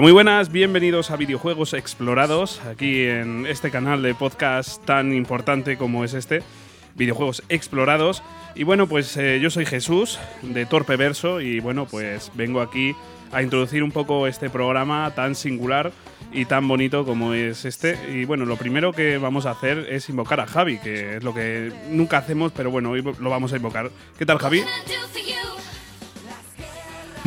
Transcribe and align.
Muy 0.00 0.12
buenas, 0.12 0.52
bienvenidos 0.52 1.10
a 1.10 1.16
Videojuegos 1.16 1.72
Explorados, 1.74 2.60
aquí 2.60 3.02
en 3.02 3.46
este 3.46 3.72
canal 3.72 4.00
de 4.00 4.14
podcast 4.14 4.84
tan 4.84 5.12
importante 5.12 5.76
como 5.76 6.04
es 6.04 6.14
este, 6.14 6.44
Videojuegos 6.94 7.42
Explorados. 7.48 8.22
Y 8.54 8.62
bueno, 8.62 8.86
pues 8.86 9.16
eh, 9.16 9.40
yo 9.42 9.50
soy 9.50 9.66
Jesús, 9.66 10.20
de 10.42 10.66
Torpe 10.66 10.94
Verso, 10.94 11.40
y 11.40 11.58
bueno, 11.58 11.86
pues 11.86 12.30
vengo 12.34 12.60
aquí 12.60 12.94
a 13.32 13.42
introducir 13.42 13.82
un 13.82 13.90
poco 13.90 14.28
este 14.28 14.50
programa 14.50 15.12
tan 15.16 15.34
singular 15.34 15.90
y 16.32 16.44
tan 16.44 16.68
bonito 16.68 17.04
como 17.04 17.34
es 17.34 17.64
este. 17.64 17.98
Y 18.08 18.24
bueno, 18.24 18.44
lo 18.44 18.56
primero 18.56 18.92
que 18.92 19.18
vamos 19.18 19.46
a 19.46 19.50
hacer 19.50 19.78
es 19.90 20.08
invocar 20.08 20.38
a 20.38 20.46
Javi, 20.46 20.78
que 20.78 21.16
es 21.16 21.24
lo 21.24 21.34
que 21.34 21.72
nunca 21.88 22.18
hacemos, 22.18 22.52
pero 22.52 22.70
bueno, 22.70 22.90
hoy 22.90 23.02
lo 23.02 23.30
vamos 23.30 23.52
a 23.52 23.56
invocar. 23.56 23.90
¿Qué 24.16 24.24
tal, 24.24 24.38
Javi? 24.38 24.62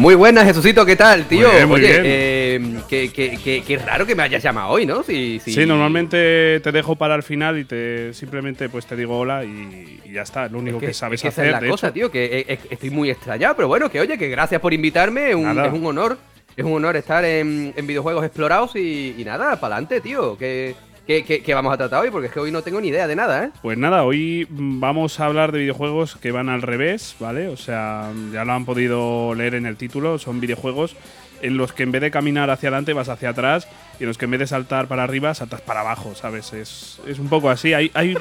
Muy 0.01 0.15
buenas, 0.15 0.45
Jesucito, 0.45 0.83
¿qué 0.83 0.95
tal, 0.95 1.25
tío? 1.27 1.47
Muy 1.47 1.55
bien, 1.57 1.67
muy 1.69 1.75
Oye, 1.79 1.87
bien. 1.87 2.01
eh, 2.05 2.81
qué, 2.89 3.11
qué- 3.13 3.37
qué- 3.43 3.61
qué 3.61 3.77
raro 3.77 4.03
que 4.03 4.15
me 4.15 4.23
hayas 4.23 4.41
llamado 4.41 4.69
hoy, 4.69 4.83
¿no? 4.87 5.03
Sí, 5.03 5.39
sí. 5.45 5.53
Sí, 5.53 5.63
normalmente 5.67 6.59
te 6.63 6.71
dejo 6.71 6.95
para 6.95 7.13
el 7.13 7.21
final 7.21 7.59
y 7.59 7.65
te 7.65 8.11
simplemente 8.15 8.67
pues 8.67 8.87
te 8.87 8.95
digo 8.95 9.19
hola 9.19 9.43
y, 9.45 9.99
y 10.03 10.11
ya 10.11 10.23
está, 10.23 10.47
lo 10.47 10.57
único 10.57 10.77
Es 10.77 10.83
que, 10.85 10.93
sabes 10.95 11.19
es 11.19 11.21
que 11.21 11.27
esa 11.27 11.41
hacer. 11.41 11.45
es 11.45 11.51
la 11.51 11.59
de 11.59 11.69
cosa, 11.69 11.87
hecho. 11.89 11.93
tío, 11.93 12.11
que 12.11 12.25
eh, 12.25 12.45
eh, 12.47 12.59
estoy 12.71 12.89
muy 12.89 13.11
extrañado, 13.11 13.55
pero 13.55 13.67
bueno, 13.67 13.91
que 13.91 13.99
oye, 13.99 14.17
que 14.17 14.27
gracias 14.27 14.59
por 14.59 14.73
invitarme, 14.73 15.29
es 15.29 15.35
un, 15.35 15.43
Nada. 15.43 15.67
es 15.67 15.73
un 15.73 15.85
honor, 15.85 16.17
es 16.57 16.65
un 16.65 16.73
honor 16.73 16.95
estar 16.95 17.23
en, 17.23 17.71
en 17.77 17.85
videojuegos 17.85 18.26
explorados 18.26 18.76
y, 18.76 19.13
y 19.20 19.23
nada, 19.23 19.59
para 19.59 19.76
adelante, 19.76 20.01
tío, 20.01 20.35
que, 20.35 20.73
que, 21.07 21.24
que- 21.26 21.41
que 21.44 21.54
vamos 21.54 21.74
a 21.74 21.77
tratar 21.77 22.02
hoy, 22.02 22.12
porque 22.12 22.27
es 22.27 22.34
que 22.34 22.40
hoy 22.40 22.52
no 22.52 22.62
tengo 22.62 22.80
ni 22.82 22.90
idea 22.90 23.07
de 23.07 23.16
nada, 23.16 23.46
¿eh? 23.46 23.49
Pues 23.62 23.77
nada, 23.77 24.04
hoy 24.04 24.48
vamos 24.49 25.20
a 25.20 25.26
hablar 25.26 25.52
de 25.52 25.60
videojuegos 25.60 26.16
que 26.16 26.32
van 26.32 26.49
al 26.49 26.62
revés, 26.62 27.16
¿vale? 27.20 27.48
O 27.48 27.57
sea, 27.57 28.12
ya 28.32 28.46
lo 28.46 28.54
han 28.54 28.66
podido 28.66 29.34
leer 29.35 29.55
en 29.55 29.66
el 29.66 29.77
título, 29.77 30.18
son 30.20 30.40
videojuegos 30.40 30.96
en 31.41 31.57
los 31.57 31.74
que 31.74 31.82
en 31.82 31.91
vez 31.91 32.02
de 32.02 32.12
caminar 32.12 32.52
hacia 32.52 32.70
adelante 32.70 32.94
vas 32.94 33.10
hacia 33.10 33.29
atrás 33.29 33.68
y 33.99 34.04
en 34.04 34.07
los 34.10 34.18
que 34.20 34.26
en 34.26 34.32
vez 34.32 34.41
de 34.41 34.48
saltar 34.48 34.88
para 34.88 35.04
arriba 35.04 35.34
saltas 35.34 35.62
para 35.62 35.79
abajo, 35.82 36.13
¿sabes? 36.13 36.54
Es, 36.54 36.99
es 37.07 37.18
un 37.18 37.29
poco 37.29 37.49
así, 37.49 37.74
hay, 37.74 37.90
hay, 37.96 38.13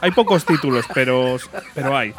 hay 0.00 0.10
pocos 0.12 0.44
títulos, 0.44 0.86
pero, 0.94 1.36
pero 1.74 1.96
hay. 1.96 2.14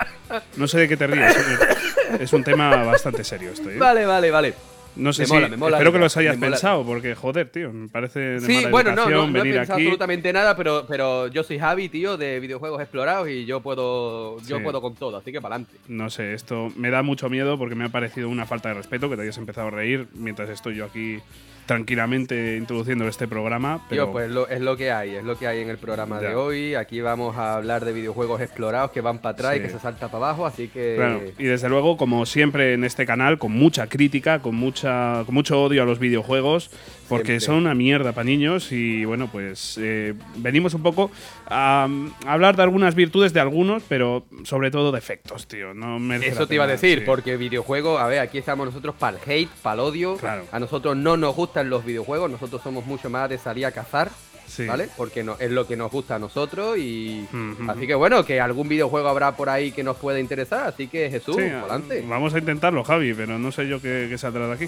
No 0.58 0.68
sé 0.68 0.80
de 0.80 0.88
qué 0.90 0.98
te 0.98 1.08
ríes, 1.08 1.36
es- 1.38 2.22
es 2.22 2.34
un 2.34 2.44
tema 2.44 2.84
bastante 2.84 3.24
serio 3.24 3.52
esto, 3.52 3.70
¿eh? 3.70 3.78
Vale, 3.78 4.06
vale, 4.06 4.30
vale. 4.30 4.54
No 4.96 5.14
sé 5.14 5.22
Me 5.24 5.26
si. 5.28 5.34
mola, 5.34 5.48
me 5.48 5.58
mola, 5.58 5.78
espero 5.78 5.94
que 5.94 6.00
los 6.00 6.18
hayas 6.18 6.36
pensado, 6.38 6.86
porque 6.86 7.16
joder, 7.16 7.50
tío, 7.50 7.72
me 7.72 7.88
parece 7.88 8.20
de 8.20 8.40
Sí, 8.42 8.56
mala 8.56 8.70
bueno, 8.70 8.92
no, 8.96 9.10
no, 9.10 9.28
no 9.28 9.40
he 9.40 9.44
pensado 9.44 9.76
aquí. 9.78 9.84
absolutamente 9.86 10.34
nada, 10.34 10.56
pero, 10.58 10.86
pero 10.88 11.28
yo 11.28 11.44
soy 11.44 11.60
Javi, 11.60 11.88
tío, 11.88 12.18
de 12.18 12.40
videojuegos 12.42 12.82
explorados 12.82 13.30
y 13.30 13.46
yo 13.46 13.62
puedo, 13.62 14.38
yo 14.42 14.58
Sí. 14.58 14.64
puedo 14.64 14.82
con 14.82 14.96
todo, 14.96 15.16
así 15.18 15.32
que 15.32 15.40
para 15.42 15.56
adelante. 15.56 15.78
No 15.88 16.10
sé, 16.10 16.34
esto 16.34 16.68
me 16.76 16.90
da 16.90 17.04
mucho 17.04 17.30
miedo 17.30 17.58
porque 17.58 17.76
me 17.76 17.86
ha 17.86 17.90
parecido 17.90 18.28
una 18.28 18.46
falta 18.46 18.70
de 18.70 18.76
respeto 18.76 19.10
que 19.10 19.16
te 19.16 19.22
hayas 19.22 19.38
empezado 19.38 19.68
a 19.68 19.72
reír 19.72 20.08
mientras 20.14 20.50
estoy 20.50 20.76
yo 20.76 20.86
aquí 20.86 21.20
tranquilamente 21.66 22.58
introduciendo 22.58 23.08
este 23.08 23.28
programa. 23.28 23.86
Pero 23.90 24.06
Tío, 24.06 24.12
pues 24.12 24.30
lo- 24.30 24.48
es 24.48 24.62
lo 24.62 24.76
que 24.78 24.92
hay, 24.92 25.16
es 25.16 25.24
lo 25.24 25.38
que 25.38 25.48
hay 25.48 25.62
en 25.62 25.70
el 25.70 25.78
programa 25.78 26.22
Ya. 26.22 26.30
de 26.30 26.36
hoy. 26.36 26.76
Aquí 26.76 27.02
vamos 27.02 27.38
a 27.38 27.56
hablar 27.56 27.86
de 27.86 27.94
videojuegos 27.94 28.42
explorados 28.42 28.92
que 28.92 29.02
van 29.02 29.20
para 29.20 29.34
atrás 29.34 29.58
y 29.58 29.62
que 29.62 29.70
se 29.70 29.80
salta 29.80 30.08
para 30.12 30.26
abajo, 30.26 30.46
así 30.46 30.68
que... 30.68 30.96
Claro, 30.98 31.22
y 31.38 31.44
desde 31.46 31.70
luego, 31.70 31.98
como 31.98 32.26
siempre 32.26 32.74
en 32.74 32.84
este 32.84 33.06
canal, 33.06 33.38
con 33.38 33.52
mucha 33.52 33.88
crítica, 33.88 34.40
con 34.40 34.56
mucha, 34.56 35.24
con 35.26 35.34
mucho 35.36 35.62
odio 35.62 35.84
a 35.84 35.86
los 35.86 36.00
videojuegos, 36.00 36.70
porque 37.08 37.40
Siempre. 37.40 37.46
son 37.46 37.56
una 37.56 37.76
mierda 37.76 38.14
para 38.14 38.24
niños 38.24 38.72
y 38.72 39.04
bueno, 39.04 39.28
pues 39.30 39.78
eh, 39.82 40.14
venimos 40.38 40.74
un 40.74 40.82
poco 40.82 41.12
a, 41.46 41.88
a 42.26 42.32
hablar 42.34 42.56
de 42.56 42.64
algunas 42.64 42.96
virtudes 42.96 43.34
de 43.34 43.42
algunos, 43.42 43.84
pero 43.90 44.26
sobre 44.44 44.72
todo 44.72 44.94
defectos, 44.94 45.46
tío. 45.48 45.74
No 45.74 45.98
Eso 46.16 46.48
te 46.48 46.56
iba 46.56 46.64
a 46.64 46.68
decir, 46.68 47.00
sí. 47.00 47.06
porque 47.06 47.36
videojuegos, 47.36 48.00
a 48.00 48.08
ver, 48.08 48.20
aquí 48.20 48.38
estamos 48.38 48.66
nosotros 48.66 48.96
para 48.98 49.18
el 49.18 49.24
hate, 49.30 49.50
para 49.62 49.74
el 49.76 49.80
odio. 49.82 50.16
Claro. 50.18 50.46
A 50.54 50.60
nosotros 50.60 50.96
no 50.96 51.18
nos 51.18 51.36
gustan 51.52 51.70
los 51.70 51.84
videojuegos, 51.84 52.32
nosotros 52.32 52.62
somos 52.64 52.86
mucho 52.86 53.10
más 53.10 53.30
de 53.30 53.38
salir 53.38 53.66
a 53.66 53.74
cazar, 53.74 54.10
Sí. 54.48 54.66
¿vale? 54.66 54.88
Porque 54.96 55.22
no, 55.22 55.36
es 55.38 55.52
lo 55.52 55.68
que 55.68 55.76
nos 55.76 55.92
gusta 55.92 56.16
a 56.16 56.20
nosotros 56.20 56.78
y... 56.78 57.28
Así 57.68 57.86
que 57.88 57.94
bueno, 57.94 58.24
que 58.26 58.40
algún 58.40 58.70
videojuego 58.70 59.10
habrá 59.10 59.36
por 59.36 59.50
ahí 59.50 59.74
que 59.74 59.84
nos 59.84 59.98
pueda 59.98 60.18
interesar, 60.18 60.66
así 60.68 60.88
que 60.88 61.10
Jesús, 61.10 61.36
Sí, 61.36 61.42
adelante. 61.44 62.06
Vamos 62.08 62.34
a 62.34 62.40
intentarlo, 62.40 62.86
Javi, 62.86 63.14
pero 63.14 63.38
no 63.38 63.52
sé 63.52 63.68
yo 63.68 63.82
qué, 63.82 64.08
qué 64.10 64.18
saldrá 64.18 64.48
de 64.48 64.54
aquí. 64.54 64.66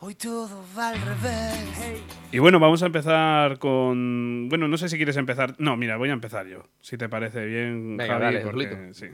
Hoy 0.00 0.14
todo 0.14 0.64
va 0.76 0.88
al 0.88 1.00
revés. 1.00 2.00
Y 2.32 2.38
bueno, 2.38 2.58
vamos 2.58 2.82
a 2.82 2.86
empezar 2.86 3.58
con. 3.58 4.48
Bueno, 4.50 4.66
no 4.68 4.76
sé 4.76 4.88
si 4.90 4.96
quieres 4.96 5.16
empezar. 5.16 5.54
No, 5.58 5.76
mira, 5.78 5.96
voy 5.96 6.10
a 6.10 6.12
empezar 6.12 6.46
yo. 6.46 6.62
Si 6.82 6.98
te 6.98 7.08
parece 7.08 7.44
bien, 7.46 7.96
Venga, 7.96 8.14
Javi, 8.14 8.24
dale, 8.24 8.40
porque- 8.40 8.88
sí. 8.92 9.06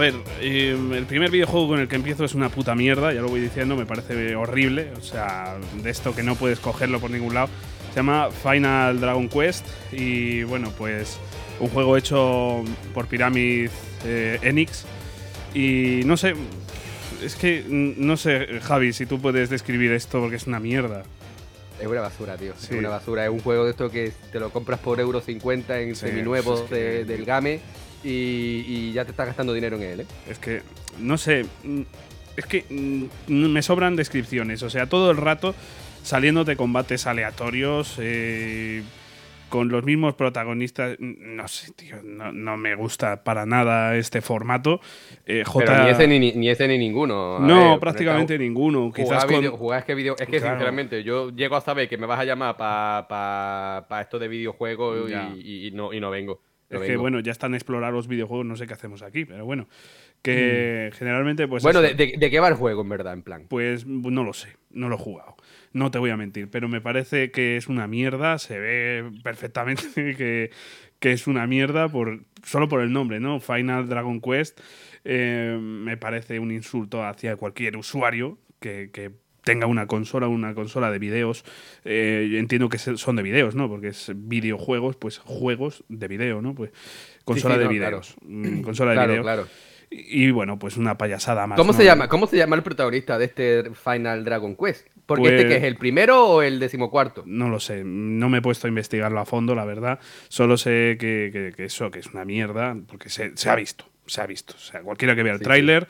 Ver, 0.00 0.14
eh, 0.40 0.76
el 0.92 1.04
primer 1.06 1.30
videojuego 1.30 1.68
con 1.68 1.80
el 1.80 1.86
que 1.88 1.96
empiezo 1.96 2.24
es 2.24 2.34
una 2.34 2.48
puta 2.48 2.74
mierda, 2.74 3.12
ya 3.12 3.20
lo 3.20 3.28
voy 3.28 3.40
diciendo, 3.40 3.76
me 3.76 3.86
parece 3.86 4.34
horrible, 4.34 4.90
o 4.98 5.00
sea, 5.02 5.56
de 5.82 5.90
esto 5.90 6.14
que 6.14 6.22
no 6.24 6.34
puedes 6.34 6.58
cogerlo 6.58 6.98
por 7.00 7.10
ningún 7.10 7.34
lado. 7.34 7.48
Se 7.90 7.96
llama 7.96 8.28
Final 8.30 9.00
Dragon 9.00 9.28
Quest 9.28 9.66
y 9.92 10.42
bueno, 10.44 10.72
pues 10.76 11.18
un 11.60 11.68
juego 11.68 11.96
hecho 11.96 12.64
por 12.94 13.06
Pyramid 13.06 13.68
eh, 14.04 14.38
Enix 14.42 14.84
y 15.54 16.02
no 16.04 16.16
sé, 16.16 16.34
es 17.22 17.34
que 17.34 17.64
no 17.68 18.16
sé, 18.16 18.46
Javi, 18.62 18.92
si 18.92 19.06
tú 19.06 19.20
puedes 19.20 19.50
describir 19.50 19.92
esto 19.92 20.20
porque 20.20 20.36
es 20.36 20.46
una 20.46 20.60
mierda. 20.60 21.02
Es 21.80 21.86
una 21.86 22.02
basura, 22.02 22.36
tío. 22.36 22.52
Sí. 22.58 22.68
Es 22.74 22.78
una 22.78 22.90
basura. 22.90 23.24
Es 23.24 23.30
un 23.30 23.40
juego 23.40 23.64
de 23.64 23.70
esto 23.70 23.90
que 23.90 24.12
te 24.32 24.38
lo 24.38 24.50
compras 24.50 24.80
por 24.80 25.00
euro 25.00 25.20
50 25.22 25.80
en 25.80 25.94
Sí, 25.96 26.02
seminuevos 26.08 26.60
es 26.60 26.68
que- 26.68 26.74
de- 26.74 27.04
del 27.06 27.24
game 27.24 27.58
y, 28.04 28.64
y 28.66 28.92
ya 28.92 29.04
te 29.04 29.10
estás 29.10 29.26
gastando 29.26 29.52
dinero 29.52 29.76
en 29.76 29.82
él, 29.82 30.00
¿eh? 30.00 30.06
Es 30.28 30.38
que, 30.38 30.62
no 30.98 31.18
sé, 31.18 31.44
mm, 31.64 31.80
es 32.36 32.46
que 32.46 32.64
mm, 32.70 33.32
me 33.32 33.62
sobran 33.62 33.96
descripciones. 33.96 34.62
O 34.62 34.70
sea, 34.70 34.86
todo 34.86 35.10
el 35.10 35.16
rato 35.16 35.54
saliendo 36.02 36.44
de 36.44 36.56
combates 36.56 37.06
aleatorios, 37.06 37.96
eh, 38.00 38.82
con 39.50 39.68
los 39.68 39.82
mismos 39.84 40.14
protagonistas. 40.14 40.96
Mm, 41.00 41.34
No 41.36 41.48
sé, 41.48 41.72
tío, 41.72 41.96
no, 42.04 42.30
no 42.32 42.56
me 42.56 42.74
gusta 42.76 43.24
para 43.24 43.44
nada 43.46 43.96
este 43.96 44.20
formato. 44.22 44.80
Eh, 45.26 45.42
J- 45.44 45.64
Pero 45.66 45.82
ni 45.84 45.90
ese 45.90 46.06
ni, 46.08 46.32
ni 46.32 46.48
ese 46.48 46.68
ni 46.68 46.78
ninguno. 46.78 47.36
A 47.38 47.40
no, 47.40 47.70
ver, 47.72 47.80
prácticamente 47.80 48.38
ninguno. 48.38 48.92
Quizás 48.92 49.08
Jugar, 49.08 49.26
con. 49.26 49.40
video- 49.40 49.56
jugar 49.56 49.78
es 49.80 49.84
que 49.84 49.94
video, 49.94 50.14
es 50.18 50.26
que 50.28 50.38
Claro. 50.38 50.54
sinceramente 50.54 51.02
yo 51.02 51.30
llego 51.30 51.56
a 51.56 51.60
saber 51.60 51.88
que 51.88 51.98
me 51.98 52.06
vas 52.06 52.20
a 52.20 52.24
llamar 52.24 52.56
para 52.56 53.08
pa, 53.08 53.86
pa 53.88 54.00
esto 54.00 54.18
de 54.20 54.28
videojuegos 54.28 55.10
y 55.10 55.70
no, 55.74 55.92
y 55.92 56.00
no 56.00 56.10
vengo. 56.10 56.40
Es 56.70 56.80
que 56.80 56.96
bueno, 56.96 57.20
ya 57.20 57.32
están 57.32 57.52
a 57.54 57.56
explorar 57.56 57.92
los 57.92 58.06
videojuegos, 58.08 58.46
no 58.46 58.56
sé 58.56 58.66
qué 58.66 58.74
hacemos 58.74 59.02
aquí, 59.02 59.24
pero 59.24 59.44
bueno. 59.44 59.68
Que 60.22 60.90
generalmente, 60.94 61.48
pues. 61.48 61.62
Mm. 61.62 61.66
Bueno, 61.66 61.80
de, 61.80 61.94
de- 61.94 62.14
de 62.18 62.30
qué 62.30 62.40
va 62.40 62.48
el 62.48 62.54
juego 62.54 62.82
en 62.82 62.88
verdad, 62.90 63.14
en 63.14 63.22
plan? 63.22 63.46
Pues 63.48 63.86
no 63.86 64.22
lo 64.22 64.34
sé, 64.34 64.54
no 64.70 64.88
lo 64.90 64.96
he 64.96 64.98
jugado. 64.98 65.34
No 65.72 65.90
te 65.90 65.98
voy 65.98 66.10
a 66.10 66.16
mentir, 66.16 66.50
pero 66.50 66.68
me 66.68 66.80
parece 66.82 67.30
que 67.30 67.56
es 67.56 67.68
una 67.68 67.86
mierda, 67.86 68.38
se 68.38 68.58
ve 68.58 69.10
perfectamente 69.24 69.82
que, 70.16 70.50
que 70.98 71.12
es 71.12 71.26
una 71.26 71.46
mierda 71.46 71.88
por, 71.88 72.24
solo 72.44 72.68
por 72.68 72.82
el 72.82 72.92
nombre, 72.92 73.18
¿no? 73.18 73.40
Final 73.40 73.88
Dragon 73.88 74.20
Quest 74.20 74.60
eh, 75.04 75.56
me 75.58 75.96
parece 75.96 76.38
un 76.38 76.50
insulto 76.50 77.02
hacia 77.02 77.36
cualquier 77.36 77.78
usuario 77.78 78.38
que, 78.60 78.90
que 78.92 79.12
tenga 79.44 79.66
una 79.66 79.86
consola, 79.86 80.28
una 80.28 80.54
consola 80.54 80.90
de 80.90 80.98
videos. 80.98 81.44
Eh, 81.84 82.34
entiendo 82.38 82.68
que 82.68 82.78
son 82.78 83.16
de 83.16 83.22
videos, 83.22 83.54
¿no? 83.54 83.68
Porque 83.68 83.88
es 83.88 84.12
videojuegos, 84.14 84.96
pues 84.96 85.18
juegos 85.18 85.84
de 85.88 86.08
video, 86.08 86.42
¿no? 86.42 86.54
Pues 86.54 86.70
consola 87.24 87.54
sí, 87.54 87.58
de 87.60 87.64
no, 87.64 87.70
videos. 87.70 88.16
mm, 88.22 88.60
Consola 88.62 88.90
de 88.92 88.96
Claro, 88.96 89.10
video. 89.12 89.22
claro. 89.22 89.46
Y, 89.92 90.26
y, 90.26 90.30
bueno, 90.30 90.56
pues 90.58 90.76
una 90.76 90.96
payasada 90.96 91.46
más. 91.48 91.56
¿Cómo 91.58 91.72
¿no? 91.72 91.76
se 91.78 91.84
llama? 91.84 92.08
¿Cómo 92.08 92.26
se 92.28 92.36
llama 92.36 92.54
el 92.54 92.62
protagonista 92.62 93.18
de 93.18 93.24
este 93.24 93.70
Final 93.74 94.24
Dragon 94.24 94.54
Quest? 94.56 94.86
Porque 95.04 95.22
Pues- 95.22 95.32
este 95.34 95.48
que 95.48 95.56
es 95.56 95.64
el 95.64 95.74
primero 95.76 96.26
o 96.28 96.42
el 96.42 96.60
decimocuarto. 96.60 97.24
No 97.26 97.48
lo 97.48 97.58
sé, 97.58 97.82
no 97.84 98.28
me 98.28 98.38
he 98.38 98.42
puesto 98.42 98.68
a 98.68 98.68
investigarlo 98.68 99.18
a 99.18 99.24
fondo, 99.26 99.56
la 99.56 99.64
verdad. 99.64 99.98
Solo 100.28 100.56
sé 100.56 100.96
que, 101.00 101.30
que- 101.32 101.52
que 101.56 101.64
eso, 101.64 101.90
que 101.90 101.98
es 101.98 102.06
una 102.06 102.24
mierda, 102.24 102.76
porque 102.86 103.08
se, 103.08 103.36
se 103.36 103.50
ha 103.50 103.56
visto, 103.56 103.84
se 104.06 104.20
ha 104.20 104.26
visto. 104.26 104.54
O 104.56 104.60
sea, 104.60 104.80
cualquiera 104.82 105.16
que 105.16 105.24
vea 105.24 105.32
el 105.32 105.38
Sí, 105.40 105.44
tráiler, 105.44 105.88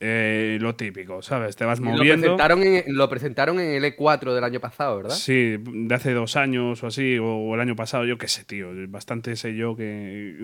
eh, 0.00 0.56
lo 0.60 0.74
típico, 0.76 1.20
¿sabes? 1.22 1.56
Te 1.56 1.64
vas 1.66 1.78
Lo 1.80 1.90
moviendo. 1.90 2.22
presentaron, 2.36 2.62
en, 2.62 2.84
lo 2.96 3.08
presentaron 3.08 3.60
en 3.60 3.70
el 3.72 3.84
E4 3.96 4.34
del 4.34 4.44
año 4.44 4.58
pasado, 4.60 4.96
¿verdad? 4.96 5.14
Sí, 5.14 5.56
de 5.62 5.94
hace 5.94 6.12
dos 6.12 6.36
años 6.36 6.82
o 6.82 6.86
así, 6.86 7.18
o, 7.18 7.26
o 7.26 7.54
el 7.54 7.60
año 7.60 7.76
pasado, 7.76 8.04
yo 8.06 8.16
qué 8.18 8.26
sé, 8.28 8.44
tío. 8.44 8.68
Bastante 8.88 9.36
sé 9.36 9.54
yo 9.54 9.76
que, 9.76 10.36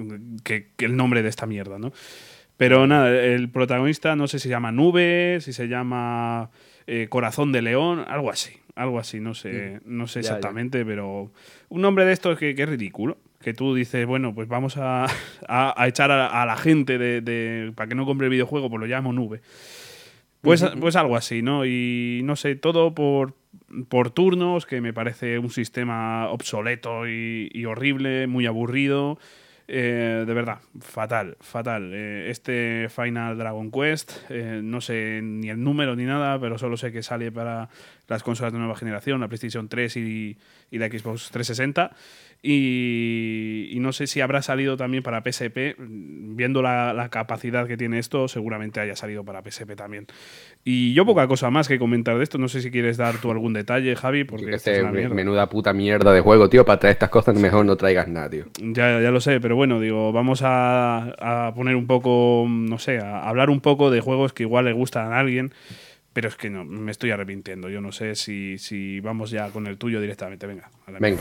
que, 0.45 0.69
que 0.77 0.85
el 0.85 0.97
nombre 0.97 1.23
de 1.23 1.29
esta 1.31 1.47
mierda, 1.47 1.79
¿no? 1.79 1.93
Pero 2.59 2.87
nada, 2.87 3.11
el 3.11 3.51
protagonista 3.51 4.15
no 4.17 4.29
sé 4.29 4.39
si 4.39 4.45
se 4.45 4.49
llama 4.51 4.73
Nube, 4.73 5.39
si 5.41 5.53
se 5.53 5.69
llama 5.69 6.51
eh, 6.87 7.07
Corazón 7.09 7.53
de 7.53 7.63
León, 7.63 8.05
algo 8.09 8.31
así. 8.31 8.53
Algo 8.75 8.99
así, 8.99 9.21
no 9.21 9.33
sé, 9.33 9.81
no 9.87 10.07
sé 10.07 10.21
Ya, 10.21 10.29
ya. 10.29 10.37
exactamente, 10.37 10.85
pero 10.85 11.33
un 11.71 11.81
nombre 11.81 12.05
de 12.05 12.13
estos 12.13 12.39
que, 12.39 12.55
que 12.55 12.65
es 12.65 12.69
ridículo. 12.69 13.17
Que 13.41 13.55
tú 13.55 13.75
dices, 13.75 14.07
bueno, 14.07 14.35
pues 14.35 14.49
vamos 14.49 14.77
a, 14.77 15.05
a- 15.49 15.75
a 15.83 15.89
echar 15.89 16.11
a, 16.11 16.43
a 16.43 16.47
la 16.47 16.57
gente 16.57 16.99
de, 16.99 17.21
de- 17.21 17.73
para 17.75 17.89
que 17.89 17.95
no 17.95 18.07
compre 18.07 18.27
el 18.27 18.31
videojuego, 18.33 18.69
pues 18.71 18.81
lo 18.81 18.87
llamo 18.87 19.13
nube. 19.13 19.41
Pues, 20.43 20.65
pues 20.81 20.95
algo 20.95 21.17
así, 21.17 21.43
¿no? 21.43 21.67
Y 21.67 22.21
no 22.23 22.37
sé, 22.37 22.55
todo 22.55 22.95
por, 22.95 23.35
por 23.89 24.11
turnos, 24.11 24.65
que 24.65 24.81
me 24.81 24.93
parece 24.93 25.39
un 25.41 25.51
sistema 25.51 26.29
obsoleto 26.29 27.09
y, 27.09 27.51
y 27.53 27.65
horrible, 27.65 28.29
muy 28.29 28.47
aburrido. 28.47 29.19
Eh, 29.69 30.23
de 30.25 30.33
verdad, 30.35 30.59
fatal, 30.81 31.37
fatal. 31.41 31.91
Eh, 31.93 32.29
este 32.31 32.87
Final 32.89 33.37
Dragon 33.37 33.73
Quest, 33.73 34.13
eh, 34.31 34.61
no 34.63 34.81
sé 34.81 35.19
ni 35.21 35.49
el 35.49 35.61
número 35.65 35.97
ni 35.97 36.05
nada, 36.05 36.39
pero 36.39 36.57
solo 36.59 36.77
sé 36.77 36.93
que 36.93 37.03
sale 37.03 37.33
para 37.33 37.69
las 38.07 38.23
consolas 38.23 38.53
de 38.53 38.61
nueva 38.61 38.77
generación, 38.77 39.21
la 39.21 39.27
PlayStation 39.27 39.69
3 39.69 39.97
y, 39.97 40.39
y 40.71 40.79
la 40.79 40.87
Xbox 40.87 41.33
360. 41.33 41.91
Y, 42.43 43.69
y 43.73 43.81
no 43.81 43.93
sé 43.93 44.07
si 44.07 44.21
habrá 44.21 44.43
salido 44.43 44.77
también 44.77 45.03
para 45.03 45.23
PSP. 45.23 45.77
Viendo 45.79 46.63
la, 46.63 46.93
la 46.93 47.09
capacidad 47.09 47.67
que 47.67 47.77
tiene 47.77 47.99
esto, 47.99 48.29
seguramente 48.29 48.81
haya 48.81 48.95
salido 48.97 49.25
para 49.25 49.43
PSP 49.43 49.75
también. 49.75 50.07
Y 50.65 50.95
yo 50.95 51.05
poca 51.07 51.27
cosa 51.27 51.51
más 51.51 51.69
que 51.69 51.79
comentar 51.79 52.17
de 52.17 52.23
esto. 52.23 52.39
No 52.39 52.49
sé 52.49 52.61
si 52.61 52.71
quieres 52.71 52.97
dar 52.97 53.19
tú 53.19 53.31
algún 53.31 53.53
detalle, 53.53 53.97
Javi, 53.97 54.25
porque 54.25 54.47
que 54.47 54.55
esto 54.55 54.71
es 54.71 54.83
una 54.83 54.93
mierda. 54.93 55.15
menuda 55.15 55.49
puta 55.49 55.73
mierda 55.73 56.13
de 56.13 56.21
juego, 56.21 56.49
tío. 56.49 56.65
Para 56.65 56.79
traer 56.79 56.93
estas 56.95 57.11
cosas 57.11 57.37
mejor 57.37 57.65
no 57.65 57.77
traigas 57.77 58.09
nada, 58.09 58.31
tío. 58.31 58.45
Ya, 58.61 59.01
ya 59.01 59.11
lo 59.11 59.21
sé, 59.21 59.41
pero 59.41 59.57
bueno, 59.57 59.81
digo, 59.81 60.13
vamos 60.13 60.43
a, 60.43 61.49
a 61.49 61.55
poner 61.55 61.77
un 61.77 61.87
poco, 61.87 62.47
no 62.49 62.79
sé, 62.79 62.99
a 62.99 63.29
hablar 63.29 63.51
un 63.51 63.61
poco 63.61 63.91
de 63.91 64.01
juegos 64.01 64.33
que 64.33 64.43
igual 64.43 64.67
le 64.67 64.73
gustan 64.73 65.13
a 65.13 65.19
alguien, 65.19 65.53
pero 66.17 66.29
es 66.29 66.37
que 66.37 66.49
no, 66.49 66.65
me 66.65 66.93
estoy 66.93 67.11
arrepintiendo. 67.11 67.69
Yo 67.69 67.83
no 67.83 67.93
sé 67.93 68.15
si, 68.15 68.57
si 68.57 69.01
vamos 69.01 69.31
ya 69.31 69.51
con 69.51 69.67
el 69.67 69.77
tuyo 69.77 70.01
directamente. 70.01 70.47
Venga, 70.47 70.71
Venga. 70.99 71.21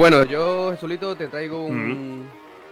Bueno, 0.00 0.24
yo, 0.24 0.70
Jesulito, 0.70 1.14
te 1.14 1.28
traigo 1.28 1.66
un 1.66 2.24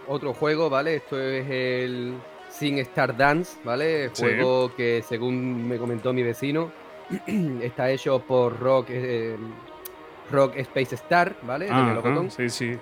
otro 0.07 0.33
juego, 0.33 0.67
¿vale? 0.67 0.95
Esto 0.95 1.21
es 1.21 1.47
el 1.47 2.15
Sin 2.49 2.79
Star 2.79 3.15
Dance, 3.15 3.59
¿vale? 3.63 4.09
Sí. 4.13 4.23
juego 4.23 4.73
que, 4.75 5.03
según 5.07 5.67
me 5.67 5.77
comentó 5.77 6.11
mi 6.11 6.23
vecino, 6.23 6.71
está 7.61 7.91
hecho 7.91 8.17
por 8.17 8.59
Rock, 8.59 8.87
eh, 8.89 9.37
Rock 10.31 10.57
Space 10.57 10.95
Star, 10.95 11.35
¿vale? 11.43 11.65
De 11.65 11.71
Ah, 11.71 12.25
sí, 12.29 12.49
sí. 12.49 12.75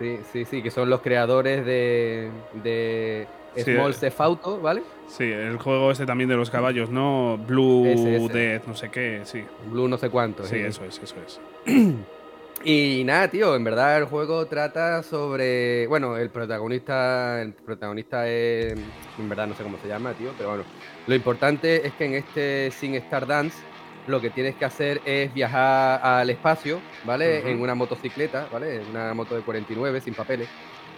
Sí, 0.00 0.18
sí, 0.32 0.44
sí, 0.46 0.62
que 0.64 0.72
son 0.72 0.90
los 0.90 1.00
creadores 1.00 1.64
de, 1.64 2.28
de 2.54 3.28
Sí, 3.54 3.62
Small 3.62 3.92
eh. 3.92 3.96
Chef 4.00 4.20
Auto, 4.20 4.60
¿vale? 4.60 4.82
Sí, 5.06 5.30
el 5.30 5.58
juego 5.58 5.92
este 5.92 6.06
también 6.06 6.28
de 6.28 6.34
los 6.34 6.50
caballos, 6.50 6.90
¿no? 6.90 7.38
Blue 7.38 7.86
Ese, 7.86 8.16
ese. 8.16 8.32
Death, 8.32 8.66
no 8.66 8.74
sé 8.74 8.90
qué, 8.90 9.20
sí. 9.22 9.44
Blue 9.70 9.86
no 9.86 9.96
sé 9.96 10.10
cuánto. 10.10 10.42
Sí, 10.42 10.56
sí. 10.56 10.62
eso 10.62 10.84
es, 10.84 11.00
eso 11.00 11.14
es. 11.24 11.40
Y 12.64 13.02
nada, 13.04 13.28
tío, 13.28 13.56
en 13.56 13.64
verdad 13.64 13.98
el 13.98 14.04
juego 14.04 14.46
trata 14.46 15.02
sobre. 15.02 15.86
Bueno, 15.88 16.16
el 16.16 16.30
protagonista. 16.30 17.42
El 17.42 17.52
protagonista 17.52 18.28
es. 18.28 18.74
En 19.18 19.28
verdad 19.28 19.48
no 19.48 19.54
sé 19.54 19.62
cómo 19.62 19.78
se 19.82 19.88
llama, 19.88 20.12
tío, 20.12 20.30
pero 20.36 20.50
bueno. 20.50 20.64
Lo 21.06 21.14
importante 21.14 21.86
es 21.86 21.92
que 21.94 22.04
en 22.04 22.14
este 22.14 22.70
Sin 22.70 22.94
Star 22.94 23.26
Dance 23.26 23.58
lo 24.06 24.20
que 24.20 24.30
tienes 24.30 24.54
que 24.54 24.64
hacer 24.64 25.00
es 25.04 25.32
viajar 25.34 26.00
al 26.02 26.30
espacio, 26.30 26.80
¿vale? 27.04 27.50
En 27.50 27.60
una 27.60 27.74
motocicleta, 27.74 28.48
¿vale? 28.52 28.76
En 28.76 28.90
una 28.90 29.12
moto 29.14 29.34
de 29.34 29.42
49 29.42 30.00
sin 30.00 30.14
papeles. 30.14 30.48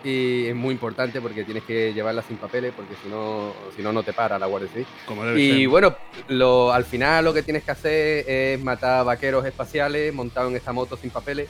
Y 0.05 0.47
es 0.47 0.55
muy 0.55 0.73
importante 0.75 1.19
porque 1.21 1.45
tienes 1.45 1.63
que 1.65 1.95
llevarla 1.95 2.21
sin 2.23 2.37
papeles 2.37 2.73
porque 2.77 2.95
si 3.03 3.09
no, 3.09 3.55
si 3.75 3.83
no, 3.83 3.91
no 3.93 4.03
te 4.03 4.13
para 4.13 4.39
la 4.39 4.47
Guardia 4.47 4.69
Civil. 4.69 4.87
Como 5.07 5.25
debe 5.25 5.41
Y 5.41 5.61
ser. 5.61 5.69
bueno, 5.69 5.97
lo, 6.29 6.73
al 6.73 6.85
final 6.85 7.25
lo 7.25 7.33
que 7.33 7.43
tienes 7.43 7.65
que 7.65 7.71
hacer 7.71 8.25
es 8.29 8.63
matar 8.63 9.05
vaqueros 9.07 9.45
espaciales 9.47 10.13
montados 10.13 10.51
en 10.51 10.57
esta 10.59 10.73
moto 10.73 10.97
sin 10.99 11.11
papeles 11.11 11.49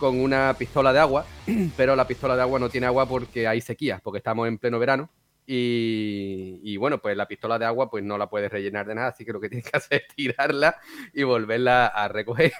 con 0.00 0.20
una 0.20 0.54
pistola 0.58 0.92
de 0.92 0.98
agua, 0.98 1.24
pero 1.76 1.94
la 1.94 2.06
pistola 2.06 2.34
de 2.36 2.42
agua 2.42 2.58
no 2.58 2.68
tiene 2.68 2.86
agua 2.86 3.06
porque 3.06 3.46
hay 3.46 3.60
sequía, 3.60 4.00
porque 4.02 4.18
estamos 4.18 4.48
en 4.48 4.58
pleno 4.58 4.78
verano. 4.80 5.08
Y, 5.46 6.60
y 6.64 6.76
bueno, 6.76 6.98
pues 6.98 7.16
la 7.16 7.28
pistola 7.28 7.56
de 7.58 7.66
agua 7.66 7.88
pues 7.88 8.02
no 8.02 8.18
la 8.18 8.28
puedes 8.28 8.50
rellenar 8.50 8.84
de 8.86 8.96
nada, 8.96 9.08
así 9.08 9.24
que 9.24 9.32
lo 9.32 9.40
que 9.40 9.48
tienes 9.48 9.70
que 9.70 9.76
hacer 9.76 10.02
es 10.08 10.14
tirarla 10.16 10.76
y 11.14 11.22
volverla 11.22 11.86
a 11.86 12.08
recoger. 12.08 12.52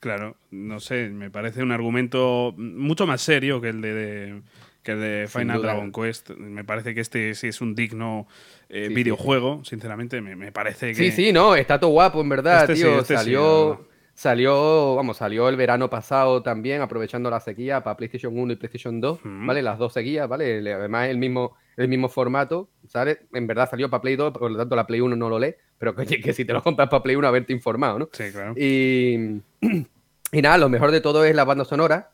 Claro, 0.00 0.36
no 0.52 0.78
sé, 0.78 1.08
me 1.08 1.28
parece 1.30 1.60
un 1.64 1.72
argumento 1.72 2.54
mucho 2.56 3.06
más 3.08 3.20
serio 3.20 3.60
que 3.60 3.70
el 3.70 3.80
de, 3.80 3.92
de- 3.94 4.42
que 4.88 4.96
de 4.96 5.28
Final. 5.28 5.60
Dragon 5.62 5.92
Quest. 5.92 6.30
Me 6.30 6.64
parece 6.64 6.94
que 6.94 7.00
este 7.00 7.34
sí 7.34 7.48
es 7.48 7.60
un 7.60 7.74
digno 7.74 8.26
eh, 8.68 8.84
Sí, 8.84 8.88
sí, 8.88 8.94
videojuego, 8.94 9.62
sinceramente, 9.64 10.20
me, 10.20 10.34
me 10.36 10.50
parece 10.52 10.88
que... 10.88 10.94
Sí, 10.94 11.10
sí, 11.10 11.32
no, 11.32 11.54
está 11.54 11.78
todo 11.78 11.90
guapo, 11.90 12.20
en 12.20 12.28
verdad, 12.30 12.62
Este 12.62 12.76
sí, 12.76 12.82
tío. 12.82 13.00
este 13.00 13.14
salió, 13.16 13.86
salió, 14.14 14.94
vamos, 14.94 15.18
salió 15.18 15.48
el 15.48 15.56
verano 15.56 15.90
pasado 15.90 16.42
también, 16.42 16.80
aprovechando 16.80 17.28
la 17.30 17.40
sequía 17.40 17.82
para 17.82 17.96
PlayStation 17.96 18.38
1 18.38 18.52
y 18.54 18.56
PlayStation 18.56 19.00
2, 19.00 19.18
Ujú. 19.18 19.28
¿vale? 19.46 19.62
Las 19.62 19.78
dos 19.78 19.92
seguidas, 19.92 20.28
¿vale? 20.28 20.60
Le- 20.62 20.72
Además, 20.74 21.08
el 21.08 21.18
mismo, 21.18 21.54
el 21.76 21.88
mismo 21.88 22.08
formato, 22.08 22.70
¿sabes? 22.88 23.18
En 23.34 23.46
verdad 23.46 23.68
salió 23.68 23.90
para 23.90 24.00
Play 24.00 24.16
2, 24.16 24.32
por 24.32 24.50
lo 24.50 24.56
tanto 24.58 24.74
la 24.74 24.86
Play 24.86 25.00
1 25.00 25.14
no 25.16 25.28
lo 25.28 25.38
lee, 25.38 25.54
pero 25.78 25.94
que, 25.94 26.20
que 26.20 26.32
si 26.32 26.44
te 26.44 26.52
lo 26.52 26.62
compras 26.62 26.88
para 26.88 27.02
Play 27.02 27.14
1, 27.16 27.28
haberte 27.28 27.52
informado, 27.52 27.98
¿no? 27.98 28.08
Sí, 28.12 28.24
claro. 28.32 28.54
Y, 28.56 29.40
y 30.32 30.42
nada, 30.42 30.56
lo 30.58 30.68
mejor 30.68 30.90
de 30.90 31.00
todo 31.00 31.24
es 31.24 31.34
la 31.34 31.44
banda 31.44 31.64
sonora, 31.64 32.10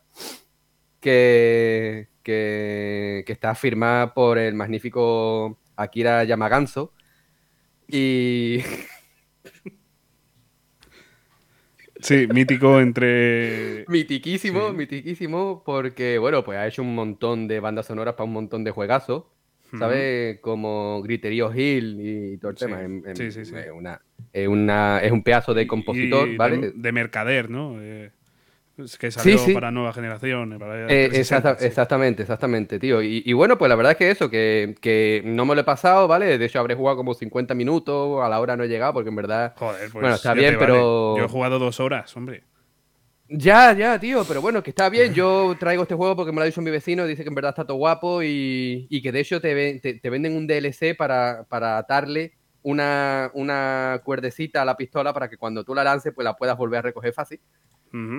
que, 1.00 2.08
que, 2.24 3.24
que 3.26 3.32
está 3.32 3.54
firmada 3.54 4.14
por 4.14 4.38
el 4.38 4.54
magnífico 4.54 5.60
Akira 5.76 6.24
Yamaganzo. 6.24 6.94
Y 7.88 8.60
Sí, 12.00 12.26
mítico 12.26 12.80
entre... 12.80 13.84
Mitiquísimo, 13.88 14.70
Sí. 14.70 14.76
mitiquísimo, 14.76 15.62
porque, 15.64 16.18
bueno, 16.18 16.42
pues 16.44 16.58
ha 16.58 16.66
hecho 16.66 16.82
un 16.82 16.94
montón 16.94 17.46
de 17.48 17.60
bandas 17.60 17.86
sonoras 17.86 18.14
para 18.14 18.24
un 18.24 18.32
montón 18.32 18.64
de 18.64 18.70
juegazos, 18.70 19.24
¿sabes? 19.78 20.40
Como 20.40 21.02
Griterío 21.02 21.54
Hill 21.54 21.98
y 22.00 22.38
todo 22.38 22.50
el 22.52 22.56
Sí, 22.56 22.64
tema. 22.66 22.82
En- 22.82 23.02
en- 23.06 23.16
sí, 23.16 23.30
sí, 23.30 23.44
sí. 23.44 23.56
Es, 23.56 23.70
una, 23.72 24.00
es, 24.32 24.48
una- 24.48 25.00
es 25.00 25.12
un 25.12 25.22
pedazo 25.22 25.54
de 25.54 25.66
compositor, 25.66 26.28
y 26.28 26.36
¿vale? 26.36 26.72
De, 26.74 26.92
mercader, 26.92 27.50
¿no? 27.50 27.80
Eh, 27.82 28.10
que 28.98 29.10
salió 29.10 29.38
sí. 29.38 29.52
para 29.54 29.70
nueva 29.70 29.92
generación. 29.92 30.58
Para 30.58 30.84
Eh, 30.84 31.08
360, 31.08 31.18
exacta- 31.20 31.60
sí. 31.60 31.66
Exactamente, 31.66 32.22
exactamente, 32.22 32.78
tío. 32.78 33.02
Y, 33.02 33.22
y 33.24 33.32
bueno, 33.32 33.56
pues 33.56 33.68
la 33.68 33.76
verdad 33.76 33.92
es 33.92 33.98
que 33.98 34.10
eso, 34.10 34.28
que, 34.28 34.74
que 34.80 35.22
no 35.24 35.44
me 35.46 35.54
lo 35.54 35.60
he 35.60 35.64
pasado, 35.64 36.08
¿vale? 36.08 36.38
De 36.38 36.44
hecho, 36.44 36.58
habré 36.58 36.74
jugado 36.74 36.96
como 36.96 37.14
50 37.14 37.54
minutos, 37.54 38.20
a 38.24 38.28
la 38.28 38.40
hora 38.40 38.56
no 38.56 38.64
he 38.64 38.68
llegado, 38.68 38.92
porque 38.94 39.10
en 39.10 39.16
verdad... 39.16 39.54
Joder, 39.56 39.80
pues 39.80 39.92
Bueno, 39.92 40.14
está 40.16 40.34
bien, 40.34 40.54
vale. 40.54 40.66
pero- 40.66 41.16
Yo 41.16 41.24
he 41.24 41.28
jugado 41.28 41.58
dos 41.58 41.78
horas, 41.80 42.16
hombre. 42.16 42.42
Ya, 43.28 43.72
ya, 43.72 43.98
tío, 43.98 44.22
pero 44.28 44.42
bueno, 44.42 44.62
que 44.62 44.70
está 44.70 44.88
bien. 44.90 45.14
Yo 45.14 45.56
traigo 45.58 45.82
este 45.84 45.94
juego 45.94 46.14
porque 46.14 46.30
me 46.30 46.36
lo 46.36 46.42
ha 46.42 46.46
dicho 46.46 46.60
mi 46.60 46.70
vecino, 46.70 47.06
dice 47.06 47.22
que 47.22 47.30
en 47.30 47.34
verdad 47.34 47.50
está 47.52 47.64
todo 47.64 47.78
guapo 47.78 48.22
y, 48.22 48.86
y 48.90 49.00
que 49.02 49.12
de 49.12 49.20
hecho 49.20 49.40
te, 49.40 49.54
ven- 49.54 49.80
te, 49.80 49.94
te 49.94 50.10
venden 50.10 50.36
un 50.36 50.46
DLC 50.46 50.94
para, 50.96 51.44
para 51.48 51.78
atarle 51.78 52.34
una, 52.64 53.30
una 53.34 54.00
cuerdecita 54.04 54.60
a 54.62 54.64
la 54.64 54.76
pistola 54.76 55.12
para 55.14 55.28
que 55.30 55.36
cuando 55.38 55.62
tú 55.64 55.74
la 55.74 55.84
lances 55.84 56.12
pues 56.12 56.24
la 56.24 56.34
puedas 56.34 56.56
volver 56.56 56.80
a 56.80 56.82
recoger 56.82 57.12
fácil. 57.12 57.40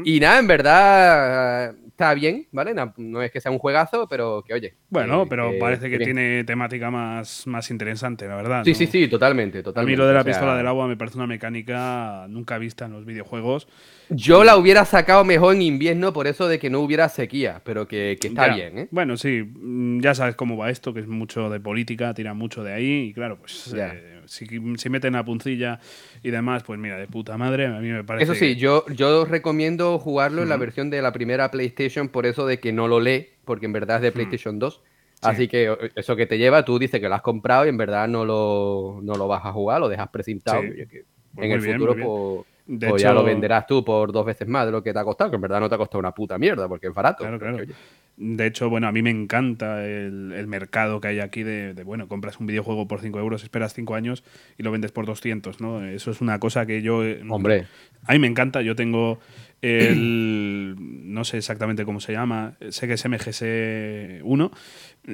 Y 0.05 0.21
nada, 0.21 0.39
en 0.39 0.47
verdad 0.47 1.65
eh, 1.71 1.75
está 1.89 2.13
bien, 2.13 2.47
¿vale? 2.53 2.73
No, 2.73 2.93
no 2.95 3.21
es 3.21 3.29
que 3.29 3.41
sea 3.41 3.51
un 3.51 3.57
juegazo, 3.59 4.07
pero 4.07 4.41
que 4.47 4.53
oye. 4.53 4.75
Bueno, 4.89 5.25
que- 5.25 5.29
pero 5.31 5.51
parece 5.59 5.89
que 5.89 5.97
bien. 5.97 6.03
tiene 6.13 6.43
temática 6.45 6.89
más, 6.89 7.45
más 7.45 7.69
interesante, 7.71 8.25
la 8.25 8.37
verdad. 8.37 8.63
Sí, 8.63 8.69
¿no? 8.71 8.77
sí, 8.77 8.87
sí, 8.87 9.09
totalmente, 9.09 9.59
A 9.59 9.63
totalmente. 9.63 9.91
mí 9.91 9.97
lo 9.97 10.07
de 10.07 10.13
la 10.13 10.21
o 10.21 10.23
sea, 10.23 10.31
pistola 10.31 10.55
del 10.55 10.67
agua 10.67 10.87
me 10.87 10.95
parece 10.95 11.17
una 11.17 11.27
mecánica 11.27 12.25
nunca 12.29 12.57
vista 12.57 12.85
en 12.85 12.93
los 12.93 13.03
videojuegos. 13.03 13.67
Yo 14.09 14.45
la 14.45 14.55
hubiera 14.55 14.85
sacado 14.85 15.25
mejor 15.25 15.55
en 15.55 15.63
invierno 15.63 16.13
por 16.13 16.27
eso 16.27 16.47
de 16.47 16.57
que 16.57 16.69
no 16.69 16.79
hubiera 16.79 17.09
sequía, 17.09 17.61
pero 17.65 17.85
que, 17.85 18.17
que 18.21 18.27
está 18.29 18.47
Ya. 18.47 18.55
bien, 18.55 18.77
¿eh? 18.79 18.87
Bueno, 18.91 19.17
sí, 19.17 19.43
mm, 19.43 19.99
ya 19.99 20.15
sabes 20.15 20.35
cómo 20.37 20.55
va 20.55 20.69
esto, 20.69 20.93
que 20.93 21.01
es 21.01 21.07
mucho 21.07 21.49
de 21.49 21.59
política, 21.59 22.13
tira 22.13 22.33
mucho 22.33 22.63
de 22.63 22.71
ahí, 22.71 23.07
y 23.09 23.13
claro, 23.13 23.37
pues 23.39 23.73
eh, 23.75 24.14
si, 24.27 24.45
si 24.77 24.89
meten 24.89 25.13
la 25.13 25.23
puncilla 25.23 25.79
y 26.23 26.31
demás, 26.31 26.63
pues 26.63 26.79
mira, 26.79 26.97
de 26.97 27.07
puta 27.07 27.37
madre, 27.37 27.67
a 27.67 27.79
mí 27.79 27.89
me 27.89 28.03
parece... 28.03 28.23
Eso 28.23 28.35
sí, 28.35 28.55
yo, 28.55 28.85
yo 28.89 29.25
recomiendo 29.25 29.99
jugarlo 29.99 30.43
en 30.43 30.49
la 30.49 30.57
versión 30.57 30.89
de 30.89 31.01
la 31.01 31.11
primera 31.11 31.51
PlayStation 31.51 32.09
por 32.09 32.25
eso 32.25 32.45
de 32.45 32.59
que 32.59 32.71
no 32.71 32.87
lo 32.87 32.99
lee, 32.99 33.29
porque 33.45 33.65
en 33.65 33.73
verdad 33.73 33.97
es 33.97 34.03
de 34.03 34.11
PlayStation 34.11 34.59
2. 34.59 34.81
Así 35.21 35.47
que 35.47 35.75
eso 35.95 36.15
que 36.15 36.27
te 36.27 36.37
lleva, 36.37 36.65
tú 36.65 36.77
dices 36.77 36.99
que 36.99 37.09
lo 37.09 37.15
has 37.15 37.21
comprado 37.21 37.65
y 37.65 37.69
en 37.69 37.77
verdad 37.77 38.07
no 38.07 38.25
lo, 38.25 38.99
no 39.01 39.15
lo 39.15 39.27
vas 39.27 39.43
a 39.45 39.51
jugar, 39.51 39.79
lo 39.79 39.89
dejas 39.89 40.09
precintado. 40.09 40.61
Sí. 40.61 40.67
y 40.67 40.87
que 40.87 41.05
Pues 41.33 41.45
en 41.45 41.51
el 41.51 41.59
bien, 41.61 41.73
futuro, 41.79 41.95
pues, 41.95 42.47
De 42.67 42.89
pues 42.89 43.01
hecho, 43.01 43.09
ya 43.09 43.13
lo 43.13 43.23
venderás 43.23 43.67
tú 43.67 43.85
por 43.85 44.11
dos 44.11 44.25
veces 44.25 44.47
más 44.47 44.65
de 44.65 44.71
lo 44.71 44.81
que 44.81 44.91
te 44.91 44.97
ha 44.99 45.03
costado, 45.03 45.29
que 45.29 45.35
en 45.35 45.41
verdad 45.41 45.59
no 45.59 45.69
te 45.69 45.75
ha 45.75 45.77
costado 45.77 45.99
una 45.99 46.13
puta 46.13 46.37
mierda, 46.39 46.67
porque 46.67 46.87
es 46.87 46.93
barato. 46.93 47.19
Claro, 47.23 47.37
claro. 47.37 47.57
oye, 47.57 47.73
De 48.17 48.47
hecho, 48.47 48.69
bueno, 48.69 48.87
a 48.87 48.91
mí 48.91 49.03
me 49.03 49.11
encanta 49.11 49.85
el, 49.85 50.31
el 50.35 50.47
mercado 50.47 50.99
que 50.99 51.09
hay 51.09 51.19
aquí 51.19 51.43
de, 51.43 51.73
de, 51.75 51.83
bueno, 51.83 52.07
compras 52.07 52.39
un 52.39 52.47
videojuego 52.47 52.87
por 52.87 53.01
5 53.01 53.19
euros, 53.19 53.43
esperas 53.43 53.73
5 53.75 53.93
años 53.93 54.23
y 54.57 54.63
lo 54.63 54.71
vendes 54.71 54.91
por 54.91 55.05
200, 55.05 55.61
¿no? 55.61 55.85
Eso 55.85 56.09
es 56.09 56.21
una 56.21 56.39
cosa 56.39 56.65
que 56.65 56.81
yo... 56.81 57.03
eh, 57.03 57.21
Hombre, 57.29 57.67
A 58.07 58.13
mí 58.13 58.19
me 58.19 58.27
encanta, 58.27 58.61
yo 58.63 58.75
tengo 58.75 59.19
el... 59.61 60.75
no 60.77 61.23
sé 61.23 61.37
exactamente 61.37 61.85
cómo 61.85 61.99
se 61.99 62.13
llama, 62.13 62.55
sé 62.69 62.87
que 62.87 62.93
es 62.93 63.05
MGS 63.07 64.21
1, 64.23 64.51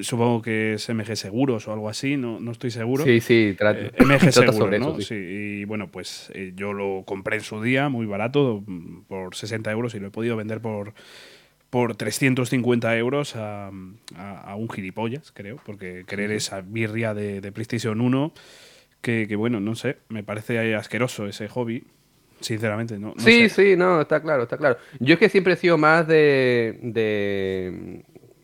supongo 0.01 0.41
que 0.41 0.73
es 0.75 0.87
MG 0.89 1.15
Seguros 1.17 1.67
o 1.67 1.73
algo 1.73 1.89
así, 1.89 2.15
no, 2.17 2.39
no 2.39 2.51
estoy 2.51 2.71
seguro. 2.71 3.03
sí, 3.03 3.19
sí, 3.19 3.55
tra- 3.59 3.75
Eh, 3.77 3.91
MG 3.99 4.19
trata 4.19 4.31
Seguro, 4.31 4.53
sobre 4.53 4.79
¿no? 4.79 4.89
eso, 4.89 4.99
sí. 5.01 5.05
sí. 5.05 5.15
Y 5.15 5.65
bueno, 5.65 5.89
pues 5.91 6.31
eh, 6.33 6.53
yo 6.55 6.71
lo 6.73 7.03
compré 7.05 7.35
en 7.37 7.41
su 7.43 7.61
día, 7.61 7.89
muy 7.89 8.05
barato, 8.05 8.63
por 9.07 9.35
60 9.35 9.71
euros 9.71 9.93
y 9.95 9.99
lo 9.99 10.07
he 10.07 10.11
podido 10.11 10.35
vender 10.37 10.61
por, 10.61 10.93
por 11.69 11.95
350 11.95 12.97
euros 12.97 13.35
a, 13.35 13.67
a- 14.15 14.37
a 14.51 14.55
un 14.55 14.69
gilipollas, 14.69 15.31
creo, 15.31 15.57
porque 15.65 16.03
querer 16.07 16.31
esa 16.31 16.61
birria 16.61 17.13
de, 17.13 17.41
de 17.41 17.51
PlayStation 17.51 17.99
1, 18.01 18.33
que, 19.01 19.25
que, 19.27 19.35
bueno, 19.35 19.59
no 19.59 19.75
sé, 19.75 19.97
me 20.09 20.23
parece 20.23 20.75
asqueroso 20.75 21.27
ese 21.27 21.47
hobby, 21.47 21.83
sinceramente, 22.39 22.97
no, 22.99 23.13
no 23.15 23.21
Sí, 23.21 23.49
sé. 23.49 23.71
sí, 23.71 23.75
no, 23.77 24.01
está 24.01 24.21
claro, 24.21 24.43
está 24.43 24.57
claro. 24.57 24.77
Yo 24.99 25.13
es 25.13 25.19
que 25.19 25.29
siempre 25.29 25.53
he 25.53 25.57
sido 25.57 25.77
más 25.77 26.07
de, 26.07 26.79
de, 26.81 28.03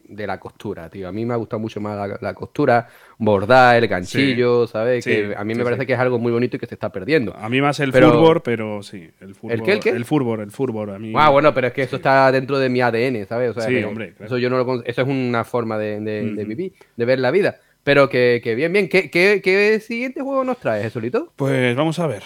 de 0.09 0.25
la 0.27 0.39
costura, 0.39 0.89
tío. 0.89 1.07
A 1.07 1.11
mí 1.11 1.25
me 1.25 1.33
ha 1.33 1.37
gustado 1.37 1.59
mucho 1.59 1.79
más 1.81 1.95
la, 1.97 2.17
la 2.21 2.33
costura, 2.33 2.87
bordar, 3.17 3.75
el 3.77 3.87
ganchillo, 3.87 4.67
¿sabes? 4.67 5.03
Sí, 5.03 5.11
que 5.11 5.35
a 5.35 5.43
mí 5.43 5.53
sí, 5.53 5.57
me 5.57 5.63
parece 5.63 5.85
que 5.85 5.93
es 5.93 5.99
algo 5.99 6.19
muy 6.19 6.31
bonito 6.31 6.57
y 6.57 6.59
que 6.59 6.65
se 6.65 6.75
está 6.75 6.91
perdiendo. 6.91 7.35
A 7.35 7.49
mí 7.49 7.61
más 7.61 7.79
el 7.79 7.91
Pero- 7.91 8.11
fútbol, 8.11 8.41
pero 8.43 8.81
sí, 8.83 9.09
el 9.19 9.35
fútbol. 9.35 9.61
qué, 9.63 9.71
el 9.73 9.79
qué? 9.79 9.89
El 9.89 10.05
fútbol, 10.05 10.39
el 10.41 10.51
fútbol, 10.51 10.89
a 10.91 10.99
mí... 10.99 11.13
Ah, 11.15 11.29
bueno, 11.29 11.53
pero 11.53 11.67
es 11.67 11.73
que 11.73 11.83
eso 11.83 11.97
está 11.97 12.31
dentro 12.31 12.57
de 12.59 12.69
mi 12.69 12.81
ADN, 12.81 13.25
¿sabes? 13.27 13.51
O 13.51 13.53
sea, 13.59 13.63
Sí, 13.69 13.83
hombre, 13.83 14.13
claro. 14.13 14.25
Eso 14.25 14.37
yo 14.37 14.49
no 14.49 14.57
lo 14.63 14.83
Eso 14.85 15.01
es 15.01 15.07
una 15.07 15.43
forma 15.43 15.77
de, 15.77 15.99
de- 15.99 16.45
vivir, 16.45 16.73
de 16.95 17.05
ver 17.05 17.19
la 17.19 17.31
vida. 17.31 17.57
Pero 17.83 18.09
que, 18.09 18.41
que 18.43 18.53
bien, 18.55 18.73
bien. 18.73 18.89
¿Qué, 18.89 19.09
qué, 19.09 19.41
qué 19.41 19.79
siguiente 19.79 20.21
juego 20.21 20.43
nos 20.43 20.57
traes, 20.59 20.83
Jesulito? 20.83 21.31
Pues 21.37 21.75
vamos 21.75 21.97
a 21.99 22.07
ver. 22.07 22.23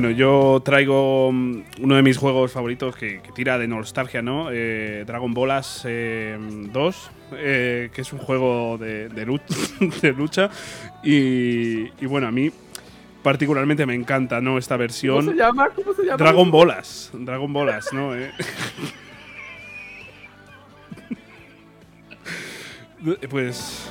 Bueno, 0.00 0.12
yo 0.12 0.62
traigo 0.64 1.32
mm, 1.32 1.62
uno 1.80 1.96
de 1.96 2.02
mis 2.02 2.16
juegos 2.18 2.52
favoritos 2.52 2.94
que, 2.94 3.20
que 3.20 3.32
tira 3.32 3.58
de 3.58 3.66
nostalgia, 3.66 4.22
¿no? 4.22 4.48
Eh, 4.52 5.02
Dragon 5.04 5.34
Ballas 5.34 5.82
eh, 5.88 6.38
2, 6.38 7.10
eh, 7.32 7.90
que 7.92 8.02
es 8.02 8.12
un 8.12 8.20
juego 8.20 8.78
de, 8.78 9.08
de 9.08 9.26
lucha, 9.26 9.44
de 10.00 10.12
lucha. 10.12 10.50
Y, 11.02 11.88
y 12.00 12.06
bueno, 12.06 12.28
a 12.28 12.30
mí 12.30 12.52
particularmente 13.24 13.86
me 13.86 13.94
encanta, 13.96 14.40
¿no? 14.40 14.56
Esta 14.56 14.76
versión. 14.76 15.34
llama? 15.34 15.70
¿Cómo 15.70 15.92
se 15.92 16.04
llama? 16.04 16.16
Dragon 16.16 16.48
Bolas, 16.48 17.10
Dragon 17.12 17.52
Bolas, 17.52 17.92
¿no? 17.92 18.14
Eh. 18.14 18.30
pues 23.28 23.90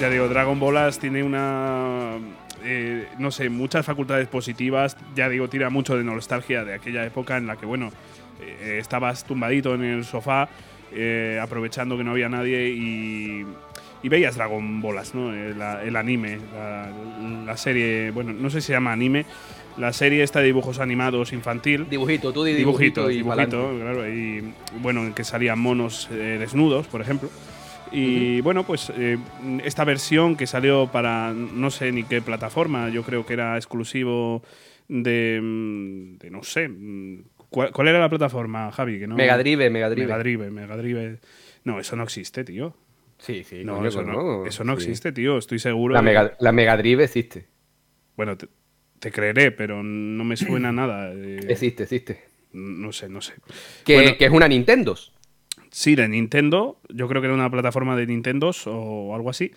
Ya 0.00 0.10
digo, 0.10 0.28
Dragon 0.28 0.58
Ballas 0.60 0.98
tiene 0.98 1.22
una. 1.22 2.16
eh, 2.64 3.06
no 3.18 3.30
sé, 3.30 3.48
muchas 3.48 3.86
facultades 3.86 4.28
positivas. 4.28 4.96
Ya 5.14 5.28
digo, 5.28 5.48
tira 5.48 5.70
mucho 5.70 5.96
de 5.96 6.04
nostalgia 6.04 6.64
de 6.64 6.74
aquella 6.74 7.04
época 7.04 7.36
en 7.36 7.46
la 7.46 7.56
que, 7.56 7.64
bueno, 7.66 7.90
eh, 8.42 8.76
estabas 8.80 9.24
tumbadito 9.24 9.74
en 9.74 9.84
el 9.84 10.04
sofá, 10.04 10.48
eh, 10.92 11.38
aprovechando 11.40 11.96
que 11.96 12.04
no 12.04 12.10
había 12.12 12.28
nadie 12.28 12.68
y. 12.70 13.46
Y 14.02 14.08
veías 14.10 14.36
Dragon 14.36 14.82
Ballas, 14.82 15.14
¿no? 15.14 15.32
El, 15.32 15.58
la- 15.58 15.82
el 15.82 15.96
anime, 15.96 16.38
la, 16.54 16.88
la 17.46 17.56
serie. 17.56 18.10
Bueno, 18.10 18.32
no 18.34 18.50
sé 18.50 18.60
si 18.60 18.68
se 18.68 18.72
llama 18.74 18.92
anime. 18.92 19.24
La 19.78 19.92
serie 19.92 20.22
esta 20.22 20.40
de 20.40 20.46
dibujos 20.46 20.78
animados 20.78 21.32
infantil. 21.32 21.86
Dibujito, 21.90 22.32
tú 22.32 22.44
di 22.44 22.52
Dibujito, 22.52 23.08
dibujito, 23.08 23.10
y 23.10 23.16
dibujito, 23.16 23.78
claro. 23.80 24.08
Y 24.08 24.44
bueno, 24.80 25.02
en 25.04 25.12
que 25.12 25.24
salían 25.24 25.58
monos 25.58 26.08
eh, 26.12 26.36
desnudos, 26.38 26.86
por 26.86 27.00
ejemplo. 27.00 27.30
Y 27.92 28.40
bueno, 28.40 28.64
pues 28.64 28.92
eh, 28.96 29.16
esta 29.64 29.84
versión 29.84 30.36
que 30.36 30.46
salió 30.46 30.88
para 30.92 31.32
no 31.32 31.70
sé 31.70 31.92
ni 31.92 32.02
qué 32.04 32.20
plataforma, 32.20 32.88
yo 32.90 33.02
creo 33.02 33.24
que 33.24 33.34
era 33.34 33.56
exclusivo 33.56 34.42
de, 34.88 35.40
mm, 35.42 36.18
de 36.18 36.30
no 36.30 36.42
sé. 36.42 36.68
mm, 36.68 37.22
¿Cuál, 37.48 37.70
cuál 37.72 37.88
era 37.88 38.00
la 38.00 38.08
plataforma, 38.08 38.70
Javi? 38.72 38.98
Que 38.98 39.06
no, 39.06 39.14
Megadrive, 39.14 39.70
Megadrive. 39.70 40.06
Megadrive, 40.06 40.50
Megadrive. 40.50 41.18
No, 41.64 41.78
eso 41.80 41.96
no 41.96 42.02
existe, 42.02 42.44
tío. 42.44 42.76
Sí, 43.18 43.44
sí, 43.44 43.62
No, 43.64 43.86
eso, 43.86 44.02
pues 44.02 44.06
no, 44.14 44.44
eso 44.46 44.62
no 44.64 44.76
Sí. 44.76 44.82
existe, 44.82 45.12
tío. 45.12 45.38
Estoy 45.38 45.58
seguro. 45.58 45.94
La, 45.94 46.02
Mega, 46.02 46.36
la 46.38 46.52
Megadrive 46.52 47.04
existe. 47.04 47.46
Bueno, 48.16 48.36
te, 48.36 48.48
te 48.98 49.10
creeré, 49.10 49.52
pero 49.52 49.82
no 49.82 50.24
me 50.24 50.36
suena 50.36 50.70
nada. 50.72 51.12
eh, 51.14 51.40
Existe, 51.48 51.84
existe. 51.84 52.24
no 52.52 52.92
sé, 52.92 53.08
no 53.08 53.20
sé. 53.22 53.34
Que, 53.84 53.94
Bueno. 53.94 54.10
que 54.18 54.24
es 54.26 54.30
una 54.30 54.48
Nintendo. 54.48 54.96
Sí, 55.76 55.94
de 55.94 56.08
Nintendo. 56.08 56.80
Yo 56.88 57.06
creo 57.06 57.20
que 57.20 57.26
era 57.26 57.34
una 57.34 57.50
plataforma 57.50 57.96
de 57.96 58.06
Nintendo 58.06 58.50
o 58.64 59.14
algo 59.14 59.28
así. 59.28 59.52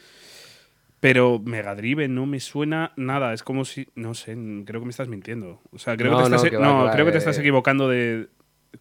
Pero 1.00 1.40
Mega 1.40 1.76
Drive 1.76 2.10
no 2.10 2.26
me 2.26 2.42
suena 2.42 2.92
nada. 2.98 3.34
Es 3.34 3.42
como 3.42 3.64
si. 3.64 3.88
No 3.96 4.14
sé, 4.14 4.34
creo 4.66 4.82
que 4.82 4.86
me 4.86 4.90
estás 4.90 5.08
mintiendo. 5.08 5.62
O 5.72 5.78
sea, 5.80 5.96
creo 5.96 6.12
No, 6.12 6.18
que 6.18 6.24
te 6.26 6.30
no, 6.30 6.36
estás, 6.36 6.50
que 6.52 6.58
va, 6.58 6.66
no, 6.66 6.80
que 6.80 6.86
va, 6.88 6.92
creo 6.92 7.06
que 7.06 7.14
te 7.14 7.20
estás 7.20 7.40
equivocando 7.40 7.88
de, 7.88 8.28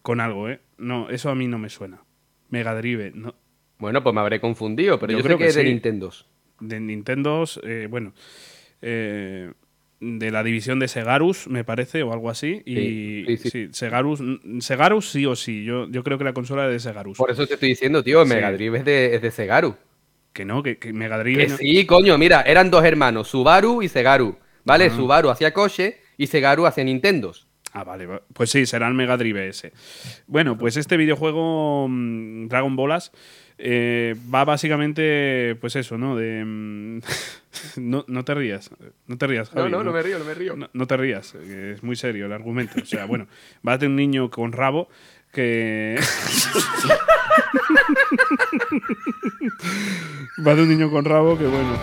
con 0.01 0.19
algo, 0.19 0.49
¿eh? 0.49 0.59
No, 0.77 1.09
eso 1.09 1.29
a 1.29 1.35
mí 1.35 1.47
no 1.47 1.57
me 1.57 1.69
suena. 1.69 2.01
Mega 2.49 2.75
Drive, 2.75 3.13
no. 3.15 3.35
Bueno, 3.77 4.03
pues 4.03 4.13
me 4.13 4.19
habré 4.19 4.41
confundido, 4.41 4.99
pero 4.99 5.13
Yo 5.13 5.19
yo, 5.19 5.23
creo 5.23 5.37
sé 5.37 5.39
que, 5.39 5.43
que 5.45 5.49
es 5.51 5.55
de 5.55 5.61
sí. 5.61 5.67
Nintendo. 5.69 6.11
De 6.59 6.79
Nintendo, 6.81 7.45
eh, 7.63 7.87
bueno. 7.89 8.13
eh, 8.81 9.53
de 10.01 10.31
la 10.31 10.43
división 10.43 10.79
de 10.79 10.87
Segarus, 10.87 11.47
me 11.47 11.63
parece, 11.63 12.03
o 12.03 12.13
algo 12.13 12.29
así. 12.29 12.61
Y 12.65 13.25
Sí, 13.25 13.37
sí, 13.37 13.49
sí. 13.49 13.67
Segarus, 13.71 14.21
Segarus 14.59 15.09
sí 15.09 15.25
o 15.25 15.35
sí. 15.35 15.63
Yo, 15.65 15.89
yo 15.89 16.03
creo 16.03 16.17
que 16.17 16.23
la 16.23 16.33
consola 16.33 16.65
es 16.67 16.71
de 16.71 16.79
Segarus. 16.79 17.17
Por 17.17 17.31
eso 17.31 17.45
te 17.47 17.55
estoy 17.55 17.69
diciendo, 17.69 18.03
tío, 18.03 18.23
Sí. 18.23 18.29
Megadrive 18.33 18.77
es 18.79 18.85
de, 18.85 19.15
es 19.15 19.21
de 19.21 19.31
Segaru. 19.31 19.75
Que 20.33 20.45
no, 20.45 20.61
que, 20.63 20.77
que 20.77 20.93
Mega 20.93 21.17
Drive. 21.17 21.37
Que 21.43 21.47
no- 21.49 21.57
sí, 21.57 21.85
coño, 21.85 22.17
mira, 22.17 22.41
eran 22.43 22.69
dos 22.71 22.83
hermanos, 22.85 23.27
Subaru 23.27 23.81
y 23.81 23.89
Segaru. 23.89 24.37
¿Vale? 24.63 24.85
Ah. 24.85 24.95
Subaru 24.95 25.29
hacía 25.29 25.53
coche 25.53 25.97
y 26.17 26.27
Segaru 26.27 26.65
hacía 26.65 26.83
Nintendos. 26.83 27.47
Ah, 27.73 27.83
vale, 27.83 28.05
va- 28.05 28.21
pues 28.33 28.49
sí, 28.51 28.65
será 28.65 28.87
el 28.87 28.93
Mega 28.93 29.17
Drive 29.17 29.47
ese. 29.49 29.73
Bueno, 30.27 30.57
pues 30.57 30.77
este 30.77 30.97
videojuego 30.97 31.87
mm, 31.89 32.47
Dragon 32.47 32.75
Ballas 32.75 33.11
eh, 33.61 34.15
va 34.33 34.45
básicamente, 34.45 35.57
pues 35.59 35.75
eso, 35.75 35.97
¿no? 35.97 36.15
De 36.15 36.45
mm, 36.45 36.99
no, 37.75 38.05
no 38.07 38.23
te 38.23 38.33
rías, 38.33 38.69
no 39.05 39.17
te 39.17 39.27
rías, 39.27 39.49
Javi. 39.49 39.67
río, 39.69 39.83
no 39.83 39.91
me 39.91 40.01
río. 40.33 40.55
No, 40.55 40.69
no 40.71 40.87
te 40.87 40.95
rías, 40.95 41.35
es 41.35 41.83
muy 41.83 41.97
serio 41.97 42.27
el 42.27 42.31
argumento. 42.31 42.79
O 42.81 42.85
sea, 42.85 43.03
bueno, 43.05 43.27
va 43.67 43.77
de 43.77 43.87
un 43.87 43.97
niño 43.97 44.29
con 44.29 44.53
rabo 44.53 44.87
que. 45.33 45.99
va 50.47 50.55
de 50.55 50.61
un 50.61 50.69
niño 50.69 50.89
con 50.89 51.03
rabo 51.03 51.37
que, 51.37 51.45
bueno. 51.45 51.77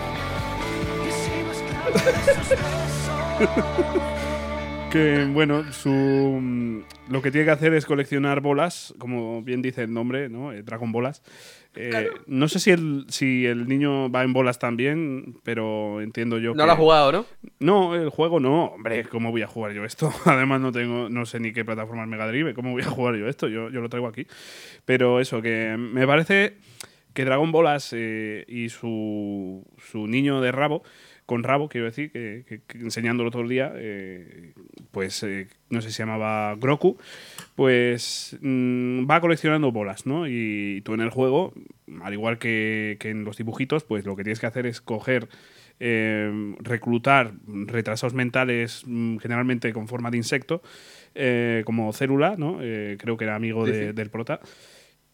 Que 4.91 5.25
bueno, 5.25 5.71
su 5.73 5.89
mm, 5.89 6.79
lo 7.09 7.21
que 7.21 7.31
tiene 7.31 7.45
que 7.45 7.51
hacer 7.51 7.73
es 7.73 7.85
coleccionar 7.85 8.41
bolas, 8.41 8.93
como 8.97 9.41
bien 9.43 9.61
dice 9.61 9.83
el 9.83 9.93
nombre, 9.93 10.29
¿no? 10.29 10.53
Eh, 10.53 10.63
Dragon 10.63 10.91
Bolas. 10.91 11.21
Eh, 11.75 12.09
No 12.25 12.47
sé 12.47 12.59
si 12.59 12.71
el, 12.71 13.05
si 13.09 13.45
el 13.45 13.67
niño 13.67 14.09
va 14.09 14.23
en 14.23 14.33
bolas 14.33 14.57
también, 14.59 15.37
pero 15.43 16.01
entiendo 16.01 16.39
yo 16.39 16.51
No 16.53 16.63
que... 16.63 16.65
lo 16.65 16.71
has 16.71 16.77
jugado, 16.79 17.11
¿no? 17.11 17.25
No, 17.59 17.95
el 17.95 18.09
juego 18.09 18.39
no. 18.39 18.65
Hombre, 18.67 19.03
¿cómo 19.03 19.31
voy 19.31 19.41
a 19.43 19.47
jugar 19.47 19.73
yo 19.73 19.83
esto? 19.83 20.11
Además 20.25 20.61
no 20.61 20.71
tengo, 20.71 21.09
no 21.09 21.25
sé 21.25 21.39
ni 21.39 21.51
qué 21.53 21.65
plataforma 21.65 22.03
es 22.03 22.09
Mega 22.09 22.27
Drive. 22.27 22.53
¿Cómo 22.53 22.71
voy 22.71 22.81
a 22.81 22.85
jugar 22.89 23.15
yo 23.15 23.27
esto? 23.27 23.47
Yo, 23.47 23.69
yo 23.69 23.81
lo 23.81 23.89
traigo 23.89 24.07
aquí. 24.07 24.25
Pero 24.85 25.19
eso, 25.19 25.41
que 25.41 25.75
me 25.77 26.07
parece 26.07 26.57
que 27.13 27.25
Dragon 27.25 27.51
Ballas 27.51 27.93
eh, 27.93 28.45
y 28.47 28.69
su, 28.69 29.65
su 29.77 30.07
niño 30.07 30.39
de 30.41 30.51
rabo 30.51 30.83
con 31.27 31.43
rabo, 31.43 31.69
quiero 31.69 31.85
decir, 31.85 32.09
que, 32.11 32.43
que- 32.47 32.61
que 32.65 32.77
enseñándolo 32.79 33.29
todo 33.29 33.43
el 33.43 33.49
día, 33.49 33.71
eh, 33.75 34.53
pues 34.91 35.21
eh, 35.23 35.47
no 35.69 35.81
sé 35.81 35.89
si 35.89 35.95
se 35.95 36.01
llamaba 36.03 36.55
Groku, 36.55 36.97
pues 37.55 38.37
mm, 38.41 39.09
va 39.09 39.21
coleccionando 39.21 39.71
bolas, 39.71 40.05
¿no? 40.05 40.27
Y 40.27 40.81
tú 40.85 40.93
en 40.93 41.01
el 41.01 41.09
juego, 41.09 41.53
al 42.01 42.13
igual 42.13 42.37
que, 42.39 42.97
que 42.99 43.09
en 43.09 43.23
los 43.25 43.37
dibujitos, 43.37 43.83
pues 43.83 44.05
lo 44.05 44.15
que 44.15 44.23
tienes 44.23 44.39
que 44.39 44.45
hacer 44.47 44.65
es 44.65 44.81
coger, 44.81 45.27
eh, 45.79 46.55
reclutar 46.59 47.33
retrasados 47.45 48.13
mentales, 48.13 48.83
mm, 48.85 49.17
generalmente 49.17 49.73
con 49.73 49.87
forma 49.87 50.09
de 50.11 50.17
insecto, 50.17 50.61
eh, 51.13 51.63
como 51.65 51.91
célula, 51.93 52.35
¿no? 52.37 52.59
Eh, 52.61 52.97
creo 52.99 53.17
que 53.17 53.25
era 53.25 53.35
amigo 53.35 53.65
Sí, 53.65 53.71
de- 53.71 53.87
sí. 53.89 53.93
del 53.93 54.09
prota. 54.09 54.39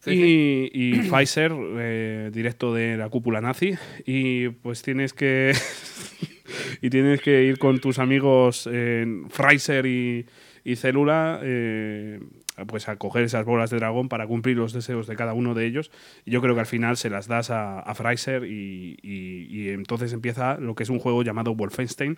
Sí, 0.04 0.70
y, 0.72 0.96
y 0.96 0.98
Pfizer, 1.10 1.52
eh, 1.78 2.30
directo 2.32 2.74
de 2.74 2.96
la 2.96 3.08
cúpula 3.08 3.40
nazi, 3.40 3.74
y 4.06 4.48
pues 4.48 4.82
tienes 4.82 5.12
que 5.12 5.52
y 6.82 6.90
tienes 6.90 7.20
que 7.20 7.44
ir 7.44 7.58
con 7.58 7.78
tus 7.78 7.98
amigos 7.98 8.68
eh, 8.70 9.06
Pfizer 9.34 9.86
y, 9.86 10.26
y 10.64 10.76
Célula 10.76 11.40
eh, 11.42 12.20
pues 12.68 12.88
a 12.88 12.96
coger 12.96 13.24
esas 13.24 13.44
bolas 13.44 13.70
de 13.70 13.78
dragón 13.78 14.08
para 14.08 14.26
cumplir 14.28 14.56
los 14.56 14.72
deseos 14.72 15.06
de 15.08 15.16
cada 15.16 15.32
uno 15.32 15.54
de 15.54 15.66
ellos. 15.66 15.90
Y 16.24 16.30
yo 16.30 16.40
creo 16.40 16.54
que 16.54 16.60
al 16.60 16.66
final 16.66 16.96
se 16.96 17.10
las 17.10 17.26
das 17.26 17.50
a, 17.50 17.80
a 17.80 17.94
Pfizer 17.94 18.44
y, 18.44 18.96
y- 19.02 19.46
y 19.50 19.68
entonces 19.70 20.12
empieza 20.12 20.58
lo 20.58 20.74
que 20.74 20.84
es 20.84 20.90
un 20.90 20.98
juego 21.00 21.22
llamado 21.24 21.54
Wolfenstein. 21.54 22.16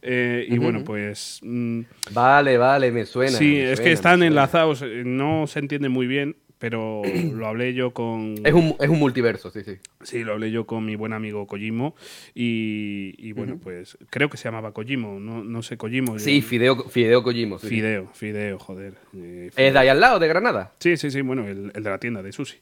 Eh, 0.00 0.46
y 0.48 0.58
bueno, 0.58 0.84
pues 0.84 1.40
mm, 1.42 1.80
Vale, 2.12 2.56
vale, 2.58 2.90
me 2.92 3.04
suena. 3.06 3.32
sí, 3.32 3.44
me 3.56 3.62
es 3.72 3.76
suena, 3.76 3.82
que 3.84 3.92
están 3.92 4.22
enlazados, 4.22 4.84
no 5.04 5.46
se 5.46 5.58
entiende 5.58 5.88
muy 5.88 6.06
bien, 6.06 6.36
pero 6.58 7.02
lo 7.32 7.46
hablé 7.46 7.74
yo 7.74 7.92
con... 7.92 8.34
Es 8.44 8.52
un, 8.54 8.74
es 8.80 8.88
un 8.88 8.98
multiverso, 8.98 9.50
sí, 9.50 9.60
sí. 9.64 9.76
Sí, 10.02 10.24
lo 10.24 10.32
hablé 10.32 10.50
yo 10.50 10.66
con 10.66 10.84
mi 10.84 10.96
buen 10.96 11.12
amigo 11.12 11.46
Kojimo 11.46 11.94
y, 12.34 13.14
y 13.18 13.32
bueno, 13.32 13.58
pues 13.62 13.98
creo 14.10 14.28
que 14.30 14.36
se 14.36 14.44
llamaba 14.44 14.72
Kojimo, 14.72 15.18
no, 15.20 15.42
no 15.44 15.62
sé 15.62 15.76
Kojimo. 15.76 16.18
Sí, 16.18 16.40
yo- 16.40 16.46
Fideo, 16.46 16.76
Fideo 16.88 17.22
Kojimo. 17.22 17.58
sí. 17.58 17.68
Fideo, 17.68 18.10
Fideo, 18.14 18.58
joder. 18.58 18.94
eh, 19.16 19.50
¿Es 19.56 19.72
de 19.72 19.78
ahí 19.78 19.88
al 19.88 20.00
lado, 20.00 20.18
de 20.18 20.28
Granada? 20.28 20.72
Sí, 20.78 20.96
sí, 20.96 21.10
sí, 21.10 21.20
bueno, 21.22 21.46
el, 21.46 21.72
el 21.74 21.82
de 21.82 21.90
la 21.90 21.98
tienda 21.98 22.22
de 22.22 22.32
sushi. 22.32 22.56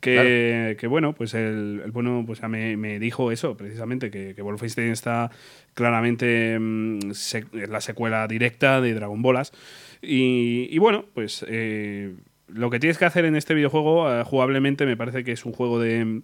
Que, 0.00 0.76
que 0.80 0.86
bueno, 0.86 1.12
pues 1.14 1.34
el, 1.34 1.82
el 1.84 1.90
bueno 1.92 2.24
pues 2.26 2.40
ya 2.40 2.48
me, 2.48 2.76
me 2.76 2.98
dijo 2.98 3.30
eso, 3.30 3.56
precisamente, 3.56 4.10
que, 4.10 4.34
que 4.34 4.42
Wolfenstein 4.42 4.90
está 4.90 5.30
claramente 5.74 6.58
mm, 6.58 7.10
es 7.10 7.36
la 7.68 7.80
secuela 7.80 8.26
directa 8.26 8.80
de 8.80 8.94
Dragon 8.94 9.22
Ballas. 9.22 9.52
Y, 10.00 10.66
y 10.70 10.78
bueno, 10.78 11.04
pues 11.14 11.44
eh, 11.48 12.14
lo 12.52 12.70
que 12.70 12.78
tienes 12.80 12.98
que 12.98 13.04
hacer 13.04 13.24
en 13.24 13.36
este 13.36 13.54
videojuego, 13.54 14.10
eh, 14.12 14.24
jugablemente, 14.24 14.86
me 14.86 14.96
parece 14.96 15.24
que 15.24 15.32
es 15.32 15.44
un 15.44 15.52
juego 15.52 15.78
de, 15.80 16.22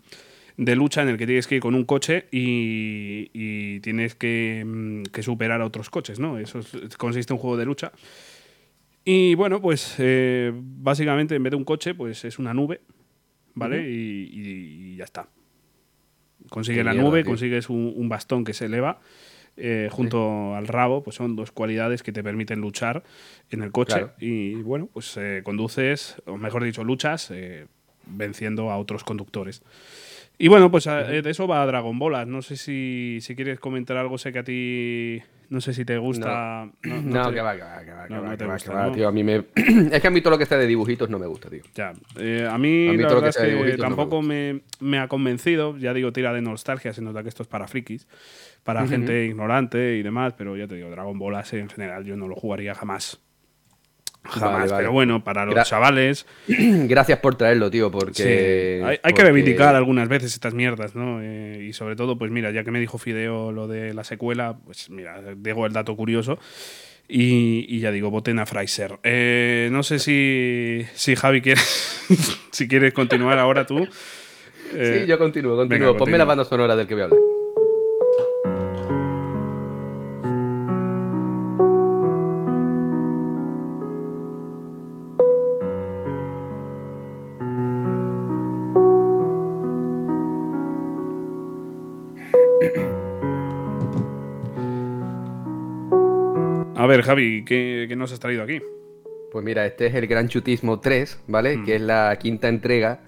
de 0.57 0.77
lucha 0.77 1.03
en 1.03 1.09
el 1.09 1.17
que 1.19 1.27
tienes 1.27 1.47
que 1.47 1.57
ir 1.57 1.61
con 1.61 1.75
un 1.75 1.85
coche 1.85 2.27
y, 2.31 3.31
y 3.33 3.81
tienes 3.81 4.15
que, 4.15 4.65
mm, 4.67 5.03
que 5.05 5.23
superar 5.23 5.61
a 5.63 5.67
otros 5.67 5.91
coches, 5.91 6.19
¿no? 6.19 6.39
Eso 6.39 6.59
es- 6.61 6.97
consiste 6.97 7.33
en 7.33 7.37
un 7.37 7.41
juego 7.41 7.57
de 7.57 7.65
lucha. 7.65 7.93
Y 9.05 9.35
bueno, 9.37 9.61
pues 9.61 9.95
eh, 9.99 10.53
básicamente 10.55 11.35
en 11.35 11.43
vez 11.43 11.51
de 11.53 11.57
un 11.57 11.65
coche, 11.65 11.95
pues 11.95 12.25
es 12.25 12.39
una 12.39 12.53
nube, 12.53 12.81
¿vale? 13.55 13.89
y, 13.91 14.29
y- 14.33 14.93
y 14.93 14.97
ya 14.97 15.05
está. 15.05 15.29
Consigue 16.51 16.79
Qué 16.79 16.85
la 16.85 16.95
nube, 16.95 17.23
tío. 17.23 17.31
consigues 17.31 17.69
un, 17.71 17.93
un 17.97 18.09
bastón 18.09 18.45
que 18.45 18.53
se 18.53 18.67
eleva 18.67 19.01
eh, 19.59 19.89
junto 19.91 20.55
al 20.55 20.67
rabo, 20.69 21.03
pues 21.03 21.17
son 21.17 21.37
dos 21.37 21.51
cualidades 21.53 22.03
que 22.03 22.13
te 22.13 22.23
permiten 22.23 22.61
luchar 22.61 23.03
en 23.51 23.63
el 23.63 23.73
coche. 23.73 23.95
Claro. 23.95 24.13
Y 24.19 24.55
bueno, 24.55 24.89
pues 24.93 25.17
eh, 25.17 25.43
conduces, 25.45 26.17
o 26.27 26.37
mejor 26.37 26.65
dicho, 26.65 26.85
luchas 26.85 27.31
eh, 27.33 27.67
venciendo 28.07 28.71
a 28.71 28.79
otros 28.79 29.05
conductores. 29.05 29.63
Y 30.39 30.49
bueno, 30.49 30.71
pues 30.71 30.87
a- 30.87 31.03
de 31.03 31.29
eso 31.31 31.49
va 31.49 31.67
Dragon 31.67 31.99
Ball. 31.99 32.31
No 32.31 32.43
sé 32.43 32.57
si, 32.57 33.19
si 33.21 33.35
quieres 33.35 33.59
comentar 33.59 33.97
algo, 33.97 34.17
sé 34.19 34.33
que 34.33 34.39
a 34.39 34.45
ti, 34.45 35.21
no 35.51 35.61
sé 35.61 35.73
si 35.73 35.85
te 35.85 35.97
gusta. 35.99 36.69
No, 36.83 36.95
No, 36.97 37.03
no 37.03 37.29
te- 37.29 37.35
que 37.35 37.41
va, 37.41 37.57
que 37.57 37.63
va, 37.63 37.85
que 37.85 37.91
va, 37.93 38.07
que 38.09 38.15
va, 38.15 38.31
te 38.31 38.37
que 38.39 38.45
va, 38.47 38.53
gusta, 38.55 38.71
que 38.71 38.77
va, 38.77 38.87
¿no? 38.87 38.93
tío. 38.93 39.09
A 39.09 39.13
mí 39.13 39.25
me... 39.25 39.37
es 39.93 40.01
que 40.03 40.07
a 40.07 40.11
mí 40.11 40.21
todo 40.21 40.31
lo 40.33 40.39
que 40.39 40.47
sea 40.47 40.59
de 40.59 40.67
dibujitos 40.67 41.09
no 41.11 41.19
me 41.19 41.27
gusta, 41.27 41.49
tío. 41.49 41.63
Ya, 41.75 41.93
eh, 42.19 42.47
a 42.51 42.59
mí, 42.59 42.89
A 42.89 42.93
mí 42.93 42.99
la 42.99 43.09
todo 43.09 43.15
lo 43.17 43.21
verdad 43.21 43.23
que 43.23 43.29
es 43.29 43.35
sea 43.35 43.43
de 43.45 43.49
que 43.49 43.55
dibujitos 43.55 43.85
no 43.85 43.91
me 43.91 43.97
tampoco 43.97 44.23
me, 44.23 44.61
me 44.81 44.99
ha 44.99 45.09
convencido. 45.09 45.77
Ya 45.79 45.95
digo, 45.95 46.13
tira 46.13 46.33
de 46.33 46.43
nostalgia, 46.43 46.93
se 46.93 47.03
nota 47.03 47.23
que 47.23 47.29
esto 47.29 47.43
es 47.43 47.49
para 47.49 47.67
frikis, 47.69 48.07
para 48.65 48.87
gente 48.87 49.25
ignorante 49.27 49.97
y 49.97 50.03
demás, 50.03 50.35
pero 50.37 50.57
ya 50.57 50.67
te 50.67 50.75
digo, 50.77 50.91
Dragon 50.91 51.19
Ball 51.19 51.37
así 51.37 51.57
en 51.57 51.69
general 51.69 52.05
yo 52.05 52.17
no 52.17 52.29
lo 52.29 52.35
jugaría 52.37 52.75
jamás. 52.75 53.21
Jamás, 54.29 54.53
Vale, 54.53 54.71
vale. 54.71 54.77
pero 54.83 54.93
bueno, 54.93 55.25
para 55.25 55.45
los 55.47 55.55
Gra- 55.55 55.65
chavales, 55.65 56.27
Gracias 56.49 57.19
por 57.21 57.35
traerlo, 57.37 57.71
tío, 57.71 57.91
porque... 57.91 58.79
sí, 58.81 58.85
hay, 58.87 58.99
hay 59.03 59.13
que 59.15 59.23
reivindicar 59.23 59.75
algunas 59.75 60.09
veces 60.09 60.35
estas 60.35 60.55
mierdas, 60.55 60.95
¿no? 60.95 61.21
Eh, 61.23 61.67
y 61.69 61.73
sobre 61.73 61.97
todo, 61.97 62.19
pues 62.19 62.31
mira, 62.31 62.51
ya 62.51 62.63
que 62.65 62.71
me 62.71 62.81
dijo 62.81 62.99
Fideo 62.99 63.53
lo 63.53 63.67
de 63.69 63.95
la 63.95 64.05
secuela, 64.05 64.59
pues 64.65 64.91
mira, 64.91 65.21
dejo 65.37 65.67
el 65.67 65.73
dato 65.73 65.97
curioso. 65.97 66.39
Y, 67.11 67.65
y 67.75 67.81
ya 67.81 67.91
digo, 67.91 68.11
voten 68.11 68.39
a 68.39 68.45
Fraser. 68.45 68.99
Eh, 69.03 69.71
no 69.73 69.83
sé 69.83 69.99
si, 69.99 70.85
si 70.95 71.17
Javi 71.17 71.41
quiere, 71.41 71.61
si 72.53 72.69
quieres 72.69 72.93
continuar 72.93 73.39
ahora 73.39 73.65
tú. 73.67 73.89
Eh, 74.75 75.01
Sí, 75.03 75.09
yo 75.09 75.17
continúo, 75.19 75.57
continúo. 75.57 75.79
venga, 75.79 75.87
Ponme 75.87 75.99
continúa. 76.01 76.19
la 76.19 76.25
banda 76.27 76.45
sonora 76.45 76.77
del 76.77 76.87
que 76.87 76.93
voy 76.93 77.01
a 77.01 77.05
hablar. 77.07 77.21
Ver, 96.99 97.05
Javi, 97.05 97.45
¿qué, 97.45 97.87
qué 97.89 97.97
nos 97.97 98.13
has 98.13 98.21
traído 98.21 98.43
aquí? 98.43 98.61
Pues 99.31 99.45
mira, 99.45 99.67
este 99.67 99.87
es 99.87 99.95
el 99.95 100.07
Gran 100.07 100.29
Chutismo 100.29 100.81
3, 100.81 101.25
¿vale? 101.29 101.57
Mm. 101.59 101.65
Que 101.65 101.77
es 101.77 101.81
la 101.83 102.17
quinta 102.21 102.49
entrega 102.49 103.01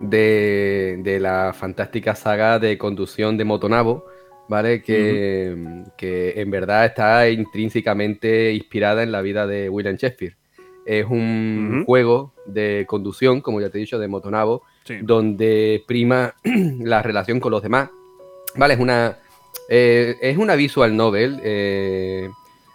de, 0.00 0.98
de 1.02 1.20
la 1.20 1.52
fantástica 1.52 2.14
saga 2.14 2.58
de 2.58 2.78
conducción 2.78 3.36
de 3.36 3.44
Motonabo, 3.44 4.06
¿vale? 4.48 4.82
Que, 4.82 5.84
que 5.98 6.40
en 6.40 6.50
verdad 6.50 6.86
está 6.86 7.28
intrínsecamente 7.28 8.52
inspirada 8.52 9.02
en 9.02 9.12
la 9.12 9.20
vida 9.20 9.46
de 9.46 9.68
William 9.68 9.96
Shakespeare. 9.96 10.36
Es 10.86 11.04
un 11.04 11.84
juego 11.86 12.32
de 12.46 12.84
conducción, 12.88 13.42
como 13.42 13.60
ya 13.60 13.68
te 13.68 13.78
he 13.78 13.80
dicho, 13.82 13.98
de 13.98 14.08
Motonabo, 14.08 14.62
Sí. 14.84 14.96
donde 15.02 15.84
prima 15.86 16.34
la 16.80 17.02
relación 17.02 17.38
con 17.38 17.52
los 17.52 17.62
demás. 17.62 17.90
Vale, 18.56 18.74
es 18.74 18.80
una, 18.80 19.18
eh, 19.68 20.16
es 20.22 20.38
una 20.38 20.56
visual 20.56 20.96
novel 20.96 21.38
eh, 21.44 22.30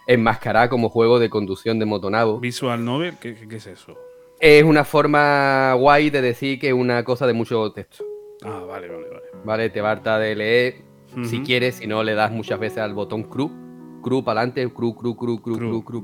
enmascarada 0.07 0.69
como 0.69 0.89
juego 0.89 1.19
de 1.19 1.29
conducción 1.29 1.79
de 1.79 1.85
motonabo. 1.85 2.39
Visual 2.39 2.83
novel, 2.83 3.15
¿qué, 3.19 3.35
qué- 3.35 3.47
qué 3.47 3.55
es 3.57 3.67
eso? 3.67 3.95
Es 4.39 4.63
una 4.63 4.83
forma 4.83 5.73
guay 5.73 6.09
de 6.09 6.21
decir 6.21 6.59
que 6.59 6.67
es 6.67 6.73
una 6.73 7.03
cosa 7.03 7.25
de 7.25 7.33
mucho 7.33 7.71
texto. 7.71 8.03
Ah, 8.43 8.63
vale, 8.67 8.87
vale, 8.89 9.07
vale. 9.09 9.23
Vale, 9.43 9.69
te 9.69 9.81
barta 9.81 10.19
de 10.19 10.35
leer 10.35 10.75
si 11.23 11.39
quieres, 11.41 11.75
si 11.75 11.87
no 11.87 12.03
le 12.03 12.13
das 12.13 12.31
muchas 12.31 12.59
veces 12.59 12.79
al 12.79 12.93
botón 12.93 13.23
cru, 13.23 13.49
cru 14.03 14.23
para 14.23 14.41
adelante, 14.41 14.73
cru, 14.73 14.93
cru, 14.95 15.15
cru, 15.15 15.41
cru, 15.41 15.55
cru, 15.57 15.83
cru, 15.85 16.03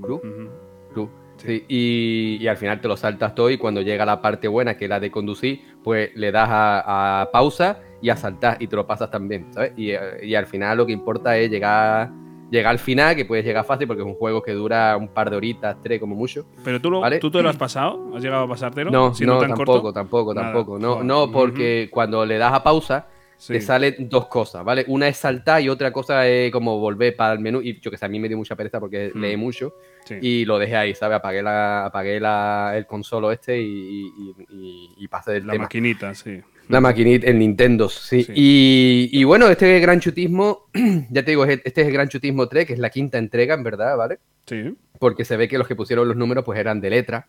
cru. 0.93 1.09
Sí, 1.37 1.65
y, 1.67 2.37
y 2.39 2.47
al 2.47 2.55
final 2.55 2.79
te 2.81 2.87
lo 2.87 2.95
saltas 2.95 3.33
todo 3.33 3.49
y 3.49 3.57
cuando 3.57 3.81
llega 3.81 4.05
la 4.05 4.21
parte 4.21 4.47
buena, 4.47 4.77
que 4.77 4.85
es 4.85 4.89
la 4.89 4.99
de 4.99 5.09
conducir, 5.09 5.59
pues 5.83 6.11
le 6.15 6.31
das 6.31 6.47
a, 6.51 7.21
a 7.21 7.31
pausa 7.31 7.79
y 7.99 8.09
a 8.09 8.15
saltar 8.15 8.57
y 8.61 8.67
te 8.67 8.75
lo 8.75 8.85
pasas 8.85 9.09
también, 9.09 9.47
¿sabes? 9.51 9.73
Y, 9.75 9.89
eh, 9.91 9.99
y 10.23 10.35
al 10.35 10.45
final 10.45 10.77
lo 10.77 10.85
que 10.85 10.91
importa 10.93 11.35
es 11.37 11.49
llegar, 11.49 12.11
llegar 12.51 12.71
al 12.71 12.77
final, 12.79 13.15
que 13.15 13.25
puedes 13.25 13.43
llegar 13.43 13.65
fácil 13.65 13.87
porque 13.87 14.03
es 14.03 14.07
un 14.07 14.13
juego 14.13 14.43
que 14.43 14.51
dura 14.51 14.95
un 14.97 15.07
par 15.07 15.29
de 15.31 15.37
horitas, 15.37 15.77
tres 15.81 15.99
como 15.99 16.15
mucho. 16.15 16.45
Pero 16.63 16.79
tú, 16.79 16.91
lo, 16.91 16.99
Vale. 16.99 17.17
¿tú 17.17 17.31
te 17.31 17.41
lo 17.41 17.49
has 17.49 17.55
pasado? 17.57 18.11
¿Has 18.15 18.21
llegado 18.21 18.43
a 18.43 18.47
pasártelo? 18.49 18.91
No, 18.91 19.13
no, 19.19 19.39
tan 19.39 19.49
tampoco, 19.49 19.65
corto. 19.81 19.93
tampoco, 19.93 20.33
Nada. 20.35 20.47
tampoco. 20.53 20.77
No, 20.77 21.03
no, 21.03 21.31
porque 21.31 21.87
cuando 21.91 22.23
le 22.25 22.37
das 22.37 22.53
a 22.53 22.61
pausa, 22.61 23.07
Sí. 23.37 23.53
te 23.53 23.61
salen 23.61 23.95
dos 24.07 24.27
cosas, 24.27 24.63
¿vale? 24.63 24.85
Una 24.87 25.07
es 25.07 25.17
saltar 25.17 25.63
y 25.63 25.69
otra 25.69 25.91
cosa 25.91 26.27
es 26.27 26.51
como 26.51 26.77
volver 26.77 27.15
para 27.15 27.33
el 27.33 27.39
menú. 27.39 27.59
Y 27.59 27.79
yo 27.79 27.89
que 27.89 27.97
sé, 27.97 28.05
a 28.05 28.07
mí 28.07 28.19
me 28.19 28.27
dio 28.27 28.37
mucha 28.37 28.55
pereza 28.55 28.79
porque 28.79 29.11
Mm. 29.15 29.19
lee 29.19 29.35
mucho. 29.35 29.73
Sí. 30.05 30.15
Y 30.21 30.45
lo 30.45 30.59
dejé 30.59 30.75
ahí, 30.75 30.93
¿sabes? 30.93 31.17
Apagué, 31.17 31.41
la, 31.41 31.85
apagué 31.87 32.19
la, 32.19 32.73
el 32.75 32.85
consolo 32.85 33.31
este 33.31 33.59
y, 33.59 33.65
y, 33.65 34.35
y- 34.49 34.89
y 34.95 35.07
pasé 35.07 35.31
del 35.31 35.47
La 35.47 35.53
tema. 35.53 35.63
maquinita, 35.63 36.13
sí. 36.13 36.39
La 36.69 36.79
maquinita, 36.81 37.27
el 37.27 37.39
Nintendo, 37.39 37.89
sí. 37.89 38.23
Sí. 38.23 38.31
Y, 38.35 39.09
y 39.11 39.23
bueno, 39.25 39.47
este 39.49 39.79
Gran 39.79 39.99
Chutismo, 39.99 40.67
ya 41.09 41.23
te 41.25 41.31
digo, 41.31 41.43
es- 41.45 41.61
este 41.65 41.81
es 41.81 41.87
el 41.87 41.93
Gran 41.93 42.07
Chutismo 42.07 42.47
3, 42.47 42.65
que 42.65 42.73
es 42.73 42.79
la 42.79 42.89
quinta 42.89 43.17
entrega, 43.17 43.55
en 43.55 43.63
verdad, 43.63 43.97
¿vale? 43.97 44.19
Sí. 44.45 44.75
Porque 44.99 45.25
se 45.25 45.35
ve 45.37 45.47
que 45.47 45.57
los 45.57 45.67
que 45.67 45.75
pusieron 45.75 46.07
los 46.07 46.15
números 46.17 46.43
pues 46.45 46.57
eran 46.59 46.79
de 46.79 46.89
letra. 46.89 47.27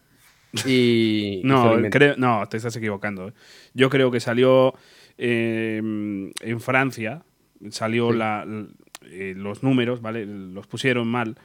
Y, 0.66 1.40
No, 1.44 1.76
creo, 1.90 2.14
no, 2.18 2.46
te 2.48 2.56
estás 2.58 2.76
equivocando. 2.76 3.32
Yo 3.74 3.90
creo 3.90 4.10
que 4.10 4.20
salió 4.20 4.74
eh, 5.18 5.78
en 5.78 6.60
Francia, 6.60 7.22
salió 7.70 8.12
Sí. 8.12 8.18
la, 8.18 8.46
eh, 9.06 9.34
los 9.36 9.62
números, 9.62 10.00
¿vale? 10.02 10.24
Los 10.26 10.66
pusieron 10.66 11.08
mal 11.08 11.36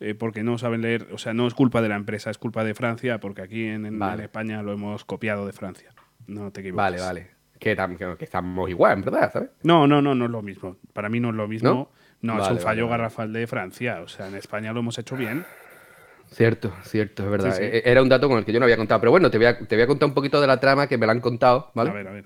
eh, 0.00 0.14
porque 0.14 0.42
no 0.42 0.58
saben 0.58 0.80
leer. 0.82 1.08
O 1.12 1.18
sea, 1.18 1.34
no 1.34 1.46
es 1.46 1.54
culpa 1.54 1.82
de 1.82 1.88
la 1.88 1.96
empresa, 1.96 2.30
es 2.30 2.38
culpa 2.38 2.64
de 2.64 2.74
Francia 2.74 3.18
porque 3.20 3.42
aquí 3.42 3.64
en, 3.64 3.84
en- 3.86 3.98
Vale. 3.98 4.14
en 4.14 4.20
España 4.24 4.62
lo 4.62 4.72
hemos 4.72 5.04
copiado 5.04 5.46
de 5.46 5.52
Francia. 5.52 5.90
No 6.26 6.50
te 6.50 6.60
equivoques. 6.60 6.76
Vale, 6.76 7.00
vale. 7.00 7.30
que, 7.58 7.76
tam- 7.76 7.96
que- 7.96 8.16
que 8.18 8.24
estamos 8.24 8.68
igual, 8.70 8.98
en 8.98 9.04
verdad, 9.04 9.30
¿sabes? 9.32 9.50
No, 9.62 9.86
no, 9.86 10.02
no, 10.02 10.14
no 10.14 10.24
es 10.24 10.30
lo 10.30 10.42
mismo. 10.42 10.76
Para 10.92 11.08
mí 11.08 11.20
no 11.20 11.30
es 11.30 11.34
lo 11.36 11.46
mismo. 11.48 11.68
¿No? 11.68 11.90
No, 12.34 12.42
es 12.42 12.50
un 12.50 12.58
fallo 12.58 12.86
vale, 12.86 12.98
garrafal 12.98 13.32
de 13.32 13.46
Francia. 13.46 14.00
O 14.02 14.08
sea, 14.08 14.28
en 14.28 14.34
España 14.36 14.72
lo 14.72 14.80
hemos 14.80 14.98
hecho 14.98 15.16
bien. 15.16 15.44
Cierto, 16.30 16.72
cierto, 16.84 17.24
es 17.24 17.30
verdad. 17.30 17.50
Sí, 17.52 17.58
sí. 17.58 17.64
E- 17.64 17.82
Era 17.84 18.02
un 18.02 18.08
dato 18.08 18.28
con 18.28 18.38
el 18.38 18.44
que 18.44 18.52
yo 18.52 18.58
no 18.58 18.64
había 18.64 18.76
contado. 18.76 19.00
Pero 19.00 19.10
bueno, 19.10 19.30
te 19.30 19.38
voy 19.38 19.46
a, 19.46 19.58
te 19.58 19.74
voy 19.76 19.82
a 19.82 19.86
contar 19.86 20.08
un 20.08 20.14
poquito 20.14 20.40
de 20.40 20.46
la 20.46 20.58
trama 20.58 20.86
que 20.86 20.96
me 20.98 21.06
la 21.06 21.12
han 21.12 21.20
contado, 21.20 21.70
¿vale? 21.74 21.90
A 21.90 21.92
ver, 21.92 22.08
a 22.08 22.12
ver. 22.12 22.24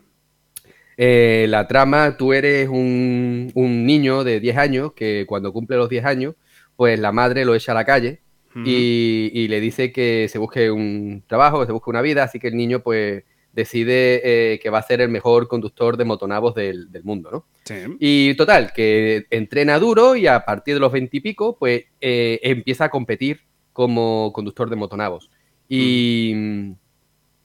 Eh, 0.98 1.46
la 1.48 1.66
trama, 1.66 2.16
tú 2.16 2.32
eres 2.32 2.68
un, 2.68 3.50
un 3.54 3.84
niño 3.84 4.24
de 4.24 4.40
10 4.40 4.56
años 4.56 4.92
que 4.94 5.24
cuando 5.26 5.52
cumple 5.52 5.76
los 5.76 5.88
10 5.90 6.04
años, 6.06 6.34
pues 6.76 6.98
la 6.98 7.12
madre 7.12 7.44
lo 7.44 7.54
echa 7.54 7.72
a 7.72 7.74
la 7.74 7.84
calle 7.84 8.20
y, 8.64 9.30
y 9.34 9.48
le 9.48 9.60
dice 9.60 9.92
que 9.92 10.28
se 10.30 10.38
busque 10.38 10.70
un 10.70 11.22
trabajo, 11.26 11.60
que 11.60 11.66
se 11.66 11.72
busque 11.72 11.90
una 11.90 12.00
vida, 12.00 12.22
así 12.22 12.38
que 12.40 12.48
el 12.48 12.56
niño 12.56 12.80
pues 12.80 13.24
decide 13.56 14.20
eh, 14.22 14.60
que 14.60 14.70
va 14.70 14.78
a 14.78 14.82
ser 14.82 15.00
el 15.00 15.08
mejor 15.08 15.48
conductor 15.48 15.96
de 15.96 16.04
motonavos 16.04 16.54
del, 16.54 16.92
del 16.92 17.02
mundo, 17.02 17.30
¿no? 17.32 17.46
Sí. 17.64 17.96
Y 17.98 18.34
total, 18.34 18.72
que 18.74 19.26
entrena 19.30 19.78
duro 19.78 20.14
y 20.14 20.26
a 20.26 20.44
partir 20.44 20.74
de 20.74 20.80
los 20.80 20.92
20 20.92 21.16
y 21.16 21.20
pico, 21.20 21.56
pues 21.58 21.84
eh, 22.00 22.38
empieza 22.42 22.84
a 22.84 22.90
competir 22.90 23.40
como 23.72 24.30
conductor 24.34 24.68
de 24.68 24.76
motonavos. 24.76 25.30
Y, 25.68 26.34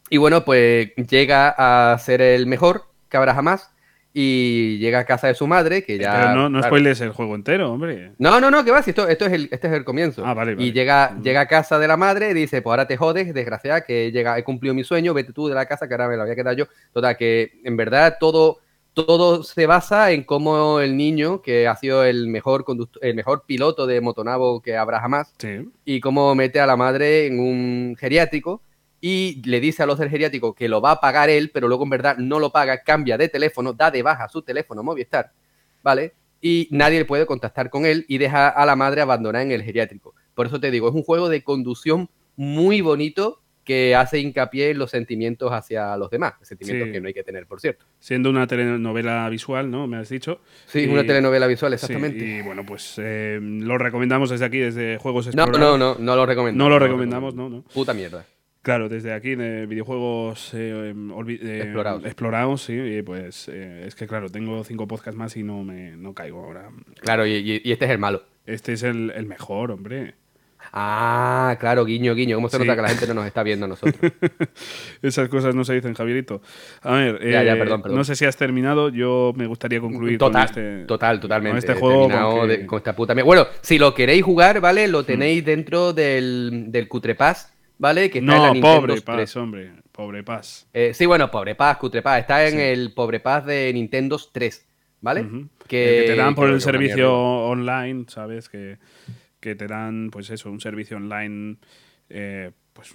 y 0.09 0.17
bueno, 0.17 0.43
pues 0.43 0.89
llega 1.09 1.55
a 1.57 1.97
ser 1.97 2.21
el 2.21 2.45
mejor 2.45 2.83
que 3.09 3.17
habrá 3.17 3.33
jamás 3.33 3.71
y 4.13 4.77
llega 4.79 4.99
a 4.99 5.05
casa 5.05 5.27
de 5.27 5.35
su 5.35 5.47
madre, 5.47 5.83
que 5.83 5.97
ya... 5.97 6.11
Pero 6.13 6.35
no, 6.35 6.49
no 6.49 6.59
claro. 6.59 6.67
spoiles 6.75 6.99
el 7.01 7.11
juego 7.11 7.35
entero, 7.35 7.71
hombre. 7.71 8.11
No, 8.17 8.41
no, 8.41 8.51
no, 8.51 8.65
que 8.65 8.71
va, 8.71 8.81
si 8.83 8.89
esto, 8.89 9.07
esto 9.07 9.25
es 9.25 9.31
el, 9.33 9.47
este 9.51 9.67
es 9.67 9.73
el 9.73 9.85
comienzo. 9.85 10.25
Ah, 10.25 10.33
vale, 10.33 10.55
vale. 10.55 10.67
Y 10.67 10.73
llega, 10.73 11.17
llega 11.21 11.41
a 11.41 11.47
casa 11.47 11.79
de 11.79 11.87
la 11.87 11.95
madre 11.95 12.31
y 12.31 12.33
dice, 12.33 12.61
pues 12.61 12.71
ahora 12.71 12.87
te 12.87 12.97
jodes, 12.97 13.33
desgraciada, 13.33 13.81
que 13.81 14.11
llega, 14.11 14.37
he 14.37 14.43
cumplido 14.43 14.75
mi 14.75 14.83
sueño, 14.83 15.13
vete 15.13 15.31
tú 15.31 15.47
de 15.47 15.55
la 15.55 15.65
casa, 15.65 15.87
que 15.87 15.93
ahora 15.93 16.09
me 16.09 16.17
la 16.17 16.23
voy 16.23 16.33
a 16.33 16.35
quedar 16.35 16.55
yo. 16.55 16.65
Total, 16.93 17.15
que 17.15 17.53
en 17.63 17.77
verdad 17.77 18.17
todo, 18.19 18.57
todo 18.93 19.43
se 19.43 19.65
basa 19.65 20.11
en 20.11 20.23
cómo 20.23 20.81
el 20.81 20.97
niño, 20.97 21.41
que 21.41 21.69
ha 21.69 21.77
sido 21.77 22.03
el 22.03 22.27
mejor 22.27 22.65
conductor, 22.65 23.01
el 23.05 23.15
mejor 23.15 23.43
piloto 23.45 23.87
de 23.87 24.01
motonavo 24.01 24.61
que 24.61 24.75
habrá 24.75 24.99
jamás, 24.99 25.33
Sí. 25.37 25.69
y 25.85 26.01
cómo 26.01 26.35
mete 26.35 26.59
a 26.59 26.65
la 26.65 26.75
madre 26.75 27.27
en 27.27 27.39
un 27.39 27.95
geriátrico 27.97 28.61
y 29.01 29.41
le 29.45 29.59
dice 29.59 29.81
a 29.83 29.85
los 29.87 29.97
del 29.99 30.09
geriátrico 30.09 30.53
que 30.53 30.69
lo 30.69 30.79
va 30.79 30.91
a 30.91 30.99
pagar 31.01 31.29
él, 31.29 31.49
pero 31.51 31.67
luego 31.67 31.83
en 31.83 31.89
verdad 31.89 32.17
no 32.17 32.39
lo 32.39 32.51
paga, 32.51 32.83
cambia 32.83 33.17
de 33.17 33.27
teléfono, 33.29 33.73
da 33.73 33.89
de 33.91 34.03
baja 34.03 34.29
su 34.29 34.41
teléfono 34.43 34.83
Movistar, 34.83 35.31
¿vale? 35.83 36.13
Y 36.39 36.67
nadie 36.71 37.03
puede 37.05 37.25
contactar 37.25 37.69
con 37.69 37.85
él 37.85 38.05
y 38.07 38.17
deja 38.19 38.47
a 38.49 38.65
la 38.65 38.75
madre 38.75 39.01
abandonada 39.01 39.43
en 39.43 39.51
el 39.51 39.63
geriátrico. 39.63 40.13
Por 40.35 40.45
eso 40.47 40.59
te 40.59 40.71
digo, 40.71 40.87
es 40.87 40.95
un 40.95 41.03
juego 41.03 41.29
de 41.29 41.43
conducción 41.43 42.09
muy 42.35 42.81
bonito 42.81 43.41
que 43.63 43.93
hace 43.95 44.17
hincapié 44.19 44.71
en 44.71 44.79
los 44.79 44.89
sentimientos 44.89 45.51
hacia 45.51 45.95
los 45.95 46.09
demás, 46.09 46.33
sentimientos 46.41 46.87
Sí. 46.87 46.91
que 46.93 46.99
no 47.01 47.07
hay 47.07 47.13
que 47.13 47.23
tener, 47.23 47.45
por 47.45 47.59
cierto. 47.61 47.85
Siendo 47.99 48.31
una 48.31 48.47
telenovela 48.47 49.29
visual, 49.29 49.69
¿no? 49.69 49.85
Me 49.85 49.97
has 49.97 50.09
dicho. 50.09 50.41
Sí, 50.65 50.79
Y- 50.81 50.87
una 50.87 51.03
telenovela 51.05 51.45
visual, 51.45 51.71
Sí, 51.71 51.75
exactamente. 51.75 52.25
y 52.25 52.41
bueno, 52.41 52.65
pues 52.65 52.95
eh, 52.97 53.39
lo 53.41 53.77
recomendamos 53.77 54.31
desde 54.31 54.45
aquí, 54.45 54.57
desde 54.57 54.97
Juegos 54.97 55.27
no, 55.35 55.43
Explorados. 55.43 55.77
no, 55.79 55.93
no, 55.93 55.99
no 55.99 56.15
lo 56.15 56.25
recomendamos. 56.25 56.57
No 56.69 56.69
lo 56.69 56.79
recomendamos, 56.79 57.35
no, 57.35 57.49
no. 57.49 57.61
Puta 57.71 57.93
mierda. 57.93 58.25
Claro, 58.61 58.89
desde 58.89 59.11
aquí 59.13 59.33
de 59.35 59.65
videojuegos 59.65 60.51
eh, 60.53 60.93
olvi- 60.95 61.39
eh, 61.41 61.61
Explorados. 61.63 62.05
explorados, 62.05 62.61
sí, 62.61 62.73
y 62.73 63.01
pues 63.01 63.49
eh, 63.51 63.85
es 63.87 63.95
que 63.95 64.05
claro, 64.05 64.29
tengo 64.29 64.63
cinco 64.63 64.87
podcasts 64.87 65.17
más 65.17 65.35
y 65.35 65.41
no 65.41 65.63
me 65.63 65.97
no 65.97 66.13
caigo 66.13 66.43
ahora. 66.43 66.69
Claro, 66.99 67.25
y, 67.25 67.61
este 67.65 67.85
es 67.85 67.91
el 67.91 67.97
malo. 67.97 68.23
Este 68.45 68.73
es 68.73 68.83
el, 68.83 69.11
el 69.15 69.25
mejor, 69.25 69.71
hombre. 69.71 70.13
Ah, 70.73 71.57
claro, 71.59 71.85
guiño, 71.85 72.13
guiño. 72.13 72.35
¿Cómo 72.37 72.47
se 72.49 72.57
Sí. 72.57 72.63
nota 72.63 72.75
que 72.75 72.81
la 72.83 72.89
gente 72.89 73.07
no 73.07 73.15
nos 73.15 73.25
está 73.25 73.41
viendo 73.41 73.65
a 73.65 73.69
nosotros? 73.69 73.95
Esas 75.01 75.27
cosas 75.27 75.55
no 75.55 75.63
se 75.65 75.73
dicen, 75.73 75.95
Javierito. 75.95 76.41
A 76.83 76.93
ver, 76.93 77.19
Ya, 77.31 77.43
ya, 77.43 77.57
perdón, 77.57 77.81
perdón. 77.81 77.97
no 77.97 78.03
sé 78.03 78.15
si 78.15 78.25
has 78.25 78.37
terminado, 78.37 78.89
yo 78.89 79.33
me 79.35 79.47
gustaría 79.47 79.81
concluir 79.81 80.19
total, 80.19 80.51
con 80.53 80.63
este... 80.63 80.85
total, 80.85 81.19
totalmente. 81.19 81.51
con 81.53 81.57
este 81.57 81.73
juego 81.73 82.45
de- 82.47 82.65
con 82.67 82.77
esta 82.77 82.95
puta. 82.95 83.15
Bueno, 83.23 83.47
si 83.61 83.79
lo 83.79 83.95
queréis 83.95 84.23
jugar, 84.23 84.61
¿vale? 84.61 84.87
Lo 84.87 85.03
tenéis 85.03 85.43
dentro 85.43 85.93
del, 85.93 86.65
del 86.67 86.87
Cutre 86.87 87.15
Pass, 87.15 87.51
¿vale? 87.81 88.09
Que 88.11 88.19
está 88.19 88.35
en 88.35 88.41
la 88.41 88.47
No, 88.47 88.53
Nintendo 88.53 88.77
pobre 88.79 88.93
3. 88.93 89.03
Paz, 89.03 89.35
hombre, 89.37 89.71
pobre 89.91 90.23
Paz. 90.23 90.67
Eh, 90.71 90.93
sí, 90.93 91.05
bueno, 91.07 91.29
Pobre 91.31 91.55
Paz, 91.55 91.77
Cutre 91.77 92.01
Pass. 92.03 92.19
Está 92.21 92.45
en 92.47 92.53
Sí. 92.53 92.59
el 92.61 92.93
Pobre 92.93 93.19
Paz 93.19 93.45
de 93.45 93.71
Nintendo 93.73 94.17
3, 94.31 94.67
¿vale? 95.01 95.21
El 95.21 95.49
que 95.67 96.03
te 96.07 96.15
dan 96.15 96.35
por 96.35 96.49
el 96.49 96.61
servicio 96.61 97.11
online, 97.13 98.05
¿sabes? 98.07 98.47
Que, 98.49 98.77
que 99.39 99.55
te 99.55 99.67
dan, 99.67 100.09
pues 100.11 100.29
eso, 100.29 100.51
un 100.51 100.61
servicio 100.61 100.97
online, 100.97 101.57
eh, 102.09 102.51
pues 102.73 102.93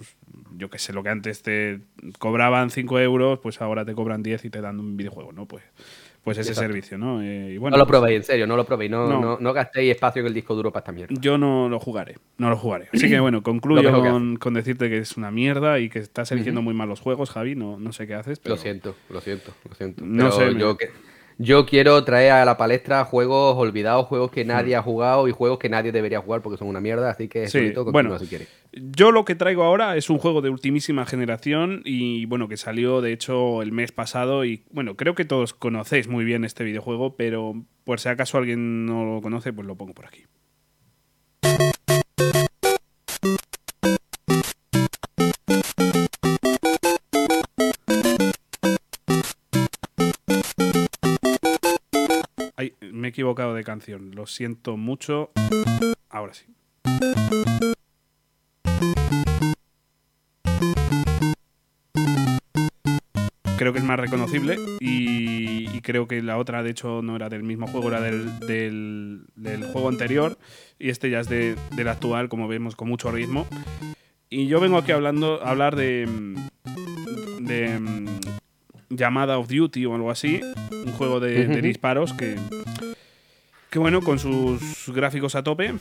yo 0.55 0.69
que 0.69 0.79
sé, 0.79 0.93
lo 0.93 1.03
que 1.03 1.09
antes 1.09 1.41
te 1.43 1.81
cobraban 2.17 2.69
5 2.69 2.99
euros, 2.99 3.39
pues 3.39 3.61
ahora 3.61 3.83
te 3.85 3.93
cobran 3.93 4.23
10 4.23 4.45
y 4.45 4.49
te 4.49 4.61
dan 4.61 4.79
un 4.79 4.95
videojuego, 4.97 5.33
¿no? 5.33 5.45
Pues, 5.47 5.63
pues 6.27 6.39
ese 6.39 6.49
Exacto. 6.49 6.67
servicio, 6.67 6.97
¿no? 6.97 7.21
Eh, 7.21 7.53
y 7.53 7.57
bueno, 7.57 7.77
no 7.77 7.83
lo 7.83 7.87
pues, 7.87 7.99
probéis, 7.99 8.17
en 8.17 8.23
serio, 8.25 8.45
no 8.47 8.57
lo 8.57 8.65
probéis. 8.65 8.91
No, 8.91 9.07
No. 9.07 9.21
no. 9.21 9.37
no 9.39 9.53
gastéis 9.53 9.91
espacio 9.91 10.19
en 10.19 10.25
el 10.27 10.33
disco 10.33 10.55
duro 10.55 10.73
para 10.73 10.81
esta 10.81 10.91
mierda. 10.91 11.15
Yo 11.21 11.37
no 11.37 11.69
lo 11.69 11.79
jugaré, 11.79 12.15
no 12.37 12.49
lo 12.49 12.57
jugaré. 12.57 12.89
Así 12.93 13.07
que 13.07 13.17
bueno, 13.21 13.41
concluyo 13.43 13.89
con, 14.01 14.35
con 14.35 14.53
decirte 14.53 14.89
que 14.89 14.97
es 14.97 15.15
una 15.15 15.31
mierda 15.31 15.79
y 15.79 15.87
que 15.87 15.99
estás 15.99 16.29
eligiendo 16.33 16.61
muy 16.61 16.73
mal 16.73 16.89
los 16.89 16.99
juegos, 16.99 17.29
Javi. 17.29 17.55
No, 17.55 17.79
no 17.79 17.93
sé 17.93 18.07
qué 18.07 18.15
haces, 18.15 18.39
pero 18.39 18.55
Lo 18.55 18.61
siento, 18.61 18.93
lo 19.09 19.21
siento, 19.21 19.53
lo 19.69 19.73
siento. 19.75 20.03
No 20.05 20.25
Pero 20.25 20.31
sé, 20.33 20.51
me- 20.53 20.59
yo, 20.59 20.75
que- 20.75 20.89
yo 21.37 21.65
quiero 21.65 22.03
traer 22.03 22.31
a 22.33 22.45
la 22.45 22.57
palestra 22.57 23.05
juegos 23.05 23.55
olvidados, 23.57 24.07
juegos 24.07 24.31
Hmm. 24.31 24.33
que 24.33 24.45
nadie 24.45 24.75
ha 24.75 24.81
jugado 24.81 25.27
y 25.27 25.31
juegos 25.31 25.59
que 25.59 25.69
nadie 25.69 25.91
debería 25.91 26.19
jugar 26.21 26.41
porque 26.41 26.57
son 26.57 26.67
una 26.67 26.79
mierda, 26.81 27.09
así 27.11 27.27
que 27.27 27.45
Sí, 27.47 27.59
Solito, 27.59 27.85
bueno. 27.91 28.17
si 28.19 28.27
quieres. 28.27 28.47
Yo 28.73 29.11
lo 29.11 29.25
que 29.25 29.35
traigo 29.35 29.63
ahora 29.63 29.95
es 29.97 30.09
un 30.09 30.17
juego 30.17 30.41
de 30.41 30.49
ultimísima 30.49 31.05
generación 31.05 31.81
y 31.85 32.25
bueno, 32.25 32.47
que 32.47 32.57
salió 32.57 33.01
de 33.01 33.13
hecho 33.13 33.61
el 33.61 33.71
mes 33.71 33.91
pasado 33.91 34.45
y 34.45 34.63
bueno, 34.71 34.95
creo 34.95 35.15
que 35.15 35.25
todos 35.25 35.53
conocéis 35.53 36.07
muy 36.07 36.25
bien 36.25 36.43
este 36.43 36.63
videojuego, 36.63 37.15
pero 37.15 37.53
por 37.83 37.99
si 37.99 38.09
acaso 38.09 38.37
alguien 38.37 38.85
no 38.85 39.05
lo 39.05 39.21
conoce, 39.21 39.53
pues 39.53 39.65
lo 39.67 39.75
pongo 39.75 39.93
por 39.93 40.05
aquí. 40.05 40.23
Equivocado 53.17 53.55
de 53.55 53.63
canción, 53.63 54.11
lo 54.13 54.27
siento 54.27 54.77
mucho. 54.77 55.31
Ahora 56.07 56.35
sí. 56.35 56.45
creo 63.57 63.73
que 63.73 63.79
es 63.79 63.85
más 63.85 63.99
reconocible 63.99 64.59
y, 64.79 65.67
y 65.75 65.81
creo 65.81 66.07
que 66.07 66.21
la 66.21 66.37
otra 66.37 66.61
de 66.61 66.69
hecho 66.69 67.01
no 67.01 67.15
era 67.15 67.27
del 67.29 67.41
mismo 67.43 67.65
juego, 67.67 67.87
era 67.87 68.01
del, 68.01 68.39
del- 68.41 69.25
del 69.35 69.63
juego 69.71 69.89
anterior 69.89 70.37
y 70.77 70.89
este 70.89 71.09
ya 71.09 71.21
es 71.21 71.27
de- 71.29 71.55
del 71.75 71.87
actual, 71.87 72.29
como 72.29 72.47
vemos, 72.47 72.75
con 72.75 72.87
mucho 72.87 73.11
ritmo. 73.11 73.47
Y 74.29 74.45
yo 74.47 74.59
vengo 74.59 74.77
aquí 74.77 74.91
hablando, 74.91 75.41
a 75.43 75.49
hablar 75.49 75.75
de, 75.75 76.07
de 77.39 77.79
mm, 77.79 78.05
Llamada 78.89 79.39
of 79.39 79.47
Duty 79.47 79.85
o 79.85 79.95
algo 79.95 80.11
así, 80.11 80.39
un 80.85 80.91
juego 80.93 81.19
de, 81.19 81.47
disparos 81.61 82.13
que, 82.13 82.35
que 83.69 83.79
bueno, 83.79 84.01
con 84.01 84.17
sus 84.17 84.89
gráficos 84.93 85.35
a 85.35 85.43
tope, 85.43 85.73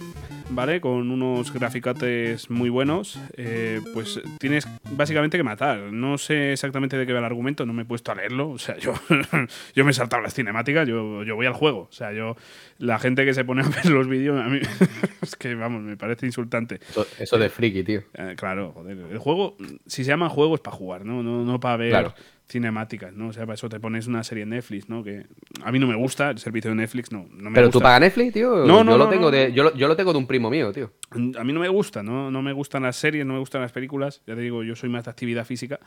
¿vale? 0.50 0.80
Con 0.80 1.10
unos 1.10 1.52
graficotes 1.52 2.50
muy 2.50 2.68
buenos, 2.68 3.20
eh, 3.36 3.80
pues 3.94 4.20
tienes 4.38 4.66
básicamente 4.90 5.36
que 5.36 5.44
matar. 5.44 5.78
No 5.92 6.18
sé 6.18 6.52
exactamente 6.52 6.96
de 6.96 7.06
qué 7.06 7.12
va 7.12 7.20
el 7.20 7.24
argumento, 7.24 7.64
no 7.64 7.72
me 7.72 7.82
he 7.82 7.84
puesto 7.84 8.10
a 8.10 8.16
leerlo. 8.16 8.50
O 8.50 8.58
sea, 8.58 8.76
yo, 8.76 8.94
yo 9.74 9.84
me 9.84 9.92
he 9.92 9.94
saltado 9.94 10.22
las 10.22 10.34
cinemáticas, 10.34 10.88
yo, 10.88 11.22
yo 11.22 11.36
voy 11.36 11.46
al 11.46 11.52
juego. 11.52 11.86
O 11.88 11.92
sea, 11.92 12.12
yo, 12.12 12.36
la 12.78 12.98
gente 12.98 13.24
que 13.24 13.34
se 13.34 13.44
pone 13.44 13.62
a 13.62 13.68
ver 13.68 13.86
los 13.90 14.08
vídeos, 14.08 14.40
a 14.40 14.48
mí, 14.48 14.60
es 15.22 15.36
que, 15.36 15.54
vamos, 15.54 15.82
me 15.82 15.96
parece 15.96 16.26
insultante. 16.26 16.80
Eso, 16.90 17.06
eso 17.18 17.38
de 17.38 17.48
friki, 17.50 17.84
tío. 17.84 18.02
Eh, 18.14 18.34
claro, 18.36 18.72
joder. 18.72 18.98
El 19.10 19.18
juego, 19.18 19.56
si 19.86 20.02
se 20.02 20.08
llama 20.08 20.28
juego, 20.28 20.56
es 20.56 20.60
para 20.60 20.76
jugar, 20.76 21.04
¿no? 21.04 21.22
No, 21.22 21.44
no 21.44 21.60
para 21.60 21.76
ver 21.76 21.90
Claro. 21.90 22.14
Cinemáticas, 22.48 23.12
¿no? 23.12 23.28
O 23.28 23.32
sea, 23.32 23.44
para 23.44 23.54
eso 23.54 23.68
te 23.68 23.80
pones 23.80 24.06
una 24.06 24.22
serie 24.22 24.44
en 24.44 24.50
Netflix, 24.50 24.88
¿no? 24.88 25.02
Que 25.02 25.26
a 25.64 25.72
mí 25.72 25.78
no 25.78 25.86
me 25.86 25.96
gusta 25.96 26.30
el 26.30 26.38
servicio 26.38 26.70
de 26.70 26.76
Netflix, 26.76 27.10
no, 27.10 27.26
no 27.32 27.50
me 27.50 27.54
Pero 27.54 27.66
gusta. 27.66 27.78
tú 27.78 27.82
pagas 27.82 28.00
Netflix, 28.00 28.32
tío. 28.34 28.64
No, 28.66 28.84
no, 28.84 28.92
yo 28.92 28.98
lo 28.98 29.08
tengo 29.08 29.30
de, 29.30 29.52
yo, 29.52 29.64
lo, 29.64 29.74
yo 29.76 29.88
lo 29.88 29.96
tengo 29.96 30.12
de 30.12 30.18
un 30.18 30.26
primo 30.26 30.48
mío, 30.48 30.72
tío. 30.72 30.92
A 31.10 31.44
mí 31.44 31.52
no 31.52 31.60
me 31.60 31.68
gusta, 31.68 32.02
¿no? 32.02 32.30
No 32.30 32.42
me 32.42 32.52
gustan 32.52 32.82
las 32.84 32.96
series, 32.96 33.26
no 33.26 33.32
me 33.32 33.38
gustan 33.40 33.62
las 33.62 33.72
películas. 33.72 34.22
Ya 34.26 34.34
te 34.34 34.40
digo, 34.42 34.62
yo 34.62 34.76
soy 34.76 34.88
más 34.88 35.04
de 35.04 35.10
actividad 35.10 35.44
física. 35.44 35.80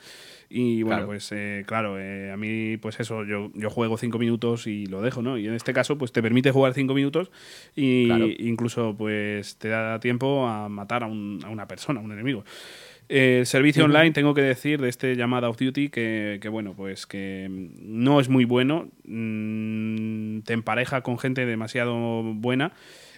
Y 0.50 0.84
bueno, 0.84 0.98
Claro. 0.98 1.08
pues 1.08 1.30
eh, 1.32 1.64
claro, 1.66 1.98
eh, 2.00 2.32
a 2.32 2.38
mí, 2.38 2.78
pues 2.78 3.00
eso, 3.00 3.24
yo, 3.24 3.52
yo 3.54 3.70
juego 3.70 3.98
cinco 3.98 4.18
minutos 4.20 4.68
y 4.68 4.86
lo 4.88 5.02
dejo, 5.02 5.22
¿no? 5.22 5.38
Y 5.38 5.48
en 5.48 5.54
este 5.54 5.74
caso, 5.74 5.98
pues 5.98 6.12
te 6.12 6.22
permite 6.22 6.52
jugar 6.52 6.74
cinco 6.74 6.94
minutos 6.94 7.32
y 7.76 8.06
Claro. 8.08 8.26
incluso 8.38 8.96
pues 8.98 9.58
te 9.58 9.70
da 9.70 10.00
tiempo 10.00 10.48
a 10.48 10.68
matar 10.70 11.04
a, 11.04 11.08
un- 11.08 11.40
a 11.46 11.50
una 11.50 11.68
persona, 11.68 12.00
a 12.00 12.04
un 12.04 12.12
enemigo. 12.12 12.44
Eh, 13.10 13.40
El 13.40 13.46
servicio 13.48 13.84
Ujú. 13.84 13.92
online, 13.92 14.12
tengo 14.12 14.34
que 14.36 14.42
decir, 14.42 14.80
de 14.80 14.88
este 14.88 15.16
llamada 15.16 15.50
of 15.50 15.58
Duty, 15.58 15.90
que, 15.90 16.38
que, 16.42 16.48
bueno, 16.50 16.74
pues 16.76 17.08
que 17.08 17.48
no 17.50 18.20
es 18.20 18.30
muy 18.30 18.46
bueno. 18.46 18.90
Mm, 19.06 20.42
te 20.42 20.54
empareja 20.54 21.02
con 21.02 21.18
gente 21.18 21.46
demasiado 21.46 21.96
buena. 22.36 22.72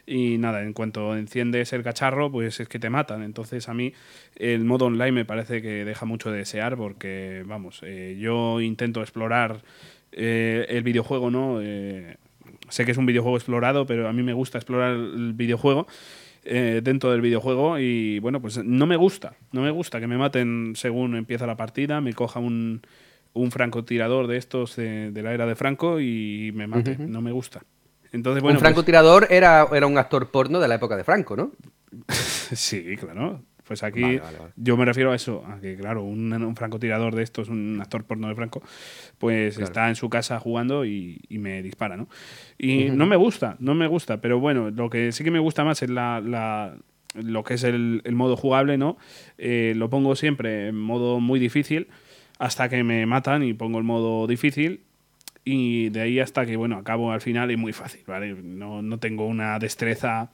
Y 0.07 0.37
nada, 0.39 0.63
en 0.63 0.73
cuanto 0.73 1.15
enciendes 1.15 1.73
el 1.73 1.83
cacharro, 1.83 2.31
pues 2.31 2.59
es 2.59 2.67
que 2.67 2.79
te 2.79 2.89
matan. 2.89 3.21
Entonces 3.21 3.69
a 3.69 3.73
mí 3.73 3.93
el 4.35 4.63
modo 4.63 4.85
online 4.85 5.11
me 5.11 5.25
parece 5.25 5.61
que 5.61 5.85
deja 5.85 6.05
mucho 6.05 6.31
de 6.31 6.39
desear 6.39 6.75
porque, 6.75 7.43
vamos, 7.45 7.81
eh, 7.83 8.17
yo 8.19 8.61
intento 8.61 9.01
explorar 9.01 9.61
eh, 10.11 10.65
el 10.69 10.83
videojuego, 10.83 11.29
¿no? 11.29 11.59
Eh, 11.61 12.17
sé 12.69 12.85
que 12.85 12.91
es 12.91 12.97
un 12.97 13.05
videojuego 13.05 13.37
explorado, 13.37 13.85
pero 13.85 14.07
a 14.07 14.13
mí 14.13 14.23
me 14.23 14.33
gusta 14.33 14.57
explorar 14.57 14.93
el 14.93 15.33
videojuego. 15.33 15.85
Eh, 16.43 16.81
dentro 16.83 17.11
del 17.11 17.21
videojuego 17.21 17.77
y 17.79 18.19
bueno 18.19 18.41
pues 18.41 18.63
no 18.63 18.85
me 18.87 18.95
gusta 18.95 19.33
no 19.51 19.61
me 19.61 19.71
gusta 19.71 19.99
que 19.99 20.07
me 20.07 20.17
maten 20.17 20.73
según 20.75 21.15
empieza 21.15 21.45
la 21.45 21.55
partida 21.57 22.01
me 22.01 22.13
coja 22.13 22.39
un, 22.39 22.81
un 23.33 23.51
francotirador 23.51 24.27
de 24.27 24.37
estos 24.37 24.75
de, 24.75 25.11
de 25.11 25.21
la 25.23 25.33
era 25.33 25.45
de 25.45 25.55
Franco 25.55 25.99
y 25.99 26.51
me 26.55 26.67
mate 26.67 26.97
no 26.97 27.21
me 27.21 27.31
gusta 27.31 27.61
entonces 28.11 28.41
bueno 28.41 28.57
un 28.57 28.61
pues- 28.61 28.69
francotirador 28.69 29.27
era, 29.29 29.67
era 29.71 29.87
un 29.87 29.97
actor 29.97 30.31
porno 30.31 30.59
de 30.59 30.67
la 30.67 30.75
época 30.75 30.97
de 30.97 31.03
Franco, 31.03 31.35
¿no? 31.35 31.51
Sí, 32.53 32.97
claro. 32.97 33.41
Pues 33.67 33.83
aquí 33.83 34.01
Vale, 34.01 34.19
vale, 34.19 34.37
vale. 34.39 34.53
yo 34.57 34.75
me 34.77 34.85
refiero 34.85 35.11
a 35.11 35.15
eso, 35.15 35.45
a 35.45 35.59
que 35.59 35.75
claro, 35.75 36.03
un, 36.03 36.33
un 36.33 36.55
francotirador 36.55 37.15
de 37.15 37.23
estos, 37.23 37.47
un 37.49 37.79
actor 37.81 38.03
porno 38.05 38.27
de 38.27 38.35
Franco, 38.35 38.61
pues 39.17 39.57
está 39.57 39.87
en 39.89 39.95
su 39.95 40.09
casa 40.09 40.39
jugando 40.39 40.85
y, 40.85 41.21
y 41.29 41.37
me 41.37 41.61
dispara, 41.61 41.95
¿no? 41.97 42.07
Y 42.57 42.85
no 42.97 43.05
me 43.05 43.15
gusta, 43.15 43.55
no 43.59 43.75
me 43.75 43.87
gusta, 43.87 44.19
pero 44.21 44.39
bueno, 44.39 44.71
lo 44.71 44.89
que 44.89 45.11
sí 45.11 45.23
que 45.23 45.31
me 45.31 45.39
gusta 45.39 45.63
más 45.63 45.81
es 45.83 45.89
la, 45.89 46.19
la- 46.21 46.75
lo 47.13 47.43
que 47.43 47.55
es 47.55 47.63
el, 47.65 48.01
el 48.05 48.15
modo 48.15 48.37
jugable, 48.37 48.77
¿no? 48.77 48.97
Eh, 49.37 49.73
lo 49.75 49.89
pongo 49.89 50.15
siempre 50.15 50.69
en 50.69 50.75
modo 50.79 51.19
muy 51.19 51.39
difícil 51.39 51.87
hasta 52.39 52.69
que 52.69 52.83
me 52.83 53.05
matan 53.05 53.43
y 53.43 53.53
pongo 53.53 53.77
el 53.77 53.83
modo 53.83 54.27
difícil 54.27 54.81
y 55.43 55.89
de 55.89 56.01
ahí 56.01 56.19
hasta 56.19 56.45
que, 56.45 56.55
bueno, 56.55 56.77
acabo 56.77 57.11
al 57.11 57.19
final 57.19 57.51
y 57.51 57.57
muy 57.57 57.73
fácil, 57.73 58.01
¿vale? 58.07 58.33
No, 58.41 58.81
no 58.81 58.97
tengo 58.99 59.25
una 59.27 59.59
destreza 59.59 60.31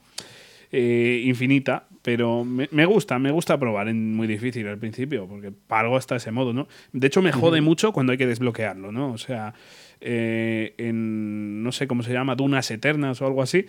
eh, 0.70 1.22
infinita, 1.24 1.87
pero 2.08 2.42
me, 2.42 2.70
me 2.72 2.86
gusta, 2.86 3.18
me 3.18 3.30
gusta 3.30 3.58
probar 3.60 3.86
en 3.88 4.14
muy 4.16 4.26
difícil 4.26 4.66
al 4.66 4.78
principio, 4.78 5.26
porque 5.28 5.52
para 5.52 5.82
algo 5.82 5.98
está 5.98 6.16
ese 6.16 6.30
modo, 6.30 6.54
¿no? 6.54 6.66
De 6.94 7.06
hecho, 7.06 7.20
me 7.20 7.32
jode 7.32 7.60
mucho 7.60 7.92
cuando 7.92 8.12
hay 8.12 8.16
que 8.18 8.26
desbloquearlo, 8.26 8.90
¿no? 8.92 9.12
O 9.12 9.18
sea, 9.18 9.52
eh, 10.00 10.72
en, 10.78 11.62
no 11.62 11.70
sé 11.70 11.86
cómo 11.86 12.02
se 12.02 12.10
llama, 12.14 12.34
Dunas 12.34 12.70
Eternas 12.70 13.20
o 13.20 13.26
algo 13.26 13.42
así, 13.42 13.66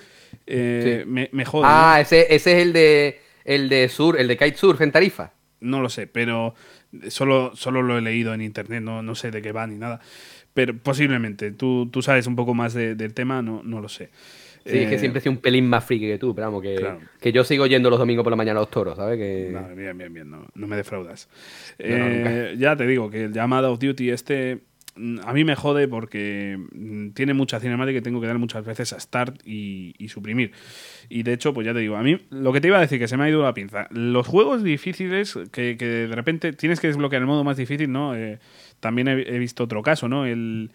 eh, 0.48 1.02
Sí. 1.04 1.10
me, 1.10 1.28
me 1.34 1.44
jode. 1.44 1.68
Ah, 1.70 1.98
ese, 2.00 2.34
ese 2.34 2.54
es 2.54 2.62
el 2.64 2.72
de 2.72 3.20
el 3.44 3.68
de 3.68 3.90
Sur, 3.90 4.18
el 4.18 4.30
de 4.30 4.38
Kitesurf 4.38 4.80
en 4.80 4.94
Tarifa. 4.94 5.34
No 5.60 5.82
lo 5.82 5.90
sé, 5.90 6.08
pero 6.08 6.56
solo, 7.10 7.52
solo 7.56 7.82
lo 7.82 7.98
he 7.98 8.02
leído 8.02 8.34
en 8.34 8.40
internet, 8.42 8.82
no, 8.82 9.04
no 9.04 9.16
sé 9.16 9.32
de 9.32 9.42
qué 9.42 9.52
va 9.52 9.68
ni 9.68 9.78
nada. 9.78 10.00
Pero 10.54 10.78
posiblemente, 10.78 11.52
tú, 11.52 11.90
tú 11.92 12.02
sabes 12.02 12.26
un 12.26 12.38
poco 12.38 12.54
más 12.54 12.74
de- 12.74 12.96
del 12.96 13.14
tema, 13.14 13.42
no, 13.42 13.62
no 13.66 13.82
lo 13.82 13.90
sé. 13.90 14.12
Sí, 14.70 14.78
es 14.78 14.90
que 14.90 14.96
Eh, 14.96 15.00
siempre 15.00 15.22
sido 15.22 15.32
un 15.32 15.40
pelín 15.40 15.68
más 15.68 15.84
friki 15.84 16.06
que 16.08 16.18
tú, 16.18 16.34
pero 16.36 16.48
vamos, 16.48 16.62
que, 16.62 16.76
Claro. 16.76 17.00
que 17.20 17.32
yo 17.32 17.44
sigo 17.44 17.66
yendo 17.68 17.90
los 17.90 18.00
domingos 18.00 18.24
por 18.24 18.32
la 18.32 18.38
mañana 18.38 18.60
a 18.60 18.64
los 18.64 18.72
toros, 18.72 18.96
¿sabes? 18.98 19.18
Que... 19.18 19.52
Vale, 19.54 19.76
bien, 19.76 19.98
bien, 19.98 20.14
bien, 20.14 20.30
no, 20.30 20.46
no 20.54 20.68
me 20.68 20.76
defraudas. 20.76 21.30
No, 21.80 21.98
no, 21.98 22.06
Eh, 22.06 22.56
ya 22.58 22.76
te 22.76 22.86
digo 22.88 23.10
que 23.10 23.26
el 23.26 23.34
llamado 23.34 23.72
of 23.72 23.80
Duty 23.80 24.10
este 24.12 24.60
mm, 24.96 25.20
a 25.26 25.34
mí 25.34 25.44
me 25.44 25.56
jode 25.56 25.88
porque 25.88 26.58
mm, 26.72 27.10
tiene 27.12 27.34
mucha 27.34 27.60
cinemática 27.60 28.00
y 28.00 28.02
tengo 28.02 28.20
que 28.22 28.28
dar 28.28 28.38
muchas 28.38 28.66
veces 28.66 28.92
a 28.94 29.00
start 29.00 29.42
y, 29.46 29.94
y 29.98 30.10
suprimir. 30.10 30.52
Y 31.10 31.24
de 31.24 31.34
hecho, 31.34 31.54
pues 31.54 31.66
ya 31.66 31.74
te 31.74 31.80
digo, 31.80 31.96
a 31.96 32.04
mí 32.04 32.20
lo 32.30 32.52
que 32.54 32.60
te 32.62 32.68
iba 32.68 32.78
a 32.78 32.82
decir 32.82 33.00
que 33.00 33.08
se 33.08 33.16
me 33.18 33.24
ha 33.24 33.30
ido 33.30 33.42
la 33.44 33.54
pinza. 33.54 33.88
Los 33.92 34.28
juegos 34.28 34.64
difíciles 34.64 35.38
que, 35.52 35.78
que 35.78 35.86
de 35.86 36.16
repente 36.16 36.54
tienes 36.54 36.80
que 36.80 36.88
desbloquear 36.88 37.22
el 37.22 37.28
modo 37.28 37.44
más 37.44 37.58
difícil, 37.58 37.92
¿no? 37.92 38.16
Eh, 38.16 38.40
también 38.80 39.08
he, 39.08 39.14
he 39.36 39.40
visto 39.40 39.64
otro 39.64 39.82
caso, 39.82 40.08
¿no? 40.10 40.26
El... 40.26 40.72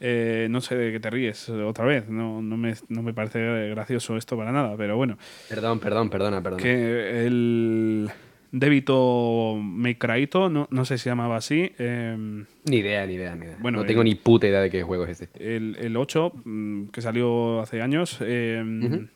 eh, 0.00 0.46
no 0.50 0.60
sé 0.60 0.76
de 0.76 0.92
qué 0.92 1.00
te 1.00 1.10
ríes 1.10 1.48
otra 1.48 1.84
vez, 1.84 2.08
no, 2.08 2.42
no, 2.42 2.56
me, 2.56 2.74
no 2.88 3.02
me 3.02 3.12
parece 3.14 3.68
gracioso 3.70 4.16
esto 4.16 4.36
para 4.36 4.52
nada, 4.52 4.76
pero 4.76 4.96
bueno, 4.96 5.16
Perdón, 5.48 5.80
perdón, 5.80 6.10
perdona, 6.10 6.42
perdona. 6.42 6.62
que 6.62 7.26
el 7.26 8.10
débito 8.52 9.58
Mecraito, 9.62 10.48
no, 10.48 10.66
no 10.70 10.84
sé 10.84 10.98
si 10.98 11.04
se 11.04 11.10
llamaba 11.10 11.36
así, 11.36 11.72
eh, 11.78 12.16
Ni 12.64 12.76
idea, 12.76 13.06
ni 13.06 13.14
idea, 13.14 13.34
ni 13.36 13.46
idea. 13.46 13.56
Bueno, 13.60 13.78
no 13.78 13.86
tengo 13.86 14.02
ni 14.04 14.14
puta 14.14 14.46
idea 14.46 14.60
de 14.60 14.70
qué 14.70 14.82
juego 14.82 15.04
es 15.06 15.20
ese. 15.22 15.28
el, 15.38 15.76
el 15.80 15.96
8, 15.96 16.32
mm, 16.44 16.86
que 16.88 17.00
salió 17.02 17.60
hace 17.60 17.82
años, 17.82 18.18
eh, 18.20 19.06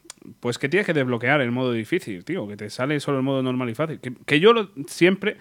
pues 0.41 0.59
que 0.59 0.69
tienes 0.69 0.87
que 0.87 0.93
desbloquear 0.93 1.41
el 1.41 1.51
modo 1.51 1.73
difícil, 1.73 2.25
tío, 2.25 2.47
que 2.47 2.57
te 2.57 2.69
sale 2.71 3.01
solo 3.01 3.19
el 3.19 3.25
modo 3.25 3.43
normal 3.43 3.71
y 3.71 3.75
fácil. 3.75 4.01
Que, 4.01 4.13
que 4.27 4.39
yo 4.41 4.53
lo- 4.53 4.71
siempre, 4.87 5.37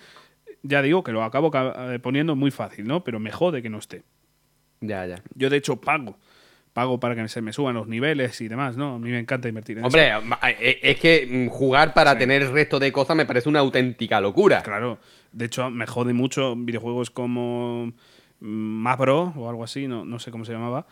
ya 0.64 0.82
digo, 0.82 1.04
que 1.04 1.12
lo 1.12 1.24
acabo 1.24 1.52
ca- 1.52 1.94
eh, 1.96 2.00
poniendo 2.00 2.36
muy 2.36 2.52
fácil, 2.52 2.88
¿no? 2.88 3.04
Pero 3.04 3.20
me 3.20 3.32
jode 3.32 3.62
que 3.62 3.70
no 3.70 3.78
esté. 3.80 4.04
Ya, 4.82 5.06
ya. 5.06 5.22
Yo, 5.36 5.50
de 5.50 5.58
hecho, 5.58 5.78
pago. 5.78 6.18
Pago 6.74 7.00
para 7.00 7.16
que 7.16 7.28
se 7.28 7.42
me 7.42 7.52
suban 7.52 7.74
los 7.76 7.88
niveles 7.88 8.40
y 8.42 8.48
demás, 8.48 8.78
¿no? 8.78 8.96
A 8.96 9.00
mí 9.00 9.10
me 9.10 9.20
encanta 9.20 9.50
invertir 9.50 9.78
en 9.80 9.86
eso. 9.86 9.88
Hombre, 9.98 10.12
ma- 10.28 10.40
eh, 10.50 10.80
es 10.84 11.00
que 11.00 11.28
mm, 11.30 11.50
jugar 11.50 11.94
para 11.94 12.18
tener 12.18 12.44
el 12.44 12.52
resto 12.52 12.80
de 12.80 12.92
cosas 12.92 13.18
me 13.18 13.26
parece 13.26 13.50
una 13.50 13.60
auténtica 13.60 14.22
locura. 14.22 14.62
Claro, 14.62 15.00
de 15.32 15.46
hecho 15.46 15.70
me 15.72 15.88
jode 15.88 16.14
mucho 16.14 16.56
videojuegos 16.56 17.10
como 17.10 17.88
mm, 18.40 18.46
Mapro 18.48 19.34
o 19.36 19.50
algo 19.50 19.64
así, 19.64 19.88
no, 19.88 20.06
no 20.06 20.20
sé 20.20 20.30
cómo 20.32 20.46
se 20.46 20.54
llamaba, 20.54 20.86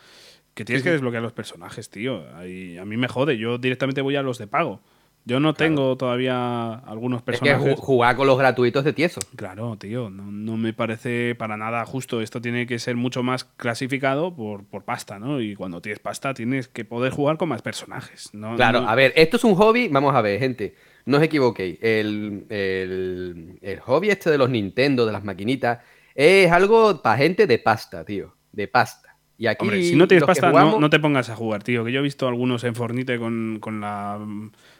que 0.55 0.65
tienes 0.65 0.83
que 0.83 0.91
desbloquear 0.91 1.21
los 1.21 1.33
personajes, 1.33 1.89
tío. 1.91 2.25
Ahí- 2.35 2.77
a 2.79 2.83
mí 2.83 2.97
me 2.97 3.07
jode, 3.07 3.37
yo 3.37 3.57
directamente 3.59 4.01
voy 4.01 4.15
a 4.15 4.23
los 4.23 4.39
de 4.39 4.47
pago. 4.47 4.81
Yo 5.27 5.41
no 5.41 5.53
tengo 5.53 5.97
todavía 5.97 6.73
algunos 6.75 7.19
Es 7.19 7.23
que 7.25 7.31
personajes. 7.31 7.75
ju- 7.75 7.79
jugar 7.79 8.15
con 8.15 8.27
los 8.27 8.37
gratuitos 8.37 8.85
de 8.85 8.93
tieso. 8.93 9.19
Claro, 9.35 9.75
tío, 9.77 10.09
no, 10.09 10.31
no 10.31 10.55
me 10.55 10.71
parece 10.71 11.35
para 11.35 11.57
nada 11.57 11.85
justo. 11.85 12.21
Esto 12.21 12.39
tiene 12.41 12.65
que 12.65 12.79
ser 12.79 12.95
mucho 12.95 13.23
más 13.23 13.43
clasificado 13.43 14.33
por, 14.33 14.63
por 14.63 14.85
pasta, 14.85 15.19
¿no? 15.19 15.41
Y 15.41 15.53
cuando 15.55 15.81
tienes 15.81 15.99
pasta 15.99 16.33
tienes 16.33 16.69
que 16.69 16.85
poder 16.85 17.11
jugar 17.11 17.37
con 17.37 17.49
más 17.49 17.61
personajes. 17.61 18.29
¿no? 18.33 18.55
Claro, 18.55 18.81
No- 18.81 18.89
a 18.89 18.95
ver, 18.95 19.11
esto 19.17 19.35
es 19.35 19.43
un 19.43 19.55
hobby, 19.55 19.89
vamos 19.89 20.15
a 20.15 20.21
ver, 20.21 20.39
gente, 20.39 20.75
no 21.05 21.17
os 21.17 21.23
equivoquéis, 21.23 21.77
el, 21.81 22.45
el- 22.49 23.59
el 23.61 23.79
hobby 23.81 24.09
este 24.09 24.29
de 24.29 24.37
los 24.37 24.49
Nintendo, 24.49 25.05
de 25.05 25.11
las 25.11 25.23
maquinitas, 25.25 25.79
es 26.15 26.49
algo 26.51 27.01
para 27.01 27.17
gente 27.17 27.47
de 27.47 27.59
pasta, 27.59 28.05
tío, 28.05 28.33
de 28.53 28.67
pasta. 28.69 29.17
Y 29.39 29.45
aquí 29.45 29.65
Hombre, 29.65 29.83
si 29.83 29.95
no 29.95 30.07
tienes 30.07 30.25
pasta, 30.25 30.49
jugamos- 30.49 30.73
no, 30.75 30.79
no 30.79 30.89
te 30.89 30.99
pongas 30.99 31.29
a 31.29 31.35
jugar, 31.35 31.61
tío. 31.61 31.85
Que 31.85 31.91
yo 31.91 31.99
he 31.99 32.03
visto 32.03 32.27
algunos 32.27 32.63
en 32.63 32.73
Fornite 32.73 33.19
con, 33.19 33.57
con 33.61 33.81
la 33.81 34.17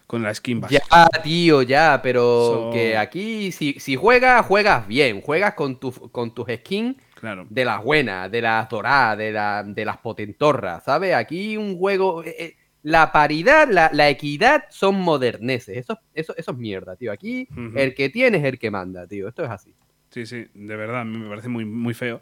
con 0.08 0.24
la 0.24 0.34
skin 0.34 0.62
Ya, 0.70 0.80
básica. 0.90 1.10
tío, 1.22 1.62
ya, 1.62 2.00
pero 2.02 2.22
So- 2.22 2.70
que 2.74 2.98
aquí, 2.98 3.52
si, 3.52 3.74
si 3.80 3.96
juegas, 3.98 4.46
juegas 4.46 4.88
bien, 4.88 5.22
juegas 5.22 5.54
con, 5.54 5.80
tu, 5.80 5.92
con 6.12 6.34
tus 6.34 6.48
skins 6.50 6.96
Claro. 7.16 7.46
de 7.50 7.66
las 7.66 7.84
buenas, 7.84 8.32
de 8.32 8.42
las 8.42 8.70
doradas, 8.70 9.18
de, 9.18 9.32
la- 9.32 9.64
de 9.64 9.86
las 9.86 9.98
potentorras, 9.98 10.84
¿sabes? 10.84 11.14
Aquí 11.14 11.58
un 11.58 11.78
juego... 11.78 12.24
eh, 12.24 12.36
eh, 12.40 12.56
la 12.84 13.12
paridad, 13.12 13.68
la, 13.70 13.90
la 13.92 14.08
equidad 14.08 14.64
son 14.70 15.02
moderneces. 15.02 15.76
Eso, 15.78 16.00
eso, 16.14 16.34
eso 16.38 16.52
es 16.52 16.58
mierda, 16.58 16.96
tío. 16.96 17.12
Aquí 17.12 17.46
el 17.76 17.94
que 17.94 18.08
tiene 18.10 18.38
es 18.38 18.46
el 18.46 18.58
que 18.58 18.72
manda, 18.72 19.06
tío. 19.06 19.28
Esto 19.28 19.44
es 19.44 19.50
así. 19.50 19.74
Sí, 20.10 20.26
sí, 20.26 20.46
de 20.54 20.76
verdad, 20.78 21.04
me 21.04 21.28
parece 21.28 21.50
muy, 21.50 21.66
muy 21.66 21.94
feo. 21.94 22.22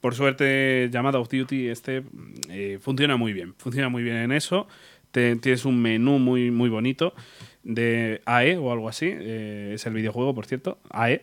Por 0.00 0.14
suerte, 0.14 0.88
llamada 0.90 1.18
of 1.18 1.28
Duty 1.28 1.68
este 1.68 2.04
eh, 2.48 2.78
funciona 2.80 3.16
muy 3.18 3.34
bien. 3.34 3.54
Funciona 3.58 3.90
muy 3.90 4.02
bien 4.02 4.16
en 4.16 4.32
eso. 4.32 4.66
Te- 5.10 5.36
tienes 5.36 5.64
un 5.64 5.80
menú 5.80 6.18
muy, 6.18 6.50
muy 6.50 6.68
bonito 6.68 7.14
de 7.62 8.20
AE 8.26 8.56
o 8.58 8.72
algo 8.72 8.88
así. 8.88 9.10
eh, 9.12 9.72
es 9.74 9.86
el 9.86 9.94
videojuego, 9.94 10.34
por 10.34 10.46
cierto. 10.46 10.78
AE. 10.90 11.22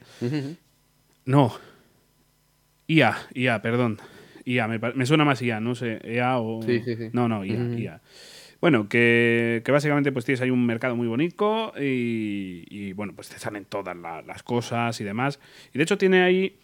No. 1.25 1.53
IA, 2.87 3.15
IA, 3.33 3.61
perdón. 3.61 3.99
IA, 4.45 4.67
me, 4.67 4.77
me 4.79 5.05
suena 5.05 5.25
más 5.25 5.41
IA, 5.41 5.59
no 5.59 5.73
sé, 5.75 5.99
EA 6.03 6.37
o... 6.39 6.61
Sí, 6.61 6.81
sí, 6.85 6.95
sí. 6.95 7.09
No, 7.13 7.27
no, 7.27 7.43
IA. 7.43 7.79
IA. 7.79 8.01
Bueno, 8.61 8.87
que, 8.87 9.61
que 9.65 9.71
básicamente 9.71 10.11
pues 10.11 10.25
tienes 10.25 10.41
ahí 10.41 10.49
un 10.49 10.65
mercado 10.65 10.95
muy 10.95 11.07
bonito 11.07 11.73
y, 11.79 12.63
y, 12.69 12.93
bueno, 12.93 13.13
pues 13.15 13.29
te 13.29 13.37
salen 13.39 13.65
todas 13.65 13.95
la- 13.97 14.21
las 14.21 14.43
cosas 14.43 14.99
y 15.01 15.03
demás. 15.03 15.39
Y 15.73 15.77
de 15.77 15.83
hecho 15.83 15.97
tiene 15.97 16.21
ahí, 16.23 16.55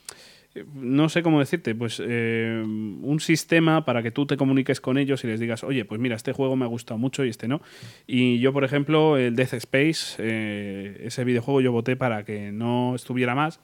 no 0.76 1.08
sé 1.10 1.24
cómo 1.24 1.40
decirte, 1.40 1.74
pues 1.76 2.02
eh, 2.06 2.62
un 2.66 3.20
sistema 3.22 3.86
para 3.86 4.04
que 4.04 4.12
tú 4.12 4.26
te 4.26 4.36
comuniques 4.38 4.82
con 4.82 4.98
ellos 4.98 5.24
y 5.24 5.28
les 5.28 5.40
digas, 5.40 5.64
oye, 5.64 5.86
pues 5.86 6.02
mira, 6.02 6.16
este 6.16 6.34
juego 6.34 6.56
me 6.56 6.66
ha 6.66 6.68
gustado 6.68 6.98
mucho 6.98 7.24
y 7.24 7.30
este 7.30 7.48
no. 7.48 7.62
Y 8.06 8.40
yo, 8.40 8.52
por 8.52 8.64
ejemplo, 8.66 9.18
el 9.18 9.36
Death 9.36 9.54
Space, 9.54 10.16
eh, 10.20 11.04
ese 11.06 11.24
videojuego 11.24 11.62
yo 11.62 11.72
voté 11.72 11.96
para 11.96 12.24
que 12.26 12.52
no 12.52 12.96
estuviera 12.96 13.34
más 13.36 13.62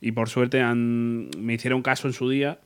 y 0.00 0.12
por 0.12 0.28
suerte 0.28 0.60
han, 0.60 1.30
me 1.38 1.54
hicieron 1.54 1.82
caso 1.82 2.06
en 2.06 2.14
su 2.14 2.28
día 2.30 2.60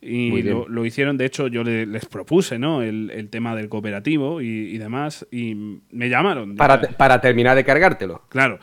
y 0.00 0.30
lo, 0.50 0.68
lo 0.68 0.84
hicieron. 0.86 1.16
De 1.16 1.26
hecho, 1.26 1.46
yo 1.48 1.62
le- 1.64 1.86
les 1.86 2.06
propuse 2.06 2.58
¿no? 2.58 2.82
el, 2.82 3.10
el 3.14 3.28
tema 3.30 3.54
del 3.54 3.68
cooperativo 3.68 4.40
y, 4.40 4.46
y 4.46 4.78
demás 4.78 5.26
y 5.30 5.54
me 5.90 6.08
llamaron. 6.08 6.56
Para, 6.56 6.80
Ya- 6.80 6.88
te- 6.88 6.94
para 6.94 7.20
terminar 7.20 7.56
de 7.56 7.64
cargártelo. 7.64 8.22
Claro. 8.28 8.58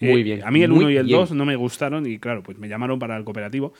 Muy 0.00 0.20
Eh, 0.20 0.24
bien, 0.24 0.42
A 0.44 0.50
mí 0.50 0.62
el 0.62 0.70
muy 0.70 0.80
1 0.84 0.90
y 0.90 0.96
el 0.98 1.06
bien. 1.06 1.18
2 1.18 1.32
no 1.32 1.44
me 1.44 1.56
gustaron 1.56 2.06
y 2.06 2.18
claro, 2.18 2.42
pues 2.42 2.58
me 2.58 2.68
llamaron 2.68 2.98
para 2.98 3.16
el 3.16 3.24
cooperativo, 3.24 3.72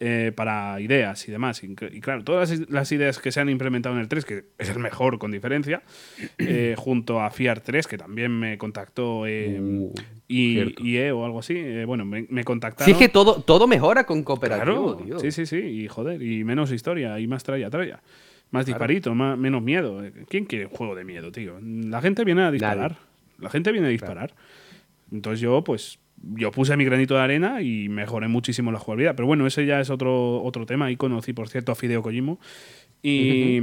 eh, 0.00 0.32
para 0.34 0.80
ideas 0.80 1.26
y 1.28 1.30
demás. 1.32 1.62
Y, 1.62 1.72
y 1.92 2.00
claro, 2.00 2.24
todas 2.24 2.58
las, 2.68 2.90
ideas 2.92 3.18
que 3.20 3.30
se 3.32 3.40
han 3.40 3.48
implementado 3.48 3.94
en 3.94 4.00
el 4.00 4.08
3, 4.08 4.24
que 4.24 4.44
es 4.58 4.68
el 4.70 4.78
mejor 4.80 5.18
con 5.18 5.30
diferencia, 5.30 5.82
eh, 6.38 6.74
junto 6.76 7.20
a 7.20 7.30
FIAR 7.30 7.60
3, 7.60 7.86
que 7.86 7.96
también 7.98 8.32
me 8.38 8.58
contactó 8.58 9.26
eh, 9.26 9.58
Uh, 9.60 9.92
y. 10.28 10.74
IE 10.88 11.12
o 11.12 11.24
algo 11.24 11.38
así, 11.38 11.54
eh, 11.56 11.84
bueno, 11.84 12.04
me, 12.04 12.26
me 12.28 12.42
contactaron. 12.44 12.86
Si 12.86 12.92
es 12.92 12.96
que 12.98 13.08
todo, 13.08 13.42
todo 13.42 13.66
mejora 13.66 14.04
con 14.04 14.22
cooperativo, 14.24 14.96
Claro, 14.96 15.04
tío. 15.04 15.18
sí, 15.20 15.30
sí, 15.30 15.46
sí, 15.46 15.56
y 15.58 15.88
joder, 15.88 16.22
y 16.22 16.42
menos 16.44 16.72
historia, 16.72 17.18
y 17.20 17.26
más 17.26 17.44
traya, 17.44 17.70
traya. 17.70 18.00
Más 18.50 18.66
disparito, 18.66 19.14
más, 19.14 19.38
menos 19.38 19.62
miedo. 19.62 20.02
¿Quién 20.28 20.44
quiere 20.44 20.66
un 20.66 20.72
juego 20.72 20.94
de 20.94 21.04
miedo, 21.04 21.32
tío? 21.32 21.58
La 21.62 22.02
gente 22.02 22.24
viene 22.24 22.42
a 22.42 22.50
disparar. 22.50 22.96
La 23.38 23.48
gente 23.48 23.72
viene 23.72 23.86
a 23.86 23.90
disparar. 23.90 24.34
Entonces 25.12 25.40
yo, 25.40 25.62
pues, 25.62 25.98
yo 26.34 26.50
puse 26.50 26.76
mi 26.76 26.84
granito 26.84 27.14
de 27.14 27.20
arena 27.20 27.62
y 27.62 27.88
mejoré 27.88 28.28
muchísimo 28.28 28.72
la 28.72 28.78
jugabilidad. 28.78 29.14
Pero 29.14 29.26
bueno, 29.26 29.46
ese 29.46 29.66
ya 29.66 29.80
es 29.80 29.90
otro, 29.90 30.42
otro 30.42 30.66
tema. 30.66 30.86
Ahí 30.86 30.96
conocí, 30.96 31.32
por 31.32 31.48
cierto, 31.48 31.72
a 31.72 31.74
Fideo 31.74 32.02
Kojima. 32.02 32.36
Y, 33.04 33.58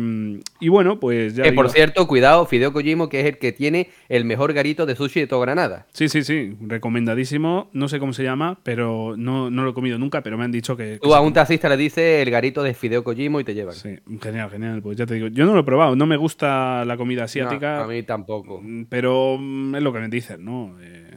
y 0.60 0.68
bueno, 0.68 1.00
pues 1.00 1.34
ya. 1.34 1.44
Que 1.44 1.54
por 1.54 1.70
cierto, 1.70 2.06
cuidado, 2.08 2.46
Fideo 2.46 2.74
Kojima, 2.74 3.08
que 3.08 3.22
es 3.22 3.26
el 3.26 3.38
que 3.38 3.54
tiene 3.54 3.88
el 4.10 4.26
mejor 4.26 4.52
garito 4.52 4.86
de 4.86 4.98
sushi 4.98 5.22
de 5.22 5.28
toda 5.28 5.46
Granada. 5.46 5.88
Sí, 5.94 6.10
sí, 6.10 6.26
sí, 6.26 6.58
recomendadísimo. 6.60 7.70
No 7.72 7.88
sé 7.88 8.00
cómo 8.00 8.12
se 8.12 8.24
llama, 8.24 8.60
pero 8.64 9.16
no, 9.18 9.50
no 9.50 9.64
lo 9.64 9.70
he 9.70 9.74
comido 9.74 9.98
nunca, 9.98 10.22
pero 10.24 10.38
me 10.38 10.44
han 10.44 10.52
dicho 10.52 10.76
que... 10.76 10.84
que 10.84 11.00
Tú 11.00 11.16
a 11.16 11.22
un 11.22 11.32
taxista 11.32 11.70
le 11.70 11.78
dices 11.78 12.22
el 12.22 12.30
garito 12.32 12.62
de 12.64 12.74
Fideo 12.74 13.02
Kojima 13.06 13.40
y 13.40 13.46
te 13.46 13.54
llevan. 13.54 13.76
Sí, 13.76 13.96
genial, 14.22 14.50
genial. 14.50 14.82
Pues 14.82 14.98
ya 14.98 15.06
te 15.06 15.14
digo, 15.14 15.28
yo 15.28 15.46
no 15.46 15.54
lo 15.54 15.62
he 15.62 15.64
probado, 15.64 15.96
no 15.96 16.06
me 16.06 16.18
gusta 16.18 16.84
la 16.84 16.98
comida 16.98 17.22
No, 17.22 17.26
asiática, 17.26 17.86
a 17.86 17.88
mí 17.88 18.04
tampoco. 18.04 18.60
mm, 18.62 18.88
pero 18.90 19.38
mm, 19.40 19.76
es 19.76 19.82
lo 19.82 19.94
que 19.94 20.00
me 20.00 20.10
dicen, 20.10 20.44
¿no? 20.44 20.76
Eh, 20.82 21.09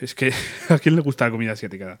es 0.00 0.14
que 0.14 0.32
¿a 0.68 0.78
quién 0.78 0.96
le 0.96 1.02
gusta 1.02 1.26
la 1.26 1.30
comida 1.30 1.52
asiática? 1.52 1.98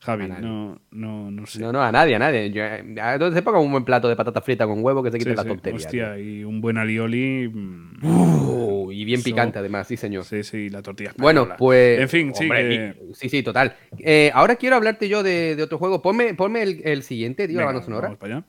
Javi, 0.00 0.28
no, 0.28 0.80
no, 0.92 1.28
no 1.32 1.46
sé. 1.46 1.58
No, 1.58 1.72
no, 1.72 1.82
a 1.82 1.90
nadie, 1.90 2.14
a 2.14 2.20
nadie. 2.20 2.52
Yo, 2.52 2.62
eh, 2.62 2.84
entonces 2.86 3.34
se 3.34 3.42
ponga 3.42 3.58
un 3.58 3.72
buen 3.72 3.84
plato 3.84 4.08
de 4.08 4.14
patata 4.14 4.40
frita 4.40 4.64
con 4.64 4.84
huevo 4.84 5.02
que 5.02 5.10
se 5.10 5.18
quite 5.18 5.30
Sí, 5.30 5.36
la 5.36 5.42
sí, 5.42 5.48
tontería. 5.48 5.76
Hostia, 5.86 6.18
y 6.20 6.44
un 6.44 6.60
buen 6.60 6.78
alioli. 6.78 7.48
mm, 7.52 7.88
Uh, 8.00 8.92
y 8.92 9.04
bien 9.04 9.22
picante 9.24 9.58
además, 9.58 9.88
sí 9.88 9.96
señor. 9.96 10.24
Sí, 10.24 10.44
sí, 10.44 10.70
la 10.70 10.82
tortilla. 10.82 11.12
Bueno, 11.16 11.40
española. 11.42 11.56
pues. 11.56 11.98
En 12.00 12.08
fin, 12.08 12.32
sí, 12.34 12.48
que- 12.48 12.94
y- 13.10 13.14
sí, 13.14 13.28
sí, 13.28 13.42
total. 13.42 13.74
Eh, 13.98 14.30
ahora 14.34 14.54
quiero 14.54 14.76
hablarte 14.76 15.08
yo 15.08 15.24
de, 15.24 15.56
de 15.56 15.62
otro 15.64 15.78
juego. 15.78 16.00
Ponme, 16.00 16.32
ponme 16.34 16.62
el, 16.62 16.80
el 16.84 17.02
siguiente, 17.02 17.48
tío, 17.48 17.58
la 17.58 17.66
banda 17.66 17.82
sonora. 17.82 18.06
vamos 18.06 18.18
para 18.20 18.36
allá. 18.36 18.44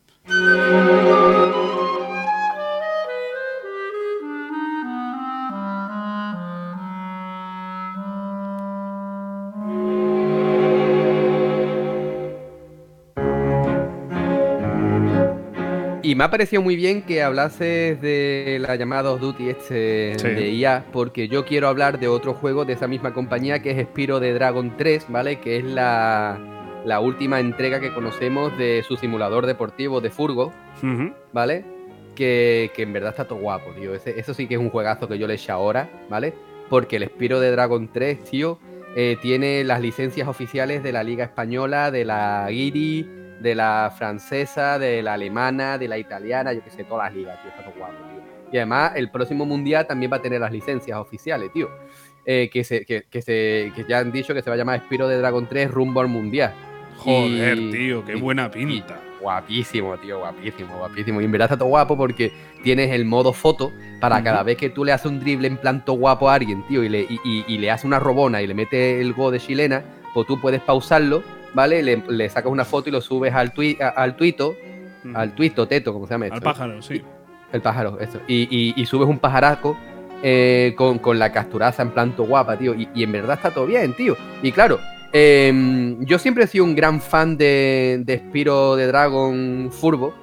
Y 16.10 16.16
me 16.16 16.24
ha 16.24 16.32
parecido 16.32 16.64
muy 16.64 16.76
bien 16.76 17.04
que 17.04 17.22
hablases 17.22 18.02
de 18.02 18.58
la 18.60 18.76
llamada 18.76 19.12
of 19.12 19.22
Duty 19.22 19.50
este 19.50 20.18
Sí. 20.18 20.28
de 20.28 20.50
IA, 20.50 20.86
porque 20.92 21.28
yo 21.28 21.46
quiero 21.46 21.68
hablar 21.68 22.00
de 22.00 22.08
otro 22.08 22.34
juego 22.34 22.66
de 22.66 22.74
esa 22.74 22.88
misma 22.88 23.14
compañía 23.14 23.62
que 23.62 23.70
es 23.70 23.84
Spiro 23.86 24.20
de 24.20 24.34
Dragon 24.34 24.76
3, 24.76 25.06
¿vale? 25.10 25.40
Que 25.40 25.58
es 25.58 25.64
la, 25.64 26.40
la 26.84 27.00
última 27.00 27.40
entrega 27.40 27.80
que 27.80 27.94
conocemos 27.94 28.58
de 28.58 28.84
su 28.88 28.96
simulador 28.98 29.46
deportivo 29.46 30.02
de 30.02 30.10
Furgo. 30.10 30.52
¿vale? 31.32 31.64
Que, 32.16 32.72
que 32.76 32.82
en 32.82 32.92
verdad 32.94 33.12
está 33.12 33.26
todo 33.28 33.38
guapo, 33.38 33.70
tío. 33.80 33.94
Ese- 33.94 34.20
eso 34.20 34.34
sí 34.34 34.48
que 34.48 34.56
es 34.56 34.60
un 34.60 34.72
juegazo 34.72 35.08
que 35.08 35.20
yo 35.20 35.28
le 35.28 35.36
eché 35.36 35.52
ahora, 35.52 35.92
¿vale? 36.10 36.34
Porque 36.72 36.96
el 36.96 37.06
Spiro 37.06 37.40
de 37.40 37.52
Dragon 37.52 37.88
3, 37.94 38.24
tío, 38.24 38.58
eh, 38.96 39.16
tiene 39.22 39.64
las 39.64 39.80
licencias 39.80 40.28
oficiales 40.28 40.82
de 40.82 40.92
la 40.92 41.04
Liga 41.04 41.24
Española, 41.26 41.92
de 41.92 42.04
la 42.06 42.48
Guiri, 42.50 43.08
de 43.40 43.56
la 43.56 43.94
francesa, 43.98 44.78
de 44.80 45.02
la 45.02 45.14
alemana, 45.14 45.78
de 45.78 45.88
la 45.88 45.98
italiana, 45.98 46.54
yo 46.54 46.64
que 46.64 46.70
sé, 46.70 46.84
todas 46.84 47.06
las 47.08 47.16
ligas, 47.16 47.42
tío. 47.42 47.50
Está 47.52 47.64
todo 47.64 47.74
guapo, 47.78 47.94
tío. 47.94 48.22
Y 48.52 48.58
además, 48.58 48.94
el 48.96 49.10
próximo 49.12 49.46
mundial 49.46 49.86
también 49.88 50.12
va 50.12 50.18
a 50.18 50.22
tener 50.22 50.42
las 50.42 50.52
licencias 50.52 50.98
oficiales, 50.98 51.52
tío. 51.54 51.70
Eh, 52.26 52.50
que, 52.52 52.64
se, 52.64 52.86
que, 52.86 53.04
que 53.10 53.22
se, 53.22 53.72
que 53.76 53.86
ya 53.88 54.00
han 54.00 54.12
dicho 54.12 54.34
que 54.34 54.42
se 54.42 54.50
va 54.50 54.56
a 54.56 54.58
llamar 54.58 54.80
Spiro 54.82 55.08
de 55.08 55.18
Dragon 55.18 55.48
3 55.48 55.72
rumbo 55.72 56.02
al 56.02 56.08
mundial. 56.10 56.54
Joder, 56.98 57.58
Y- 57.58 57.72
tío, 57.72 58.06
qué 58.06 58.18
y- 58.18 58.20
buena 58.20 58.52
pinta. 58.52 59.00
Guapísimo, 59.22 59.98
tío, 59.98 60.20
guapísimo, 60.20 60.78
guapísimo. 60.78 61.20
Y 61.22 61.26
en 61.26 61.32
verdad 61.32 61.48
está 61.48 61.58
todo 61.58 61.68
guapo 61.70 61.98
porque 61.98 62.32
tienes 62.64 62.92
el 62.92 63.04
modo 63.06 63.34
foto 63.34 63.72
para 64.00 64.24
cada 64.24 64.44
vez 64.44 64.56
que 64.58 64.70
tú 64.70 64.86
le 64.86 64.94
haces 64.94 65.08
un 65.08 65.20
drible 65.20 65.48
en 65.50 65.58
plan 65.58 65.84
todo 65.84 65.98
guapo 65.98 66.30
a 66.30 66.36
alguien, 66.36 66.66
tío, 66.68 66.84
y 66.86 66.90
le, 66.90 67.06
y 67.26 67.58
le 67.58 67.70
haces 67.72 67.84
una 67.86 68.00
robona 68.00 68.42
y 68.42 68.48
le 68.48 68.54
metes 68.54 69.02
el 69.02 69.12
go 69.14 69.30
de 69.30 69.40
chilena, 69.40 69.84
pues 70.14 70.26
tú 70.26 70.40
puedes 70.40 70.62
pausarlo, 70.62 71.22
¿vale? 71.54 71.82
Le, 71.84 72.04
le 72.08 72.30
sacas 72.30 72.52
una 72.52 72.66
foto 72.66 72.90
y 72.90 72.92
lo 72.92 73.02
subes 73.02 73.34
al, 73.34 73.54
tui, 73.54 73.78
a- 73.82 73.90
al 73.90 74.16
tuito, 74.16 74.56
al 75.14 75.34
tuito, 75.34 75.68
teto, 75.68 75.94
como 75.94 76.08
se 76.08 76.14
llama 76.14 76.26
esto. 76.26 76.36
Al 76.36 76.42
pájaro, 76.42 76.82
sí. 76.82 77.02
El 77.52 77.62
pájaro, 77.62 78.00
eso. 78.00 78.20
Y, 78.28 78.48
y- 78.50 78.74
y 78.80 78.86
subes 78.86 79.08
un 79.10 79.18
pajaraco 79.20 79.78
eh, 80.22 80.74
con, 80.78 81.00
con 81.00 81.18
la 81.18 81.32
capturaza 81.32 81.82
en 81.82 81.92
planto 81.92 82.24
guapa, 82.26 82.58
tío. 82.58 82.76
Y, 82.76 82.90
y 82.94 83.04
en 83.04 83.12
verdad 83.12 83.38
está 83.38 83.52
todo 83.52 83.66
bien, 83.66 83.94
tío. 83.96 84.16
Y 84.44 84.52
claro, 84.52 84.80
eh, 85.14 85.96
yo 86.02 86.20
siempre 86.20 86.44
he 86.44 86.48
sido 86.48 86.64
un 86.66 86.76
gran 86.76 87.02
fan 87.02 87.38
de, 87.38 88.02
de 88.06 88.18
Spiro 88.18 88.76
de 88.76 88.88
Dragon 88.88 89.70
Furbo, 89.72 90.14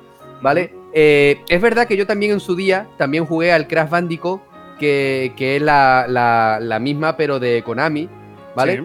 ¿vale? 0.42 0.72
Eh, 0.92 1.40
es 1.48 1.60
verdad 1.60 1.86
que 1.88 1.96
yo 1.96 2.06
también 2.06 2.32
en 2.32 2.40
su 2.40 2.54
día 2.54 2.86
también 2.96 3.26
jugué 3.26 3.52
al 3.52 3.66
Crash 3.66 3.90
Bandicoot, 3.90 4.40
que, 4.78 5.32
que 5.36 5.56
es 5.56 5.62
la, 5.62 6.06
la- 6.08 6.58
la 6.60 6.78
misma, 6.78 7.16
pero 7.16 7.40
de 7.40 7.62
Konami, 7.62 8.08
¿vale? 8.54 8.76
Sí. 8.76 8.82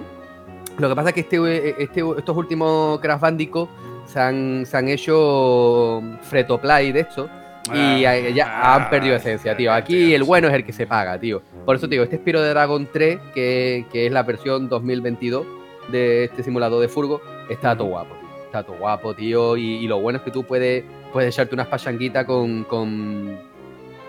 Lo 0.82 0.90
que 0.90 0.96
pasa 0.96 1.10
es 1.10 1.16
que 1.16 1.22
este, 1.22 1.84
este- 1.84 2.04
estos 2.18 2.36
últimos 2.36 3.00
Crash 3.00 3.20
Bandicoot 3.20 3.70
se 4.06 4.20
han, 4.20 4.66
se 4.66 4.76
han 4.78 4.88
hecho 4.90 6.02
free-to-play 6.24 6.92
de 6.92 7.00
esto 7.02 7.30
y 7.74 8.04
Ah, 8.06 8.18
eh, 8.18 8.34
ya 8.34 8.48
ah, 8.50 8.76
han 8.76 8.90
perdido 8.90 9.16
esencia, 9.16 9.56
tío. 9.56 9.72
Aquí 9.72 10.14
el 10.14 10.24
bueno 10.24 10.48
es 10.48 10.54
el 10.56 10.66
que 10.66 10.74
se 10.74 10.88
paga, 10.88 11.20
tío. 11.20 11.42
Por 11.66 11.76
eso 11.76 11.88
te 11.88 11.92
digo, 11.94 12.04
este 12.04 12.18
Spiro 12.18 12.42
de 12.42 12.50
Dragon 12.50 12.88
3, 12.92 13.20
que, 13.36 13.86
que 13.92 14.08
es 14.08 14.12
la 14.12 14.24
versión 14.24 14.68
2022 14.68 15.46
de 15.92 16.24
este 16.26 16.42
simulador 16.44 16.82
de 16.82 16.88
furgo, 16.88 17.22
está 17.50 17.78
todo 17.78 17.88
guapo, 17.90 18.16
tío. 18.20 18.30
Está 18.46 18.64
todo 18.64 18.78
guapo, 18.78 19.14
tío. 19.14 19.56
Y, 19.58 19.76
y 19.76 19.88
lo 19.88 20.00
bueno 20.02 20.18
es 20.18 20.24
que 20.26 20.32
tú 20.32 20.44
puedes, 20.44 20.84
puedes 21.14 21.34
echarte 21.36 21.54
unas 21.54 21.68
pachanguitas 21.68 22.26
con, 22.26 22.64
con, 22.64 23.38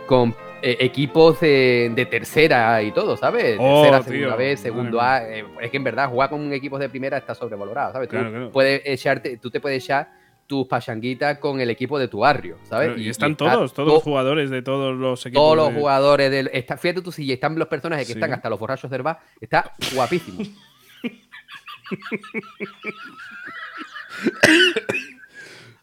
con 0.07 0.35
eh, 0.62 0.77
equipos 0.81 1.40
de, 1.40 1.90
de 1.94 2.07
tercera 2.07 2.83
y 2.83 2.92
todo, 2.92 3.16
¿sabes? 3.16 3.57
Oh, 3.61 3.83
tercera, 3.83 4.03
tío, 4.05 4.12
segunda 4.12 4.31
madre 4.31 4.57
segundo. 4.57 5.01
A. 5.01 5.22
eh, 5.29 5.44
es 5.61 5.70
que 5.70 5.77
en 5.77 5.85
verdad 5.85 6.09
jugar 6.09 6.31
con 6.31 6.53
equipos 6.53 6.81
de 6.81 6.88
primera 6.88 7.18
está 7.18 7.35
sobrevalorado, 7.35 7.92
¿sabes? 7.92 8.09
Tú 8.09 8.16
Claro, 8.16 8.51
puedes 8.53 8.83
echarte, 8.85 9.37
tú 9.38 9.51
te 9.51 9.61
puedes 9.61 9.83
echar 9.85 10.11
tus 10.46 10.66
pachanguitas 10.66 11.38
con 11.38 11.61
el 11.61 11.70
equipo 11.70 11.98
de 11.98 12.09
tu 12.09 12.18
barrio, 12.20 12.59
¿sabes? 12.64 12.98
Y, 12.98 13.09
están 13.09 13.33
está 13.33 13.53
todos, 13.53 13.72
todos 13.72 13.88
to- 13.88 13.94
los 13.94 14.03
jugadores 14.03 14.51
de 14.51 14.62
todos 14.62 14.96
los 14.96 15.25
equipos. 15.27 15.42
todos 15.42 15.57
los 15.57 15.68
de- 15.72 15.81
jugadores 15.81 16.31
del. 16.31 16.51
Está, 16.53 16.77
fíjate 16.77 17.03
tú, 17.03 17.12
si 17.12 17.31
están 17.33 17.59
los 17.59 17.68
personajes 17.68 18.07
que 18.07 18.12
Sí. 18.12 18.18
están 18.18 18.33
hasta 18.33 18.51
los 18.51 18.59
borrachos 18.59 18.90
del 18.90 19.03
bar, 19.03 19.18
está 19.40 19.72
guapísimo. 19.94 20.42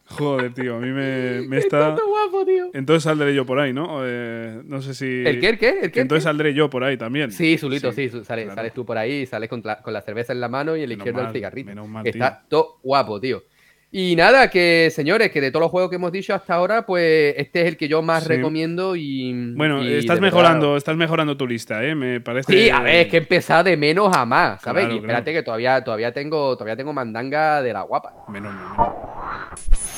Joder, 0.10 0.54
tío, 0.54 0.76
a 0.76 0.80
mí 0.80 0.90
me, 0.90 1.42
me 1.48 1.58
está. 1.60 1.94
todo 1.96 2.08
guapo, 2.08 2.46
tío. 2.46 2.70
Entonces 2.74 3.04
saldré 3.04 3.34
yo 3.36 3.46
por 3.46 3.60
ahí, 3.60 3.74
¿no? 3.74 4.02
Eh, 4.04 4.62
no 4.66 4.82
sé 4.82 4.94
si. 4.94 5.06
¿El 5.06 5.40
qué? 5.40 5.50
¿El 5.50 5.58
qué? 5.60 5.80
¿El 5.84 5.92
qué? 5.92 6.02
Entonces 6.02 6.24
saldré 6.24 6.54
yo 6.54 6.70
por 6.70 6.84
ahí 6.84 6.98
también. 6.98 7.32
Sí, 7.32 7.58
Zulito, 7.58 7.92
sí, 7.92 8.10
sales, 8.10 8.26
claro. 8.26 8.56
sales 8.56 8.74
tú 8.74 8.86
por 8.86 8.98
ahí, 8.98 9.26
sales 9.26 9.50
con 9.50 9.62
la, 9.64 9.82
con 9.82 9.94
la 9.94 10.02
cerveza 10.02 10.34
en 10.34 10.42
la 10.42 10.50
mano 10.50 10.76
y 10.76 10.82
la 10.82 10.88
Menos 10.88 10.98
izquierda 11.00 11.20
el 11.20 11.26
mal, 11.28 11.34
cigarrito. 11.34 11.68
menos 11.70 11.88
mal, 11.88 12.08
Está 12.08 12.44
todo 12.50 12.80
guapo, 12.84 13.20
tío. 13.20 13.44
Y 13.92 14.16
nada, 14.16 14.52
que 14.52 14.90
señores, 14.92 15.32
que 15.32 15.42
de 15.42 15.50
todos 15.50 15.62
los 15.64 15.72
juegos 15.72 15.90
que 15.90 15.96
hemos 15.96 16.12
dicho 16.12 16.34
hasta 16.36 16.54
ahora, 16.54 16.86
pues 16.86 17.34
este 17.38 17.62
es 17.62 17.68
el 17.70 17.76
que 17.78 17.88
yo 17.88 18.04
más 18.04 18.24
Sí. 18.24 18.30
recomiendo 18.30 18.96
y. 18.96 19.54
Bueno, 19.56 19.84
y 19.84 19.94
estás 19.94 20.20
mejorando, 20.22 20.68
verdad- 20.68 20.78
estás 20.78 20.96
mejorando 20.96 21.38
tu 21.38 21.48
lista, 21.48 21.84
¿eh? 21.84 21.96
Me 21.96 22.20
parece. 22.22 22.52
Sí, 22.54 22.70
a 22.70 22.82
ver, 22.82 22.96
es 22.98 23.08
que 23.08 23.18
he 23.18 23.20
empezado 23.22 23.64
de 23.64 23.78
menos 23.78 24.16
a 24.16 24.26
más, 24.26 24.62
¿sabes? 24.62 24.84
Claro, 24.86 24.96
y 24.96 25.00
espérate 25.00 25.34
que 25.34 25.42
todavía, 25.44 25.84
todavía 25.84 26.12
tengo, 26.12 26.56
todavía 26.56 26.76
tengo 26.76 26.94
mandanga 26.94 27.62
de 27.64 27.74
la 27.74 27.82
guapa. 27.82 28.14
Menos, 28.28 28.54
menos. 28.54 29.89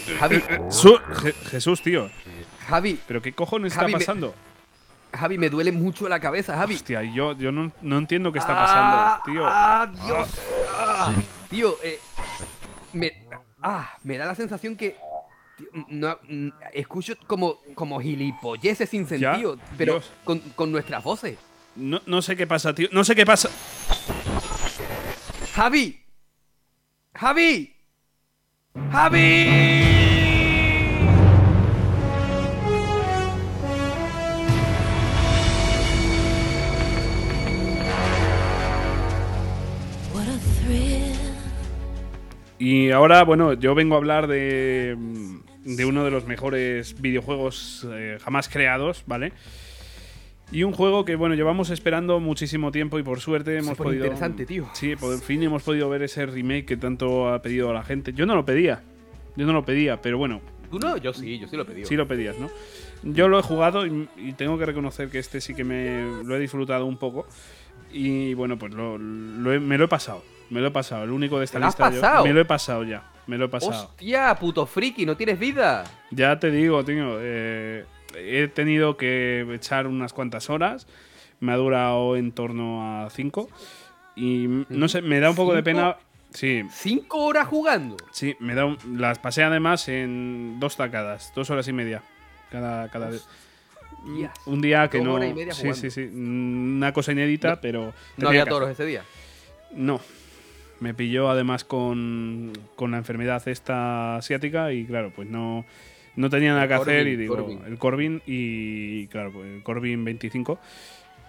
Javi, 0.00 0.40
Javi, 0.40 0.42
Su- 0.70 0.96
Je- 0.98 1.34
Jesús, 1.50 1.82
tío. 1.82 2.10
Javi, 2.68 2.98
¿Pero 3.06 3.20
qué 3.20 3.32
cojones 3.32 3.74
Javi, 3.74 3.86
está 3.92 3.98
me- 3.98 4.04
pasando? 4.04 4.34
Javi, 5.12 5.36
me 5.36 5.50
duele 5.50 5.72
mucho 5.72 6.08
la 6.08 6.20
cabeza, 6.20 6.56
Javi. 6.56 6.76
Hostia, 6.76 7.02
yo, 7.02 7.32
yo 7.36 7.52
no, 7.52 7.70
no 7.82 7.98
entiendo 7.98 8.32
qué 8.32 8.38
está 8.38 8.52
Ah, 8.54 9.20
pasando, 9.22 9.32
tío. 9.32 9.46
Ah, 9.46 9.92
Dios. 10.06 10.28
Ah, 10.78 11.12
tío, 11.50 11.76
eh, 11.82 11.98
me, 12.94 13.12
ah, 13.62 13.90
me 14.04 14.16
da 14.16 14.24
la 14.26 14.34
sensación 14.34 14.74
que 14.76 14.96
tío, 15.58 15.66
no, 15.88 16.18
escucho 16.72 17.14
como, 17.26 17.58
como 17.74 18.00
gilipolleces 18.00 18.88
sin 18.88 19.06
Ya, 19.06 19.32
sentido, 19.32 19.58
pero 19.76 20.00
con, 20.24 20.38
con 20.54 20.72
nuestras 20.72 21.04
voces. 21.04 21.36
No, 21.76 22.00
no 22.06 22.22
sé 22.22 22.34
qué 22.36 22.46
pasa, 22.46 22.74
tío. 22.74 22.88
No 22.92 23.04
sé 23.04 23.14
qué 23.14 23.26
pasa. 23.26 23.50
Javi, 25.54 26.02
Javi, 27.14 27.76
Javi. 28.74 29.82
Y 42.58 42.92
ahora, 42.92 43.24
bueno, 43.24 43.54
yo 43.54 43.74
vengo 43.74 43.96
a 43.96 43.98
hablar 43.98 44.28
de, 44.28 44.96
de 45.64 45.84
uno 45.84 46.04
de 46.04 46.12
los 46.12 46.26
mejores 46.26 47.00
videojuegos 47.00 47.84
eh, 47.90 48.18
jamás 48.22 48.48
creados, 48.48 49.02
¿vale? 49.06 49.32
Y 50.52 50.64
un 50.64 50.72
juego 50.72 51.04
que, 51.06 51.16
bueno, 51.16 51.34
llevamos 51.34 51.70
esperando 51.70 52.20
muchísimo 52.20 52.70
tiempo 52.70 52.98
y 52.98 53.02
por 53.02 53.20
suerte 53.20 53.56
hemos 53.58 53.76
podido... 53.78 54.04
interesante, 54.04 54.44
tío. 54.46 54.68
Sí, 54.74 54.94
por 54.96 55.18
fin 55.20 55.42
hemos 55.42 55.62
podido 55.62 55.88
ver 55.88 56.02
ese 56.02 56.26
remake 56.26 56.66
que 56.66 56.76
tanto 56.76 57.28
ha 57.32 57.40
pedido 57.40 57.70
a 57.70 57.72
la 57.72 57.82
gente. 57.82 58.12
Yo 58.12 58.26
no 58.26 58.34
lo 58.34 58.44
pedía, 58.44 58.82
yo 59.34 59.46
no 59.46 59.52
lo 59.54 59.64
pedía, 59.64 60.00
pero 60.02 60.18
bueno, 60.18 60.40
¿Tú 60.70 60.78
no? 60.78 60.96
Yo 60.98 61.12
sí, 61.12 61.38
yo 61.38 61.48
sí 61.48 61.56
lo 61.56 61.66
pedí. 61.66 61.84
sí 61.84 61.96
lo 61.96 62.06
pedías, 62.08 62.38
¿no? 62.38 62.48
Yo 63.02 63.28
lo 63.28 63.38
he 63.38 63.42
jugado 63.42 63.86
y, 63.86 64.08
y 64.16 64.32
tengo 64.34 64.56
que 64.58 64.64
reconocer 64.66 65.08
que 65.10 65.18
este 65.18 65.40
sí 65.40 65.54
que 65.54 65.64
me 65.64 66.22
lo 66.24 66.34
he 66.36 66.38
disfrutado 66.38 66.86
un 66.86 66.96
poco. 66.96 67.26
Y 67.92 68.32
bueno, 68.34 68.58
pues 68.58 68.72
lo, 68.72 68.96
lo 68.96 69.52
he- 69.52 69.60
me 69.60 69.76
lo 69.76 69.84
he 69.84 69.88
pasado. 69.88 70.22
Me 70.50 70.60
lo 70.60 70.68
he 70.68 70.70
pasado. 70.70 71.04
El 71.04 71.10
único 71.10 71.38
de 71.38 71.44
esta 71.44 71.56
¿Te 71.58 71.60
lo 71.60 71.66
has 71.66 71.72
lista. 71.78 71.90
yo- 71.94 72.00
pasado? 72.00 72.24
me 72.24 72.32
lo 72.32 72.40
he 72.40 72.44
pasado 72.46 72.84
ya. 72.84 73.10
Me 73.26 73.36
lo 73.38 73.44
he 73.46 73.48
pasado. 73.48 73.72
¡Hostia, 73.90 74.34
puto 74.34 74.64
friki! 74.66 75.04
¡No 75.06 75.14
tienes 75.16 75.38
vida! 75.38 75.84
Ya 76.10 76.38
te 76.38 76.50
digo, 76.50 76.82
tío. 76.84 77.18
eh, 77.20 77.84
he 78.16 78.48
tenido 78.48 78.96
que 78.96 79.46
echar 79.54 79.86
unas 79.86 80.12
cuantas 80.12 80.50
horas. 80.50 80.86
Me 81.40 81.52
ha 81.52 81.56
durado 81.56 82.16
en 82.16 82.32
torno 82.32 83.04
a 83.04 83.10
5. 83.10 83.48
Y 84.16 84.46
no 84.68 84.88
sé, 84.88 85.02
me 85.02 85.20
da 85.20 85.30
un 85.30 85.36
poco 85.36 85.54
de 85.54 85.62
pena. 85.62 85.96
Sí, 86.30 86.62
¡Cinco 86.70 87.24
horas 87.24 87.46
jugando! 87.46 87.96
sí, 88.10 88.34
me 88.40 88.54
da 88.54 88.64
un- 88.64 88.78
las 88.98 89.18
pasé 89.18 89.42
además 89.42 89.86
en 89.88 90.56
dos 90.60 90.76
tacadas, 90.78 91.30
dos 91.34 91.50
horas 91.50 91.68
y 91.68 91.74
media. 91.74 92.02
Cada, 92.50 92.88
cada 92.90 93.10
vez. 93.10 93.26
Un 94.46 94.62
día 94.62 94.88
que 94.88 95.00
no. 95.00 95.14
horas 95.14 95.30
y 95.30 95.34
media 95.34 95.52
sí, 95.52 95.72
sí, 95.74 95.90
sí. 95.90 96.02
Una 96.04 96.92
cosa 96.92 97.12
inédita, 97.12 97.60
pero. 97.60 97.92
No 98.16 98.28
había 98.28 98.46
toros 98.46 98.70
ese 98.70 98.84
día. 98.86 99.02
No. 99.74 100.00
Me 100.80 100.94
pilló 100.94 101.30
además 101.30 101.64
con, 101.64 102.52
con 102.76 102.90
la 102.90 102.96
enfermedad 102.98 103.46
esta 103.46 104.16
asiática 104.16 104.72
y 104.72 104.84
claro, 104.84 105.12
pues 105.14 105.28
no, 105.28 105.64
no 106.16 106.30
tenía 106.30 106.52
nada 106.52 106.68
que 106.68 106.76
Corbin, 106.76 106.94
hacer 106.94 107.08
y 107.08 107.16
digo, 107.16 107.36
Corbin. 107.36 107.60
el 107.66 107.78
Corbin 107.78 108.22
y 108.26 109.06
claro, 109.08 109.32
pues 109.32 109.46
el 109.46 109.62
Corbin 109.62 110.04
25 110.04 110.58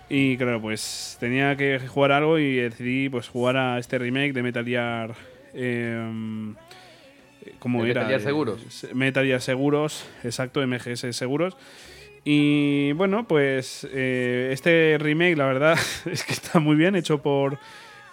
y 0.10 0.38
claro, 0.38 0.62
pues 0.62 1.18
tenía 1.20 1.56
que 1.56 1.80
jugar 1.80 2.12
algo 2.12 2.38
y 2.38 2.56
decidí 2.56 3.10
pues 3.10 3.30
jugar 3.30 3.58
a 3.58 3.80
este 3.80 3.98
remake 3.98 4.34
de 4.34 4.44
Metal 4.44 4.66
Gear 4.66 5.16
em, 5.54 6.56
¿Cómo 7.60 7.84
¿De 7.84 7.92
era? 7.92 8.02
Metal 8.02 8.10
Gear 8.10 8.22
Seguros? 8.22 8.88
Metal 8.94 9.26
Gear 9.26 9.42
Seguros, 9.42 10.06
exacto, 10.24 10.66
MGS 10.66 11.16
Seguros. 11.16 11.58
Y 12.26 12.94
bueno, 12.94 13.28
pues 13.28 13.88
eh, 13.92 14.50
este 14.54 14.98
remake, 15.00 15.36
la 15.36 15.46
verdad, 15.46 15.78
es 16.06 16.24
que 16.24 16.34
está 16.34 16.60
muy 16.60 16.76
bien, 16.76 16.96
hecho 16.96 17.22
por 17.22 17.58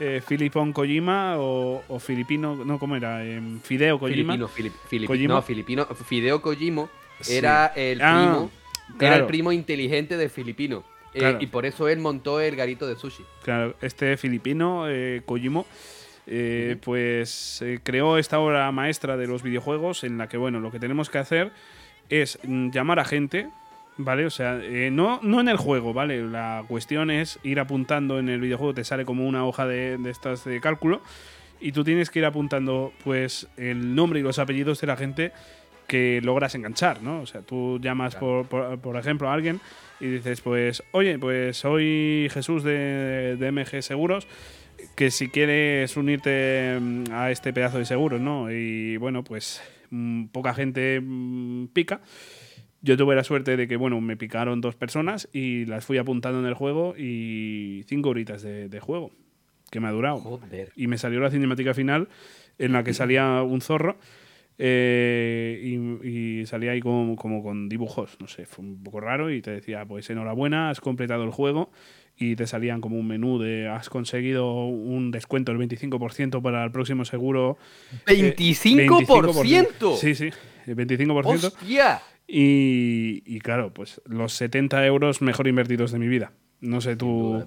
eh, 0.01 0.21
Filipón 0.27 0.73
Kojima 0.73 1.37
o, 1.39 1.83
o 1.89 1.99
filipino, 2.01 2.57
no, 2.57 2.79
¿cómo 2.79 2.97
era? 2.97 3.25
Em, 3.25 3.61
Fideo 3.61 3.99
Kojima. 3.99 4.35
Filipino, 4.35 4.49
Filip- 4.49 4.89
Filip- 4.91 5.07
Kojima. 5.07 5.35
No, 5.35 5.43
filipino. 5.43 5.87
Fideo 5.87 6.41
Kojimo 6.43 6.89
Sí. 7.21 7.37
era 7.37 7.67
el 7.77 8.01
Ah, 8.03 8.17
primo. 8.17 8.51
Era 8.89 8.99
claro. 8.99 9.17
el 9.23 9.27
primo 9.27 9.53
inteligente 9.53 10.17
de 10.17 10.29
Filipino. 10.29 10.83
Eh, 11.13 11.19
Claro. 11.19 11.39
y 11.41 11.47
por 11.49 11.67
eso 11.67 11.89
él 11.89 11.99
montó 11.99 12.41
el 12.41 12.55
garito 12.57 12.87
de 12.87 12.97
sushi. 12.97 13.25
Claro, 13.43 13.75
este 13.83 14.17
filipino, 14.17 14.85
eh, 14.89 15.23
Kojimo, 15.27 15.67
eh, 16.27 16.77
pues 16.83 17.61
eh, 17.63 17.81
creó 17.83 18.17
esta 18.17 18.39
obra 18.39 18.71
maestra 18.73 19.17
de 19.17 19.27
los 19.27 19.43
videojuegos 19.43 20.05
en 20.05 20.19
la 20.19 20.29
que, 20.29 20.37
bueno, 20.37 20.61
lo 20.61 20.71
que 20.71 20.79
tenemos 20.79 21.11
que 21.11 21.19
hacer 21.19 21.51
es 22.09 22.39
mm, 22.45 22.71
llamar 22.71 23.01
a 23.01 23.05
gente, 23.05 23.49
¿vale? 24.05 24.27
O 24.27 24.31
sea, 24.31 24.59
eh, 24.63 24.91
no, 24.91 25.21
no 25.23 25.41
en 25.41 25.49
el 25.49 25.57
juego, 25.57 25.93
¿vale? 25.93 26.23
La 26.23 26.65
cuestión 26.69 27.11
es 27.11 27.39
ir 27.43 27.61
apuntando 27.61 28.19
en 28.19 28.29
el 28.29 28.41
videojuego, 28.41 28.75
te 28.75 28.85
sale 28.85 29.05
como 29.05 29.27
una 29.27 29.47
hoja 29.47 29.67
de, 29.67 29.99
de 29.99 30.11
estas 30.11 30.45
de 30.45 30.61
cálculo 30.61 31.03
y 31.61 31.73
tú 31.73 31.85
tienes 31.85 32.11
que 32.11 32.21
ir 32.21 32.25
apuntando, 32.25 32.93
pues, 33.05 33.49
el 33.57 33.95
nombre 33.95 34.21
y 34.21 34.23
los 34.23 34.39
apellidos 34.39 34.81
de 34.81 34.87
la 34.87 34.97
gente 34.97 35.33
que 35.87 36.21
logras 36.23 36.55
enganchar, 36.55 37.03
¿no? 37.03 37.21
O 37.21 37.27
sea, 37.27 37.43
tú 37.43 37.79
llamas, 37.83 38.15
por, 38.15 38.47
por, 38.47 38.79
por 38.79 38.97
ejemplo, 38.97 39.29
a 39.29 39.35
alguien 39.35 39.61
y 39.99 40.07
dices, 40.07 40.41
pues, 40.41 40.83
oye, 40.93 41.19
pues 41.19 41.57
soy 41.57 42.29
Jesús 42.31 42.63
de, 42.63 43.37
de 43.37 43.53
MG 43.53 43.83
Seguros, 43.83 44.27
que 44.95 45.11
si 45.11 45.29
quieres 45.29 45.97
unirte 45.97 46.79
mm, 46.81 47.05
a 47.13 47.31
este 47.31 47.53
pedazo 47.53 47.79
de 47.79 47.85
seguros, 47.85 48.21
¿no? 48.21 48.51
Y 48.51 48.97
bueno, 48.97 49.25
pues 49.25 49.61
mm, 49.91 50.27
poca 50.27 50.55
gente 50.55 51.01
mm, 51.03 51.67
pica. 51.73 52.01
Yo 52.83 52.97
tuve 52.97 53.15
la 53.15 53.25
suerte 53.25 53.57
de 53.57 53.69
que, 53.69 53.77
bueno, 53.77 54.01
me 54.01 54.17
picaron 54.17 54.61
dos 54.61 54.75
personas 54.75 55.29
y 55.33 55.67
las 55.67 55.85
fui 55.85 55.99
apuntando 55.99 56.41
en 56.41 56.47
el 56.47 56.55
juego 56.55 56.95
y 56.97 57.85
cinco 57.87 58.09
horitas 58.11 58.43
de, 58.43 58.69
de 58.69 58.81
juego, 58.81 59.11
que 59.71 59.81
me 59.81 59.89
ha 59.89 59.93
durado. 59.93 60.19
Joder. 60.19 60.73
Y 60.77 60.87
me 60.87 60.97
salió 60.97 61.21
la 61.21 61.31
cinemática 61.31 61.75
final 61.75 62.09
en 62.59 62.73
la 62.73 62.83
que 62.83 62.95
salía 62.95 63.43
un 63.43 63.61
zorro 63.61 63.97
eh, 64.63 65.59
y, 66.03 66.41
y 66.43 66.47
salía 66.47 66.73
ahí 66.73 66.81
como, 66.81 67.17
como 67.17 67.43
con 67.43 67.69
dibujos, 67.69 68.19
no 68.21 68.29
sé, 68.29 68.45
fue 68.47 68.65
un 68.65 68.83
poco 68.83 69.01
raro 69.01 69.31
y 69.33 69.41
te 69.41 69.51
decía, 69.51 69.85
pues 69.87 70.11
enhorabuena, 70.11 70.71
has 70.71 70.81
completado 70.81 71.25
el 71.25 71.31
juego 71.31 71.71
y 72.19 72.37
te 72.37 72.47
salían 72.47 72.83
como 72.83 72.99
un 72.99 73.07
menú 73.07 73.39
de 73.39 73.69
has 73.69 73.89
conseguido 73.89 74.67
un 74.67 75.11
descuento 75.11 75.53
del 75.55 75.67
25% 75.67 76.43
para 76.43 76.63
el 76.65 76.71
próximo 76.71 77.07
seguro. 77.07 77.57
eh, 78.07 78.35
¡25%! 78.37 79.97
Sí, 79.97 80.15
sí, 80.15 80.31
el 80.67 80.77
25%. 80.77 81.25
¡Hostia! 81.27 82.03
Y, 82.33 83.23
y 83.27 83.41
claro, 83.41 83.75
pues 83.75 84.01
los 84.07 84.33
70 84.35 84.87
euros 84.87 85.21
mejor 85.21 85.49
invertidos 85.49 85.91
de 85.93 85.99
mi 85.99 86.07
vida. 86.09 86.33
No 86.61 86.81
sé 86.81 86.95
tú. 86.95 87.45
duda, 87.45 87.47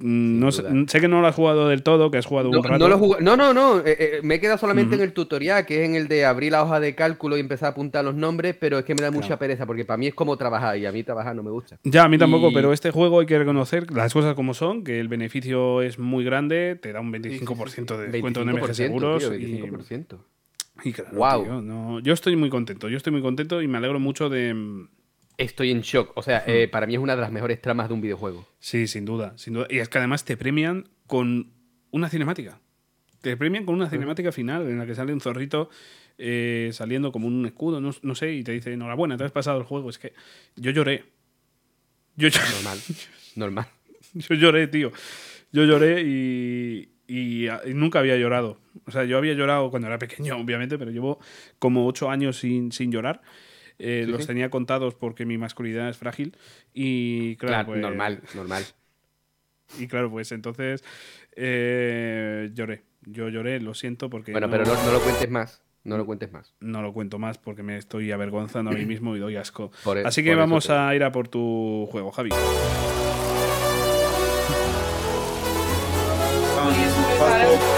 mm, 0.00 0.38
no 0.40 0.50
sé, 0.52 0.64
sé 0.88 1.00
que 1.00 1.06
no 1.08 1.20
lo 1.20 1.28
has 1.28 1.34
jugado 1.36 1.68
del 1.68 1.82
todo, 1.84 2.10
que 2.10 2.18
has 2.18 2.26
jugado 2.26 2.50
No, 2.50 2.58
un 2.58 2.64
rato. 2.64 2.78
no 2.78 2.88
lo 2.88 2.98
jugué- 2.98 3.20
no, 3.22 3.36
no, 3.36 3.54
no, 3.54 3.78
eh, 3.78 3.84
eh, 3.86 4.20
me 4.24 4.34
he 4.34 4.40
quedado 4.40 4.58
solamente 4.58 4.96
en 4.96 5.00
el 5.00 5.12
tutorial, 5.12 5.64
que 5.64 5.82
es 5.84 5.88
en 5.88 5.94
el 5.94 6.08
de 6.08 6.24
abrir 6.24 6.50
la 6.52 6.62
hoja 6.64 6.80
de 6.80 6.94
cálculo 6.96 7.36
y 7.36 7.40
empezar 7.40 7.68
a 7.68 7.70
apuntar 7.70 8.04
los 8.04 8.14
nombres, 8.16 8.56
pero 8.58 8.78
es 8.78 8.84
que 8.84 8.94
me 8.96 9.02
da 9.02 9.10
mucha 9.12 9.28
Claro. 9.28 9.38
pereza, 9.38 9.64
porque 9.64 9.84
para 9.84 9.96
mí 9.98 10.08
es 10.08 10.14
como 10.14 10.36
trabajar, 10.36 10.76
y 10.76 10.86
a 10.86 10.92
mí 10.92 11.04
trabajar 11.04 11.36
no 11.36 11.42
me 11.44 11.50
gusta. 11.52 11.78
Ya, 11.84 12.02
a 12.04 12.08
mí 12.08 12.18
tampoco, 12.18 12.50
Y- 12.50 12.54
pero 12.54 12.72
este 12.72 12.90
juego 12.90 13.20
hay 13.20 13.26
que 13.26 13.38
reconocer 13.38 13.92
las 13.92 14.12
cosas 14.12 14.34
como 14.34 14.54
son, 14.54 14.82
que 14.82 14.98
el 14.98 15.06
beneficio 15.08 15.82
es 15.82 15.98
muy 16.00 16.24
grande, 16.24 16.76
te 16.82 16.92
da 16.92 17.00
un 17.00 17.12
25% 17.12 17.96
de 17.96 18.08
descuento 18.08 18.42
en 18.42 18.48
MG 18.48 18.60
25%, 18.60 18.74
Seguros. 18.74 19.22
tío, 19.22 19.34
y- 19.34 19.38
25%. 19.38 20.16
y, 20.16 20.31
claro, 20.94 21.10
Guau. 21.12 21.44
tío, 21.44 21.62
no, 21.62 22.00
yo 22.00 22.12
estoy 22.12 22.36
muy 22.36 22.50
contento, 22.50 22.88
yo 22.88 22.96
estoy 22.96 23.12
muy 23.12 23.22
contento 23.22 23.62
y 23.62 23.68
me 23.68 23.78
alegro 23.78 24.00
mucho 24.00 24.28
de... 24.28 24.86
Estoy 25.38 25.70
en 25.70 25.80
shock, 25.80 26.12
o 26.14 26.22
sea, 26.22 26.44
eh, 26.46 26.68
para 26.68 26.86
mí 26.86 26.94
es 26.94 27.00
una 27.00 27.16
de 27.16 27.22
las 27.22 27.32
mejores 27.32 27.60
tramas 27.60 27.88
de 27.88 27.94
un 27.94 28.00
videojuego. 28.00 28.46
Sí, 28.60 28.86
sin 28.86 29.04
duda, 29.04 29.32
sin 29.36 29.54
duda. 29.54 29.66
Y 29.70 29.78
es 29.78 29.88
que 29.88 29.98
además 29.98 30.24
te 30.24 30.36
premian 30.36 30.88
con 31.06 31.52
una 31.90 32.10
cinemática. 32.10 32.60
Te 33.22 33.36
premian 33.36 33.64
con 33.64 33.74
una 33.74 33.88
cinemática 33.88 34.30
final 34.30 34.68
en 34.68 34.78
la 34.78 34.86
que 34.86 34.94
sale 34.94 35.12
un 35.12 35.20
zorrito 35.20 35.70
eh, 36.18 36.70
saliendo 36.72 37.12
como 37.12 37.26
un 37.26 37.46
escudo, 37.46 37.80
no, 37.80 37.92
no 38.02 38.14
sé, 38.14 38.32
y 38.32 38.44
te 38.44 38.52
dice, 38.52 38.72
enhorabuena, 38.72 39.16
te 39.16 39.24
has 39.24 39.32
pasado 39.32 39.58
el 39.58 39.64
juego. 39.64 39.90
Es 39.90 39.98
que 39.98 40.12
yo 40.56 40.70
lloré. 40.70 41.04
Yo, 42.16 42.28
lloré. 42.28 42.46
Normal, 42.54 42.78
normal. 43.36 43.66
Yo 44.14 44.34
lloré, 44.34 44.66
tío. 44.66 44.92
Yo 45.52 45.64
lloré 45.64 46.02
y, 46.02 46.91
y, 47.12 47.48
y 47.48 47.74
nunca 47.74 47.98
había 47.98 48.16
llorado. 48.16 48.58
O 48.86 48.90
sea, 48.90 49.04
yo 49.04 49.18
había 49.18 49.34
llorado 49.34 49.70
cuando 49.70 49.88
era 49.88 49.98
pequeño, 49.98 50.36
obviamente, 50.40 50.78
pero 50.78 50.90
llevo 50.90 51.18
como 51.58 51.86
ocho 51.86 52.10
años 52.10 52.38
sin, 52.38 52.72
sin 52.72 52.90
llorar. 52.92 53.20
Eh, 53.78 54.02
Sí, 54.06 54.10
los 54.12 54.20
sí. 54.22 54.26
tenía 54.28 54.48
contados 54.50 54.94
porque 54.94 55.26
mi 55.26 55.38
masculinidad 55.38 55.88
es 55.88 55.96
frágil. 55.96 56.36
Y 56.72 57.36
claro, 57.36 57.52
Claro, 57.54 57.66
pues, 57.66 57.80
normal, 57.82 58.22
normal. 58.34 58.64
Y 59.78 59.86
claro, 59.88 60.10
pues 60.10 60.30
entonces 60.32 60.84
eh, 61.34 62.50
lloré. 62.52 62.82
Yo 63.06 63.28
lloré, 63.30 63.58
lo 63.60 63.74
siento 63.74 64.10
porque 64.10 64.32
Bueno, 64.32 64.46
no, 64.46 64.50
pero 64.52 64.64
no, 64.66 64.74
no 64.84 64.92
lo 64.92 65.00
cuentes 65.00 65.30
más, 65.30 65.62
no 65.82 65.96
lo 65.96 66.04
cuentes 66.06 66.30
más. 66.30 66.54
no 66.60 66.82
lo 66.82 66.92
cuento 66.92 67.18
más 67.18 67.38
porque 67.38 67.62
me 67.62 67.78
estoy 67.78 68.12
avergonzando 68.12 68.70
a 68.70 68.74
mí 68.74 68.84
mismo 68.84 69.16
y 69.16 69.18
doy 69.18 69.36
asco. 69.36 69.72
Por 69.82 69.96
e- 69.98 70.02
Así 70.06 70.22
que 70.22 70.34
vamos 70.34 70.68
a 70.70 70.94
ir 70.94 71.02
a 71.02 71.10
por 71.10 71.28
tu 71.28 71.88
juego, 71.90 72.10
Javi. 72.12 72.30
Pues 77.22 77.71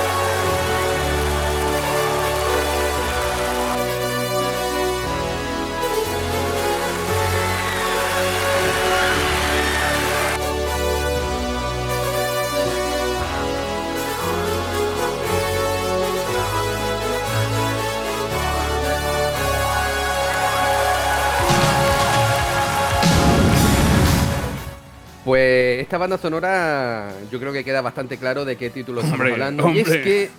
esta 25.85 25.99
banda 25.99 26.18
sonora 26.18 27.12
yo 27.30 27.39
creo 27.39 27.53
que 27.53 27.62
queda 27.62 27.80
bastante 27.80 28.18
claro 28.18 28.45
de 28.45 28.57
qué 28.57 28.70
título 28.70 29.01
estamos 29.01 29.20
Hombre, 29.20 29.32
hablando. 29.32 29.70
Y 29.70 29.80
es 29.80 29.89
que 29.89 30.30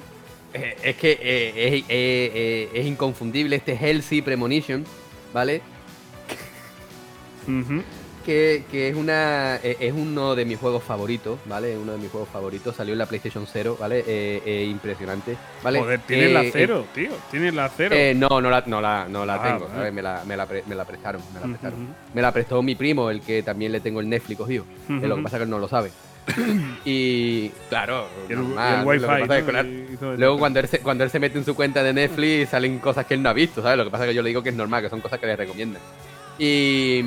eh, 0.54 0.78
es 0.84 0.96
que 0.96 1.12
eh, 1.12 1.84
eh, 1.90 2.70
es 2.74 2.86
inconfundible 2.86 3.56
este 3.56 3.76
Healthy 3.76 4.22
Premonition, 4.22 4.86
¿vale? 5.34 5.62
Ujú. 7.48 7.84
Que, 8.26 8.64
que 8.72 8.90
es 8.90 8.96
una 8.96 9.58
eh, 9.58 9.78
es 9.80 9.94
uno 9.94 10.34
de 10.36 10.46
mis 10.46 10.58
juegos 10.58 10.84
favoritos, 10.84 11.38
¿vale? 11.46 11.78
Uno 11.78 11.92
de 11.92 12.00
mis 12.00 12.10
juegos 12.10 12.28
favoritos. 12.30 12.76
Salió 12.76 12.94
en 12.94 12.98
la 13.00 13.06
PlayStation 13.06 13.46
0, 13.52 13.78
¿vale? 13.80 14.00
Eh, 14.08 14.42
eh, 14.46 14.66
impresionante, 14.70 15.38
¿vale? 15.64 15.80
Joder, 15.80 16.00
tienes 16.08 16.32
la 16.32 16.42
Eh, 16.44 16.50
cero, 16.52 16.86
tío. 16.96 17.12
Tienes 17.30 17.54
la 17.54 17.70
cero. 17.70 17.96
eh, 17.96 18.14
no, 18.16 18.42
no 18.42 18.50
la, 18.50 18.64
no 18.66 18.82
la, 18.82 19.08
no 19.08 19.26
la 19.28 19.36
Ah, 19.36 19.44
tengo. 19.44 19.70
¿sabes? 19.70 19.94
Me 19.94 20.02
la, 20.02 20.24
me 20.26 20.36
la 20.36 20.48
pre- 20.48 20.64
me 20.66 20.74
la 20.74 20.86
prestaron, 20.86 21.22
me 21.36 21.40
la 21.40 21.46
prestaron. 21.46 21.84
ujú. 21.84 21.94
Me 22.16 22.22
la 22.24 22.32
prestó 22.32 22.64
mi 22.64 22.74
primo, 22.74 23.12
el 23.12 23.22
que 23.22 23.44
también 23.44 23.72
le 23.72 23.80
tengo 23.80 24.00
el 24.00 24.10
Netflix 24.10 24.38
cogido. 24.40 24.66
Eh, 24.90 25.08
lo 25.08 25.18
que 25.18 25.22
pasa 25.22 25.36
es 25.38 25.40
que 25.42 25.44
él 25.44 25.50
no 25.52 25.60
lo 25.60 25.68
sabe. 25.68 25.92
y 26.86 27.50
claro. 27.70 28.08
Luego 30.18 30.40
cuando 30.40 30.60
él, 30.60 30.68
se, 30.68 30.80
cuando 30.80 31.04
él 31.04 31.10
se 31.12 31.20
mete 31.20 31.38
en 31.38 31.46
su 31.46 31.56
cuenta 31.56 31.84
de 31.84 31.94
Netflix 31.94 32.50
salen 32.50 32.80
cosas 32.80 33.06
que 33.06 33.14
él 33.14 33.22
no 33.22 33.30
ha 33.30 33.34
visto, 33.34 33.62
¿sabes? 33.62 33.78
Lo 33.78 33.84
que 33.86 33.92
pasa 33.92 34.06
es 34.06 34.10
que 34.10 34.16
yo 34.16 34.24
le 34.24 34.30
digo 34.30 34.42
que 34.42 34.50
es 34.50 34.56
normal, 34.56 34.82
que 34.82 34.90
son 34.90 35.02
cosas 35.02 35.20
que 35.20 35.28
le 35.28 35.36
recomiendan. 35.36 35.82
Y, 36.40 37.02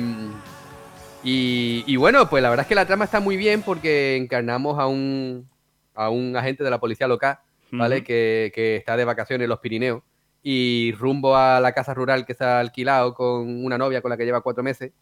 Y, 1.23 1.83
y 1.85 1.95
bueno, 1.97 2.29
pues 2.29 2.41
la 2.41 2.49
verdad 2.49 2.63
es 2.63 2.67
que 2.67 2.75
la 2.75 2.85
trama 2.85 3.05
está 3.05 3.19
muy 3.19 3.35
bien 3.35 3.61
porque 3.61 4.15
encarnamos 4.15 4.79
a 4.79 4.87
un, 4.87 5.49
a 5.93 6.09
un 6.09 6.35
agente 6.35 6.63
de 6.63 6.69
la 6.69 6.79
policía 6.79 7.07
local, 7.07 7.39
¿vale? 7.71 8.03
Que, 8.03 8.51
que 8.55 8.77
está 8.77 8.95
de 8.95 9.05
vacaciones 9.05 9.43
en 9.45 9.49
los 9.49 9.59
Pirineos 9.59 10.01
y 10.41 10.93
rumbo 10.97 11.35
a 11.35 11.59
la 11.59 11.73
casa 11.73 11.93
rural 11.93 12.25
que 12.25 12.33
se 12.33 12.45
ha 12.45 12.59
alquilado 12.59 13.13
con 13.13 13.65
una 13.65 13.77
novia 13.77 14.01
con 14.01 14.09
la 14.09 14.17
que 14.17 14.23
lleva 14.23 14.41
cuatro 14.41 14.63
meses, 14.63 14.93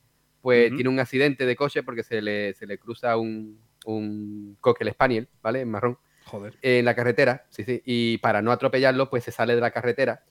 pues 0.42 0.74
tiene 0.74 0.90
un 0.90 1.00
accidente 1.00 1.46
de 1.46 1.56
coche 1.56 1.84
porque 1.84 2.04
se 2.04 2.22
le, 2.22 2.54
se 2.54 2.66
le 2.66 2.80
cruza 2.80 3.16
un, 3.18 3.60
un 3.86 4.58
cocker 4.60 4.92
spaniel, 4.92 5.28
¿vale? 5.44 5.62
En 5.62 5.70
marrón, 5.70 6.00
Joder. 6.26 6.58
en 6.64 6.84
la 6.86 6.96
carretera, 6.96 7.46
sí, 7.50 7.64
sí, 7.64 7.82
y 7.86 8.18
para 8.18 8.42
no 8.42 8.52
atropellarlo, 8.52 9.10
pues 9.10 9.24
se 9.24 9.32
sale 9.32 9.54
de 9.54 9.62
la 9.62 9.72
carretera 9.72 10.24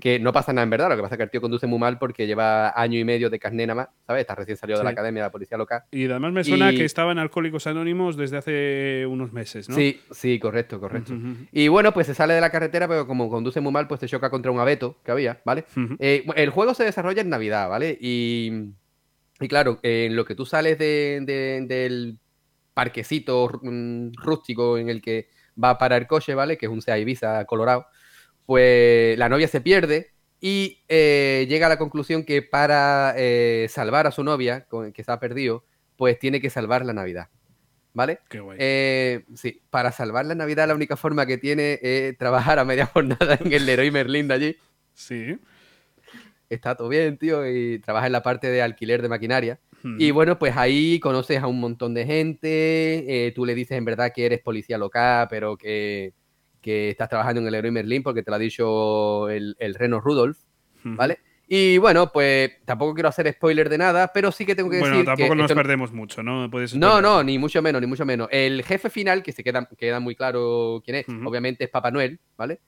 Que 0.00 0.18
no 0.18 0.32
pasa 0.32 0.52
nada 0.52 0.64
en 0.64 0.70
verdad, 0.70 0.88
lo 0.90 0.96
que 0.96 1.02
pasa 1.02 1.14
es 1.14 1.18
que 1.18 1.22
el 1.24 1.30
tío 1.30 1.40
conduce 1.40 1.66
muy 1.66 1.78
mal 1.78 1.98
porque 1.98 2.26
lleva 2.26 2.72
año 2.80 2.98
y 2.98 3.04
medio 3.04 3.30
de 3.30 3.38
carné 3.38 3.66
nada 3.66 3.74
más, 3.74 3.88
¿sabes? 4.06 4.20
Está 4.22 4.34
recién 4.34 4.56
salido 4.56 4.78
de 4.78 4.84
la 4.84 4.90
academia 4.90 5.22
de 5.22 5.26
la 5.28 5.32
policía 5.32 5.56
local. 5.58 5.82
Y 5.90 6.04
además 6.10 6.32
me 6.32 6.44
suena 6.44 6.72
Y- 6.72 6.76
que 6.76 6.84
estaba 6.84 7.12
en 7.12 7.18
Alcohólicos 7.18 7.66
Anónimos 7.66 8.16
desde 8.16 8.36
hace 8.38 9.06
unos 9.06 9.32
meses, 9.32 9.68
¿no? 9.68 9.74
Sí, 9.74 10.00
sí, 10.10 10.38
correcto, 10.38 10.78
correcto. 10.80 11.14
Y 11.52 11.68
bueno, 11.68 11.92
pues 11.92 12.06
se 12.06 12.14
sale 12.14 12.34
de 12.34 12.40
la 12.40 12.50
carretera, 12.50 12.86
pero 12.88 13.06
como 13.06 13.28
conduce 13.30 13.60
muy 13.60 13.72
mal, 13.72 13.88
pues 13.88 14.00
se 14.00 14.08
choca 14.08 14.30
contra 14.30 14.50
un 14.50 14.60
abeto 14.60 14.98
que 15.04 15.10
había, 15.10 15.40
¿vale? 15.44 15.64
Eh, 15.98 16.24
el 16.36 16.50
juego 16.50 16.74
se 16.74 16.84
desarrolla 16.84 17.22
en 17.22 17.28
Navidad, 17.30 17.68
¿vale? 17.68 17.96
Y, 18.00 18.50
y 19.40 19.48
claro, 19.48 19.78
en 19.82 20.14
lo 20.16 20.24
que 20.24 20.34
tú 20.34 20.44
sales 20.46 20.78
de- 20.78 21.20
de- 21.24 21.64
del 21.66 22.18
parquecito 22.74 23.50
mm, 23.62 24.12
rústico 24.14 24.78
en 24.78 24.88
el 24.88 25.02
que 25.02 25.28
va 25.62 25.70
a 25.70 25.78
parar 25.78 26.02
el 26.02 26.08
coche, 26.08 26.34
¿vale? 26.34 26.56
Que 26.56 26.66
es 26.66 26.72
un 26.72 26.80
Sea 26.80 26.98
Ibiza 26.98 27.44
colorado, 27.44 27.86
pues 28.46 29.18
la 29.18 29.28
novia 29.28 29.48
se 29.48 29.60
pierde 29.60 30.12
y 30.44 30.80
eh, 30.88 31.46
llega 31.48 31.66
a 31.66 31.68
la 31.68 31.78
conclusión 31.78 32.24
que 32.24 32.42
para 32.42 33.14
eh, 33.16 33.68
salvar 33.70 34.08
a 34.08 34.10
su 34.10 34.24
novia, 34.24 34.66
que 34.92 35.04
se 35.04 35.12
ha 35.12 35.20
perdido, 35.20 35.64
pues 35.96 36.18
tiene 36.18 36.40
que 36.40 36.50
salvar 36.50 36.84
la 36.84 36.92
Navidad, 36.92 37.28
¿vale? 37.94 38.18
Qué 38.28 38.40
guay. 38.40 38.58
Eh, 38.60 39.24
sí, 39.36 39.62
para 39.70 39.92
salvar 39.92 40.26
la 40.26 40.34
Navidad 40.34 40.66
la 40.66 40.74
única 40.74 40.96
forma 40.96 41.26
que 41.26 41.38
tiene 41.38 41.78
es 41.80 42.18
trabajar 42.18 42.58
a 42.58 42.64
media 42.64 42.86
jornada 42.92 43.38
en 43.40 43.52
el 43.52 43.66
Leroy 43.66 43.92
Merlin 43.92 44.26
de 44.26 44.34
allí. 44.34 44.56
sí. 44.94 45.38
Está 46.50 46.74
todo 46.74 46.90
bien, 46.90 47.16
tío, 47.16 47.48
y 47.48 47.78
trabaja 47.78 48.06
en 48.06 48.12
la 48.12 48.22
parte 48.22 48.50
de 48.50 48.60
alquiler 48.60 49.00
de 49.00 49.08
maquinaria. 49.08 49.58
Ujú. 49.78 49.94
Y 49.96 50.10
bueno, 50.10 50.38
pues 50.38 50.54
ahí 50.54 51.00
conoces 51.00 51.40
a 51.40 51.46
un 51.46 51.58
montón 51.58 51.94
de 51.94 52.04
gente, 52.04 53.32
tú 53.34 53.46
le 53.46 53.54
dices 53.54 53.78
en 53.78 53.86
verdad 53.86 54.12
que 54.14 54.26
eres 54.26 54.40
policía 54.40 54.76
local, 54.76 55.28
pero 55.30 55.56
que, 55.56 56.12
que 56.62 56.90
estás 56.90 57.08
trabajando 57.08 57.40
en 57.40 57.46
el 57.48 57.52
Leroy 57.52 57.70
Merlin 57.70 58.02
porque 58.02 58.22
te 58.22 58.30
lo 58.30 58.36
ha 58.36 58.38
dicho 58.38 59.28
el, 59.28 59.56
el 59.58 59.74
Reno 59.74 60.00
Rudolph, 60.00 60.38
Ujú. 60.84 60.96
¿vale? 60.96 61.18
Y 61.48 61.76
bueno, 61.76 62.10
pues 62.10 62.64
tampoco 62.64 62.94
quiero 62.94 63.10
hacer 63.10 63.30
spoiler 63.30 63.68
de 63.68 63.76
nada, 63.76 64.10
pero 64.14 64.32
sí 64.32 64.46
que 64.46 64.54
tengo 64.54 64.70
que 64.70 64.78
Bueno, 64.78 64.94
decir 64.94 65.06
tampoco 65.06 65.30
que 65.34 65.36
nos 65.36 65.52
perdemos 65.52 65.92
mucho, 65.92 66.22
¿no? 66.22 66.48
Puedes 66.50 66.74
No, 66.74 67.02
no, 67.02 67.22
ni 67.22 67.36
mucho 67.38 67.60
menos, 67.60 67.80
ni 67.82 67.86
mucho 67.86 68.06
menos. 68.06 68.28
El 68.30 68.62
jefe 68.62 68.88
final, 68.88 69.22
que 69.22 69.32
se 69.32 69.44
queda, 69.44 69.68
queda 69.76 70.00
muy 70.00 70.14
claro 70.14 70.80
quién 70.82 70.96
es, 70.98 71.06
obviamente 71.26 71.64
es 71.64 71.70
Papá 71.70 71.90
Noel, 71.90 72.20
¿vale? 72.38 72.60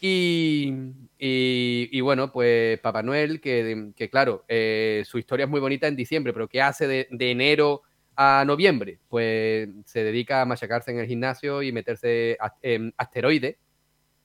Y, 0.00 0.72
y, 1.18 1.88
y 1.90 2.00
bueno, 2.00 2.30
pues 2.30 2.78
Papá 2.80 3.02
Noel, 3.02 3.40
que, 3.40 3.90
que 3.96 4.10
claro, 4.10 4.44
eh, 4.46 5.02
su 5.06 5.18
historia 5.18 5.44
es 5.44 5.50
muy 5.50 5.60
bonita 5.60 5.88
en 5.88 5.96
diciembre, 5.96 6.32
pero 6.32 6.46
¿qué 6.48 6.60
hace 6.62 6.86
de, 6.86 7.08
de 7.10 7.30
enero 7.30 7.82
a 8.16 8.44
noviembre? 8.46 9.00
Pues 9.08 9.68
se 9.84 10.04
dedica 10.04 10.42
a 10.42 10.46
machacarse 10.46 10.90
en 10.90 10.98
el 10.98 11.06
gimnasio 11.06 11.62
y 11.62 11.72
meterse 11.72 12.36
en 12.62 12.94
asteroides, 12.96 13.56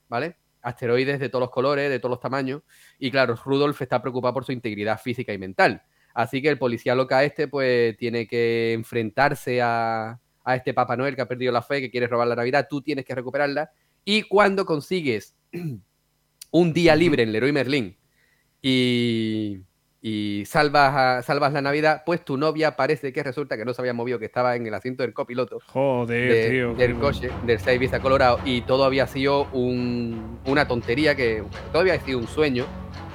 ¿vale? 0.09 0.37
Asteroides 0.61 1.19
de 1.19 1.29
todos 1.29 1.41
los 1.41 1.51
colores, 1.51 1.89
de 1.89 1.99
todos 1.99 2.11
los 2.11 2.19
tamaños. 2.19 2.61
Y 2.99 3.11
claro, 3.11 3.35
Rudolf 3.35 3.81
está 3.81 4.01
preocupado 4.01 4.33
por 4.33 4.45
su 4.45 4.51
integridad 4.51 4.99
física 4.99 5.33
y 5.33 5.37
mental. 5.37 5.83
Así 6.13 6.41
que 6.41 6.49
el 6.49 6.57
policía 6.57 6.95
loca 6.95 7.23
este, 7.23 7.47
pues, 7.47 7.95
tiene 7.97 8.27
que 8.27 8.73
enfrentarse 8.73 9.61
a, 9.61 10.19
a 10.43 10.55
este 10.55 10.73
Papá 10.73 10.97
Noel 10.97 11.15
que 11.15 11.21
ha 11.21 11.27
perdido 11.27 11.51
la 11.51 11.61
fe, 11.61 11.79
que 11.79 11.91
quiere 11.91 12.07
robar 12.07 12.27
la 12.27 12.35
Navidad. 12.35 12.67
Tú 12.69 12.81
tienes 12.81 13.05
que 13.05 13.13
recuperarla. 13.13 13.71
Y 14.03 14.23
cuando 14.23 14.65
consigues 14.65 15.35
un 16.51 16.73
día 16.73 16.95
libre 16.95 17.23
en 17.23 17.31
Leroy 17.31 17.51
Merlin 17.51 17.97
y, 18.61 19.59
y 20.09 20.45
salvas, 20.45 20.93
a- 20.95 21.21
salvas 21.21 21.51
la 21.51 21.61
Navidad, 21.61 22.03
pues 22.05 22.23
tu 22.23 22.37
novia 22.37 22.75
parece 22.77 23.11
que 23.11 23.23
resulta 23.23 23.57
que 23.57 23.65
no 23.65 23.73
se 23.73 23.81
había 23.81 23.93
movido, 23.93 24.19
que 24.19 24.25
estaba 24.25 24.55
en 24.55 24.65
el 24.65 24.73
asiento 24.73 25.03
del 25.03 25.13
copiloto 25.13 25.59
Joder, 25.67 26.31
de- 26.33 26.49
tío. 26.49 26.73
del 26.75 26.95
coche, 26.95 27.29
del 27.45 27.59
6 27.59 27.75
Ibiza 27.75 27.99
Colorado, 27.99 28.39
y 28.45 28.61
todo 28.61 28.85
había 28.85 29.05
sido 29.07 29.45
un- 29.51 30.39
una 30.45 30.65
tontería, 30.67 31.15
que 31.15 31.43
todo 31.71 31.81
había 31.81 31.99
sido 31.99 32.19
un 32.19 32.27
sueño, 32.27 32.65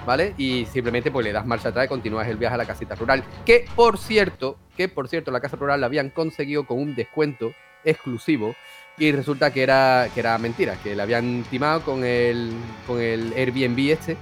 ¿vale? 0.07 0.35
Y 0.37 0.67
simplemente 0.67 1.11
pues 1.11 1.25
le 1.25 1.33
das 1.33 1.47
marcha 1.47 1.71
atrás 1.71 1.87
y 1.87 1.89
continúas 1.89 2.29
el 2.29 2.37
viaje 2.37 2.55
a 2.55 2.59
la 2.59 2.67
casita 2.67 2.95
rural, 2.95 3.25
que 3.47 3.65
por 3.75 3.97
cierto, 3.97 4.59
que 4.77 4.89
por 4.89 5.09
cierto 5.09 5.31
la 5.31 5.41
casa 5.41 5.57
rural 5.57 5.81
la 5.81 5.87
habían 5.87 6.11
conseguido 6.11 6.67
con 6.67 6.79
un 6.79 6.95
descuento 6.95 7.53
exclusivo 7.85 8.55
y 8.99 9.11
resulta 9.13 9.51
que 9.53 9.63
era, 9.63 10.09
que 10.13 10.21
era 10.21 10.37
mentira, 10.39 10.77
que 10.83 10.95
la 10.95 11.05
habían 11.05 11.43
timado 11.51 11.81
con 11.81 12.05
el, 12.05 12.51
con 12.87 13.01
el 13.01 13.33
Airbnb 13.35 13.79
este 13.93 14.17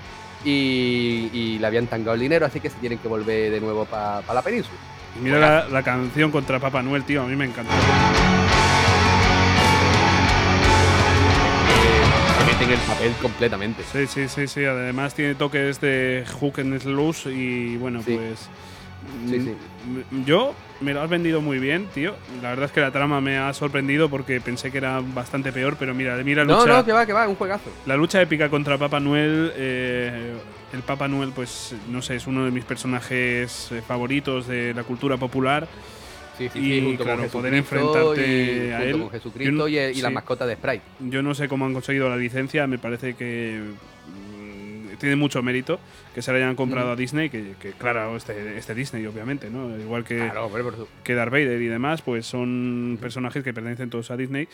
y, 0.44 1.30
y 1.32 1.58
le 1.58 1.66
habían 1.66 1.86
tangado 1.86 2.14
el 2.14 2.20
dinero, 2.20 2.46
así 2.46 2.60
que 2.60 2.70
se 2.70 2.78
tienen 2.78 2.98
que 2.98 3.08
volver 3.08 3.50
de 3.52 3.60
nuevo 3.60 3.84
para 3.84 4.22
la 4.32 4.42
península. 4.42 4.76
Mira 5.22 5.38
la, 5.38 5.68
la 5.68 5.82
canción 5.82 6.30
contra 6.30 6.58
Papá 6.60 6.82
Noel, 6.82 7.04
tío, 7.04 7.22
a 7.22 7.26
mí 7.26 7.34
me 7.36 7.44
encantó. 7.46 7.72
Se 12.38 12.44
meten 12.46 12.70
el 12.70 12.78
papel 12.80 13.12
completamente. 13.20 13.82
Sí, 13.92 14.06
sí, 14.06 14.28
sí, 14.28 14.46
sí. 14.46 14.64
Además 14.64 15.14
tiene 15.14 15.34
toques 15.34 15.80
de 15.80 16.24
hook 16.40 16.60
and 16.60 16.82
loose 16.84 17.30
y 17.30 17.76
bueno, 17.76 18.02
Sí. 18.02 18.16
pues... 18.16 18.48
Sí, 19.28 19.38
mm, 19.38 19.44
sí. 19.44 19.54
Yo 20.26 20.54
me 20.80 20.94
lo 20.94 21.02
has 21.02 21.10
vendido 21.10 21.40
muy 21.40 21.58
bien, 21.58 21.86
tío. 21.94 22.14
La 22.42 22.50
verdad 22.50 22.66
es 22.66 22.72
que 22.72 22.80
la 22.80 22.90
trama 22.90 23.20
me 23.20 23.36
ha 23.38 23.52
sorprendido 23.52 24.08
porque 24.08 24.40
pensé 24.40 24.70
que 24.70 24.78
era 24.78 25.00
bastante 25.00 25.52
peor, 25.52 25.76
pero 25.78 25.94
mira, 25.94 26.16
mira 26.24 26.44
la 26.44 26.52
No, 26.52 26.60
lucha, 26.60 26.78
no, 26.78 26.84
que 26.84 26.92
va, 26.92 27.04
que 27.06 27.12
va, 27.12 27.28
un 27.28 27.34
juegazo. 27.36 27.70
la 27.86 27.96
lucha 27.96 28.20
épica 28.22 28.48
contra 28.48 28.78
Papá 28.78 28.98
Noel. 29.00 29.52
eh, 29.56 30.32
el 30.72 30.82
Papá 30.82 31.08
Noel, 31.08 31.32
pues 31.34 31.74
no 31.88 32.00
sé, 32.00 32.14
es 32.16 32.26
uno 32.28 32.44
de 32.44 32.50
mis 32.52 32.64
personajes 32.64 33.72
eh, 33.72 33.82
favoritos 33.86 34.46
de 34.46 34.72
la 34.72 34.84
cultura 34.84 35.16
popular. 35.16 35.66
Sí, 36.38 36.48
sí, 36.50 36.58
Y, 36.58 36.78
sí, 36.78 36.84
junto 36.86 37.04
claro, 37.04 37.22
con 37.22 37.30
poder 37.30 37.52
enfrentarte 37.54 38.66
y, 38.68 38.70
a 38.72 38.76
junto 38.78 38.88
él. 38.96 38.98
con 39.02 39.10
Jesucristo 39.10 39.68
Yo 39.68 39.80
no- 39.82 39.98
y, 39.98 40.00
la 40.00 40.10
mascota 40.10 40.46
de 40.46 40.54
Sprite. 40.54 40.82
Yo 41.00 41.22
no 41.22 41.34
sé 41.34 41.48
cómo 41.48 41.66
han 41.66 41.74
conseguido 41.74 42.08
la 42.08 42.16
licencia, 42.16 42.66
me 42.66 42.78
parece 42.78 43.14
que 43.14 43.60
tiene 45.00 45.16
mucho 45.16 45.42
mérito 45.42 45.80
que 46.14 46.22
se 46.22 46.30
la 46.30 46.38
hayan 46.38 46.54
comprado 46.54 46.92
a 46.92 46.96
Disney, 46.96 47.28
que, 47.30 47.54
que, 47.60 47.72
claro, 47.72 48.16
este, 48.16 48.56
este 48.56 48.74
Disney, 48.74 49.04
obviamente, 49.06 49.50
¿no? 49.50 49.76
Igual 49.78 50.04
que, 50.04 50.16
Claro, 50.18 50.50
que 51.02 51.14
Darth 51.14 51.32
Vader 51.32 51.60
y 51.60 51.66
demás, 51.66 52.02
pues 52.02 52.26
son 52.26 52.98
personajes 53.00 53.42
que 53.42 53.52
pertenecen 53.52 53.90
todos 53.90 54.10
a 54.12 54.16
Disney. 54.16 54.46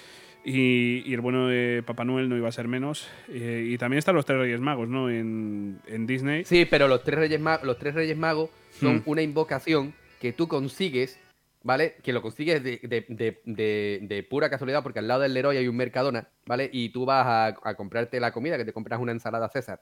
Y, 0.45 1.03
y 1.05 1.13
el 1.13 1.21
bueno 1.21 1.49
de 1.49 1.83
Papá 1.85 2.05
Noel 2.05 2.29
no 2.29 2.37
iba 2.37 2.49
a 2.49 2.53
ser 2.53 2.69
menos. 2.69 3.09
Eh, 3.29 3.69
y 3.69 3.79
también 3.79 3.99
están 3.99 4.15
los 4.15 4.25
tres 4.25 4.39
Reyes 4.39 4.61
Magos, 4.61 4.89
¿no? 4.89 5.11
En, 5.11 5.81
en 5.89 6.07
Disney. 6.07 6.45
Sí, 6.45 6.67
pero 6.71 6.87
los 6.87 7.03
tres 7.03 7.19
Reyes, 7.19 7.41
Ma- 7.41 7.61
los 7.65 7.79
tres 7.79 7.95
Reyes 7.95 8.17
Magos 8.17 8.51
son 8.79 8.99
Hmm. 8.99 9.03
una 9.07 9.23
invocación 9.23 9.93
que 10.21 10.33
tú 10.33 10.47
consigues, 10.47 11.19
¿vale? 11.67 11.97
Que 12.03 12.13
lo 12.13 12.23
consigues 12.23 12.63
de, 12.63 12.79
de- 12.83 13.05
de- 13.45 13.99
de- 14.03 14.23
pura 14.23 14.49
casualidad, 14.49 14.83
porque 14.85 15.01
al 15.01 15.09
lado 15.09 15.23
del 15.23 15.35
Leroy 15.35 15.57
hay 15.57 15.67
un 15.67 15.77
Mercadona, 15.77 16.29
¿vale? 16.47 16.71
Y 16.73 16.91
tú 16.91 17.05
vas 17.05 17.27
a, 17.27 17.47
a 17.69 17.75
comprarte 17.75 18.21
la 18.21 18.31
comida, 18.31 18.57
que 18.57 18.65
te 18.65 18.73
compras 18.73 19.01
una 19.01 19.11
ensalada 19.13 19.49
César 19.49 19.81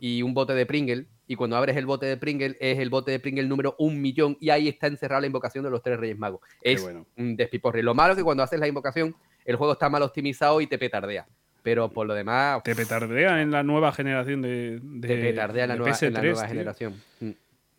y 0.00 0.22
un 0.22 0.32
bote 0.32 0.54
de 0.54 0.64
Pringle, 0.64 1.06
y 1.26 1.36
cuando 1.36 1.56
abres 1.56 1.76
el 1.76 1.84
bote 1.84 2.06
de 2.06 2.16
Pringle 2.16 2.56
es 2.58 2.78
el 2.78 2.88
bote 2.88 3.10
de 3.10 3.20
Pringle 3.20 3.44
número 3.46 3.76
un 3.78 4.00
millón, 4.00 4.38
y 4.40 4.48
ahí 4.48 4.66
está 4.66 4.86
encerrada 4.86 5.20
la 5.20 5.26
invocación 5.26 5.62
de 5.62 5.70
los 5.70 5.82
tres 5.82 5.98
Reyes 6.00 6.16
Magos. 6.18 6.40
Qué 6.62 6.72
Es 6.72 6.82
bueno. 6.82 7.06
un 7.18 7.36
despiporre. 7.36 7.82
Lo 7.82 7.94
malo 7.94 8.12
es 8.14 8.16
que 8.18 8.24
cuando 8.24 8.42
haces 8.42 8.58
la 8.58 8.66
invocación, 8.66 9.14
el 9.44 9.56
juego 9.56 9.74
está 9.74 9.90
mal 9.90 10.02
optimizado 10.02 10.60
y 10.62 10.66
te 10.66 10.78
petardea. 10.78 11.26
Pero 11.62 11.90
por 11.90 12.06
lo 12.06 12.14
demás, 12.14 12.62
Te 12.62 12.74
petardea 12.74 13.42
en 13.42 13.50
la 13.50 13.62
nueva 13.62 13.92
generación 13.92 14.40
de. 14.40 14.80
te 15.02 15.16
petardea 15.18 15.64
en 15.64 15.68
la 15.70 15.76
nueva, 15.76 15.96
en 16.00 16.12
la 16.14 16.20
PS3, 16.20 16.22
nueva 16.22 16.40
tío. 16.40 16.48
generación. 16.48 16.94
Mm. 17.20 17.30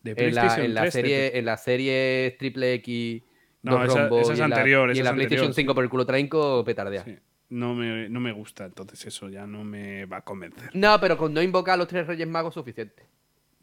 De 0.02 0.10
En 0.12 0.16
la, 0.16 0.42
PlayStation 0.42 0.64
en 0.66 0.74
la 0.74 0.80
3, 0.82 0.92
te- 0.92 1.00
serie, 1.00 1.38
en 1.38 1.44
la 1.44 1.56
serie 1.56 2.36
triple 2.38 2.74
X, 2.74 3.22
No, 3.62 3.82
esa- 3.84 4.06
es 4.08 4.28
y 4.28 4.32
en 4.32 4.38
la- 4.38 4.44
anterior, 4.44 4.94
y 4.94 4.98
en 4.98 5.04
la 5.04 5.12
PlayStation 5.14 5.46
anterior, 5.48 5.54
5 5.54 5.74
por 5.74 5.84
el 5.84 5.90
culo 5.90 6.06
trainco, 6.06 6.64
petardea. 6.64 7.04
Sí. 7.04 7.16
No 7.50 7.74
me, 7.74 8.08
no 8.10 8.20
me 8.20 8.32
gusta, 8.32 8.66
entonces 8.66 9.06
eso 9.06 9.28
ya 9.30 9.46
no 9.46 9.64
me 9.64 10.04
va 10.04 10.18
a 10.18 10.20
convencer. 10.22 10.70
No, 10.74 11.00
pero 11.00 11.16
con 11.16 11.32
no 11.32 11.40
invocar 11.42 11.74
a 11.74 11.76
los 11.78 11.88
tres 11.88 12.06
Reyes 12.06 12.28
Magos 12.28 12.54
suficiente. 12.54 13.04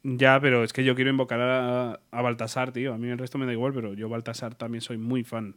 Ya, 0.03 0.39
pero 0.39 0.63
es 0.63 0.73
que 0.73 0.83
yo 0.83 0.95
quiero 0.95 1.09
invocar 1.11 1.39
a, 1.39 1.99
a 2.11 2.21
Baltasar, 2.21 2.71
tío. 2.71 2.93
A 2.93 2.97
mí 2.97 3.09
el 3.09 3.17
resto 3.17 3.37
me 3.37 3.45
da 3.45 3.53
igual, 3.53 3.73
pero 3.73 3.93
yo 3.93 4.09
Baltasar 4.09 4.55
también 4.55 4.81
soy 4.81 4.97
muy 4.97 5.23
fan. 5.23 5.55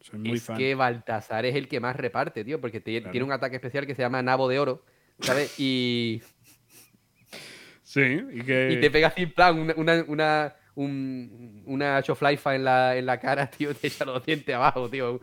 Soy 0.00 0.18
muy 0.18 0.32
es 0.36 0.42
fan. 0.44 0.56
que 0.58 0.74
Baltasar 0.74 1.46
es 1.46 1.54
el 1.56 1.66
que 1.68 1.80
más 1.80 1.96
reparte, 1.96 2.44
tío, 2.44 2.60
porque 2.60 2.80
te- 2.80 2.98
Claro. 2.98 3.10
tiene 3.12 3.24
un 3.24 3.32
ataque 3.32 3.56
especial 3.56 3.86
que 3.86 3.94
se 3.94 4.02
llama 4.02 4.22
Nabo 4.22 4.48
de 4.48 4.58
Oro, 4.58 4.84
¿sabes? 5.20 5.58
Y, 5.58 6.22
Sí, 7.82 8.00
y 8.32 8.40
que. 8.42 8.70
y 8.72 8.80
te 8.80 8.90
pega 8.90 9.08
así 9.08 9.22
en 9.22 9.32
plan 9.32 9.58
una, 9.58 9.74
una, 9.76 10.04
una, 10.08 10.54
un- 10.76 11.62
una 11.66 12.00
choflaifa 12.02 12.54
en 12.54 12.64
la, 12.64 12.96
en 12.96 13.04
la 13.06 13.18
cara, 13.18 13.50
tío, 13.50 13.74
te 13.74 13.88
echa 13.88 14.04
los 14.04 14.24
dientes 14.24 14.54
abajo, 14.54 14.88
tío. 14.88 15.20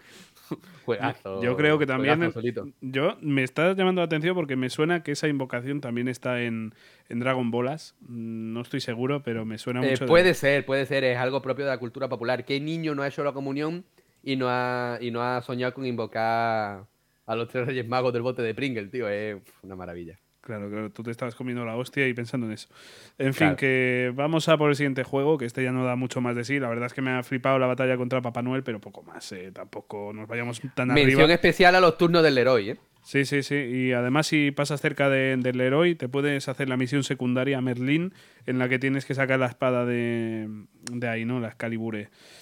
Juegazo, 0.86 1.42
Yo 1.42 1.56
creo 1.56 1.80
que 1.80 1.86
también. 1.86 2.32
Yo 2.82 3.18
me 3.22 3.44
está 3.44 3.74
llamando 3.74 4.02
la 4.02 4.06
atención 4.06 4.36
porque 4.36 4.56
me 4.58 4.70
suena 4.70 5.02
que 5.02 5.14
esa 5.14 5.28
invocación 5.30 5.80
también 5.80 6.08
está 6.10 6.42
en, 6.42 6.74
en 7.08 7.20
Dragon 7.22 7.50
Ballas. 7.50 7.96
Mm, 8.02 8.52
No 8.54 8.62
estoy 8.62 8.82
seguro, 8.82 9.24
pero 9.24 9.46
me 9.46 9.58
suena 9.58 9.82
Eh, 9.86 9.92
mucho. 9.92 10.04
de- 10.04 10.10
puede 10.10 10.34
ser, 10.34 10.66
puede 10.66 10.86
ser, 10.86 11.06
es 11.06 11.18
algo 11.18 11.42
propio 11.42 11.64
de 11.66 11.72
la 11.72 11.78
cultura 11.78 12.10
popular. 12.10 12.44
¿Qué 12.46 12.60
niño 12.60 12.94
no 12.94 13.02
ha 13.04 13.08
hecho 13.08 13.24
la 13.24 13.32
comunión 13.32 13.86
y 14.22 14.36
no 14.36 14.48
ha, 14.50 14.98
y 15.02 15.12
no 15.12 15.22
ha 15.24 15.42
soñado 15.42 15.74
con 15.74 15.86
invocar 15.86 16.86
a 17.26 17.36
los 17.36 17.48
tres 17.48 17.66
reyes 17.66 17.88
magos 17.88 18.12
del 18.12 18.22
bote 18.22 18.42
de 18.42 18.54
Pringle, 18.54 18.88
tío? 18.90 19.08
Es 19.08 19.38
una 19.62 19.76
maravilla. 19.78 20.20
Claro, 20.44 20.70
claro, 20.70 20.90
tú 20.92 21.04
te 21.04 21.12
estabas 21.12 21.36
comiendo 21.36 21.64
la 21.64 21.78
hostia 21.78 22.06
y 22.06 22.14
pensando 22.14 22.48
en 22.48 22.52
eso. 22.54 22.68
En 23.18 23.34
fin, 23.34 23.56
que 23.56 24.12
vamos 24.14 24.50
a 24.50 24.58
por 24.58 24.70
el 24.70 24.76
siguiente 24.76 25.04
juego, 25.04 25.38
que 25.38 25.46
este 25.46 25.64
ya 25.64 25.72
no 25.72 25.86
da 25.86 25.96
mucho 25.96 26.20
más 26.20 26.36
de 26.36 26.44
sí. 26.44 26.60
La 26.60 26.68
verdad 26.68 26.88
es 26.88 26.94
que 26.94 27.02
me 27.02 27.12
ha 27.12 27.24
flipado 27.24 27.58
la 27.60 27.68
batalla 27.68 27.96
contra 27.96 28.22
Papá 28.22 28.42
Noel, 28.42 28.62
pero 28.62 28.82
poco 28.82 29.04
más. 29.04 29.32
eh, 29.32 29.52
Tampoco 29.54 30.12
nos 30.14 30.28
vayamos 30.28 30.62
tan 30.76 30.90
Mención 30.90 31.22
arriba. 31.22 31.34
especial 31.36 31.76
a 31.76 31.80
los 31.80 31.98
turnos 31.98 32.24
del 32.24 32.36
Leroy, 32.36 32.72
¿eh? 32.72 32.78
Sí, 33.04 33.24
sí, 33.26 33.42
sí. 33.44 33.56
Y 33.56 33.92
además, 33.94 34.28
si 34.28 34.52
pasas 34.52 34.80
cerca 34.82 35.10
de- 35.10 35.36
del 35.38 35.60
héroe, 35.62 35.96
te 35.96 36.08
puedes 36.10 36.48
hacer 36.50 36.68
la 36.70 36.78
misión 36.78 37.04
secundaria 37.04 37.60
Merlín, 37.62 38.14
en 38.46 38.60
la 38.60 38.68
que 38.70 38.80
tienes 38.80 39.06
que 39.06 39.14
sacar 39.14 39.40
la 39.40 39.48
espada 39.48 39.86
de, 39.86 40.48
de 40.92 41.08
ahí, 41.10 41.24
¿no? 41.26 41.40
La 41.42 41.48
Excalibur. 41.50 41.96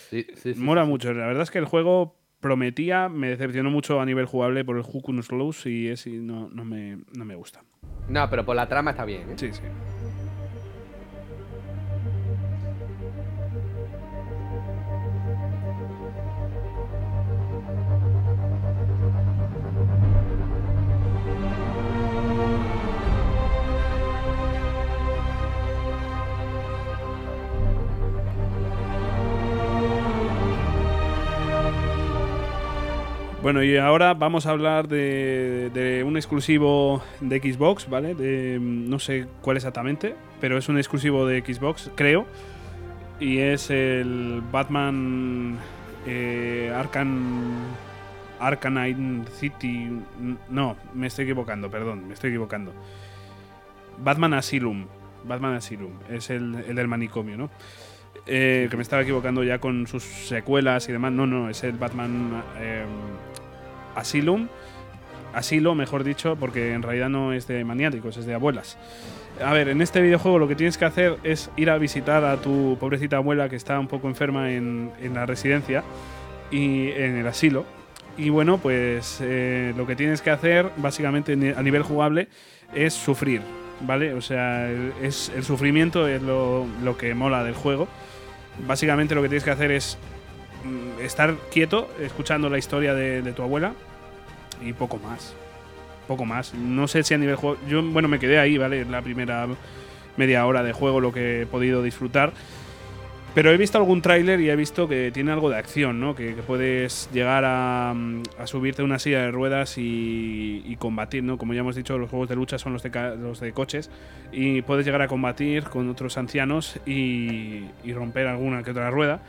Sí, 0.10 0.26
sí, 0.36 0.54
sí, 0.54 0.60
Mola 0.60 0.86
mucho. 0.86 1.14
La 1.14 1.26
verdad 1.28 1.44
es 1.44 1.52
que 1.52 1.58
el 1.60 1.66
juego 1.66 2.16
prometía, 2.42 3.08
me 3.08 3.30
decepcionó 3.30 3.70
mucho 3.70 4.02
a 4.02 4.06
nivel 4.06 4.26
jugable 4.26 4.66
por 4.66 4.76
el 4.78 4.84
Hukunus 4.84 5.32
Lows 5.32 5.66
y 5.66 5.88
es, 5.88 6.08
y 6.08 6.18
no, 6.18 6.50
no, 6.50 6.66
me, 6.66 6.98
no 7.14 7.24
me 7.24 7.36
gusta. 7.36 7.64
No, 8.10 8.30
pero 8.30 8.44
por 8.44 8.56
la 8.56 8.68
trama 8.68 8.92
está 8.92 9.06
bien, 9.06 9.30
¿eh? 9.30 9.34
Sí, 9.38 9.54
sí. 9.54 9.62
Bueno, 33.52 33.66
y 33.66 33.76
ahora 33.76 34.14
vamos 34.14 34.46
a 34.46 34.52
hablar 34.52 34.88
de, 34.88 35.70
de 35.74 36.06
un 36.06 36.16
exclusivo 36.16 37.04
de 37.20 37.38
Xbox, 37.40 37.90
¿vale? 37.90 38.16
De, 38.16 38.58
no 38.62 38.98
sé 38.98 39.28
cuál 39.42 39.58
exactamente, 39.58 40.16
pero 40.40 40.58
es 40.58 40.70
un 40.70 40.78
exclusivo 40.78 41.28
de 41.28 41.42
Xbox, 41.42 41.92
creo. 41.96 42.26
Y 43.20 43.40
es 43.40 43.70
el 43.70 44.42
Batman 44.54 45.58
eh, 46.08 46.72
Arkham, 46.74 47.56
Arcanine 48.40 49.26
City. 49.34 50.00
No, 50.50 50.78
me 50.94 51.08
estoy 51.08 51.26
equivocando, 51.26 51.70
perdón, 51.70 52.08
me 52.08 52.14
estoy 52.14 52.30
equivocando. 52.30 52.72
Batman 53.98 54.36
Asylum. 54.36 54.86
Batman 55.26 55.56
Asylum. 55.56 55.92
Es 56.10 56.30
el, 56.30 56.56
el 56.70 56.76
del 56.78 56.88
manicomio, 56.88 57.36
¿no? 57.36 57.50
Eh, 58.28 58.68
que 58.70 58.78
me 58.78 58.84
estaba 58.84 59.02
equivocando 59.02 59.44
ya 59.44 59.60
con 59.60 59.88
sus 59.88 60.04
secuelas 60.04 60.88
y 60.88 60.92
demás. 60.92 61.12
No, 61.12 61.26
no, 61.26 61.50
es 61.50 61.64
el 61.64 61.74
Batman 61.74 62.44
eh, 62.60 62.86
Asylum. 63.96 64.48
Asilo, 65.34 65.76
mejor 65.76 66.04
dicho, 66.04 66.36
porque 66.36 66.74
en 66.74 66.82
realidad 66.82 67.08
no 67.08 67.32
es 67.32 67.48
de 67.48 67.64
maniáticos, 67.64 68.18
es 68.18 68.26
de 68.26 68.34
abuelas. 68.34 68.78
A 69.42 69.54
ver, 69.54 69.70
en 69.70 69.82
este 69.82 70.02
videojuego 70.02 70.40
lo 70.40 70.48
que 70.48 70.56
tienes 70.56 70.78
que 70.78 70.84
hacer 70.84 71.18
es 71.24 71.50
ir 71.56 71.70
a 71.70 71.78
visitar 71.78 72.26
a 72.26 72.38
tu 72.38 72.78
pobrecita 72.80 73.18
abuela 73.18 73.48
que 73.48 73.56
está 73.56 73.80
un 73.80 73.88
poco 73.88 74.10
enferma 74.10 74.52
en, 74.52 74.92
en 75.02 75.14
la 75.14 75.26
residencia 75.26 75.84
y 76.52 76.90
en 76.90 77.16
el 77.16 77.28
asilo. 77.28 77.66
Y 78.18 78.30
bueno, 78.30 78.58
pues 78.58 79.20
eh, 79.22 79.74
lo 79.78 79.88
que 79.88 79.96
tienes 79.96 80.22
que 80.22 80.32
hacer 80.32 80.70
básicamente 80.78 81.34
a 81.56 81.64
nivel 81.64 81.82
jugable 81.82 82.28
es 82.76 82.94
sufrir, 82.94 83.42
¿vale? 83.82 84.14
O 84.14 84.22
sea, 84.22 84.70
es, 85.02 85.32
el 85.36 85.44
sufrimiento 85.44 86.08
es 86.08 86.22
lo, 86.22 86.68
lo 86.84 86.98
que 86.98 87.14
mola 87.14 87.44
del 87.44 87.56
juego. 87.56 87.88
Básicamente 88.68 89.16
lo 89.16 89.22
que 89.22 89.30
tienes 89.30 89.46
que 89.46 89.52
hacer 89.52 89.72
es 89.72 89.98
estar 91.02 91.36
quieto 91.52 91.90
escuchando 92.00 92.50
la 92.50 92.58
historia 92.58 92.94
de, 92.94 93.34
tu 93.34 93.42
abuela 93.44 93.74
y 94.64 94.74
poco 94.74 94.98
más. 94.98 95.34
Poco 96.08 96.26
más. 96.26 96.54
No 96.54 96.88
sé 96.88 97.04
si 97.04 97.14
a 97.14 97.18
nivel 97.18 97.36
juego. 97.36 97.58
Yo, 97.68 97.82
bueno, 97.84 98.08
me 98.08 98.20
quedé 98.20 98.40
ahí, 98.40 98.58
¿vale? 98.58 98.82
En 98.82 98.92
la 98.92 99.02
primera 99.02 99.48
media 100.18 100.46
hora 100.46 100.64
de 100.64 100.74
juego 100.74 101.00
lo 101.00 101.14
que 101.14 101.44
he 101.44 101.46
podido 101.46 101.84
disfrutar. 101.84 102.34
Pero 103.34 103.50
he 103.52 103.56
visto 103.56 103.78
algún 103.78 104.02
tráiler 104.02 104.42
y 104.42 104.50
he 104.50 104.56
visto 104.58 104.90
que 104.90 105.10
tiene 105.14 105.32
algo 105.32 105.50
de 105.50 105.56
acción, 105.56 106.02
¿no? 106.02 106.16
Que, 106.16 106.34
puedes 106.46 107.10
llegar 107.14 107.46
a, 107.46 107.94
mm, 107.96 108.24
a 108.38 108.46
subirte 108.46 108.82
a 108.82 108.86
una 108.86 109.00
silla 109.00 109.22
de 109.22 109.32
ruedas 109.32 109.76
y, 109.78 110.76
combatir, 110.80 111.24
¿no? 111.24 111.38
Como 111.38 111.54
ya 111.54 111.62
hemos 111.62 111.76
dicho, 111.78 111.98
los 111.98 112.10
juegos 112.10 112.28
de 112.28 112.36
lucha 112.36 112.58
son 112.58 112.74
los 112.74 112.84
de, 112.84 112.90
los 113.18 113.40
de 113.40 113.54
coches. 113.54 113.90
Y 114.34 114.64
puedes 114.64 114.86
llegar 114.86 115.02
a 115.02 115.08
combatir 115.08 115.64
con 115.64 115.90
otros 115.90 116.18
ancianos 116.18 116.78
y, 116.86 117.68
y 117.86 117.94
romper 117.94 118.28
alguna 118.28 118.64
que 118.64 118.72
otra 118.72 118.90
rueda. 118.90 119.22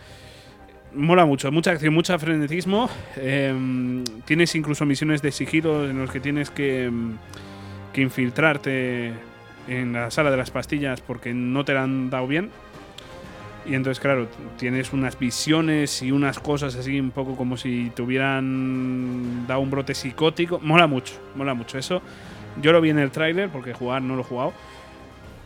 Mola 0.95 1.25
mucho, 1.25 1.51
mucha 1.51 1.71
acción, 1.71 1.95
mucho 1.95 2.19
frenetismo. 2.19 2.89
em, 3.17 4.05
tienes 4.27 4.55
incluso 4.55 4.85
misiones 4.85 5.23
de 5.23 5.33
sigilo 5.33 5.89
en 5.89 5.99
los 5.99 6.11
que 6.11 6.21
tienes 6.21 6.51
que, 6.51 6.85
em, 6.85 7.17
que 7.93 8.03
infiltrarte 8.03 9.13
en 9.69 9.93
la 9.93 10.11
sala 10.11 10.31
de 10.31 10.37
las 10.37 10.51
pastillas 10.51 11.01
porque 11.01 11.33
no 11.33 11.65
te 11.65 11.73
la 11.73 11.85
han 11.85 12.11
dado 12.11 12.27
bien. 12.27 12.51
Y 13.65 13.75
entonces, 13.75 14.01
claro, 14.01 14.29
tienes 14.59 14.93
unas 14.93 15.19
visiones 15.19 16.03
y 16.03 16.11
unas 16.11 16.41
cosas 16.41 16.75
así, 16.75 16.99
un 16.99 17.13
poco 17.13 17.37
como 17.37 17.57
si 17.57 17.91
te 17.95 18.03
hubieran 18.03 19.47
dado 19.47 19.61
un 19.61 19.71
brote 19.71 19.95
psicótico. 19.95 20.59
Mola 20.61 20.87
mucho, 20.87 21.15
mola 21.37 21.55
mucho. 21.55 21.79
Eso 21.79 22.03
yo 22.61 22.73
lo 22.73 22.81
vi 22.81 22.91
en 22.91 22.99
el 22.99 23.11
tráiler 23.11 23.49
porque 23.51 23.73
jugar 23.73 24.03
no 24.03 24.17
lo 24.17 24.23
he 24.23 24.25
jugado. 24.25 24.53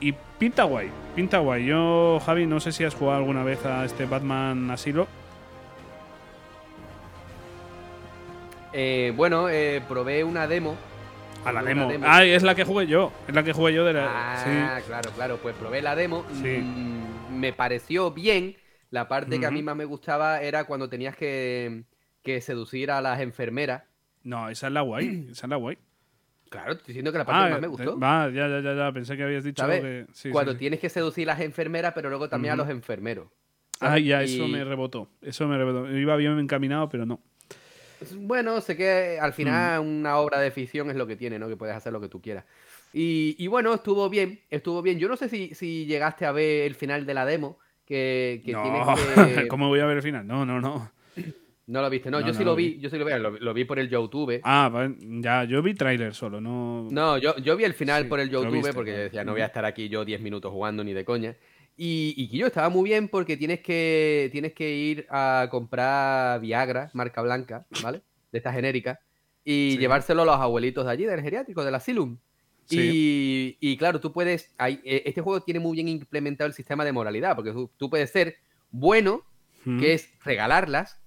Y 0.01 0.15
pinta 0.39 0.65
guay, 0.65 0.91
pinta 1.15 1.39
guay. 1.39 1.67
Yo, 1.67 2.21
Javi, 2.25 2.47
no 2.47 2.59
sé 2.59 2.73
si 2.73 2.85
has 2.85 2.95
jugado 2.95 3.19
alguna 3.19 3.45
vez 3.45 3.65
a 3.65 3.85
este 3.85 4.07
Batman 4.07 4.71
Asilo. 4.71 5.07
Eh, 8.79 9.15
bueno, 9.17 9.49
eh, 9.49 9.83
probé 9.89 10.23
una 10.23 10.47
demo. 10.47 10.77
A 11.47 11.53
la 11.53 11.63
demo. 11.63 11.89
Ah, 12.03 12.23
es 12.27 12.43
la 12.43 12.55
que 12.55 12.65
jugué 12.65 12.87
yo. 12.87 13.11
Es 13.27 13.35
la 13.35 13.43
que 13.43 13.55
jugué 13.55 13.73
yo 13.73 13.87
de 13.87 13.95
la. 13.95 14.07
Ah, 14.07 14.81
claro, 14.87 15.11
claro. 15.13 15.39
Pues 15.39 15.57
probé 15.57 15.81
la 15.81 15.97
demo. 15.97 16.27
Sí. 16.43 16.59
Mm, 16.59 17.39
me 17.39 17.55
pareció 17.55 18.11
bien. 18.11 18.55
La 18.91 19.09
parte 19.09 19.41
que 19.41 19.47
a 19.47 19.51
mí 19.51 19.63
más 19.63 19.77
me 19.77 19.87
gustaba 19.87 20.43
era 20.43 20.65
cuando 20.65 20.91
tenías 20.91 21.17
que, 21.17 21.85
que 22.23 22.43
seducir 22.43 22.91
a 22.91 23.01
las 23.01 23.21
enfermeras. 23.21 23.85
No, 24.23 24.51
esa 24.51 24.67
es 24.67 24.73
la 24.75 24.83
guay. 24.83 25.29
Esa 25.31 25.47
es 25.47 25.51
la 25.51 25.57
guay. 25.57 25.79
Claro, 26.51 26.73
estoy 26.73 26.89
diciendo 26.89 27.13
que 27.13 27.19
la 27.19 27.25
parte 27.25 27.47
que 27.47 27.53
más 27.53 27.61
me 27.63 27.69
gustó. 27.69 27.99
va, 27.99 28.29
ya, 28.29 28.47
ya, 28.47 28.61
ya, 28.61 28.75
ya. 28.75 28.93
Pensé 28.93 29.17
que 29.17 29.23
habías 29.23 29.43
dicho 29.43 29.63
¿Sabes? 29.63 29.81
que. 29.81 30.07
sí, 30.13 30.29
cuando 30.29 30.53
sí. 30.53 30.59
tienes 30.59 30.81
que 30.81 30.91
seducir 30.91 31.31
a 31.31 31.33
las 31.33 31.41
enfermeras, 31.41 31.95
pero 31.95 32.11
luego 32.11 32.29
también 32.29 32.53
a 32.53 32.57
los 32.57 32.69
enfermeros. 32.69 33.29
Ah, 33.81 33.89
¿sabes? 33.89 34.05
ya, 34.05 34.23
eso 34.23 34.47
me 34.47 34.63
rebotó. 34.65 35.09
Eso 35.23 35.49
me 35.49 35.57
rebotó. 35.57 35.91
Iba 35.91 36.17
bien 36.17 36.39
encaminado, 36.39 36.91
pero 36.91 37.07
no. 37.07 37.21
Bueno, 38.19 38.61
sé 38.61 38.77
que 38.77 39.19
al 39.21 39.31
Mm. 39.31 39.35
final 39.35 39.81
una 39.81 40.19
obra 40.19 40.41
de 40.41 40.51
ficción 40.51 40.91
es 40.91 40.97
lo 40.97 41.07
que 41.07 41.17
tiene, 41.17 41.39
¿no? 41.39 41.49
Que 41.49 41.57
puedes 41.57 41.75
hacer 41.77 41.93
lo 41.93 42.01
que 42.01 42.09
tú 42.09 42.21
quieras. 42.21 42.45
Y, 42.93 43.35
y 43.39 43.47
bueno, 43.49 43.75
estuvo 43.75 44.09
bien, 44.09 44.41
estuvo 44.51 44.81
bien. 44.83 44.99
Yo 44.99 45.09
no 45.09 45.17
sé 45.17 45.29
si, 45.29 45.55
si 45.55 45.87
llegaste 45.87 46.25
a 46.25 46.33
ver 46.33 46.67
el 46.67 46.75
final 46.75 47.05
de 47.07 47.15
la 47.15 47.27
demo, 47.27 47.59
que, 47.85 48.43
que 48.45 48.53
no, 48.53 48.63
tienes 48.63 49.39
que... 49.43 49.49
¿cómo 49.49 49.69
voy 49.69 49.81
a 49.81 49.87
ver 49.87 49.97
el 49.99 50.03
final? 50.03 50.27
No, 50.27 50.45
no, 50.47 50.61
no. 50.61 50.91
No 51.69 51.83
lo 51.83 51.91
viste, 51.91 52.11
no, 52.13 52.21
No, 52.21 52.27
yo 52.29 52.33
no 52.33 52.39
sí 52.39 52.45
lo 52.45 52.55
vi. 52.55 52.75
vi, 52.75 52.79
yo 52.81 52.89
sí 52.91 52.97
lo 52.97 53.05
vi, 53.05 53.13
lo, 53.19 53.31
lo 53.33 53.53
vi 53.53 53.65
por 53.65 53.81
el 53.81 53.89
YouTube. 53.89 54.41
Ah, 54.45 54.71
va- 54.73 54.89
ya, 54.99 55.43
yo 55.45 55.61
vi 55.63 55.75
tráiler 55.75 56.15
solo, 56.15 56.41
no. 56.41 56.87
No, 56.93 57.19
yo, 57.19 57.37
yo 57.39 57.57
vi 57.57 57.65
el 57.65 57.75
final 57.75 58.05
Sí, 58.05 58.09
por 58.09 58.21
el 58.21 58.31
YouTube 58.31 58.53
viste, 58.53 58.73
porque 58.73 58.93
yo 58.93 58.99
decía, 58.99 59.25
no 59.25 59.33
voy 59.33 59.41
a 59.41 59.47
estar 59.47 59.65
aquí 59.65 59.89
yo 59.89 60.05
10 60.05 60.21
minutos 60.21 60.53
jugando 60.53 60.85
ni 60.85 60.93
de 60.93 61.05
coña. 61.05 61.35
Y, 61.77 62.15
y 62.17 62.37
yo 62.39 62.47
estaba 62.47 62.69
muy 62.71 62.89
bien 62.89 63.09
porque 63.09 63.37
tienes 63.37 63.61
que, 63.61 64.31
tienes 64.33 64.55
que 64.55 64.75
ir 64.75 65.07
a 65.11 65.49
comprar 65.51 66.41
Viagra, 66.41 66.91
marca 66.95 67.21
blanca, 67.23 67.67
¿vale? 67.83 68.03
De 68.33 68.39
esta 68.39 68.53
genérica, 68.53 68.99
y 69.45 69.73
Sí. 69.73 69.79
llevárselo 69.79 70.23
a 70.23 70.25
los 70.27 70.37
abuelitos 70.37 70.87
de 70.87 70.93
allí, 70.93 71.05
del 71.05 71.21
geriátrico, 71.21 71.65
del 71.65 71.75
asylum. 71.75 72.19
Sí. 72.65 73.57
Y, 73.61 73.73
y 73.73 73.77
claro, 73.77 74.01
tú 74.01 74.13
puedes. 74.13 74.53
hay- 74.59 74.81
eh, 74.85 75.03
este 75.07 75.21
juego 75.21 75.41
tiene 75.43 75.61
muy 75.61 75.75
bien 75.77 75.89
implementado 75.89 76.49
el 76.49 76.55
sistema 76.55 76.85
de 76.85 76.93
moralidad, 76.93 77.37
porque 77.37 77.53
tú, 77.53 77.71
tú 77.77 77.89
puedes 77.91 78.11
ser 78.11 78.37
bueno, 78.71 79.23
que 79.79 79.93
es 79.95 80.13
regalarlas, 80.25 81.01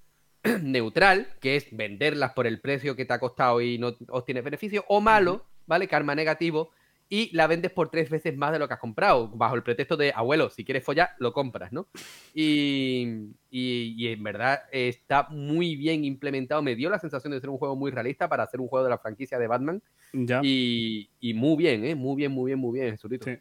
neutral, 0.61 1.28
que 1.41 1.55
es 1.55 1.67
venderlas 1.76 2.34
por 2.34 2.45
el 2.47 2.59
precio 2.61 2.95
que 2.95 3.05
te 3.05 3.13
ha 3.13 3.20
costado 3.20 3.59
y 3.61 3.78
no 3.78 3.95
obtienes 4.09 4.43
beneficio, 4.43 4.86
o 4.88 5.01
malo, 5.01 5.45
¿vale? 5.65 5.88
Karma 5.88 6.13
negativo, 6.15 6.72
y 7.10 7.36
la 7.36 7.47
vendes 7.47 7.72
por 7.72 7.89
tres 7.89 8.10
veces 8.10 8.38
más 8.38 8.51
de 8.51 8.60
lo 8.60 8.68
que 8.68 8.76
has 8.76 8.80
comprado, 8.80 9.30
bajo 9.30 9.55
el 9.55 9.64
pretexto 9.64 9.97
de, 9.97 10.12
abuelo, 10.16 10.49
si 10.51 10.64
quieres 10.64 10.84
follar, 10.86 11.10
lo 11.18 11.34
compras, 11.34 11.72
¿no? 11.74 11.88
Y, 12.34 13.32
y- 13.49 13.95
y 13.97 14.07
en 14.07 14.24
verdad 14.24 14.60
está 14.72 15.28
muy 15.30 15.76
bien 15.76 16.05
implementado, 16.05 16.62
me 16.62 16.76
dio 16.76 16.89
la 16.89 16.99
sensación 16.99 17.32
de 17.32 17.39
ser 17.39 17.49
un 17.49 17.57
juego 17.57 17.76
muy 17.76 17.91
realista 17.91 18.30
para 18.30 18.43
hacer 18.43 18.62
un 18.62 18.68
juego 18.68 18.84
de 18.84 18.91
la 18.91 18.97
franquicia 18.99 19.39
de 19.39 19.47
Batman, 19.47 19.82
Ya. 20.14 20.41
y, 20.43 21.10
y 21.20 21.34
muy 21.34 21.57
bien, 21.57 21.84
¿eh? 21.86 21.95
Muy 21.95 22.16
bien, 22.16 22.32
muy 22.32 22.49
bien, 22.51 22.60
muy 22.60 22.80
bien, 22.80 22.91
Jesurito. 22.91 23.26
Sí. 23.26 23.38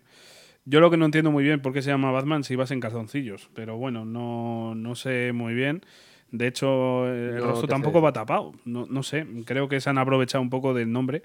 Yo 0.65 0.81
lo 0.81 0.91
que 0.91 0.97
no 0.99 1.07
entiendo 1.07 1.31
muy 1.31 1.45
bien 1.45 1.63
por 1.63 1.73
qué 1.73 1.81
se 1.83 1.91
llama 1.91 2.11
Batman 2.11 2.45
si 2.45 2.55
vas 2.57 2.71
en 2.71 2.81
calzoncillos, 2.81 3.51
pero 3.55 3.77
bueno, 3.79 4.05
no, 4.05 4.75
no 4.75 4.95
sé 4.95 5.33
muy 5.33 5.55
bien. 5.55 5.83
De 6.31 6.47
hecho, 6.47 7.07
el 7.11 7.37
No 7.37 7.47
rostro 7.47 7.69
sé 7.69 7.73
tampoco 7.73 8.03
va 8.03 8.13
tapado. 8.13 8.53
No, 8.67 8.85
no 8.87 9.03
sé, 9.03 9.27
creo 9.47 9.67
que 9.71 9.81
se 9.81 9.89
han 9.89 9.97
aprovechado 9.97 10.43
un 10.43 10.51
poco 10.51 10.75
del 10.75 10.93
nombre 10.93 11.23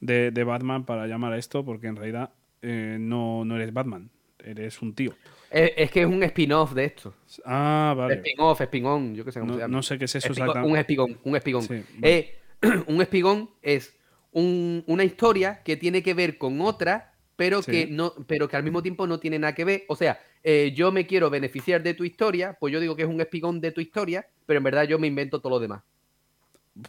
de, 0.00 0.30
de 0.30 0.44
Batman 0.44 0.84
para 0.84 1.06
llamar 1.06 1.32
a 1.32 1.38
esto, 1.38 1.64
porque 1.64 1.86
en 1.86 1.96
realidad 1.96 2.30
eh, 2.62 2.96
no, 3.00 3.44
no 3.44 3.56
eres 3.56 3.72
Batman, 3.72 4.10
eres 4.44 4.80
un 4.82 4.94
tío. 4.94 5.14
Es, 5.50 5.90
que 5.90 6.00
es 6.02 6.06
un 6.06 6.22
spin-off 6.24 6.72
de 6.74 6.84
esto. 6.86 7.14
Ah, 7.44 7.94
vale. 7.96 8.14
Spin-off, 8.16 8.60
spin-on, 8.60 9.14
yo 9.14 9.24
qué 9.24 9.32
sé 9.32 9.40
cómo 9.40 9.52
se 9.52 9.56
No, 9.58 9.62
llama. 9.64 9.76
no 9.76 9.82
sé 9.82 9.96
qué 9.98 10.04
es 10.06 10.14
eso 10.14 10.28
exactamente. 10.28 10.70
un 10.70 10.76
espigón, 10.76 11.18
un 11.24 11.36
espigón. 11.36 11.62
Sí, 11.62 11.82
vale. 11.98 12.18
Eh, 12.18 12.38
un 12.88 13.00
espigón 13.00 13.50
es 13.62 13.96
un- 14.32 14.82
una 14.86 15.04
historia 15.04 15.62
que 15.62 15.76
tiene 15.76 16.02
que 16.02 16.14
ver 16.14 16.36
con 16.36 16.60
otra, 16.60 17.12
pero, 17.36 17.62
Sí. 17.62 17.70
que 17.70 17.86
no, 17.86 18.12
pero 18.26 18.48
que 18.48 18.56
al 18.56 18.64
mismo 18.64 18.82
tiempo 18.82 19.06
no 19.06 19.18
tiene 19.20 19.38
nada 19.38 19.54
que 19.54 19.64
ver. 19.64 19.84
O 19.88 19.96
sea, 19.96 20.18
eh, 20.42 20.72
yo 20.74 20.90
me 20.92 21.06
quiero 21.06 21.30
beneficiar 21.30 21.82
de 21.82 21.94
tu 21.94 22.04
historia, 22.04 22.56
pues 22.58 22.72
yo 22.72 22.80
digo 22.80 22.96
que 22.96 23.02
es 23.02 23.08
un 23.08 23.20
espigón 23.20 23.60
de 23.60 23.72
tu 23.72 23.80
historia, 23.80 24.26
pero 24.46 24.58
en 24.58 24.64
verdad 24.64 24.84
yo 24.84 24.98
me 24.98 25.06
invento 25.06 25.40
todo 25.40 25.50
lo 25.50 25.60
demás. 25.60 25.82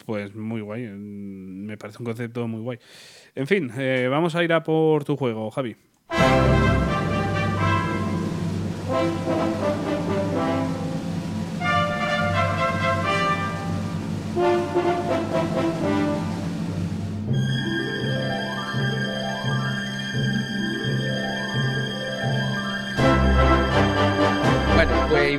Pues 0.05 0.35
muy 0.35 0.61
guay, 0.61 0.87
mm, 0.87 1.65
me 1.65 1.77
parece 1.77 1.99
un 1.99 2.05
concepto 2.05 2.47
muy 2.47 2.61
guay. 2.61 2.79
En 3.35 3.47
fin, 3.47 3.71
eh, 3.77 4.07
vamos 4.09 4.35
a 4.35 4.43
ir 4.43 4.53
a 4.53 4.63
por 4.63 5.05
tu 5.05 5.15
juego, 5.15 5.49
Javi. 5.51 5.75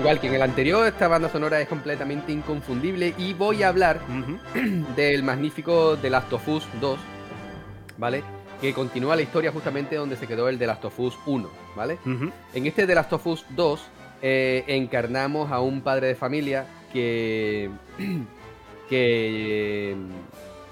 Igual 0.09 0.21
que 0.23 0.27
en 0.29 0.35
el 0.37 0.43
anterior, 0.43 0.87
esta 0.87 1.07
banda 1.07 1.29
sonora 1.29 1.61
es 1.61 1.69
completamente 1.69 2.33
inconfundible 2.33 3.13
y 3.19 3.35
voy 3.35 3.63
a 3.63 3.69
hablar 3.69 4.01
del 4.97 5.23
magnífico 5.23 5.99
The 6.01 6.09
Last 6.09 6.33
of 6.33 6.49
Us 6.49 6.67
2, 6.81 6.99
¿vale? 7.99 8.23
Que 8.59 8.73
continúa 8.73 9.17
la 9.17 9.21
historia 9.23 9.53
justamente 9.53 9.97
donde 9.97 10.17
se 10.17 10.27
quedó 10.27 10.49
el 10.49 10.59
The 10.59 10.67
Last 10.67 10.87
of 10.87 10.99
Us 10.99 11.19
1, 11.27 11.51
¿vale? 11.77 11.99
En 12.55 12.67
este 12.67 12.87
The 12.87 12.95
Last 12.95 13.13
of 13.13 13.27
Us 13.27 13.45
2 13.51 13.87
eh, 14.23 14.65
encarnamos 14.69 15.53
a 15.53 15.61
un 15.61 15.83
padre 15.83 16.07
de 16.07 16.15
familia 16.15 16.65
que, 16.91 17.69
que, 18.89 19.95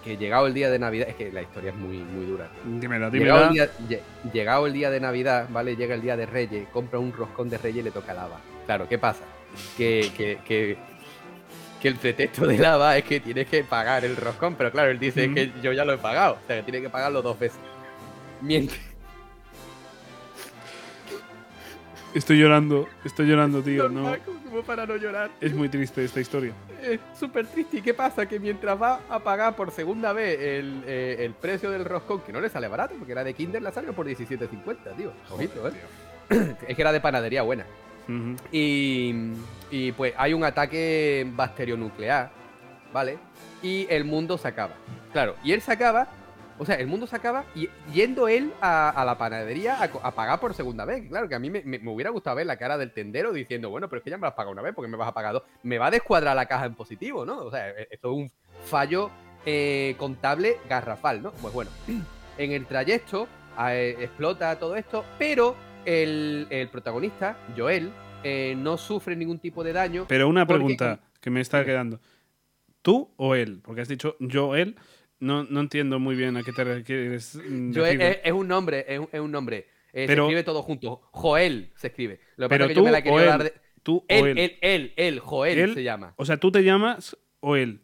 que 0.03 0.17
llegado 0.17 0.47
el 0.47 0.55
día 0.55 0.71
de 0.71 0.79
Navidad, 0.79 1.09
es 1.11 1.15
que 1.15 1.31
la 1.31 1.43
historia 1.43 1.73
es 1.73 1.77
muy, 1.77 1.99
muy 1.99 2.25
dura. 2.25 2.49
Dímela, 2.65 3.11
Llegado 3.11 3.49
el, 3.49 3.53
día, 3.53 3.69
lle- 3.99 4.33
llegado 4.33 4.67
el 4.67 4.73
día 4.73 4.91
de 4.91 4.99
Navidad, 5.01 5.47
¿vale? 5.51 5.77
Llega 5.77 5.95
el 5.95 6.01
día 6.01 6.17
de 6.17 6.25
Reyes, 6.25 6.67
compra 6.73 6.99
un 6.99 7.13
roscón 7.13 7.51
de 7.51 7.59
Reyes 7.59 7.81
y 7.81 7.83
le 7.85 7.91
toca 7.91 8.15
lava. 8.15 8.41
Claro, 8.67 8.89
¿qué 8.89 8.99
pasa? 8.99 9.25
Que, 9.77 10.13
que, 10.17 10.39
que, 10.45 10.77
que 11.81 11.89
el 11.89 11.97
pretexto 11.97 12.47
de 12.47 12.59
lava 12.59 12.97
es 12.99 13.05
que 13.05 13.21
tienes 13.21 13.47
que 13.49 13.65
pagar 13.65 14.05
el 14.05 14.17
roscón, 14.17 14.55
pero 14.57 14.71
claro, 14.71 14.91
él 14.91 14.99
dice 14.99 15.33
que 15.33 15.53
yo 15.63 15.73
ya 15.73 15.85
lo 15.85 15.95
he 15.95 15.99
pagado, 15.99 16.35
o 16.35 16.47
sea, 16.47 16.57
que 16.57 16.63
tiene 16.65 16.83
que 16.83 16.91
pagarlo 16.91 17.23
dos 17.23 17.39
veces. 17.39 17.61
Mientras, 18.43 18.79
Estoy 22.17 22.39
llorando, 22.39 22.89
estoy 23.05 23.27
llorando, 23.27 23.61
tío. 23.63 23.91
No, 23.91 24.17
como 24.47 24.63
para 24.63 24.87
no 24.87 24.97
llorar. 24.97 25.31
es 25.39 25.53
muy 25.53 25.69
triste 25.69 26.03
esta 26.03 26.19
historia. 26.19 26.55
Es 26.83 26.99
súper 27.19 27.47
triste. 27.47 27.77
¿Y 27.77 27.83
qué 27.83 27.93
pasa? 27.93 28.25
Que 28.25 28.41
mientras 28.41 28.81
va 28.81 29.01
a 29.11 29.19
pagar 29.19 29.55
por 29.55 29.71
segunda 29.71 30.15
vez 30.15 30.41
el, 30.41 30.83
eh, 30.87 31.17
el 31.21 31.35
precio 31.35 31.71
del 31.71 31.85
roscón, 31.85 32.23
que 32.23 32.33
no 32.33 32.41
le 32.41 32.49
sale 32.49 32.69
barato, 32.69 32.95
porque 32.97 33.13
era 33.13 33.23
de 33.23 33.35
Kinder, 33.35 33.61
la 33.61 33.71
salió 33.71 33.93
por 33.93 34.07
17.50, 34.07 34.97
tío. 34.97 35.13
Ojito, 35.29 35.69
¿eh? 35.69 35.73
Es 36.69 36.75
que 36.75 36.81
era 36.81 36.91
de 36.91 37.03
panadería 37.03 37.43
buena. 37.43 37.67
Y, 38.53 39.15
y, 39.71 39.93
pues 39.93 40.15
hay 40.17 40.33
un 40.33 40.45
ataque 40.45 41.27
bacterionuclear, 41.35 42.31
¿vale? 42.93 43.19
Y 43.63 43.87
el 43.91 44.05
mundo 44.05 44.39
se 44.39 44.49
acaba. 44.49 44.75
Claro, 45.13 45.35
y 45.43 45.53
él 45.53 45.61
se 45.63 45.73
acaba, 45.73 46.09
o 46.59 46.65
sea, 46.65 46.77
el 46.77 46.87
mundo 46.87 47.07
se 47.07 47.17
acaba 47.17 47.45
y, 47.55 47.69
yendo 47.93 48.29
él 48.29 48.53
a, 48.61 49.03
la 49.05 49.19
panadería 49.19 49.83
a, 49.83 50.11
pagar 50.13 50.39
por 50.41 50.55
segunda 50.55 50.85
vez. 50.85 51.09
Claro, 51.09 51.29
que 51.29 51.35
a 51.35 51.39
mí 51.39 51.51
me, 51.51 51.63
me- 51.63 51.81
hubiera 51.89 52.11
gustado 52.11 52.37
ver 52.37 52.47
la 52.47 52.57
cara 52.57 52.79
del 52.79 52.93
tendero 52.93 53.33
diciendo, 53.33 53.71
bueno, 53.71 53.89
pero 53.89 53.99
es 53.99 54.05
que 54.05 54.11
ya 54.11 54.17
me 54.19 54.23
lo 54.23 54.29
has 54.29 54.35
pagado 54.35 54.53
una 54.53 54.63
vez, 54.63 54.75
porque 54.75 54.91
me 54.91 54.97
vas 54.97 55.09
a 55.09 55.15
pagar 55.15 55.33
dos? 55.33 55.43
Me 55.63 55.79
va 55.79 55.87
a 55.87 55.91
descuadrar 55.91 56.37
la 56.37 56.47
caja 56.47 56.67
en 56.67 56.75
positivo, 56.75 57.25
¿no? 57.27 57.39
O 57.39 57.51
sea, 57.51 57.71
e- 57.71 57.89
esto 57.91 58.13
es 58.13 58.17
un 58.19 58.31
fallo 58.65 59.11
eh, 59.45 59.95
contable 59.99 60.59
garrafal, 60.69 61.23
¿no? 61.23 61.33
Pues 61.33 61.53
bueno, 61.53 61.71
en 62.39 62.53
el 62.53 62.67
trayecto 62.67 63.27
eh, 63.69 63.97
explota 64.01 64.59
todo 64.59 64.77
esto, 64.77 65.05
pero 65.19 65.57
el, 65.87 66.47
el 66.51 66.69
protagonista, 66.69 67.39
Joel, 67.57 67.91
eh, 68.23 68.55
no 68.59 68.77
sufre 68.77 69.17
ningún 69.17 69.39
tipo 69.39 69.65
de 69.65 69.73
daño. 69.73 70.05
Pero 70.09 70.29
una 70.29 70.47
Porque- 70.47 70.59
pregunta 70.59 71.01
que 71.21 71.31
me 71.31 71.41
está 71.41 71.65
quedando. 71.65 72.01
¿Tú 72.83 73.11
o 73.17 73.35
él? 73.35 73.61
Porque 73.65 73.81
has 73.81 73.89
dicho 73.89 74.17
yo, 74.21 74.55
él. 74.55 74.77
No, 75.19 75.45
no 75.45 75.61
entiendo 75.61 75.99
muy 75.99 76.15
bien 76.15 76.37
a 76.37 76.43
qué 76.43 76.53
te 76.53 76.63
refieres. 76.63 77.37
mm, 77.49 77.75
Joel 77.75 78.01
es, 78.03 78.19
es 78.23 78.33
un 78.33 78.47
nombre, 78.49 78.85
es 78.87 78.99
un, 78.99 79.09
es 79.11 79.21
un 79.21 79.31
nombre. 79.33 79.67
Eh, 79.93 80.05
Pero- 80.07 80.25
se 80.25 80.27
escribe 80.29 80.43
todo 80.45 80.63
junto. 80.63 81.01
Joel 81.13 81.73
se 81.77 81.87
escribe. 81.87 82.21
Lo 82.37 82.49
que 82.49 82.55
Pero 82.55 82.65
pasa 82.65 82.65
es 82.65 82.69
que 82.69 82.75
tú 82.75 82.81
yo 82.81 82.85
me 82.85 82.91
la 82.93 82.99
él. 83.23 83.29
dar 83.29 83.43
de. 83.45 83.55
¿Tú 83.83 83.97
o 83.99 84.05
Él, 84.09 84.37
él? 84.39 84.59
él, 84.61 84.93
él, 84.97 85.21
Joel 85.21 85.59
Él- 85.59 85.75
se 85.75 85.83
llama. 85.85 86.13
O 86.17 86.25
sea, 86.27 86.37
¿tú 86.37 86.51
te 86.53 86.63
llamas 86.63 87.17
o 87.41 87.57
él? 87.57 87.81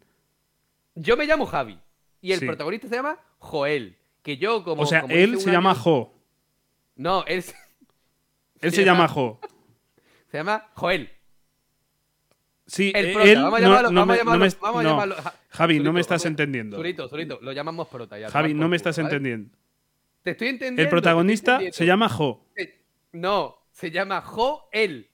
Yo 0.95 1.17
me 1.17 1.25
llamo 1.25 1.45
Javi. 1.45 1.79
Y 2.21 2.33
el 2.33 2.39
Sí. 2.39 2.45
protagonista 2.45 2.87
se 2.87 2.95
llama 2.95 3.17
Joel. 3.39 3.97
Que 4.21 4.37
yo, 4.37 4.63
como. 4.63 4.83
o 4.83 4.85
sea, 4.85 5.01
como 5.01 5.13
él 5.15 5.39
se 5.39 5.51
llama 5.51 5.73
Jo. 5.75 6.13
No, 6.95 7.25
él 7.25 7.41
se, 7.41 7.55
Él 8.63 8.71
Se 8.71 8.77
se 8.77 8.85
llama- 8.85 9.01
llama 9.01 9.07
Jo. 9.13 9.39
se 10.31 10.37
llama 10.37 10.69
Joel. 10.73 11.09
Sí, 12.65 12.91
El 12.95 13.07
eh, 13.07 13.13
prota. 13.13 13.29
él 13.29 13.37
vamos 13.43 13.59
a 13.59 13.61
llamarlo. 13.61 13.91
no 13.91 13.99
vamos 14.01 14.03
a 14.03 14.13
me- 14.13 14.17
llamarlo. 14.19 14.39
no 14.45 14.45
me- 14.51 14.57
vamos 14.61 14.79
a 14.79 14.83
no. 14.83 14.89
llamarlo. 14.89 15.15
Ja- 15.15 15.35
Javi, 15.49 15.79
no 15.79 15.93
me 15.93 16.01
estás 16.01 16.25
entendiendo. 16.25 16.77
Zurito, 16.77 17.07
Zurito, 17.09 17.39
lo 17.41 17.51
llamamos 17.51 17.87
prota 17.89 18.17
ya. 18.17 18.29
Javi, 18.29 18.53
no 18.53 18.67
me 18.69 18.77
estás 18.77 18.97
¿vale? 18.97 19.07
entendiendo. 19.09 19.55
Te 20.23 20.31
estoy 20.31 20.47
entendiendo. 20.47 20.81
El 20.81 20.89
protagonista 20.89 21.51
entendiendo. 21.53 21.77
se 21.77 21.85
llama 21.85 22.09
Jo. 22.09 22.45
No, 23.11 23.57
se 23.71 23.91
llama 23.91 24.21
Joel. 24.21 25.09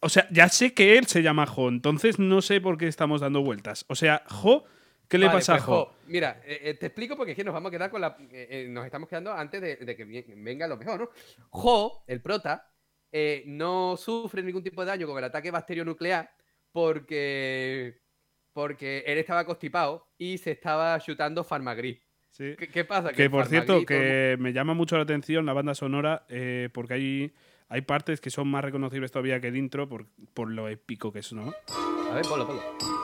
O 0.00 0.08
sea, 0.08 0.28
ya 0.30 0.48
sé 0.48 0.72
que 0.72 0.96
él 0.96 1.06
se 1.08 1.22
llama 1.22 1.44
Jo, 1.46 1.68
entonces 1.68 2.20
no 2.20 2.40
sé 2.40 2.60
por 2.60 2.78
qué 2.78 2.86
estamos 2.86 3.20
dando 3.20 3.42
vueltas. 3.42 3.84
O 3.88 3.96
sea, 3.96 4.22
Jo, 4.28 4.64
¿qué 5.08 5.18
le 5.18 5.26
Vale, 5.26 5.38
pasa 5.38 5.54
pues, 5.54 5.62
a 5.62 5.66
Jo? 5.66 5.94
Mira, 6.06 6.40
eh, 6.44 6.60
eh, 6.62 6.74
te 6.74 6.86
explico 6.86 7.16
porque 7.16 7.32
es 7.32 7.36
que 7.36 7.44
nos 7.44 7.54
vamos 7.54 7.68
a 7.68 7.72
quedar 7.72 7.90
con 7.90 8.00
la. 8.00 8.16
eh, 8.30 8.66
nos 8.70 8.84
estamos 8.84 9.08
quedando 9.08 9.32
antes 9.32 9.60
de, 9.60 9.76
de 9.76 9.96
que 9.96 10.04
venga 10.36 10.68
lo 10.68 10.76
mejor, 10.76 11.00
¿no? 11.00 11.10
Jo, 11.50 12.04
el 12.06 12.20
prota, 12.20 12.70
eh, 13.10 13.42
no 13.46 13.96
sufre 13.96 14.42
ningún 14.42 14.62
tipo 14.62 14.82
de 14.82 14.88
daño 14.88 15.06
con 15.06 15.18
el 15.18 15.24
ataque 15.24 15.50
bacterionuclear 15.50 16.30
porque. 16.72 18.00
Porque 18.52 19.04
él 19.06 19.18
estaba 19.18 19.44
constipado 19.44 20.08
y 20.18 20.36
se 20.38 20.50
estaba 20.50 20.98
chutando 21.00 21.44
Farmagris. 21.44 21.98
Sí. 22.30 22.56
¿Qué, 22.58 22.68
qué 22.68 22.84
pasa? 22.84 23.12
Que 23.12 23.30
por 23.30 23.46
cierto, 23.46 23.84
que 23.86 24.36
me 24.40 24.52
llama 24.52 24.74
mucho 24.74 24.96
la 24.96 25.02
atención 25.04 25.46
la 25.46 25.52
banda 25.52 25.74
sonora 25.74 26.26
porque 26.72 26.94
hay, 26.94 27.34
hay 27.68 27.82
partes 27.82 28.20
que 28.20 28.30
son 28.30 28.48
más 28.48 28.64
reconocibles 28.64 29.12
todavía 29.12 29.40
que 29.40 29.48
el 29.48 29.56
intro 29.56 29.88
por, 29.88 30.06
por 30.34 30.50
lo 30.50 30.68
épico 30.68 31.12
que 31.12 31.20
es, 31.20 31.32
¿no? 31.32 31.54
A 32.10 32.14
ver, 32.14 32.24
ponlo, 32.28 32.46
ponlo. 32.48 32.97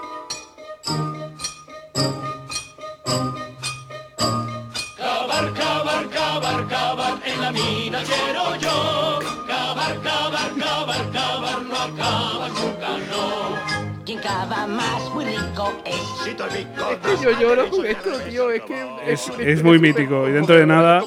En 7.35 7.41
la 7.41 7.53
mina 7.53 8.03
quiero 8.05 8.57
yo. 8.57 9.19
Cavar, 9.47 10.01
cavar, 10.03 10.51
cavar, 10.59 11.11
cavar, 11.13 11.63
no 11.63 11.77
acaba 11.77 12.49
nunca, 12.49 12.89
no. 13.11 14.05
Quien 14.05 14.19
cava 14.21 14.67
más 14.67 15.03
muy 15.15 15.25
rico 15.25 15.73
es. 15.85 16.01
Si 16.25 16.31
rico, 16.31 16.91
Es 16.91 16.99
que 16.99 17.25
yo 17.25 17.41
lloro 17.41 17.71
con 17.71 17.87
esto, 17.87 18.11
tío. 18.29 18.51
Es 18.51 18.63
que 18.63 18.83
Es- 19.07 19.29
es 19.29 19.29
historia 19.29 19.63
muy 19.63 19.79
mítico, 19.79 20.29
y 20.29 20.33
dentro 20.33 20.55
de 20.57 20.67
nada- 20.67 21.03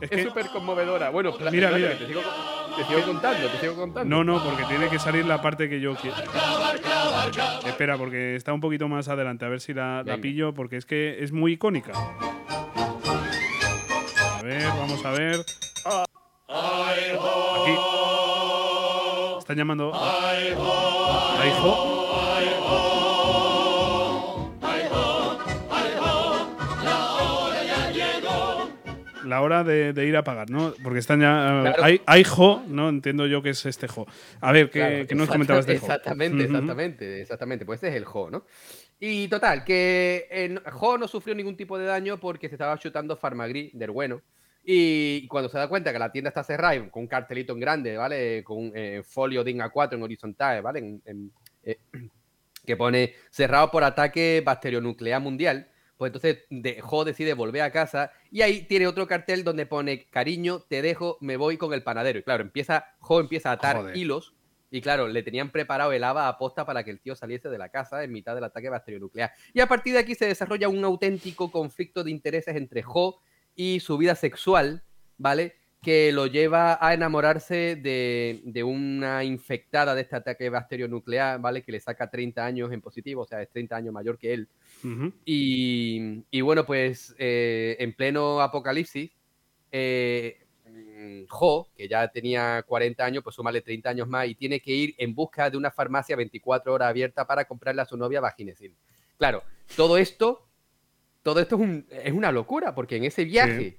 Es 0.00 0.10
Es 0.10 0.16
que, 0.16 0.24
súper 0.24 0.46
conmovedora. 0.46 1.10
Bueno, 1.10 1.32
Mira, 1.52 1.70
mira. 1.72 1.90
Te 1.98 2.06
sigo, 2.06 2.22
te 2.74 2.84
sigo 2.86 3.02
contando, 3.02 3.48
te 3.48 3.58
sigo 3.60 3.74
contando. 3.74 4.08
no, 4.16 4.24
no, 4.24 4.42
porque 4.42 4.64
tiene 4.64 4.88
que 4.88 4.98
salir 4.98 5.26
la 5.26 5.42
parte 5.42 5.68
que 5.68 5.78
yo 5.78 5.94
quiero. 5.96 6.16
Espera, 7.66 7.98
porque 7.98 8.34
está 8.34 8.54
un 8.54 8.60
poquito 8.60 8.88
más 8.88 9.08
adelante, 9.08 9.44
a 9.44 9.48
ver 9.48 9.60
si 9.60 9.74
la, 9.74 10.02
la 10.06 10.16
pillo, 10.16 10.54
porque 10.54 10.76
es 10.78 10.86
que 10.86 11.22
es 11.22 11.32
muy 11.32 11.52
icónica. 11.52 11.92
A 14.40 14.42
ver, 14.42 14.62
vamos 14.68 15.04
a 15.04 15.10
ver. 15.10 15.44
Aquí. 16.48 17.76
Están 19.38 19.56
llamando. 19.58 19.92
¿A 19.94 21.46
hijo? 21.46 22.00
La 29.26 29.42
hora 29.42 29.62
de, 29.62 29.92
de 29.92 30.06
ir 30.06 30.16
a 30.16 30.24
pagar, 30.24 30.48
¿no? 30.48 30.72
Porque 30.82 31.00
están 31.00 31.20
ya. 31.20 31.60
Claro. 31.62 31.84
Hay, 31.84 32.00
hay 32.06 32.24
jo, 32.24 32.62
¿no? 32.66 32.88
Entiendo 32.88 33.26
yo 33.26 33.42
que 33.42 33.50
es 33.50 33.66
este 33.66 33.88
jo. 33.88 34.06
A 34.40 34.52
ver, 34.52 34.70
¿qué, 34.70 34.78
Claro, 34.78 35.06
qué 35.06 35.14
nos 35.14 35.28
comentabas 35.28 35.66
de 35.66 35.78
jo? 35.78 35.84
Exactamente, 35.84 36.44
exactamente, 36.44 37.20
exactamente. 37.20 37.66
Pues 37.66 37.80
ese 37.80 37.88
es 37.90 37.96
el 37.96 38.06
Jo, 38.06 38.30
¿no? 38.30 38.46
Y 39.02 39.28
total, 39.28 39.64
que 39.64 40.28
el 40.30 40.60
Jo 40.70 40.98
no 40.98 41.08
sufrió 41.08 41.34
ningún 41.34 41.56
tipo 41.56 41.78
de 41.78 41.86
daño 41.86 42.20
porque 42.20 42.48
se 42.48 42.54
estaba 42.56 42.78
chutando 42.78 43.16
Farmagris 43.16 43.70
del 43.72 43.90
bueno. 43.90 44.20
Y 44.62 45.26
cuando 45.28 45.48
se 45.48 45.56
da 45.56 45.68
cuenta 45.68 45.90
que 45.90 45.98
la 45.98 46.12
tienda 46.12 46.28
está 46.28 46.44
cerrada 46.44 46.78
con 46.90 47.04
un 47.04 47.08
cartelito 47.08 47.54
en 47.54 47.60
grande, 47.60 47.96
¿vale? 47.96 48.44
Con 48.44 48.72
eh, 48.74 49.02
folio 49.02 49.42
DIN 49.42 49.60
A4 49.60 49.94
en 49.94 50.02
horizontal, 50.02 50.60
¿vale? 50.60 50.80
En- 50.80 51.02
en- 51.06 51.32
eh, 51.64 51.78
que 52.66 52.76
pone 52.76 53.14
cerrado 53.30 53.70
por 53.70 53.84
ataque 53.84 54.42
bacterionuclear 54.44 55.20
mundial. 55.20 55.68
Pues 55.96 56.10
entonces 56.10 56.44
de, 56.50 56.80
Jo 56.82 57.04
decide 57.04 57.32
volver 57.34 57.62
a 57.62 57.72
casa 57.72 58.12
y 58.30 58.42
ahí 58.42 58.62
tiene 58.62 58.86
otro 58.86 59.06
cartel 59.06 59.44
donde 59.44 59.64
pone 59.66 60.04
cariño, 60.10 60.60
te 60.60 60.82
dejo, 60.82 61.16
me 61.20 61.36
voy 61.38 61.56
con 61.56 61.72
el 61.72 61.82
panadero. 61.82 62.18
Y 62.18 62.22
claro, 62.22 62.42
empieza, 62.42 62.86
Jo 63.00 63.20
empieza 63.20 63.50
a 63.50 63.54
atar 63.54 63.76
Joder. 63.76 63.96
hilos 63.96 64.34
y 64.70 64.80
claro, 64.80 65.08
le 65.08 65.22
tenían 65.22 65.50
preparado 65.50 65.92
el 65.92 66.04
haba 66.04 66.28
a 66.28 66.38
posta 66.38 66.64
para 66.64 66.84
que 66.84 66.90
el 66.90 67.00
tío 67.00 67.14
saliese 67.16 67.48
de 67.48 67.58
la 67.58 67.70
casa 67.70 68.04
en 68.04 68.12
mitad 68.12 68.34
del 68.34 68.44
ataque 68.44 68.68
bacterionuclear. 68.68 69.32
Y 69.52 69.60
a 69.60 69.66
partir 69.66 69.94
de 69.94 69.98
aquí 69.98 70.14
se 70.14 70.26
desarrolla 70.26 70.68
un 70.68 70.84
auténtico 70.84 71.50
conflicto 71.50 72.04
de 72.04 72.10
intereses 72.10 72.54
entre 72.56 72.82
Jo 72.82 73.20
y 73.56 73.80
su 73.80 73.98
vida 73.98 74.14
sexual, 74.14 74.84
¿vale? 75.18 75.56
Que 75.82 76.12
lo 76.12 76.26
lleva 76.26 76.78
a 76.80 76.94
enamorarse 76.94 77.74
de, 77.74 78.42
de 78.44 78.62
una 78.62 79.24
infectada 79.24 79.94
de 79.94 80.02
este 80.02 80.16
ataque 80.16 80.50
bacterionuclear, 80.50 81.40
¿vale? 81.40 81.62
Que 81.62 81.72
le 81.72 81.80
saca 81.80 82.08
30 82.08 82.44
años 82.44 82.72
en 82.72 82.80
positivo, 82.80 83.22
o 83.22 83.26
sea, 83.26 83.42
es 83.42 83.50
30 83.50 83.76
años 83.76 83.92
mayor 83.92 84.18
que 84.18 84.34
él. 84.34 84.48
Y, 85.24 86.22
y 86.30 86.40
bueno, 86.42 86.64
pues 86.64 87.14
eh, 87.18 87.76
en 87.80 87.92
pleno 87.94 88.40
apocalipsis, 88.40 89.10
eh, 89.72 90.39
Jo, 91.28 91.68
que 91.76 91.88
ya 91.88 92.08
tenía 92.08 92.62
40 92.66 93.04
años, 93.04 93.22
pues 93.24 93.36
súmale 93.36 93.60
30 93.60 93.90
años 93.90 94.08
más 94.08 94.26
y 94.28 94.34
tiene 94.34 94.60
que 94.60 94.72
ir 94.72 94.94
en 94.98 95.14
busca 95.14 95.48
de 95.50 95.56
una 95.56 95.70
farmacia 95.70 96.16
24 96.16 96.72
horas 96.74 96.88
abierta 96.88 97.26
para 97.26 97.44
comprarle 97.44 97.82
a 97.82 97.84
su 97.86 97.96
novia 97.96 98.20
Vaginesil. 98.20 98.74
Claro, 99.18 99.42
todo 99.76 99.96
esto, 99.98 100.48
todo 101.22 101.40
esto 101.40 101.56
es, 101.56 101.60
un- 101.60 101.86
es 101.90 102.12
una 102.12 102.32
locura, 102.32 102.74
porque 102.74 102.96
en 102.96 103.04
ese 103.04 103.24
viaje, 103.24 103.78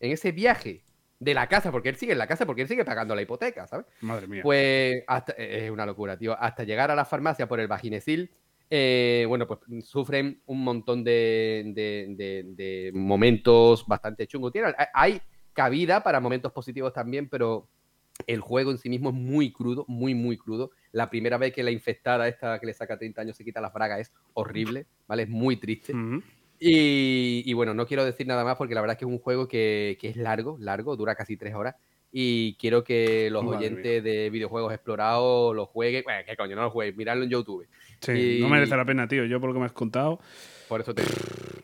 en 0.00 0.12
ese 0.12 0.32
viaje 0.32 0.82
de 1.18 1.34
la 1.34 1.48
casa, 1.48 1.70
porque 1.72 1.88
él 1.88 1.96
sigue 1.96 2.12
en 2.12 2.18
la 2.18 2.26
casa, 2.26 2.44
porque 2.44 2.62
él 2.62 2.68
sigue 2.68 2.84
pagando 2.84 3.14
la 3.14 3.22
hipoteca, 3.22 3.66
¿sabes? 3.66 3.86
Madre 4.02 4.26
mía. 4.26 4.42
Pues 4.42 5.02
hasta, 5.06 5.32
es 5.32 5.70
una 5.70 5.86
locura, 5.86 6.18
tío. 6.18 6.36
Hasta 6.38 6.64
llegar 6.64 6.90
a 6.90 6.94
la 6.94 7.04
farmacia 7.04 7.48
por 7.48 7.60
el 7.60 7.68
vaginesil, 7.68 8.30
eh, 8.68 9.24
bueno, 9.28 9.46
pues 9.46 9.60
sufren 9.86 10.42
un 10.46 10.62
montón 10.64 11.02
de, 11.04 11.62
de- 11.74 12.06
de- 12.16 12.42
de 12.54 12.92
momentos 12.94 13.86
bastante 13.86 14.26
chungos. 14.26 14.52
Hay 14.92 15.20
cabida 15.54 16.02
para 16.02 16.20
momentos 16.20 16.52
positivos 16.52 16.92
también, 16.92 17.28
pero 17.28 17.68
el 18.26 18.40
juego 18.40 18.70
en 18.70 18.78
sí 18.78 18.88
mismo 18.88 19.08
es 19.10 19.14
muy 19.14 19.52
crudo, 19.52 19.84
muy, 19.88 20.14
muy 20.14 20.36
crudo. 20.36 20.70
La 20.92 21.10
primera 21.10 21.38
vez 21.38 21.52
que 21.52 21.62
la 21.62 21.70
infectada 21.70 22.28
esta 22.28 22.58
que 22.60 22.66
le 22.66 22.74
saca 22.74 22.98
30 22.98 23.22
años 23.22 23.36
se 23.36 23.44
quita 23.44 23.60
las 23.60 23.72
bragas 23.72 24.00
es 24.00 24.12
horrible, 24.34 24.86
¿vale? 25.08 25.24
Es 25.24 25.28
muy 25.28 25.56
triste. 25.56 25.92
Ujú. 25.94 26.22
Y, 26.60 27.42
y 27.44 27.52
bueno, 27.52 27.74
no 27.74 27.86
quiero 27.86 28.04
decir 28.04 28.26
nada 28.26 28.44
más 28.44 28.56
porque 28.56 28.74
la 28.74 28.80
verdad 28.80 28.94
es 28.94 28.98
que 28.98 29.04
es 29.04 29.10
un 29.10 29.18
juego 29.18 29.48
que, 29.48 29.98
que 30.00 30.08
es 30.08 30.16
largo, 30.16 30.56
largo, 30.60 30.96
dura 30.96 31.14
casi 31.14 31.36
tres 31.36 31.54
horas. 31.54 31.74
Y 32.12 32.54
quiero 32.54 32.84
que 32.84 33.28
los 33.28 33.42
Madre 33.42 33.56
oyentes 33.58 34.04
de 34.04 34.30
videojuegos 34.30 34.72
explorados 34.72 35.54
lo 35.54 35.66
jueguen. 35.66 36.04
Bueno, 36.04 36.22
qué 36.24 36.36
coño, 36.36 36.54
no 36.54 36.62
lo 36.62 36.70
jueguen, 36.70 36.96
miradlo 36.96 37.24
en 37.24 37.30
YouTube. 37.30 37.66
Sí, 38.00 38.36
Y- 38.38 38.40
no 38.40 38.48
merece 38.48 38.76
la 38.76 38.84
pena, 38.84 39.08
tío. 39.08 39.24
Yo 39.24 39.40
por 39.40 39.48
lo 39.48 39.54
que 39.54 39.58
me 39.60 39.66
has 39.66 39.72
contado, 39.72 40.20
Por 40.68 40.80
eso 40.80 40.94
te 40.94 41.02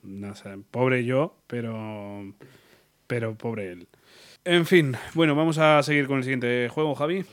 no 0.02 0.34
sé, 0.34 0.58
pobre 0.72 1.04
yo, 1.04 1.36
pero 1.46 2.34
pero 3.10 3.34
pobre 3.34 3.72
él. 3.72 3.88
En 4.44 4.66
fin, 4.66 4.94
bueno, 5.14 5.34
vamos 5.34 5.58
a 5.58 5.82
seguir 5.82 6.06
con 6.06 6.18
el 6.18 6.22
siguiente 6.22 6.68
juego, 6.68 6.94
Javi. 6.94 7.24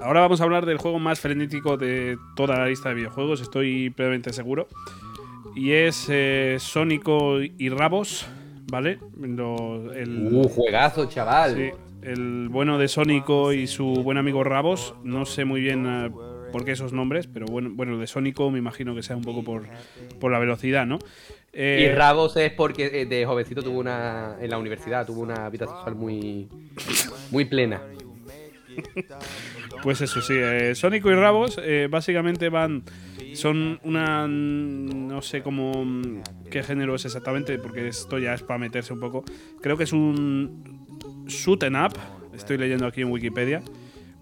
Ahora 0.00 0.20
vamos 0.20 0.40
a 0.40 0.44
hablar 0.44 0.66
del 0.66 0.78
juego 0.78 1.00
más 1.00 1.18
frenético 1.18 1.76
de 1.76 2.16
toda 2.36 2.58
la 2.58 2.66
lista 2.66 2.90
de 2.90 2.94
videojuegos, 2.94 3.40
estoy 3.40 3.90
plenamente 3.90 4.32
seguro. 4.32 4.68
Y 5.58 5.72
es 5.72 6.06
eh, 6.08 6.56
Sónico 6.60 7.40
y 7.40 7.68
Rabos, 7.68 8.26
¿vale? 8.70 8.98
Lo- 9.20 9.92
el, 9.92 10.28
Uh, 10.32 10.48
juegazo, 10.48 11.06
chaval. 11.06 11.56
sí, 11.56 11.70
el 12.02 12.48
bueno 12.48 12.78
de 12.78 12.86
Sónico 12.86 13.52
y 13.52 13.66
su 13.66 13.86
buen 14.04 14.18
amigo 14.18 14.44
Rabos. 14.44 14.94
No 15.02 15.24
sé 15.26 15.44
muy 15.44 15.60
bien 15.60 15.84
eh, 15.86 16.10
por 16.52 16.64
qué 16.64 16.72
esos 16.72 16.92
nombres, 16.92 17.26
pero 17.26 17.46
bueno, 17.46 17.70
bueno, 17.72 17.92
lo 17.92 17.98
de 17.98 18.06
Sónico 18.06 18.50
me 18.52 18.58
imagino 18.58 18.94
que 18.94 19.02
sea 19.02 19.16
un 19.16 19.22
poco 19.24 19.42
por, 19.42 19.64
por 20.20 20.30
la 20.30 20.38
velocidad, 20.38 20.86
¿no? 20.86 21.00
Eh, 21.52 21.88
Y 21.90 21.94
Rabos 21.94 22.36
es 22.36 22.52
porque 22.52 22.86
eh, 23.02 23.06
de 23.06 23.26
jovencito 23.26 23.60
tuvo 23.62 23.80
una. 23.80 24.36
En 24.40 24.50
la 24.50 24.58
universidad 24.58 25.06
tuvo 25.06 25.22
una 25.22 25.48
vida 25.50 25.66
sexual 25.66 25.96
muy. 25.96 26.46
Muy 27.32 27.44
plena. 27.46 27.82
Pues 29.82 30.00
eso 30.00 30.20
sí, 30.22 30.34
eh, 30.36 30.74
Sónico 30.74 31.10
y 31.10 31.14
Rabos 31.14 31.58
eh, 31.62 31.86
básicamente 31.90 32.48
van. 32.48 32.82
Son 33.38 33.78
una. 33.84 34.26
No 34.26 35.22
sé 35.22 35.42
cómo. 35.42 35.86
qué 36.50 36.62
género 36.64 36.96
es 36.96 37.04
exactamente, 37.04 37.56
porque 37.58 37.86
esto 37.86 38.18
ya 38.18 38.34
es 38.34 38.42
para 38.42 38.58
meterse 38.58 38.92
un 38.92 38.98
poco. 38.98 39.24
Creo 39.62 39.76
que 39.76 39.84
es 39.84 39.92
un. 39.92 41.24
Shoot 41.26 41.62
'em 41.62 41.74
up. 41.76 41.92
Estoy 42.34 42.58
leyendo 42.58 42.86
aquí 42.86 43.02
en 43.02 43.10
Wikipedia. 43.12 43.62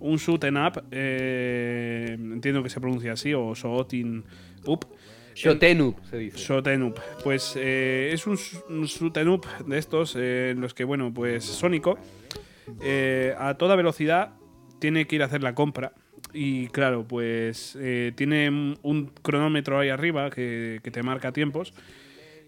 Un 0.01 0.17
shoot 0.19 0.45
'em 0.45 0.57
up. 0.57 0.83
eh, 0.91 2.14
entiendo 2.19 2.62
que 2.62 2.69
se 2.69 2.79
pronuncia 2.79 3.12
así, 3.12 3.33
o 3.33 3.55
Shootin 3.55 4.23
up. 4.67 4.87
Shotenup 5.35 5.99
se 6.11 6.19
dice. 6.19 6.37
Shoot 6.39 6.67
'em 6.67 6.83
up. 6.85 7.01
Pues 7.25 7.55
eh, 7.57 8.11
es 8.12 8.27
un, 8.27 8.39
un 8.69 8.85
shoot 8.85 9.17
'em 9.17 9.29
up 9.31 9.47
de 9.67 9.79
estos 9.79 10.14
eh, 10.17 10.51
en 10.51 10.61
los 10.61 10.75
que, 10.75 10.85
bueno, 10.85 11.12
pues 11.14 11.43
Sónico 11.45 11.99
eh, 12.83 13.35
a 13.39 13.55
toda 13.55 13.77
velocidad 13.77 14.35
tiene 14.79 15.07
que 15.07 15.17
ir 15.17 15.23
a 15.23 15.27
hacer 15.27 15.43
la 15.43 15.55
compra. 15.55 15.93
Y 16.39 16.66
claro, 16.68 17.07
pues 17.09 17.78
eh, 17.80 18.12
tiene 18.14 18.51
un- 18.82 19.11
cronómetro 19.22 19.78
ahí 19.78 19.89
arriba 19.89 20.28
que, 20.28 20.80
que 20.82 20.91
te 20.91 21.03
marca 21.03 21.32
tiempos. 21.32 21.72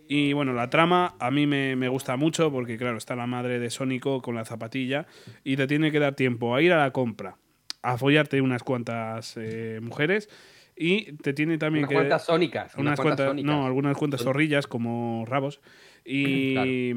Y 0.06 0.34
bueno, 0.34 0.52
la 0.52 0.68
trama 0.68 1.14
a 1.18 1.30
mí 1.30 1.46
me, 1.46 1.74
me 1.74 1.88
gusta 1.88 2.16
mucho 2.16 2.50
porque, 2.52 2.76
claro, 2.76 2.98
está 2.98 3.16
la 3.16 3.26
madre 3.26 3.58
de 3.58 3.70
Sónico 3.70 4.20
con 4.20 4.34
la 4.34 4.44
zapatilla 4.44 5.06
y 5.42 5.56
te 5.56 5.66
tiene 5.66 5.90
que 5.90 5.98
dar 6.00 6.14
tiempo 6.14 6.54
a 6.54 6.60
ir 6.62 6.72
a 6.72 6.78
la 6.78 6.90
compra, 6.92 7.36
a 7.82 7.96
follarte 7.98 8.40
unas 8.42 8.62
cuantas 8.62 9.36
eh, 9.38 9.80
mujeres 9.82 10.28
y 10.76 11.12
te 11.16 11.32
tiene 11.32 11.56
también 11.58 11.84
Unas 11.84 11.88
que 11.88 11.94
cuantas 11.94 12.24
sónicas. 12.24 12.74
unas 12.76 13.00
cuantas, 13.00 13.34
no, 13.42 13.66
algunas 13.66 13.96
cuantas 13.96 14.20
zorrillas 14.22 14.66
como 14.66 15.24
rabos. 15.26 15.60
Y, 16.04 16.92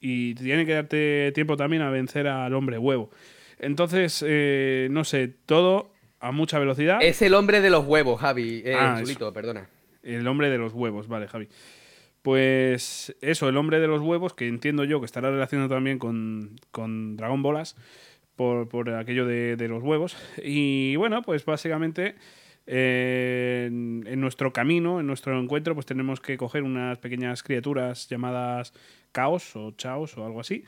y 0.00 0.34
tiene 0.34 0.64
que 0.66 0.72
darte 0.74 1.32
tiempo 1.34 1.56
también 1.56 1.82
a 1.82 1.90
vencer 1.90 2.26
al 2.26 2.52
hombre 2.54 2.78
huevo. 2.78 3.10
Entonces, 3.58 4.24
eh, 4.26 4.88
no 4.90 5.04
sé, 5.04 5.28
todo 5.46 5.91
a 6.22 6.32
mucha 6.32 6.58
velocidad. 6.58 6.98
Es 7.02 7.20
el 7.20 7.34
hombre 7.34 7.60
de 7.60 7.68
los 7.68 7.84
huevos, 7.84 8.20
Javi. 8.20 8.62
Eh, 8.64 8.74
Ah, 8.78 8.96
Zulito, 8.98 9.32
perdona. 9.32 9.68
El 10.02 10.26
hombre 10.26 10.48
de 10.50 10.56
los 10.58 10.72
huevos, 10.72 11.06
vale, 11.08 11.28
Javi. 11.28 11.48
Pues 12.22 13.14
eso, 13.20 13.48
el 13.48 13.56
hombre 13.56 13.80
de 13.80 13.88
los 13.88 14.00
huevos, 14.00 14.32
que 14.32 14.46
entiendo 14.46 14.84
yo 14.84 15.00
que 15.00 15.06
estará 15.06 15.30
relacionado 15.30 15.68
también 15.68 15.98
con, 15.98 16.56
con 16.70 17.16
Dragon 17.16 17.42
Bolas, 17.42 17.76
por, 18.36 18.68
por 18.68 18.90
aquello 18.90 19.26
de, 19.26 19.56
de 19.56 19.68
los 19.68 19.82
huevos. 19.82 20.16
Y 20.42 20.94
bueno, 20.96 21.22
pues 21.22 21.44
básicamente 21.44 22.14
eh, 22.66 23.64
en, 23.66 24.04
en 24.06 24.20
nuestro 24.20 24.52
camino, 24.52 25.00
en 25.00 25.06
nuestro 25.08 25.38
encuentro, 25.40 25.74
pues 25.74 25.86
tenemos 25.86 26.20
que 26.20 26.36
coger 26.36 26.62
unas 26.62 26.98
pequeñas 26.98 27.42
criaturas 27.42 28.08
llamadas 28.08 28.72
caos 29.10 29.56
o 29.56 29.72
chaos 29.72 30.16
o 30.16 30.24
algo 30.24 30.40
así. 30.40 30.64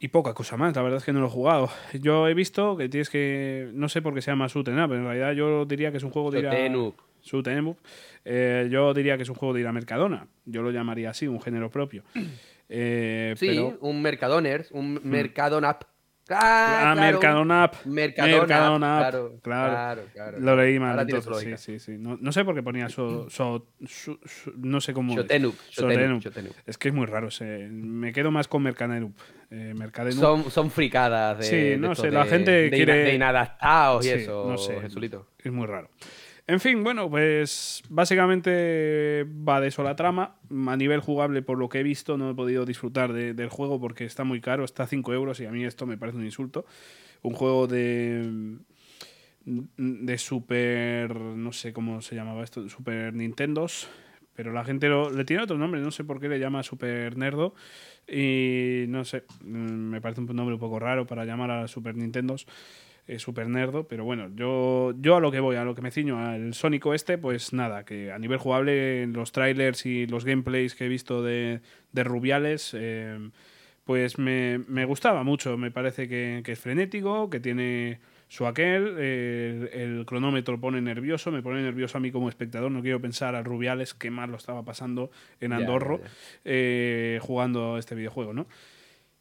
Y 0.00 0.08
poca 0.08 0.32
cosa 0.32 0.56
más, 0.56 0.76
la 0.76 0.82
verdad 0.82 0.98
es 0.98 1.04
que 1.04 1.12
no 1.12 1.20
lo 1.20 1.26
he 1.26 1.30
jugado. 1.30 1.70
Yo 2.00 2.28
he 2.28 2.34
visto 2.34 2.76
que 2.76 2.88
tienes 2.88 3.10
que. 3.10 3.68
No 3.74 3.88
sé 3.88 4.00
por 4.00 4.14
qué 4.14 4.22
se 4.22 4.30
llama 4.30 4.46
Shoot 4.46 4.68
'em 4.68 4.78
Up, 4.84 4.92
en 4.92 5.04
realidad 5.04 5.32
yo 5.32 5.64
diría 5.64 5.90
que 5.90 5.96
es 5.96 6.04
un 6.04 6.10
juego 6.10 6.30
de 6.30 6.38
ir 6.40 6.46
a. 6.46 6.50
Shotenup. 6.52 6.94
Shoot 7.22 7.46
'em 7.48 7.66
Up. 7.68 7.78
Eh, 8.24 8.68
yo 8.70 8.94
diría 8.94 9.16
que 9.16 9.24
es 9.24 9.28
un 9.28 9.34
juego 9.34 9.54
de 9.54 9.60
ir 9.60 9.66
a 9.66 9.72
Mercadona. 9.72 10.28
Yo 10.44 10.62
lo 10.62 10.70
llamaría 10.70 11.10
así, 11.10 11.26
un 11.26 11.40
género 11.40 11.70
propio. 11.70 12.02
Eh, 12.70 13.32
Sí, 13.38 13.46
pero- 13.48 13.78
un 13.80 14.02
Mercadoners, 14.02 14.70
un 14.72 15.00
Mercadonap. 15.02 15.84
Ah, 16.30 16.94
Mercadona 16.96 17.64
App. 17.64 17.74
Mercadona, 17.86 18.36
Mercadona 18.38 18.98
App, 18.98 19.10
claro, 19.10 19.38
claro. 19.42 19.70
claro, 19.72 20.02
claro. 20.12 20.40
Lo 20.40 20.56
leí 20.56 20.78
mal. 20.78 20.98
Entonces, 21.00 21.60
sí, 21.60 21.78
sí, 21.78 21.78
sí. 21.78 21.98
No, 21.98 22.18
no 22.20 22.32
sé 22.32 22.44
por 22.44 22.54
qué 22.54 22.62
ponía 22.62 22.88
so, 22.88 23.28
so- 23.30 23.66
su- 23.86 24.18
su- 24.24 24.52
no 24.56 24.80
sé 24.80 24.92
cómo. 24.92 25.12
es. 25.12 25.18
Shotenup, 25.20 25.54
Shotenup. 25.70 26.54
Es 26.66 26.76
que 26.78 26.88
es 26.88 26.94
muy 26.94 27.06
raro. 27.06 27.28
ese- 27.28 27.68
Me 27.70 28.12
quedo 28.12 28.30
más 28.30 28.48
con 28.48 28.62
Mercadenup. 28.62 29.16
Eh, 29.50 29.72
Mercadenup. 29.74 30.20
Son, 30.20 30.50
son 30.50 30.70
fricadas 30.70 31.38
de. 31.38 31.44
Sí, 31.44 31.56
de 31.56 31.76
no 31.78 31.92
estos 31.92 32.06
sé, 32.06 32.12
la 32.12 32.24
de- 32.24 32.30
gente 32.30 32.50
de, 32.50 32.70
quiere- 32.70 32.92
de 33.04 33.14
inadaptados 33.14 34.04
y 34.04 34.08
Sí, 34.10 34.14
eso, 34.16 34.46
no 34.48 34.58
sé. 34.58 34.78
Jesulito. 34.80 35.26
Es 35.38 35.50
muy 35.52 35.66
raro. 35.66 35.88
En 36.50 36.60
fin, 36.60 36.82
bueno, 36.82 37.10
pues 37.10 37.82
básicamente 37.90 39.26
va 39.46 39.60
de 39.60 39.68
eso 39.68 39.82
la 39.82 39.96
trama. 39.96 40.36
A 40.66 40.76
nivel 40.76 41.00
jugable, 41.00 41.42
por 41.42 41.58
lo 41.58 41.68
que 41.68 41.80
he 41.80 41.82
visto, 41.82 42.16
no 42.16 42.30
he 42.30 42.34
podido 42.34 42.64
disfrutar 42.64 43.12
de- 43.12 43.34
del 43.34 43.50
juego 43.50 43.78
porque 43.78 44.06
está 44.06 44.24
muy 44.24 44.40
caro, 44.40 44.64
está 44.64 44.84
a 44.84 44.86
5 44.86 45.12
euros 45.12 45.38
y 45.40 45.44
a 45.44 45.50
mí 45.50 45.62
esto 45.64 45.84
me 45.86 45.98
parece 45.98 46.16
un 46.16 46.24
insulto. 46.24 46.64
Un 47.22 47.34
juego 47.34 47.66
de. 47.66 48.56
de 49.44 50.18
Super. 50.18 51.14
no 51.16 51.52
sé 51.52 51.72
cómo 51.74 52.00
se 52.00 52.14
llamaba 52.14 52.42
esto, 52.44 52.66
Super 52.68 53.12
Nintendos. 53.14 53.88
pero 54.34 54.52
la 54.52 54.64
gente 54.64 54.88
lo- 54.88 55.10
le 55.10 55.24
tiene 55.24 55.42
otro 55.42 55.58
nombre, 55.58 55.80
no 55.80 55.90
sé 55.90 56.04
por 56.04 56.20
qué 56.20 56.28
le 56.28 56.38
llama 56.38 56.62
Super 56.62 57.16
Nerdo. 57.18 57.54
Y 58.06 58.84
no 58.88 59.04
sé, 59.04 59.24
me 59.44 60.00
parece 60.00 60.20
un 60.20 60.28
nombre 60.34 60.54
un 60.54 60.60
poco 60.60 60.78
raro 60.78 61.06
para 61.06 61.24
llamar 61.24 61.50
a 61.50 61.66
Super 61.68 61.96
Nintendos. 61.96 62.46
Eh, 63.08 63.18
Super 63.18 63.48
Nerdo, 63.48 63.88
pero 63.88 64.04
bueno, 64.04 64.30
yo, 64.34 64.94
yo 65.00 65.16
a 65.16 65.20
lo 65.20 65.32
que 65.32 65.40
voy, 65.40 65.56
a 65.56 65.64
lo 65.64 65.74
que 65.74 65.82
me 65.82 65.90
ciño, 65.90 66.18
al 66.18 66.54
Sónico 66.54 66.94
este, 66.94 67.18
pues 67.18 67.52
nada, 67.52 67.84
que 67.84 68.12
a 68.12 68.18
nivel 68.18 68.38
jugable, 68.38 69.06
los 69.06 69.32
trailers 69.32 69.84
y 69.86 70.06
los 70.06 70.24
gameplays 70.24 70.74
que 70.74 70.84
he 70.84 70.88
visto 70.88 71.22
de, 71.22 71.60
de 71.92 72.04
Rubiales, 72.04 72.74
eh, 72.74 73.18
pues 73.84 74.18
me, 74.18 74.58
me 74.68 74.84
gustaba 74.84 75.24
mucho. 75.24 75.56
Me 75.56 75.70
parece 75.70 76.08
que, 76.08 76.42
que 76.44 76.52
es 76.52 76.60
frenético, 76.60 77.30
que 77.30 77.40
tiene 77.40 77.98
su 78.28 78.46
aquel. 78.46 78.96
eh, 78.98 79.70
el, 79.72 80.04
cronómetro 80.06 80.60
pone 80.60 80.80
nervioso, 80.80 81.32
me 81.32 81.42
pone 81.42 81.62
nervioso 81.62 81.98
a 81.98 82.00
mí 82.00 82.12
como 82.12 82.28
espectador. 82.28 82.70
No 82.70 82.82
quiero 82.82 83.00
pensar 83.00 83.34
al 83.34 83.44
Rubiales 83.44 83.94
que 83.94 84.10
más 84.10 84.28
lo 84.28 84.36
estaba 84.36 84.62
pasando 84.62 85.10
en 85.40 85.52
Andorro 85.52 86.00
eh, 86.44 87.18
jugando 87.22 87.78
este 87.78 87.94
videojuego, 87.94 88.34
¿no? 88.34 88.46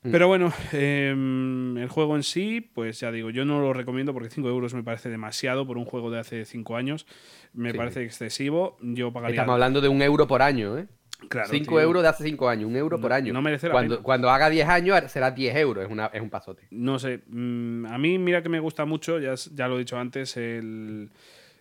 Mm. 0.04 0.12
Pero 0.12 0.28
bueno, 0.28 0.54
em, 0.74 1.78
el 1.78 1.90
juego 1.90 2.16
en 2.16 2.24
sí, 2.24 2.62
pues 2.62 3.00
ya 3.00 3.12
digo, 3.12 3.30
yo 3.30 3.46
no 3.46 3.60
lo 3.60 3.74
recomiendo 3.74 4.14
porque 4.14 4.30
5 4.30 4.48
euros 4.48 4.74
me 4.74 4.84
parece 4.84 5.10
demasiado 5.10 5.66
por 5.66 5.78
un 5.78 5.86
juego 5.86 6.12
de 6.12 6.20
hace 6.20 6.46
5 6.46 6.76
años. 6.78 7.06
Me 7.54 7.72
Sí. 7.72 7.78
parece 7.78 8.04
excesivo. 8.04 8.78
Yo 8.82 9.12
pagaría. 9.12 9.36
Estamos 9.36 9.54
hablando 9.54 9.82
de 9.82 9.88
un 9.90 10.02
euro 10.02 10.28
por 10.28 10.42
año, 10.42 10.78
¿eh? 10.78 10.88
Claro, 11.30 11.50
5 11.50 11.72
tío. 11.72 11.82
euros 11.82 12.04
de 12.04 12.10
hace 12.10 12.24
5 12.24 12.48
años, 12.48 12.70
un 12.70 12.76
euro 12.76 12.98
No- 12.98 13.02
por 13.02 13.12
año. 13.12 13.34
no 13.34 13.42
merece 13.42 13.68
la 13.68 13.74
cuando, 13.74 13.96
pena. 13.96 14.04
cuando 14.04 14.30
haga 14.30 14.52
10 14.52 14.68
años 14.70 15.02
será 15.12 15.32
10 15.32 15.56
euros, 15.56 15.84
es, 15.84 15.92
una, 15.92 16.06
es 16.14 16.22
un 16.22 16.30
pasote. 16.30 16.68
No 16.70 17.00
sé, 17.00 17.22
mm, 17.28 17.88
a 17.88 17.98
mí 17.98 18.20
mira 18.20 18.44
que 18.44 18.50
me 18.50 18.60
gusta 18.60 18.86
mucho, 18.86 19.18
ya, 19.20 19.34
ya 19.34 19.68
lo 19.68 19.78
he 19.78 19.80
dicho 19.80 19.98
antes, 19.98 20.38
el, 20.38 21.10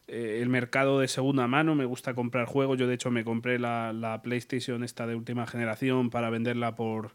eh, 0.09 0.41
el 0.43 0.51
mercado 0.51 1.01
de 1.01 1.09
segunda 1.09 1.47
mano, 1.47 1.75
me 1.75 1.87
gusta 1.87 2.13
comprar 2.13 2.45
juegos, 2.45 2.77
yo 2.79 2.87
de 2.87 2.95
hecho 2.97 3.11
me 3.11 3.25
compré 3.25 3.59
la, 3.59 3.95
la 3.95 4.21
PlayStation 4.21 4.85
esta 4.85 5.07
de 5.07 5.15
última 5.15 5.47
generación 5.47 6.11
para 6.11 6.29
venderla 6.29 6.77
por, 6.77 7.13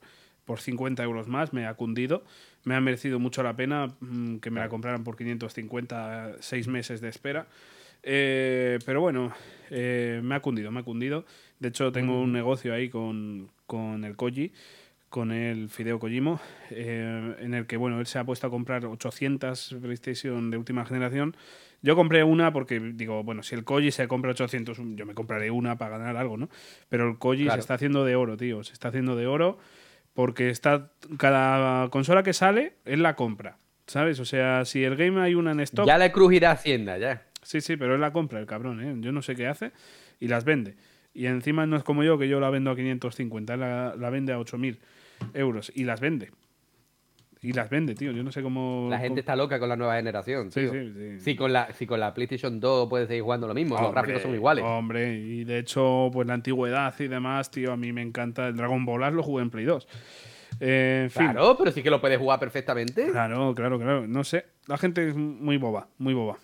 por 0.52 0.60
50 0.60 1.02
euros 1.04 1.30
más, 1.30 1.54
me 1.54 1.66
ha 1.66 1.76
cundido, 1.76 2.26
me 2.66 2.76
ha 2.76 2.82
merecido 2.82 3.20
mucho 3.20 3.42
la 3.42 3.56
pena 3.56 3.88
mm, 4.02 4.40
que 4.40 4.52
me 4.52 4.60
la 4.60 4.68
compraran 4.68 5.02
por 5.06 5.16
550, 5.16 6.34
seis 6.42 6.68
meses 6.68 7.00
de 7.00 7.08
espera. 7.08 7.48
Eh, 8.04 8.78
pero 8.86 9.00
bueno, 9.00 9.32
eh, 9.70 10.20
me 10.22 10.36
ha 10.36 10.42
cundido, 10.42 10.70
me 10.70 10.82
ha 10.82 10.84
cundido. 10.84 11.24
De 11.62 11.70
hecho, 11.70 11.94
tengo 11.94 12.20
un 12.20 12.34
negocio 12.34 12.74
ahí 12.74 12.90
con, 12.90 13.48
con 13.66 14.04
el 14.04 14.18
Koji, 14.18 14.52
con 15.08 15.32
el 15.32 15.70
Fideo 15.70 16.00
Kojimo, 16.00 16.42
eh, 16.70 17.34
en 17.40 17.54
el 17.54 17.66
que 17.66 17.78
bueno, 17.78 18.02
él 18.02 18.06
se 18.06 18.20
ha 18.20 18.26
puesto 18.26 18.48
a 18.48 18.50
comprar 18.50 18.86
800 18.86 19.78
PlayStation 19.82 20.52
de 20.52 20.58
última 20.58 20.86
generación. 20.86 21.34
Yo 21.82 21.96
compré 21.96 22.26
una 22.26 22.52
porque 22.52 22.78
digo, 22.82 23.24
bueno, 23.24 23.42
si 23.42 23.56
el 23.56 23.64
Koji 23.64 23.92
se 23.92 24.06
compra 24.10 24.32
800, 24.32 24.80
yo 24.98 25.06
me 25.06 25.14
compraré 25.14 25.50
una 25.50 25.78
para 25.78 25.98
ganar 25.98 26.18
algo, 26.18 26.36
¿no? 26.36 26.50
Pero 26.90 27.08
el 27.10 27.18
Koji 27.18 27.44
Claro. 27.44 27.56
se 27.56 27.62
está 27.62 27.76
haciendo 27.76 28.04
de 28.04 28.18
oro, 28.18 28.36
tío, 28.36 28.66
se 28.66 28.74
está 28.74 28.90
haciendo 28.90 29.16
de 29.16 29.28
oro 29.28 29.58
porque 30.14 30.50
está 30.50 30.92
cada 31.18 31.90
consola 31.90 32.24
que 32.24 32.34
sale, 32.34 32.78
él 32.86 33.04
la 33.04 33.16
compra. 33.16 33.58
¿Sabes? 33.88 34.20
O 34.20 34.26
sea, 34.26 34.64
si 34.64 34.84
el 34.84 34.96
game 34.96 35.20
hay 35.20 35.36
una 35.36 35.52
en 35.52 35.60
stock, 35.62 35.86
Ya 35.86 35.98
le 35.98 36.12
crujirá 36.12 36.52
Hacienda, 36.52 36.98
ya. 36.98 37.24
Sí, 37.42 37.60
sí, 37.60 37.76
pero 37.76 37.96
él 37.96 38.02
la 38.02 38.14
compra, 38.14 38.40
el 38.40 38.46
cabrón, 38.46 38.82
¿eh? 38.82 38.96
Yo 39.00 39.12
no 39.12 39.22
sé 39.22 39.36
qué 39.36 39.48
hace 39.48 39.72
y 40.20 40.28
las 40.28 40.46
vende. 40.46 40.76
Y 41.14 41.26
encima 41.26 41.66
no 41.66 41.76
es 41.76 41.84
como 41.84 42.04
yo, 42.04 42.18
que 42.18 42.30
yo 42.30 42.40
la 42.40 42.50
vendo 42.50 42.72
a 42.72 42.76
550, 42.76 43.54
él 43.54 43.60
la, 43.60 43.96
la 43.98 44.10
vende 44.10 44.32
a 44.32 44.40
8.000 44.40 44.78
euros 45.34 45.72
y 45.76 45.84
las 45.84 46.00
vende. 46.00 46.32
Y 47.44 47.54
las 47.54 47.70
vende, 47.72 47.96
tío. 47.96 48.12
Yo 48.12 48.24
no 48.24 48.32
sé 48.32 48.44
cómo... 48.44 48.88
La 48.90 48.98
gente 48.98 49.10
cómo- 49.10 49.20
está 49.20 49.36
loca 49.36 49.60
con 49.60 49.68
la 49.68 49.76
nueva 49.76 49.96
generación. 49.96 50.52
Sí, 50.52 50.62
tío. 50.62 50.72
sí, 50.74 50.94
sí. 50.94 51.20
Si 51.20 51.36
con, 51.36 51.52
la, 51.52 51.74
si 51.74 51.88
con 51.88 52.00
la 52.00 52.14
PlayStation 52.14 52.60
2 52.60 52.88
puedes 52.88 53.08
seguir 53.08 53.24
jugando 53.24 53.48
lo 53.48 53.56
mismo, 53.56 53.80
los 53.82 53.92
gráficos 53.92 54.22
son 54.22 54.36
iguales. 54.36 54.64
Hombre, 54.64 55.18
y 55.18 55.44
de 55.44 55.58
hecho, 55.58 56.12
pues 56.14 56.28
la 56.28 56.36
antigüedad 56.36 56.94
y 57.00 57.08
demás, 57.08 57.50
tío, 57.50 57.72
a 57.72 57.78
mí 57.78 57.92
me 57.94 58.04
encanta. 58.04 58.48
El 58.48 58.58
Dragon 58.58 58.86
Ball 58.86 59.16
lo 59.16 59.24
jugué 59.24 59.42
en 59.42 59.50
Play 59.50 59.66
2. 59.66 59.88
Eh, 60.60 61.02
en 61.06 61.10
fin. 61.10 61.32
Claro, 61.32 61.56
pero 61.58 61.72
sí 61.72 61.82
que 61.82 61.90
lo 61.90 62.00
puedes 62.00 62.20
jugar 62.20 62.40
perfectamente. 62.40 63.08
Claro, 63.10 63.56
claro, 63.56 63.80
claro. 63.80 64.08
No 64.08 64.24
sé. 64.24 64.46
La 64.68 64.78
gente 64.78 65.10
es 65.10 65.16
muy 65.16 65.58
boba, 65.58 65.88
muy 65.98 66.14
boba. 66.14 66.38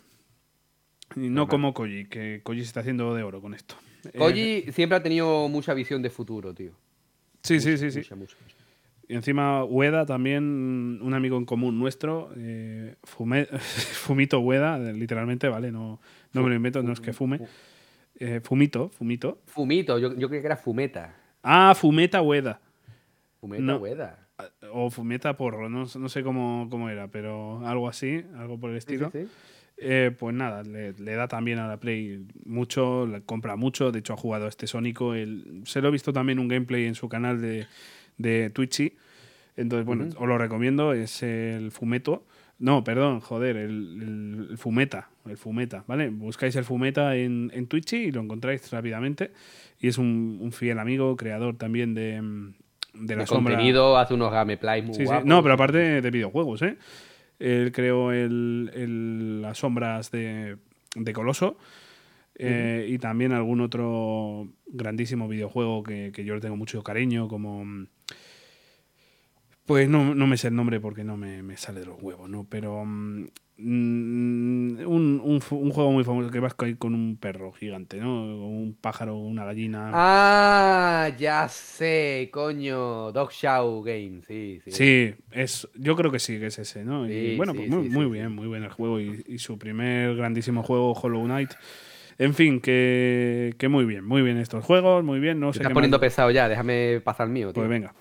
Y 1.15 1.29
no 1.29 1.47
como 1.47 1.73
Koji, 1.75 2.05
que 2.05 2.41
Koji 2.43 2.61
se 2.61 2.65
está 2.67 2.79
haciendo 2.79 3.13
de 3.13 3.21
oro 3.21 3.39
con 3.41 3.53
esto. 3.53 3.75
Eh, 4.05 4.17
Koji 4.17 4.71
siempre 4.71 4.97
ha 4.97 5.03
tenido 5.03 5.47
mucha 5.47 5.75
visión 5.75 6.01
de 6.01 6.09
futuro, 6.09 6.53
tío. 6.55 6.71
sí, 7.43 7.59
sí, 7.59 7.77
sí, 7.77 7.91
sí. 7.91 7.99
Mucha, 7.99 8.15
mucha. 8.15 8.35
Y 9.09 9.15
encima 9.15 9.63
Ueda 9.63 10.05
también, 10.05 10.99
un 11.01 11.13
amigo 11.13 11.37
en 11.37 11.45
común 11.45 11.79
nuestro, 11.79 12.29
eh, 12.35 12.95
Fume- 13.03 13.47
Fumito 13.57 14.39
Ueda, 14.41 14.77
literalmente, 14.91 15.47
¿vale? 15.47 15.71
No, 15.71 15.99
no 16.33 16.43
me 16.43 16.49
lo 16.49 16.55
invento, 16.55 16.83
no 16.83 16.91
es 16.91 16.99
que 16.99 17.13
fume. 17.13 17.39
Eh, 18.19 18.41
Fumito, 18.43 18.89
Fumito. 18.89 19.39
Fumito, 19.45 19.97
yo, 19.99 20.13
yo 20.15 20.27
creía 20.27 20.41
que 20.41 20.47
era 20.47 20.57
Fumeta. 20.57 21.15
Ah, 21.43 21.73
Fumeta 21.75 22.21
Ueda. 22.21 22.59
Fumeta 23.39 23.63
No. 23.63 23.77
Ueda. 23.77 24.27
O 24.71 24.89
Fumeta 24.91 25.35
Porro, 25.37 25.67
no, 25.69 25.85
no 25.97 26.09
sé 26.09 26.21
cómo, 26.23 26.67
cómo 26.69 26.89
era, 26.89 27.07
pero 27.07 27.65
algo 27.65 27.87
así, 27.87 28.23
algo 28.35 28.59
por 28.59 28.69
el 28.71 28.77
estilo. 28.77 29.09
sí, 29.11 29.23
sí. 29.23 29.29
Eh, 29.79 30.11
pues 30.17 30.33
nada, 30.35 30.63
le, 30.63 30.93
le 30.93 31.13
da 31.13 31.27
también 31.27 31.59
a 31.59 31.67
la 31.67 31.77
Play 31.79 32.25
mucho, 32.45 33.05
le 33.05 33.21
compra 33.21 33.55
mucho, 33.55 33.91
de 33.91 33.99
hecho 33.99 34.13
ha 34.13 34.17
jugado 34.17 34.45
a 34.45 34.49
este 34.49 34.65
Sónico, 34.65 35.13
el- 35.13 35.61
se 35.65 35.81
lo 35.81 35.89
he 35.89 35.91
visto 35.91 36.11
también 36.11 36.39
un 36.39 36.47
gameplay 36.47 36.85
en 36.85 36.95
su 36.95 37.07
canal 37.07 37.39
de, 37.39 37.67
de 38.18 38.49
Twitchy, 38.49 38.93
entonces 39.55 39.86
bueno, 39.86 40.05
os 40.18 40.28
lo 40.28 40.38
recomiendo, 40.38 40.93
es 40.93 41.24
el 41.24 41.72
Fumeto, 41.72 42.26
no, 42.59 42.84
perdón, 42.84 43.20
joder, 43.20 43.55
el, 43.57 44.01
el- 44.01 44.47
el 44.51 44.57
Fumeta, 44.57 45.09
el 45.28 45.38
Fumeta, 45.38 45.84
¿vale? 45.88 46.09
Buscáis 46.09 46.55
el 46.55 46.63
Fumeta 46.63 47.15
en, 47.15 47.51
en 47.53 47.68
Twitchy 47.68 47.97
y 47.97 48.11
lo 48.11 48.22
encontráis 48.22 48.72
rápidamente, 48.72 49.32
y 49.80 49.88
es 49.88 49.97
un, 49.99 50.39
un 50.41 50.51
fiel 50.51 50.80
amigo, 50.80 51.15
creador 51.15 51.55
también 51.57 51.93
de, 51.93 52.13
de 52.95 53.15
la 53.15 53.26
sombra. 53.28 53.53
contenido, 53.55 53.97
hace 53.97 54.13
unos 54.15 54.32
gameplays 54.32 54.84
muy 54.86 54.95
Sí. 54.95 55.03
No, 55.26 55.43
pero 55.43 55.53
aparte 55.53 56.01
de 56.01 56.11
videojuegos, 56.11 56.63
¿eh? 56.63 56.78
Él 57.39 57.72
creó 57.72 58.11
el, 58.11 58.72
el- 58.74 59.41
las 59.43 59.59
sombras 59.59 60.09
de, 60.09 60.57
de 60.95 61.13
Coloso 61.13 61.57
eh, 62.39 62.88
y 62.89 62.97
también 62.97 63.32
algún 63.34 63.61
otro 63.61 64.47
grandísimo 64.65 65.28
videojuego 65.28 65.84
que, 65.84 66.11
que 66.11 66.26
yo 66.26 66.34
le 66.34 66.41
tengo 66.41 66.55
mucho 66.55 66.84
cariño, 66.84 67.28
como... 67.28 67.63
Pues 69.68 69.89
no, 69.89 70.15
no 70.15 70.28
me 70.28 70.38
sé 70.38 70.47
el 70.47 70.55
nombre 70.55 70.80
porque 70.80 71.03
no 71.03 71.18
me, 71.18 71.43
me 71.43 71.57
sale 71.57 71.82
de 71.82 71.86
los 71.88 72.01
huevos, 72.01 72.30
¿no? 72.30 72.45
Pero 72.49 72.86
mm, 72.86 73.26
mm, 73.57 74.88
un, 74.88 75.22
un 75.51 75.72
juego 75.72 75.91
muy 75.91 76.05
famoso 76.05 76.32
que 76.32 76.39
vas 76.39 76.53
con 76.53 76.74
con 76.76 76.95
un 76.95 77.18
perro 77.18 77.51
gigante, 77.51 77.97
¿no? 77.99 78.24
Un 78.47 78.78
pájaro, 78.80 79.18
una 79.18 79.43
gallina. 79.43 79.91
Ah, 79.93 81.09
ya 81.20 81.49
sé, 81.49 82.30
coño. 82.32 83.11
Dog 83.11 83.32
Show 83.32 83.84
Game, 83.84 84.22
sí, 84.26 84.61
sí. 84.63 84.72
Sí, 84.72 85.13
es, 85.32 85.68
yo 85.76 85.97
creo 85.97 86.11
que 86.11 86.20
sí, 86.20 86.39
que 86.39 86.47
es 86.47 86.59
ese, 86.59 86.86
¿no? 86.86 87.05
y 87.09 87.36
bueno, 87.36 87.51
sí, 87.51 87.57
pues 87.59 87.70
muy, 87.70 87.84
sí, 87.84 87.89
muy 87.89 88.05
bien, 88.05 88.32
muy 88.34 88.47
bien 88.47 88.63
el 88.63 88.72
juego 88.72 89.01
y, 89.01 89.24
y 89.28 89.38
su 89.39 89.57
primer 89.59 90.15
grandísimo 90.15 90.63
juego, 90.63 90.93
Hollow 90.93 91.26
Knight. 91.26 91.51
En 92.20 92.34
fin, 92.34 92.61
que, 92.61 93.53
que 93.57 93.68
muy 93.68 93.86
bien, 93.86 94.03
muy 94.05 94.22
bien 94.22 94.38
estos 94.38 94.63
juegos, 94.65 95.03
muy 95.03 95.20
bien, 95.20 95.39
no 95.39 95.47
Te 95.47 95.53
sé 95.53 95.57
estás 95.59 95.70
qué 95.70 95.74
poniendo 95.74 95.97
más- 95.97 96.01
pesado 96.07 96.32
ya, 96.32 96.47
déjame 96.49 97.01
pasar 97.03 97.28
el 97.28 97.34
mío, 97.34 97.47
tío. 97.53 97.61
Pues 97.61 97.70
venga. 97.70 97.93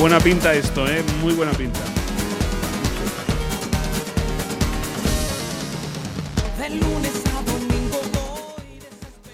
Buena 0.00 0.18
pinta 0.18 0.54
esto, 0.54 0.88
¿eh? 0.88 1.02
Muy 1.20 1.34
buena 1.34 1.52
pinta. 1.52 1.78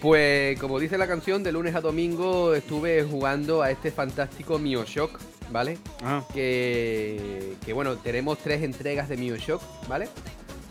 Pues 0.03 0.59
como 0.61 0.79
dice 0.79 0.99
la 0.99 1.07
canción, 1.07 1.43
de 1.43 1.53
lunes 1.53 1.75
a 1.75 1.81
domingo 1.81 2.55
estuve 2.55 3.05
jugando 3.05 3.62
a 3.62 3.71
este 3.71 3.91
fantástico 3.93 4.59
Bioshock, 4.59 5.19
¿vale? 5.51 5.79
Ah, 6.03 6.25
Que, 6.35 7.55
que 7.64 7.73
bueno, 7.73 7.97
tenemos 7.97 8.39
tres 8.39 8.62
entregas 8.62 9.09
de 9.09 9.17
Bioshock, 9.17 9.62
¿vale? 9.89 10.09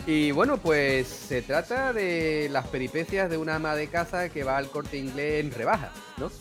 Y 0.08 0.32
bueno, 0.32 0.58
pues 0.58 1.08
se 1.08 1.42
trata 1.42 1.92
de 1.92 2.48
las 2.52 2.68
peripecias 2.68 3.28
de 3.30 3.38
una 3.38 3.56
ama 3.56 3.76
de 3.76 3.88
casa 3.88 4.30
que 4.30 4.44
va 4.44 4.58
al 4.58 4.70
corte 4.70 4.98
inglés 4.98 5.44
en 5.44 5.52
rebajas, 5.52 5.92
¿no? 6.18 6.32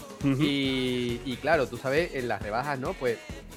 Y, 0.43 1.21
y 1.25 1.37
claro, 1.41 1.67
tú 1.67 1.79
sabes, 1.79 2.15
en 2.15 2.29
las 2.29 2.43
rebajas, 2.43 2.79
¿no? 2.79 2.93
Pues, 2.93 3.17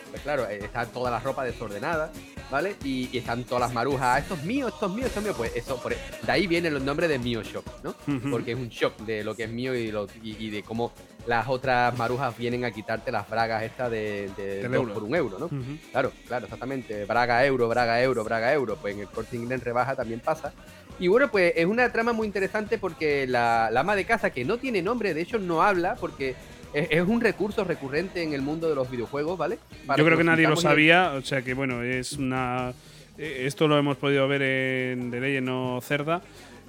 pues 0.10 0.22
claro, 0.22 0.47
eh, 0.49 0.60
está 0.64 0.86
toda 0.86 1.12
la 1.12 1.20
ropa 1.20 1.43
desordenada 1.43 2.12
¿vale? 2.49 2.78
Y, 2.86 3.10
y 3.12 3.18
están 3.18 3.43
todas 3.43 3.60
las 3.62 3.74
marujas, 3.74 4.03
"Ah, 4.05 4.20
esto 4.20 4.36
es 4.36 4.43
mío, 4.45 4.70
esto 4.70 4.86
es 4.86 4.91
mío, 4.93 5.05
esto 5.05 5.20
es 5.20 5.26
mío. 5.26 5.34
Pues 5.36 5.51
eso, 5.53 5.76
por, 5.82 5.93
de 5.93 6.32
ahí 6.32 6.47
viene 6.47 6.70
el 6.70 6.86
nombre 6.86 7.10
de 7.10 7.20
Mio 7.20 7.43
Shock, 7.43 7.66
¿no? 7.84 7.93
Porque 8.32 8.53
es 8.53 8.58
un 8.58 8.70
shock 8.70 8.97
de 8.99 9.22
lo 9.26 9.36
que 9.36 9.43
es 9.43 9.49
mío 9.49 9.76
y, 9.76 9.91
lo- 9.91 10.08
y- 10.24 10.38
y 10.45 10.49
de 10.49 10.64
cómo 10.64 10.93
las 11.28 11.48
otras 11.48 11.96
marujas 11.98 12.36
vienen 12.38 12.64
a 12.66 12.72
quitarte 12.72 13.12
las 13.12 13.30
bragas 13.30 13.64
estas 13.64 13.92
de, 13.92 14.30
de 14.38 14.62
Del 14.62 14.72
dos 14.72 14.74
euro. 14.82 14.94
por 14.94 15.04
un 15.04 15.16
euro, 15.16 15.38
¿no? 15.40 15.50
Claro, 15.92 16.12
claro, 16.28 16.46
exactamente. 16.46 17.06
Braga 17.06 17.46
euro, 17.46 17.68
braga 17.68 18.02
euro, 18.02 18.24
braga 18.24 18.54
euro. 18.54 18.78
Pues 18.78 18.96
en 18.96 19.02
el 19.02 19.08
corte 19.08 19.36
inglés 19.36 19.64
rebaja 19.64 19.96
también 19.96 20.20
pasa. 20.22 20.54
Y 21.00 21.10
bueno, 21.10 21.30
pues 21.30 21.54
es 21.56 21.66
una 21.66 21.92
trama 21.92 22.14
muy 22.14 22.26
interesante 22.26 22.78
porque 22.78 23.28
la, 23.28 23.70
la 23.72 23.82
ama 23.82 23.96
de 23.96 24.06
casa, 24.06 24.32
que 24.32 24.46
no 24.46 24.58
tiene 24.58 24.82
nombre, 24.82 25.14
de 25.14 25.22
hecho 25.22 25.38
no 25.38 25.62
habla, 25.62 25.96
porque 25.96 26.34
es, 26.74 27.02
un 27.08 27.22
recurso 27.22 27.64
recurrente 27.64 28.24
en 28.24 28.34
el 28.34 28.42
mundo 28.42 28.68
de 28.68 28.76
los 28.76 28.90
videojuegos, 28.90 29.38
¿vale? 29.38 29.60
Para 29.86 29.98
Yo 30.00 30.06
creo 30.06 30.18
que 30.18 30.24
nos 30.24 30.34
nadie 30.34 30.48
lo 30.48 30.56
sabía, 30.56 31.12
o 31.14 31.22
sea 31.22 31.42
que 31.44 31.54
bueno, 31.54 31.84
es 31.84 32.14
una. 32.14 32.74
eh, 33.18 33.44
Esto 33.46 33.68
lo 33.68 33.78
hemos 33.78 33.98
podido 33.98 34.28
ver 34.28 34.42
en 34.42 35.12
The 35.12 35.20
Legend 35.20 35.50
o 35.50 35.82
Cerda 35.82 36.22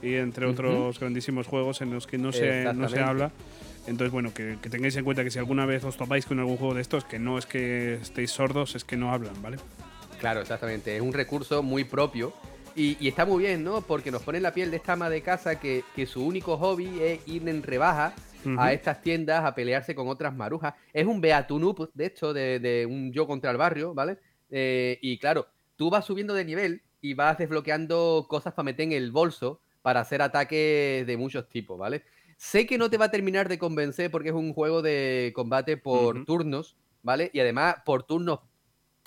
y 0.02 0.14
entre 0.14 0.46
otros 0.46 1.00
grandísimos 1.00 1.46
juegos 1.46 1.80
en 1.80 1.90
los 1.92 2.06
que 2.06 2.18
no 2.18 2.30
se, 2.32 2.72
no 2.74 2.88
se 2.88 3.00
habla. 3.00 3.30
Entonces, 3.88 4.12
bueno, 4.12 4.32
que, 4.34 4.58
que 4.60 4.70
tengáis 4.70 4.94
en 4.96 5.04
cuenta 5.04 5.24
que 5.24 5.30
si 5.30 5.38
alguna 5.38 5.66
vez 5.66 5.82
os 5.84 5.96
topáis 5.96 6.26
con 6.26 6.38
algún 6.38 6.56
juego 6.56 6.74
de 6.74 6.82
estos, 6.82 7.04
que 7.04 7.18
no 7.18 7.38
es 7.38 7.46
que 7.46 7.94
estéis 7.94 8.30
sordos, 8.30 8.74
es 8.74 8.84
que 8.84 8.96
no 8.96 9.12
hablan, 9.12 9.40
¿vale? 9.42 9.56
Claro, 10.20 10.40
exactamente. 10.40 10.94
Es 10.94 11.02
un 11.02 11.12
recurso 11.12 11.62
muy 11.62 11.84
propio. 11.84 12.32
Y, 12.76 12.96
y 13.00 13.08
está 13.08 13.26
muy 13.26 13.42
bien, 13.42 13.64
¿no? 13.64 13.80
Porque 13.80 14.10
nos 14.10 14.22
pone 14.22 14.38
en 14.38 14.44
la 14.44 14.52
piel 14.52 14.70
de 14.70 14.76
esta 14.76 14.92
ama 14.92 15.10
de 15.10 15.22
casa 15.22 15.58
que, 15.58 15.82
que 15.96 16.06
su 16.06 16.24
único 16.24 16.56
hobby 16.58 17.00
es 17.00 17.26
ir 17.26 17.48
en 17.48 17.62
rebaja 17.62 18.14
a 18.56 18.72
estas 18.72 19.02
tiendas 19.02 19.44
a 19.44 19.54
pelearse 19.54 19.94
con 19.94 20.06
otras 20.06 20.34
marujas. 20.34 20.74
Es 20.92 21.04
un 21.04 21.20
Beatunup, 21.20 21.90
de 21.92 22.06
hecho, 22.06 22.32
de, 22.32 22.60
de 22.60 22.86
un 22.86 23.12
yo 23.12 23.26
contra 23.26 23.50
el 23.50 23.56
barrio, 23.56 23.94
¿vale? 23.94 24.18
Eh, 24.50 24.98
y 25.02 25.18
claro, 25.18 25.48
tú 25.76 25.90
vas 25.90 26.04
subiendo 26.04 26.34
de 26.34 26.44
nivel 26.44 26.82
y 27.00 27.14
vas 27.14 27.36
desbloqueando 27.36 28.26
cosas 28.28 28.54
para 28.54 28.64
meter 28.64 28.84
en 28.84 28.92
el 28.92 29.10
bolso 29.10 29.60
para 29.82 30.00
hacer 30.00 30.22
ataques 30.22 31.06
de 31.06 31.16
muchos 31.16 31.48
tipos, 31.48 31.78
¿vale? 31.78 32.02
Sé 32.38 32.66
que 32.66 32.78
no 32.78 32.88
te 32.88 32.98
va 32.98 33.06
a 33.06 33.10
terminar 33.10 33.48
de 33.48 33.58
convencer 33.58 34.12
porque 34.12 34.28
es 34.28 34.34
un 34.34 34.52
juego 34.54 34.80
de 34.80 35.32
combate 35.34 35.76
por 35.76 36.24
turnos, 36.24 36.76
¿vale? 37.02 37.30
Y 37.34 37.40
además 37.40 37.78
por 37.84 38.04
turnos 38.04 38.38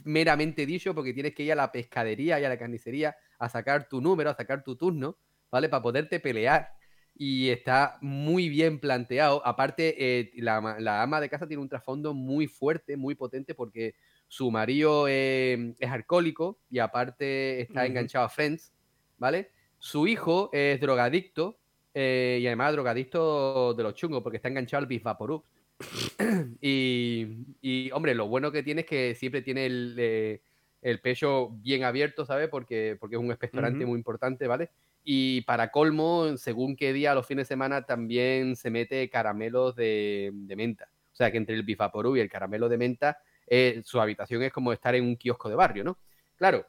meramente 0.03 0.65
dicho, 0.65 0.93
porque 0.93 1.13
tienes 1.13 1.33
que 1.33 1.43
ir 1.43 1.53
a 1.53 1.55
la 1.55 1.71
pescadería 1.71 2.41
y 2.41 2.43
a 2.43 2.49
la 2.49 2.59
carnicería 2.59 3.15
a 3.39 3.47
sacar 3.47 3.87
tu 3.87 4.01
número, 4.01 4.29
a 4.29 4.35
sacar 4.35 4.63
tu 4.65 4.75
turno, 4.75 5.17
¿vale? 5.49 5.69
Para 5.69 5.81
poderte 5.81 6.19
pelear. 6.19 6.73
Y 7.15 7.49
está 7.49 7.97
muy 8.01 8.49
bien 8.49 8.79
planteado. 8.79 9.41
Aparte, 9.45 9.95
eh, 10.19 10.31
la, 10.35 10.57
ama- 10.57 10.79
la 10.79 11.01
ama 11.01 11.21
de 11.21 11.29
casa 11.29 11.47
tiene 11.47 11.63
un 11.63 11.69
trasfondo 11.69 12.13
muy 12.13 12.47
fuerte, 12.47 12.97
muy 12.97 13.15
potente, 13.15 13.55
porque 13.55 13.95
su 14.27 14.51
marido 14.51 15.07
eh, 15.07 15.73
es 15.79 15.89
alcohólico 15.89 16.59
y 16.69 16.79
aparte 16.79 17.61
está 17.61 17.85
enganchado 17.85 18.25
a 18.25 18.29
Friends, 18.29 18.73
¿vale? 19.17 19.51
Su 19.79 20.05
hijo 20.07 20.49
es 20.51 20.81
drogadicto 20.81 21.60
eh, 21.93 22.39
y 22.41 22.47
además 22.47 22.73
drogadicto 22.73 23.73
de 23.73 23.83
los 23.83 23.95
chungos, 23.95 24.23
porque 24.23 24.37
está 24.37 24.49
enganchado 24.49 24.79
al 24.81 24.87
Beef 24.87 25.03
Vaporub. 25.03 25.43
y, 26.61 27.27
y, 27.61 27.91
hombre, 27.91 28.13
lo 28.15 28.27
bueno 28.27 28.51
que 28.51 28.63
tiene 28.63 28.81
es 28.81 28.87
que 28.87 29.15
siempre 29.15 29.41
tiene 29.41 29.65
el, 29.65 29.95
eh, 29.97 30.41
el 30.81 30.99
pecho 30.99 31.49
bien 31.49 31.83
abierto, 31.83 32.25
¿sabes? 32.25 32.49
Porque, 32.49 32.97
porque 32.99 33.15
es 33.15 33.21
un 33.21 33.31
expectorante 33.31 33.85
muy 33.85 33.97
importante, 33.97 34.47
¿vale? 34.47 34.69
Y 35.03 35.41
para 35.41 35.71
colmo, 35.71 36.37
según 36.37 36.75
qué 36.75 36.93
día, 36.93 37.15
los 37.15 37.25
fines 37.25 37.47
de 37.47 37.53
semana 37.53 37.85
también 37.85 38.55
se 38.55 38.69
mete 38.69 39.09
caramelos 39.09 39.75
de, 39.75 40.31
de 40.33 40.55
menta. 40.55 40.89
O 41.11 41.15
sea 41.15 41.31
que 41.31 41.37
entre 41.37 41.55
el 41.55 41.63
bifaporú 41.63 42.15
y 42.15 42.19
el 42.19 42.29
caramelo 42.29 42.69
de 42.69 42.77
menta, 42.77 43.17
eh, 43.47 43.81
su 43.83 43.99
habitación 43.99 44.43
es 44.43 44.53
como 44.53 44.71
estar 44.71 44.95
en 44.95 45.03
un 45.03 45.15
kiosco 45.15 45.49
de 45.49 45.55
barrio, 45.55 45.83
¿no? 45.83 45.97
Claro, 46.35 46.65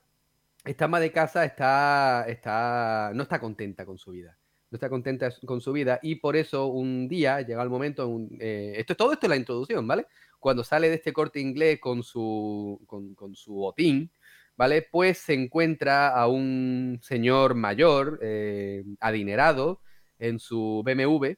esta 0.64 0.86
ama 0.86 1.00
de 1.00 1.12
casa 1.12 1.44
está, 1.44 2.24
está, 2.28 3.12
no 3.14 3.22
está 3.22 3.38
contenta 3.38 3.86
con 3.86 3.98
su 3.98 4.10
vida. 4.10 4.36
No 4.72 4.76
está 4.76 4.88
contenta 4.88 5.28
con 5.44 5.60
su 5.60 5.70
vida 5.72 6.00
y 6.02 6.14
por 6.16 6.34
eso 6.34 6.66
un 6.68 7.06
día 7.06 7.42
llega 7.42 7.62
el 7.62 7.68
momento, 7.68 8.08
un- 8.08 8.38
eh, 8.40 8.82
todo 8.96 9.12
esto 9.12 9.26
es 9.26 9.30
la 9.30 9.36
introducción, 9.36 9.86
¿vale? 9.86 10.06
Cuando 10.40 10.64
sale 10.64 10.88
de 10.88 10.94
este 10.96 11.12
corte 11.12 11.40
inglés 11.40 11.78
con 11.78 12.02
su, 12.02 12.80
con, 12.86 13.14
con 13.14 13.34
su 13.36 13.52
botín, 13.54 14.10
¿vale? 14.56 14.88
Pues 14.90 15.18
se 15.18 15.34
encuentra 15.34 16.08
a 16.08 16.26
un 16.26 16.98
señor 17.02 17.54
mayor, 17.54 18.18
eh, 18.22 18.82
adinerado, 19.00 19.82
en 20.18 20.38
su 20.38 20.82
BMW 20.84 21.36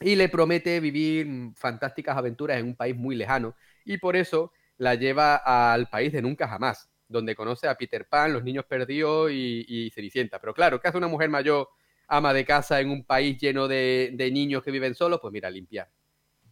y 0.00 0.16
le 0.16 0.28
promete 0.28 0.80
vivir 0.80 1.26
mm, 1.26 1.54
fantásticas 1.54 2.16
aventuras 2.16 2.58
en 2.58 2.66
un 2.66 2.76
país 2.76 2.96
muy 2.96 3.16
lejano 3.16 3.56
y 3.84 3.98
por 3.98 4.16
eso 4.16 4.52
la 4.76 4.94
lleva 4.94 5.36
al 5.36 5.88
país 5.88 6.12
de 6.12 6.22
nunca 6.22 6.46
jamás, 6.48 6.88
donde 7.08 7.34
conoce 7.34 7.66
a 7.68 7.74
Peter 7.76 8.06
Pan, 8.08 8.32
los 8.32 8.44
niños 8.44 8.64
perdidos 8.66 9.30
y, 9.32 9.64
y 9.68 9.90
Cenicienta. 9.90 10.40
Pero 10.40 10.54
claro, 10.54 10.80
¿qué 10.80 10.88
hace 10.88 10.98
una 10.98 11.08
mujer 11.08 11.28
mayor, 11.30 11.68
ama 12.08 12.34
de 12.34 12.44
casa 12.44 12.80
en 12.80 12.90
un 12.90 13.04
país 13.04 13.38
lleno 13.38 13.68
de, 13.68 14.10
de 14.14 14.30
niños 14.32 14.62
que 14.62 14.70
viven 14.70 14.94
solos? 14.94 15.20
Pues 15.20 15.32
mira, 15.32 15.50
limpiar. 15.50 15.88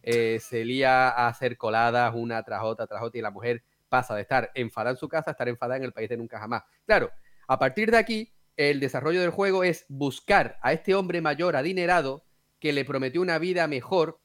Eh, 0.01 0.39
se 0.39 0.63
lía 0.63 1.09
a 1.09 1.27
hacer 1.27 1.57
coladas 1.57 2.13
una 2.15 2.41
tras 2.43 2.63
otra, 2.63 2.87
tras 2.87 3.01
otra, 3.03 3.19
y 3.19 3.21
la 3.21 3.31
mujer 3.31 3.63
pasa 3.89 4.15
de 4.15 4.21
estar 4.21 4.51
enfadada 4.53 4.91
en 4.91 4.97
su 4.97 5.09
casa 5.09 5.31
a 5.31 5.33
estar 5.33 5.49
enfadada 5.49 5.77
en 5.77 5.83
el 5.83 5.91
país 5.91 6.07
de 6.07 6.17
nunca 6.17 6.39
jamás. 6.39 6.63
Claro, 6.85 7.11
a 7.47 7.59
partir 7.59 7.91
de 7.91 7.97
aquí, 7.97 8.31
el 8.55 8.79
desarrollo 8.79 9.21
del 9.21 9.31
juego 9.31 9.63
es 9.63 9.85
buscar 9.89 10.59
a 10.61 10.73
este 10.73 10.95
hombre 10.95 11.21
mayor 11.21 11.55
adinerado 11.55 12.23
que 12.59 12.73
le 12.73 12.85
prometió 12.85 13.21
una 13.21 13.37
vida 13.37 13.67
mejor. 13.67 14.19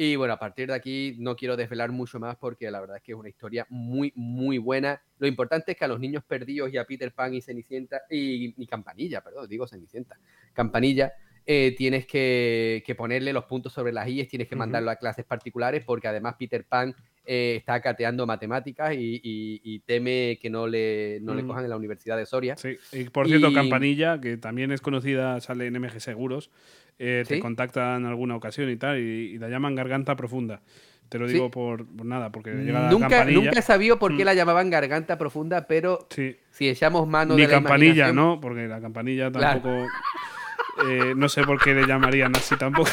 Y 0.00 0.14
bueno, 0.14 0.32
a 0.34 0.38
partir 0.38 0.68
de 0.68 0.74
aquí 0.74 1.16
no 1.18 1.34
quiero 1.34 1.56
desvelar 1.56 1.90
mucho 1.90 2.20
más 2.20 2.36
porque 2.36 2.70
la 2.70 2.80
verdad 2.80 2.98
es 2.98 3.02
que 3.02 3.10
es 3.10 3.18
una 3.18 3.28
historia 3.28 3.66
muy, 3.68 4.12
muy 4.14 4.56
buena. 4.58 5.02
Lo 5.18 5.26
importante 5.26 5.72
es 5.72 5.76
que 5.76 5.84
a 5.84 5.88
los 5.88 5.98
niños 5.98 6.22
perdidos 6.22 6.72
y 6.72 6.76
a 6.78 6.84
Peter 6.84 7.10
Pan 7.12 7.34
y 7.34 7.42
Cenicienta 7.42 8.02
y, 8.08 8.54
y 8.62 8.66
Campanilla, 8.68 9.22
perdón, 9.22 9.48
digo 9.48 9.66
Cenicienta, 9.66 10.16
Campanilla, 10.52 11.12
eh, 11.44 11.74
tienes 11.76 12.06
que, 12.06 12.84
que 12.86 12.94
ponerle 12.94 13.32
los 13.32 13.46
puntos 13.46 13.72
sobre 13.72 13.92
las 13.92 14.06
IES, 14.06 14.28
tienes 14.28 14.46
que 14.46 14.54
mandarlo 14.54 14.90
a 14.92 14.96
clases 14.96 15.24
particulares 15.24 15.82
porque 15.84 16.06
además 16.06 16.36
Peter 16.38 16.64
Pan 16.64 16.94
eh, 17.24 17.56
está 17.58 17.80
cateando 17.80 18.24
matemáticas 18.24 18.94
y, 18.94 19.16
y- 19.16 19.60
y 19.64 19.80
teme 19.80 20.38
que 20.40 20.48
no 20.48 20.68
le, 20.68 21.18
no 21.22 21.34
le 21.34 21.42
Mm. 21.42 21.46
cojan 21.48 21.64
en 21.64 21.70
la 21.70 21.76
Universidad 21.76 22.16
de 22.16 22.24
Soria. 22.24 22.56
Sí, 22.56 22.76
y 22.92 23.04
por 23.10 23.26
cierto, 23.26 23.52
Campanilla, 23.52 24.20
que 24.20 24.36
también 24.36 24.70
es 24.70 24.80
conocida, 24.80 25.40
sale 25.40 25.66
en 25.66 25.74
MG 25.76 26.00
Seguros, 26.00 26.50
eh, 26.98 27.24
te 27.26 27.36
¿Sí? 27.36 27.40
contactan 27.40 28.02
en 28.02 28.06
alguna 28.06 28.36
ocasión 28.36 28.68
y 28.70 28.76
tal, 28.76 28.98
y, 28.98 29.02
y 29.34 29.38
la 29.38 29.48
llaman 29.48 29.74
Garganta 29.74 30.16
Profunda. 30.16 30.60
Te 31.08 31.18
lo 31.18 31.26
Sí. 31.26 31.34
digo 31.34 31.50
por, 31.50 31.86
por 31.86 32.04
nada, 32.04 32.30
porque 32.30 32.50
llega 32.52 32.80
la 32.82 32.90
Nunca, 32.90 33.08
campanilla. 33.08 33.40
nunca 33.44 33.58
he 33.60 33.62
sabido 33.62 33.98
por 33.98 34.14
qué 34.14 34.24
Mm. 34.24 34.26
la 34.26 34.34
llamaban 34.34 34.68
garganta 34.68 35.16
profunda, 35.16 35.66
pero 35.66 36.06
Sí. 36.10 36.36
si 36.50 36.68
echamos 36.68 37.08
mano 37.08 37.34
Ni 37.34 37.40
de 37.42 37.48
la 37.48 37.54
campanilla, 37.54 38.12
¿no? 38.12 38.38
Porque 38.42 38.68
la 38.68 38.78
campanilla 38.80 39.30
Claro. 39.32 39.60
tampoco. 39.62 39.86
eh, 40.86 41.14
no 41.16 41.28
sé 41.30 41.42
por 41.44 41.60
qué 41.62 41.74
le 41.74 41.86
llamarían 41.86 42.36
así 42.36 42.56
tampoco. 42.56 42.90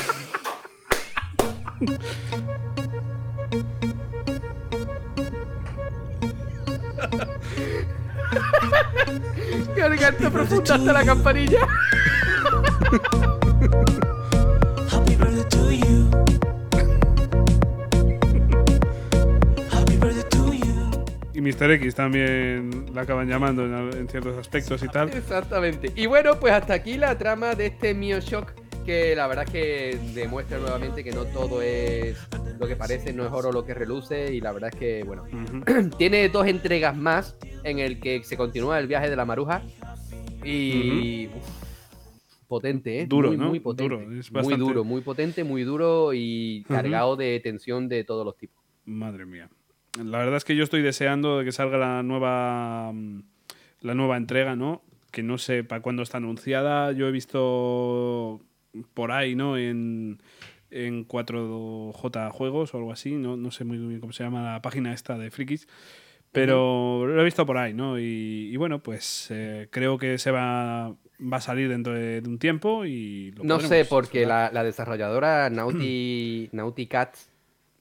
Garganta 9.75 10.29
profunda 10.29 10.75
hasta 10.75 10.93
la 10.93 11.05
campanilla. 11.05 11.59
Happy 13.65 15.15
birthday 15.15 15.49
to 15.49 15.71
you. 15.71 16.09
Happy 19.71 19.97
birthday 19.97 20.29
to 20.29 20.53
you. 20.53 20.91
Y 21.33 21.41
Mr. 21.41 21.71
X 21.71 21.95
también 21.95 22.85
la 22.93 23.01
acaban 23.01 23.27
llamando 23.27 23.63
en, 23.63 24.07
ciertos 24.07 24.37
aspectos 24.37 24.83
y 24.83 24.87
tal. 24.87 25.09
Exactamente. 25.09 25.91
Y 25.95 26.05
bueno, 26.05 26.39
pues 26.39 26.53
hasta 26.53 26.75
aquí 26.75 26.97
la 26.97 27.17
trama 27.17 27.55
de 27.55 27.65
este 27.67 27.95
Mio 27.95 28.19
Shock, 28.19 28.53
que 28.85 29.15
la 29.15 29.25
verdad 29.25 29.45
es 29.47 29.51
que 29.51 29.99
demuestra 30.13 30.59
nuevamente 30.59 31.03
que 31.03 31.11
no 31.11 31.25
todo 31.25 31.63
es 31.63 32.17
lo 32.59 32.67
que 32.67 32.75
parece, 32.75 33.13
no 33.13 33.25
es 33.25 33.31
oro 33.31 33.51
lo 33.51 33.65
que 33.65 33.73
reluce, 33.73 34.31
y 34.31 34.41
la 34.41 34.51
verdad 34.51 34.69
es 34.71 34.79
que, 34.79 35.03
bueno, 35.03 35.23
tiene 35.97 36.29
dos 36.29 36.45
entregas 36.45 36.95
más 36.95 37.35
en 37.63 37.79
el 37.79 37.99
que 37.99 38.23
se 38.23 38.37
continúa 38.37 38.77
el 38.77 38.85
viaje 38.85 39.09
de 39.09 39.15
la 39.15 39.25
maruja. 39.25 39.63
Y. 40.43 41.29
uf, 41.29 41.64
potente, 42.59 43.01
¿eh? 43.01 43.05
Duro, 43.07 43.29
muy, 43.29 43.37
¿no? 43.37 43.49
Muy 43.49 43.59
potente. 43.59 43.95
Duro, 43.95 44.11
es 44.19 44.31
muy 44.31 44.35
bastante- 44.41 44.57
duro, 44.63 44.83
muy 44.83 45.01
potente, 45.01 45.43
muy 45.43 45.63
duro 45.63 46.11
y 46.13 46.63
cargado 46.67 47.15
de 47.15 47.39
tensión 47.39 47.87
de 47.89 48.03
todos 48.03 48.25
los 48.25 48.35
tipos. 48.37 48.63
Madre 48.85 49.25
mía. 49.25 49.49
La 50.03 50.17
verdad 50.19 50.35
es 50.37 50.43
que 50.45 50.55
yo 50.55 50.63
estoy 50.63 50.81
deseando 50.81 51.39
de 51.39 51.45
que 51.45 51.51
salga 51.51 51.77
la 51.77 52.03
nueva 52.03 52.91
mm, 52.93 53.19
la 53.81 53.93
nueva 53.95 54.17
entrega, 54.17 54.55
¿no? 54.55 54.81
Que 55.11 55.23
no 55.23 55.37
sé 55.37 55.63
para 55.63 55.81
cuándo 55.81 56.01
está 56.03 56.17
anunciada. 56.17 56.91
Yo 56.91 57.07
he 57.07 57.11
visto 57.11 58.41
por 58.93 59.11
ahí, 59.11 59.35
¿no? 59.35 59.57
En, 59.57 60.21
en 60.71 61.07
4J 61.07 62.29
Juegos 62.31 62.73
o 62.73 62.77
algo 62.77 62.91
así, 62.91 63.11
no, 63.15 63.37
no 63.37 63.51
sé 63.51 63.63
muy 63.63 63.77
bien 63.77 63.99
cómo 64.01 64.11
se 64.11 64.23
llama 64.23 64.53
la 64.53 64.61
página 64.61 64.93
esta 64.93 65.17
de 65.17 65.31
Frikis. 65.31 65.67
Pero 66.31 67.05
lo 67.07 67.21
he 67.21 67.23
visto 67.23 67.45
por 67.45 67.57
ahí, 67.57 67.73
¿no? 67.73 67.97
Y, 67.97 68.49
y 68.51 68.57
bueno, 68.57 68.83
pues 68.83 69.27
eh, 69.31 69.69
creo 69.71 69.97
que 69.97 70.17
se 70.17 70.31
va, 70.31 70.93
va 71.21 71.37
a 71.37 71.41
salir 71.41 71.69
dentro 71.69 71.93
de, 71.93 72.21
de 72.21 72.29
un 72.29 72.39
tiempo 72.39 72.85
y 72.85 73.31
lo 73.31 73.43
No 73.43 73.59
sé, 73.59 73.85
porque 73.85 74.25
la, 74.25 74.51
la 74.53 74.63
desarrolladora 74.63 75.49
Naughty, 75.49 76.49
Naughty 76.53 76.87
Cats, 76.87 77.29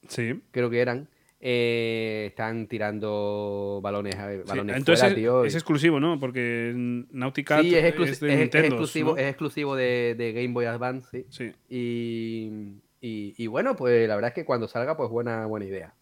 Sí. 0.08 0.40
creo 0.50 0.68
que 0.70 0.80
eran, 0.80 1.08
eh, 1.40 2.26
están 2.28 2.66
tirando 2.68 3.80
balones, 3.82 4.14
a- 4.16 4.30
Sí, 4.32 4.38
balones 4.46 4.76
Entonces 4.76 5.00
fuera, 5.00 5.08
es, 5.08 5.14
tío. 5.16 5.44
es 5.44 5.54
y- 5.54 5.56
exclusivo, 5.56 6.00
¿no? 6.00 6.18
Porque 6.20 6.72
Nautica 6.76 7.60
sí, 7.60 7.74
es, 7.74 7.82
de 8.20 8.32
es 8.32 8.38
Nintendo. 8.38 8.66
exclusivo, 8.68 9.10
¿no? 9.12 9.16
es 9.18 9.26
exclusivo 9.28 9.76
de, 9.76 10.14
de 10.16 10.32
Game 10.32 10.52
Boy 10.54 10.66
Advance, 10.66 11.08
sí. 11.10 11.26
Sí. 11.30 11.52
Y, 11.68 12.78
y- 13.00 13.34
y 13.36 13.46
bueno, 13.46 13.76
pues 13.76 14.08
la 14.08 14.14
verdad 14.14 14.28
es 14.28 14.34
que 14.34 14.44
cuando 14.44 14.68
salga, 14.68 14.96
pues 14.96 15.10
buena, 15.10 15.46
buena 15.46 15.66
idea. 15.66 15.92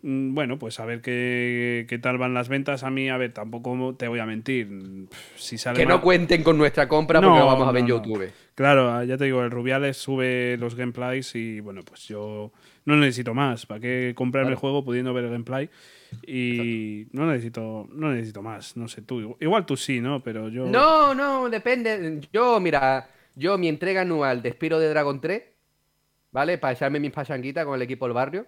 Bueno, 0.00 0.60
pues 0.60 0.78
a 0.78 0.84
ver 0.84 1.00
qué, 1.00 1.84
qué 1.88 1.98
tal 1.98 2.18
van 2.18 2.32
las 2.32 2.48
ventas. 2.48 2.84
A 2.84 2.90
mí, 2.90 3.08
a 3.08 3.16
ver, 3.16 3.32
tampoco 3.32 3.96
te 3.96 4.06
voy 4.06 4.20
a 4.20 4.26
mentir. 4.26 5.08
Si 5.36 5.58
sale 5.58 5.76
Que 5.76 5.86
no 5.86 6.00
cuenten 6.00 6.44
con 6.44 6.56
nuestra 6.56 6.86
compra 6.86 7.20
porque 7.20 7.36
No, 7.36 7.40
lo 7.40 7.46
vamos 7.46 7.66
a 7.66 7.72
ver 7.72 7.80
en 7.80 7.88
no. 7.88 7.96
YouTube. 7.96 8.30
Claro, 8.54 9.02
ya 9.02 9.16
te 9.16 9.24
digo, 9.24 9.42
el 9.42 9.50
Rubiales 9.50 9.96
sube 9.96 10.56
los 10.58 10.76
gameplays 10.76 11.34
y 11.34 11.58
bueno, 11.60 11.82
pues 11.82 12.06
yo 12.06 12.52
no 12.84 12.96
necesito 12.96 13.34
más. 13.34 13.66
¿Para 13.66 13.80
qué 13.80 14.12
comprarme 14.16 14.52
el 14.52 14.56
juego 14.56 14.84
pudiendo 14.84 15.12
ver 15.12 15.24
el 15.24 15.30
gameplay? 15.32 15.68
Y 16.26 17.06
no 17.12 17.26
necesito, 17.26 17.88
no 17.92 18.12
necesito 18.12 18.40
más. 18.40 18.76
No 18.76 18.86
sé, 18.86 19.02
tú. 19.02 19.36
Igual 19.40 19.66
tú 19.66 19.76
sí, 19.76 20.00
¿no? 20.00 20.22
Pero 20.22 20.48
yo. 20.48 20.66
No, 20.66 21.12
no, 21.14 21.50
depende. 21.50 22.20
Yo, 22.32 22.60
mira, 22.60 23.08
yo 23.34 23.58
mi 23.58 23.68
entrega 23.68 24.02
anual 24.02 24.42
de 24.42 24.52
Spiro 24.52 24.78
de 24.78 24.88
Dragon 24.88 25.20
3, 25.20 25.42
¿vale? 26.30 26.58
Para 26.58 26.72
echarme 26.74 27.00
mis 27.00 27.10
pachanguitas 27.10 27.64
con 27.64 27.74
el 27.74 27.82
equipo 27.82 28.06
del 28.06 28.14
barrio. 28.14 28.46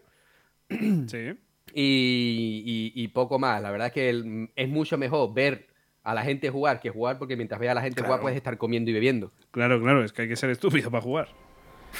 Sí. 0.70 1.32
Y, 1.72 2.92
y- 2.96 3.00
y 3.04 3.08
poco 3.08 3.38
más. 3.38 3.62
La 3.62 3.70
verdad 3.70 3.86
es 3.86 3.92
que 3.92 4.48
es 4.56 4.68
mucho 4.68 4.98
mejor 4.98 5.32
ver 5.32 5.68
a 6.02 6.14
la 6.14 6.22
gente 6.24 6.50
jugar 6.50 6.80
que 6.80 6.90
jugar 6.90 7.16
porque 7.16 7.36
mientras 7.36 7.60
veas 7.60 7.70
a 7.70 7.74
la 7.76 7.82
gente 7.82 8.02
jugar 8.02 8.20
puedes 8.20 8.36
estar 8.36 8.58
comiendo 8.58 8.90
y 8.90 8.94
bebiendo. 8.94 9.30
Claro, 9.52 9.80
claro, 9.80 10.02
es 10.02 10.12
que 10.12 10.22
hay 10.22 10.28
que 10.28 10.34
ser 10.34 10.50
estúpido 10.50 10.90
para 10.90 11.00
jugar. 11.02 11.28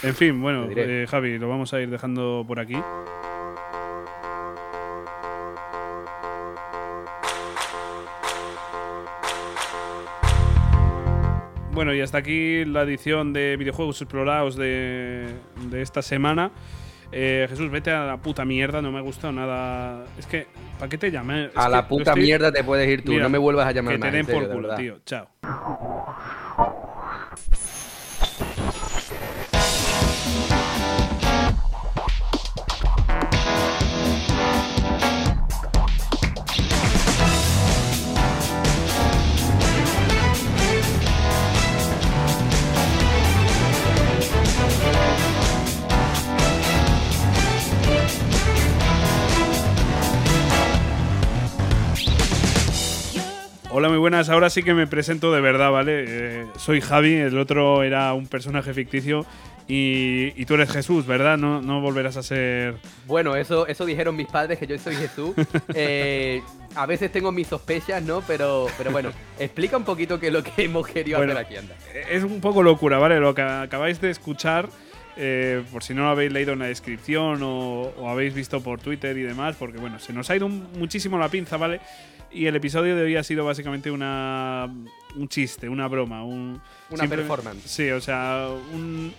En 0.02 0.14
fin, 0.16 0.42
bueno, 0.42 0.66
eh, 0.74 1.06
Javi, 1.08 1.38
lo 1.38 1.48
vamos 1.48 1.72
a 1.72 1.80
ir 1.80 1.88
dejando 1.88 2.44
por 2.48 2.58
aquí. 2.58 2.74
Bueno, 11.72 11.94
y 11.94 12.00
hasta 12.00 12.18
aquí 12.18 12.64
la 12.64 12.82
edición 12.82 13.32
de 13.32 13.56
videojuegos 13.56 14.02
explorados 14.02 14.56
de, 14.56 15.28
de 15.70 15.82
esta 15.82 16.02
semana. 16.02 16.50
Eh, 17.12 17.46
Jesús, 17.50 17.70
vete 17.70 17.90
a 17.90 18.04
la 18.04 18.16
puta 18.18 18.44
mierda, 18.44 18.80
no 18.80 18.92
me 18.92 18.98
ha 18.98 19.02
gustado 19.02 19.32
nada. 19.32 20.04
Es 20.18 20.26
que, 20.26 20.46
¿para 20.78 20.88
qué 20.88 20.96
te 20.96 21.10
llamé? 21.10 21.46
Es 21.46 21.56
a 21.56 21.68
la 21.68 21.88
puta 21.88 22.12
estoy- 22.12 22.22
mierda 22.22 22.52
te 22.52 22.62
puedes 22.62 22.88
ir 22.88 23.04
tú. 23.04 23.12
Mira, 23.12 23.24
no 23.24 23.30
me 23.30 23.38
vuelvas 23.38 23.66
a 23.66 23.72
llamar 23.72 23.94
Que 23.94 23.98
más. 23.98 24.10
te 24.10 24.16
den 24.16 24.26
serio, 24.26 24.40
por 24.42 24.52
culo, 24.52 24.74
tío. 24.76 24.98
Chao. 25.04 25.28
Buenas. 54.20 54.28
Ahora 54.30 54.50
sí 54.50 54.62
que 54.62 54.74
me 54.74 54.86
presento 54.86 55.32
de 55.32 55.40
verdad, 55.40 55.70
¿vale? 55.70 56.04
Eh, 56.06 56.46
soy 56.56 56.80
Javi, 56.80 57.14
el 57.14 57.38
otro 57.38 57.82
era 57.82 58.12
un 58.14 58.26
personaje 58.26 58.72
ficticio 58.74 59.24
y, 59.68 60.32
y 60.36 60.44
tú 60.46 60.54
eres 60.54 60.70
Jesús, 60.72 61.06
¿verdad? 61.06 61.38
No, 61.38 61.62
no 61.62 61.80
volverás 61.80 62.16
a 62.16 62.22
ser... 62.22 62.74
Bueno, 63.06 63.36
eso, 63.36 63.66
eso 63.66 63.84
dijeron 63.86 64.16
mis 64.16 64.26
padres, 64.26 64.58
que 64.58 64.66
yo 64.66 64.78
soy 64.78 64.96
Jesús. 64.96 65.34
Eh, 65.74 66.42
a 66.74 66.86
veces 66.86 67.10
tengo 67.12 67.32
mis 67.32 67.46
sospechas, 67.48 68.02
¿no? 68.02 68.22
Pero, 68.26 68.66
pero 68.76 68.90
bueno, 68.90 69.10
explica 69.38 69.76
un 69.76 69.84
poquito 69.84 70.18
qué 70.20 70.28
es 70.28 70.32
lo 70.32 70.42
que 70.42 70.64
hemos 70.64 70.86
querido 70.86 71.18
Bueno, 71.18 71.32
hacer 71.32 71.44
aquí, 71.46 71.56
anda. 71.56 71.74
Es 72.10 72.22
un 72.24 72.40
poco 72.40 72.62
locura, 72.62 72.98
¿vale? 72.98 73.18
Lo 73.20 73.34
que 73.34 73.42
acabáis 73.42 74.00
de 74.00 74.10
escuchar, 74.10 74.68
eh, 75.16 75.62
por 75.72 75.82
si 75.82 75.94
no 75.94 76.02
lo 76.02 76.10
habéis 76.10 76.32
leído 76.32 76.52
en 76.52 76.58
la 76.60 76.66
descripción 76.66 77.40
o, 77.42 77.92
o 77.96 78.08
habéis 78.08 78.34
visto 78.34 78.60
por 78.62 78.80
Twitter 78.80 79.16
y 79.16 79.22
demás, 79.22 79.56
porque 79.58 79.78
bueno, 79.78 79.98
se 79.98 80.12
nos 80.12 80.28
ha 80.30 80.36
ido 80.36 80.46
un- 80.46 80.68
muchísimo 80.78 81.18
la 81.18 81.28
pinza, 81.28 81.56
¿vale? 81.56 81.80
Y 82.32 82.46
el 82.46 82.54
episodio 82.56 82.94
de 82.96 83.02
hoy 83.02 83.16
ha 83.16 83.24
sido 83.24 83.44
básicamente 83.44 83.90
una, 83.90 84.72
un 85.16 85.28
chiste, 85.28 85.68
una 85.68 85.88
broma, 85.88 86.22
un... 86.24 86.60
Una 86.90 87.08
performance. 87.08 87.62
Sí, 87.64 87.90
o 87.90 88.00
sea, 88.00 88.48
un, 88.72 89.12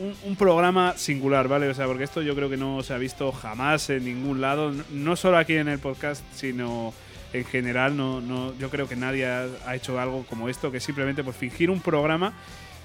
un, 0.00 0.14
un 0.24 0.36
programa 0.36 0.94
singular, 0.96 1.46
¿vale? 1.46 1.68
O 1.68 1.74
sea, 1.74 1.86
porque 1.86 2.02
esto 2.04 2.22
yo 2.22 2.34
creo 2.34 2.50
que 2.50 2.56
no 2.56 2.82
se 2.82 2.94
ha 2.94 2.98
visto 2.98 3.30
jamás 3.30 3.90
en 3.90 4.04
ningún 4.04 4.40
lado, 4.40 4.72
no- 4.90 5.14
solo 5.16 5.38
aquí 5.38 5.54
en 5.54 5.68
el 5.68 5.78
podcast, 5.78 6.24
sino 6.34 6.92
en 7.32 7.44
general, 7.44 7.96
no, 7.96 8.20
no, 8.20 8.56
yo 8.58 8.70
creo 8.70 8.88
que 8.88 8.96
nadie 8.96 9.26
ha, 9.26 9.46
ha 9.66 9.76
hecho 9.76 10.00
algo 10.00 10.24
como 10.28 10.48
esto, 10.48 10.72
que 10.72 10.80
simplemente 10.80 11.22
pues 11.22 11.36
fingir 11.36 11.70
un 11.70 11.80
programa 11.80 12.32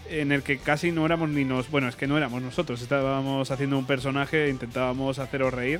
en 0.09 0.31
el 0.31 0.43
que 0.43 0.57
casi 0.59 0.91
no 0.91 1.05
éramos 1.05 1.29
ni 1.29 1.45
nos... 1.45 1.71
Bueno, 1.71 1.87
es 1.87 1.95
que 1.95 2.05
no 2.05 2.17
éramos 2.17 2.41
nosotros, 2.43 2.81
estábamos 2.81 3.49
haciendo 3.49 3.77
un 3.79 3.85
personaje, 3.87 4.49
intentábamos 4.49 5.17
haceros 5.19 5.51
reír. 5.53 5.79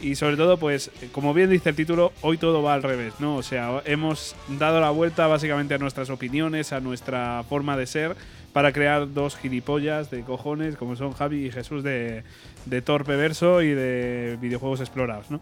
Y 0.00 0.14
sobre 0.14 0.36
todo, 0.36 0.56
pues, 0.56 0.90
como 1.12 1.34
bien 1.34 1.50
dice 1.50 1.70
el 1.70 1.76
título, 1.76 2.12
hoy 2.22 2.38
todo 2.38 2.62
va 2.62 2.74
al 2.74 2.82
revés, 2.82 3.14
¿no? 3.18 3.36
O 3.36 3.42
sea, 3.42 3.82
hemos 3.84 4.34
dado 4.48 4.80
la 4.80 4.90
vuelta 4.90 5.26
básicamente 5.26 5.74
a 5.74 5.78
nuestras 5.78 6.08
opiniones, 6.10 6.72
a 6.72 6.80
nuestra 6.80 7.44
forma 7.48 7.76
de 7.76 7.86
ser, 7.86 8.16
para 8.52 8.72
crear 8.72 9.12
dos 9.12 9.36
gilipollas 9.36 10.10
de 10.10 10.22
cojones, 10.22 10.76
como 10.76 10.96
son 10.96 11.12
Javi 11.12 11.46
y 11.46 11.52
Jesús 11.52 11.82
de, 11.82 12.24
de 12.66 12.82
Torpe 12.82 13.14
Verso 13.16 13.62
y 13.62 13.70
de 13.70 14.38
videojuegos 14.40 14.80
explorados, 14.80 15.30
¿no? 15.30 15.40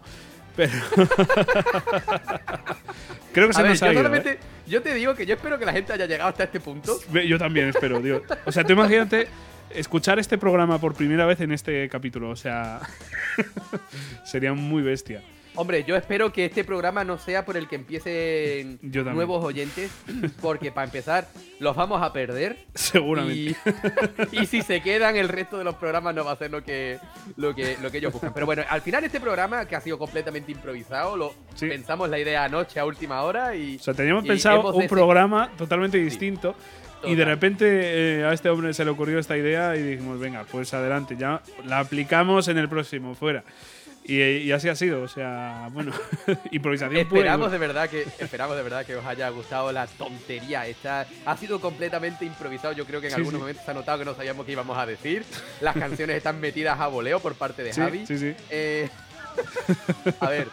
Pero. 0.55 0.73
Creo 3.31 3.47
que 3.47 3.53
se 3.53 3.59
A 3.59 3.63
ver, 3.63 3.71
nos 3.71 3.79
yo 3.79 3.85
ha 3.87 3.93
ido, 3.93 4.15
¿eh? 4.15 4.39
yo 4.67 4.81
te 4.81 4.93
digo 4.93 5.15
que 5.15 5.25
yo 5.25 5.35
espero 5.35 5.57
que 5.57 5.65
la 5.65 5.71
gente 5.71 5.93
haya 5.93 6.05
llegado 6.05 6.29
hasta 6.29 6.43
este 6.43 6.59
punto. 6.59 6.99
Yo 7.25 7.37
también 7.37 7.69
espero, 7.69 8.01
tío. 8.01 8.23
O 8.45 8.51
sea, 8.51 8.63
tú 8.63 8.73
imagínate 8.73 9.27
escuchar 9.73 10.19
este 10.19 10.37
programa 10.37 10.79
por 10.79 10.93
primera 10.93 11.25
vez 11.25 11.41
en 11.41 11.51
este 11.51 11.87
capítulo. 11.89 12.29
O 12.29 12.35
sea, 12.35 12.81
sería 14.25 14.53
muy 14.53 14.81
bestia. 14.83 15.21
Hombre, 15.55 15.83
yo 15.83 15.97
espero 15.97 16.31
que 16.31 16.45
este 16.45 16.63
programa 16.63 17.03
no 17.03 17.17
sea 17.17 17.43
por 17.43 17.57
el 17.57 17.67
que 17.67 17.75
empiecen 17.75 18.79
nuevos 19.13 19.43
oyentes, 19.43 19.91
porque 20.41 20.71
para 20.71 20.85
empezar 20.85 21.27
los 21.59 21.75
vamos 21.75 22.01
a 22.01 22.13
perder. 22.13 22.65
Seguramente. 22.75 23.57
Y, 24.31 24.39
y 24.43 24.45
si 24.45 24.61
se 24.61 24.81
quedan, 24.81 25.17
el 25.17 25.27
resto 25.27 25.57
de 25.57 25.65
los 25.65 25.75
programas 25.75 26.15
no 26.15 26.23
va 26.23 26.31
a 26.33 26.35
ser 26.37 26.51
lo 26.51 26.63
que, 26.63 26.97
lo 27.35 27.53
que, 27.53 27.77
lo 27.81 27.91
que 27.91 27.97
ellos 27.97 28.13
buscan. 28.13 28.31
Pero 28.33 28.45
bueno, 28.45 28.63
al 28.69 28.81
final 28.81 29.03
este 29.03 29.19
programa, 29.19 29.65
que 29.65 29.75
ha 29.75 29.81
sido 29.81 29.97
completamente 29.97 30.51
improvisado, 30.51 31.17
lo 31.17 31.33
Sí. 31.55 31.67
pensamos 31.67 32.09
la 32.09 32.19
idea 32.19 32.45
anoche 32.45 32.79
a 32.79 32.85
última 32.85 33.23
hora 33.23 33.53
y... 33.53 33.75
O 33.77 33.79
sea, 33.79 33.93
teníamos 33.93 34.25
pensado 34.25 34.71
un 34.71 34.87
programa 34.87 35.51
totalmente 35.57 35.97
distinto. 35.97 36.55
Y 37.03 37.15
de 37.15 37.25
repente 37.25 38.19
eh, 38.19 38.25
a 38.25 38.33
este 38.33 38.49
hombre 38.49 38.73
se 38.73 38.83
le 38.83 38.91
ocurrió 38.91 39.19
esta 39.19 39.37
idea 39.37 39.75
y 39.75 39.81
dijimos, 39.83 40.19
venga, 40.19 40.45
pues 40.51 40.73
adelante, 40.73 41.15
ya 41.17 41.41
la 41.65 41.79
aplicamos 41.79 42.47
en 42.49 42.57
el 42.57 42.67
próximo, 42.67 43.15
fuera. 43.15 43.43
Y, 44.03 44.21
y 44.21 44.51
así 44.51 44.67
ha 44.69 44.75
sido, 44.75 45.03
o 45.03 45.07
sea, 45.07 45.69
bueno, 45.71 45.91
improvisación 46.51 46.97
Esperamos 46.97 47.51
de 47.51 47.57
verdad 47.59 47.89
que 47.89 48.05
esperamos 48.17 48.57
de 48.57 48.63
verdad 48.63 48.85
que 48.85 48.95
os 48.95 49.05
haya 49.05 49.29
gustado 49.29 49.71
la 49.71 49.85
tontería 49.85 50.65
esta 50.65 51.05
ha 51.25 51.37
sido 51.37 51.61
completamente 51.61 52.25
improvisado 52.25 52.73
yo 52.73 52.85
creo 52.85 53.01
que 53.01 53.07
en 53.07 53.11
Sí, 53.13 53.17
algunos 53.17 53.33
sí. 53.35 53.39
momentos 53.41 53.65
se 53.65 53.69
ha 53.71 53.73
notado 53.75 53.99
que 53.99 54.05
no 54.05 54.15
sabíamos 54.15 54.45
qué 54.47 54.53
íbamos 54.53 54.77
a 54.79 54.85
decir 54.87 55.23
las 55.61 55.75
canciones 55.75 56.15
están 56.17 56.39
metidas 56.39 56.79
a 56.79 56.87
voleo 56.87 57.19
por 57.19 57.35
parte 57.35 57.61
de 57.61 57.71
Sí, 57.73 57.81
Javi 57.81 58.05
sí, 58.07 58.17
sí. 58.17 58.33
Eh, 58.49 58.89
a 60.21 60.29
ver, 60.29 60.47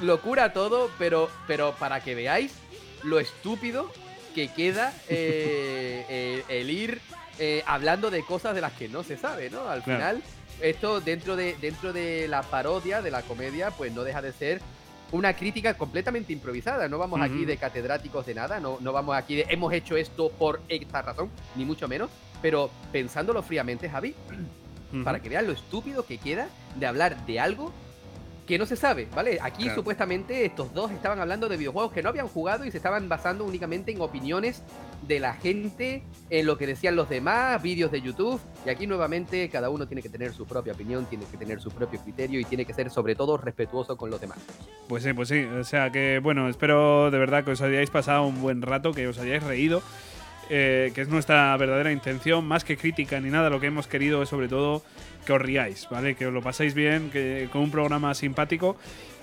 locura 0.00 0.52
todo, 0.54 0.90
pero, 0.98 1.28
pero 1.46 1.74
para 1.78 2.00
que 2.00 2.14
veáis 2.14 2.54
lo 3.02 3.20
estúpido 3.20 3.92
que 4.34 4.48
queda 4.48 4.92
eh, 5.08 6.04
eh, 6.08 6.44
el 6.48 6.70
ir 6.70 7.00
eh, 7.38 7.62
hablando 7.66 8.10
de 8.10 8.22
cosas 8.24 8.54
de 8.54 8.60
las 8.60 8.72
que 8.72 8.88
no 8.88 9.02
se 9.02 9.16
sabe, 9.16 9.48
¿no? 9.50 9.68
Al 9.68 9.82
Claro. 9.82 10.00
final, 10.00 10.22
esto 10.60 11.00
dentro 11.00 11.36
de, 11.36 11.56
dentro 11.60 11.92
de 11.92 12.28
la 12.28 12.42
parodia, 12.42 13.00
de 13.00 13.10
la 13.10 13.22
comedia, 13.22 13.70
pues 13.70 13.92
no 13.92 14.04
deja 14.04 14.20
de 14.22 14.32
ser 14.32 14.60
una 15.12 15.34
crítica 15.34 15.74
completamente 15.74 16.32
improvisada. 16.32 16.88
No 16.88 16.98
vamos 16.98 17.20
aquí 17.20 17.44
de 17.44 17.56
catedráticos 17.56 18.26
de 18.26 18.34
nada, 18.34 18.60
no, 18.60 18.78
no 18.80 18.92
vamos 18.92 19.16
aquí 19.16 19.36
de 19.36 19.46
hemos 19.48 19.72
hecho 19.72 19.96
esto 19.96 20.30
por 20.30 20.60
esta 20.68 21.02
razón, 21.02 21.30
ni 21.56 21.64
mucho 21.64 21.88
menos. 21.88 22.10
Pero 22.42 22.70
pensándolo 22.92 23.42
fríamente, 23.42 23.88
Javi, 23.88 24.14
para 25.04 25.20
que 25.20 25.28
vean 25.28 25.46
lo 25.46 25.52
estúpido 25.52 26.04
que 26.06 26.18
queda 26.18 26.48
de 26.76 26.86
hablar 26.86 27.24
de 27.26 27.40
algo 27.40 27.72
que 28.46 28.58
no 28.58 28.66
se 28.66 28.76
sabe, 28.76 29.08
¿vale? 29.14 29.38
Aquí 29.42 29.62
Claro. 29.64 29.76
supuestamente 29.80 30.44
estos 30.44 30.72
dos 30.74 30.90
estaban 30.90 31.18
hablando 31.18 31.48
de 31.48 31.56
videojuegos 31.56 31.92
que 31.92 32.02
no 32.02 32.10
habían 32.10 32.28
jugado 32.28 32.64
y 32.64 32.70
se 32.70 32.76
estaban 32.76 33.08
basando 33.08 33.44
únicamente 33.44 33.90
en 33.92 34.00
opiniones 34.00 34.62
de 35.08 35.20
la 35.20 35.34
gente, 35.34 36.02
en 36.30 36.46
lo 36.46 36.56
que 36.58 36.66
decían 36.66 36.96
los 36.96 37.08
demás, 37.08 37.62
vídeos 37.62 37.90
de 37.90 38.00
YouTube. 38.02 38.40
Y 38.66 38.70
aquí 38.70 38.86
nuevamente 38.86 39.48
cada 39.48 39.70
uno 39.70 39.86
tiene 39.86 40.02
que 40.02 40.08
tener 40.08 40.32
su 40.32 40.46
propia 40.46 40.72
opinión, 40.74 41.06
tiene 41.06 41.24
que 41.30 41.36
tener 41.36 41.60
su 41.60 41.70
propio 41.70 42.00
criterio 42.00 42.40
y 42.40 42.44
tiene 42.44 42.64
que 42.64 42.74
ser 42.74 42.90
sobre 42.90 43.14
todo 43.14 43.36
respetuoso 43.36 43.96
con 43.96 44.10
los 44.10 44.20
demás. 44.20 44.38
Pues 44.88 45.02
sí, 45.02 45.12
pues 45.12 45.28
sí. 45.28 45.42
O 45.44 45.64
sea 45.64 45.90
que, 45.90 46.20
bueno, 46.22 46.48
espero 46.48 47.10
de 47.10 47.18
verdad 47.18 47.44
que 47.44 47.52
os 47.52 47.60
hayáis 47.62 47.90
pasado 47.90 48.26
un 48.26 48.40
buen 48.42 48.62
rato, 48.62 48.92
que 48.92 49.06
os 49.08 49.18
hayáis 49.18 49.42
reído. 49.42 49.82
eh, 50.50 50.92
que 50.94 51.00
es 51.00 51.08
nuestra 51.08 51.56
verdadera 51.56 51.90
intención, 51.90 52.44
más 52.46 52.64
que 52.64 52.76
crítica 52.76 53.18
ni 53.18 53.30
nada, 53.30 53.48
lo 53.48 53.60
que 53.60 53.68
hemos 53.68 53.86
querido 53.86 54.22
es 54.22 54.28
sobre 54.28 54.46
todo 54.46 54.82
que 55.24 55.32
os 55.32 55.40
riáis, 55.42 55.88
¿vale? 55.90 56.14
Que 56.14 56.26
os 56.26 56.32
lo 56.32 56.42
paséis 56.42 56.74
bien, 56.74 57.10
que 57.10 57.48
con 57.52 57.62
un 57.62 57.70
programa 57.70 58.14
simpático 58.14 58.76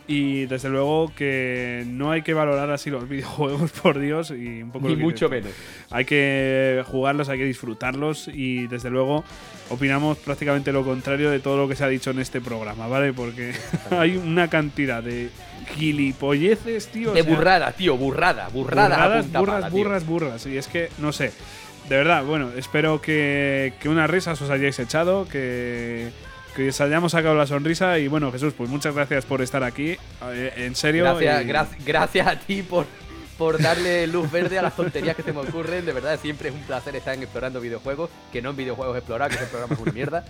y 0.07 0.45
desde 0.47 0.67
luego 0.67 1.11
que 1.15 1.83
no 1.87 2.11
hay 2.11 2.23
que 2.23 2.33
valorar 2.33 2.69
así 2.71 2.89
los 2.89 3.07
videojuegos, 3.09 3.71
por 3.71 3.99
Dios, 3.99 4.31
y 4.31 4.61
un 4.63 4.71
poco 4.71 4.87
Ni 4.89 4.95
que 4.97 5.01
mucho 5.03 5.27
tú. 5.27 5.31
menos. 5.35 5.51
Hay 5.91 6.05
que 6.05 6.83
jugarlos, 6.87 7.29
hay 7.29 7.37
que 7.37 7.45
disfrutarlos 7.45 8.27
y 8.27 8.67
desde 8.67 8.89
luego 8.89 9.23
opinamos 9.69 10.17
prácticamente 10.17 10.73
lo 10.73 10.83
contrario 10.83 11.29
de 11.29 11.39
todo 11.39 11.55
lo 11.57 11.67
que 11.69 11.75
se 11.75 11.83
ha 11.83 11.87
dicho 11.87 12.09
en 12.11 12.19
este 12.19 12.41
programa, 12.41 12.87
¿vale? 12.87 13.13
Porque 13.13 13.53
hay 13.91 14.17
una 14.17 14.49
cantidad 14.49 15.01
de 15.03 15.29
gilipolleces, 15.77 16.87
tío. 16.87 17.11
o 17.11 17.13
De 17.13 17.23
sea, 17.23 17.33
burrada, 17.33 17.71
tío, 17.71 17.95
burrada, 17.97 18.49
burrada. 18.49 18.87
burradas, 18.97 19.31
burras, 19.31 19.65
tío. 19.71 19.71
burras, 19.77 20.05
burras. 20.05 20.45
Y 20.47 20.57
es 20.57 20.67
que, 20.67 20.89
no 20.97 21.11
sé. 21.11 21.31
De 21.89 21.97
verdad, 21.97 22.23
bueno, 22.23 22.51
espero 22.55 23.01
que, 23.01 23.73
que 23.81 23.89
unas 23.89 24.09
risas 24.09 24.41
os 24.41 24.49
hayáis 24.49 24.79
echado, 24.79 25.27
que, 25.27 26.09
que 26.55 26.69
os 26.69 26.79
hayamos 26.81 27.11
sacado 27.11 27.35
la 27.35 27.45
sonrisa. 27.47 27.99
Y 27.99 28.07
bueno, 28.07 28.31
Jesús, 28.31 28.53
pues 28.55 28.69
muchas 28.69 28.95
gracias 28.95 29.25
por 29.25 29.41
estar 29.41 29.63
aquí. 29.63 29.97
eh, 30.31 30.53
en 30.57 30.75
serio. 30.75 31.03
Gracias, 31.03 31.43
y- 31.43 31.47
gracias, 31.47 31.85
gracias 31.85 32.27
a 32.27 32.39
ti 32.39 32.61
por, 32.61 32.85
por 33.37 33.61
darle 33.61 34.07
luz 34.07 34.31
verde 34.31 34.57
a 34.57 34.61
las 34.61 34.75
tonterías 34.75 35.15
que 35.17 35.23
se 35.23 35.33
me 35.33 35.39
ocurren. 35.39 35.85
De 35.85 35.91
verdad, 35.91 36.17
siempre 36.21 36.47
es 36.49 36.55
un 36.55 36.61
placer 36.61 36.95
estar 36.95 37.13
en 37.13 37.23
explorando 37.23 37.59
videojuegos, 37.59 38.09
que 38.31 38.41
no 38.41 38.51
en 38.51 38.55
videojuegos 38.55 38.95
explorar, 38.95 39.29
que 39.29 39.35
ese 39.35 39.47
programa 39.47 39.73
es 39.73 39.79
una 39.81 39.91
mierda. 39.91 40.23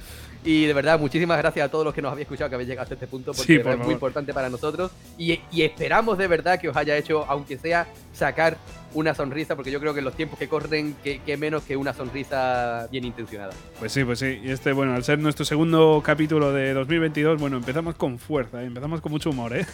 Y 0.43 0.65
de 0.65 0.73
verdad, 0.73 0.99
muchísimas 0.99 1.37
gracias 1.37 1.63
a 1.63 1.69
todos 1.69 1.85
los 1.85 1.93
que 1.93 2.01
nos 2.01 2.11
habéis 2.11 2.25
escuchado, 2.25 2.49
que 2.49 2.55
habéis 2.55 2.69
llegado 2.69 2.83
hasta 2.83 2.95
este 2.95 3.05
punto, 3.05 3.33
porque 3.33 3.57
Sí, 3.57 3.59
por 3.59 3.73
es 3.73 3.77
muy 3.77 3.93
importante 3.93 4.33
para 4.33 4.49
nosotros. 4.49 4.89
Y, 5.15 5.39
y 5.51 5.61
esperamos 5.61 6.17
de 6.17 6.25
verdad 6.27 6.59
que 6.59 6.69
os 6.69 6.75
haya 6.75 6.97
hecho, 6.97 7.23
aunque 7.27 7.59
sea 7.59 7.85
sacar 8.13 8.57
una 8.93 9.13
sonrisa, 9.13 9.55
porque 9.55 9.71
yo 9.71 9.79
creo 9.79 9.93
que 9.93 9.99
en 9.99 10.05
los 10.05 10.15
tiempos 10.15 10.37
que 10.37 10.47
corren, 10.47 10.95
que, 11.03 11.19
que 11.19 11.37
menos 11.37 11.63
que 11.63 11.77
una 11.77 11.93
sonrisa 11.93 12.87
bien 12.91 13.05
intencionada. 13.05 13.53
Pues 13.79 13.91
sí, 13.91 14.03
pues 14.03 14.19
sí. 14.19 14.39
Y 14.43 14.51
este, 14.51 14.73
bueno, 14.73 14.93
al 14.93 15.03
ser 15.03 15.19
nuestro 15.19 15.45
segundo 15.45 16.01
capítulo 16.03 16.51
de 16.53 16.73
2022, 16.73 17.39
bueno, 17.39 17.57
empezamos 17.57 17.95
con 17.95 18.19
fuerza, 18.19 18.61
¿eh? 18.61 18.65
empezamos 18.65 19.01
con 19.01 19.11
mucho 19.11 19.29
humor, 19.29 19.55
¿eh? 19.55 19.65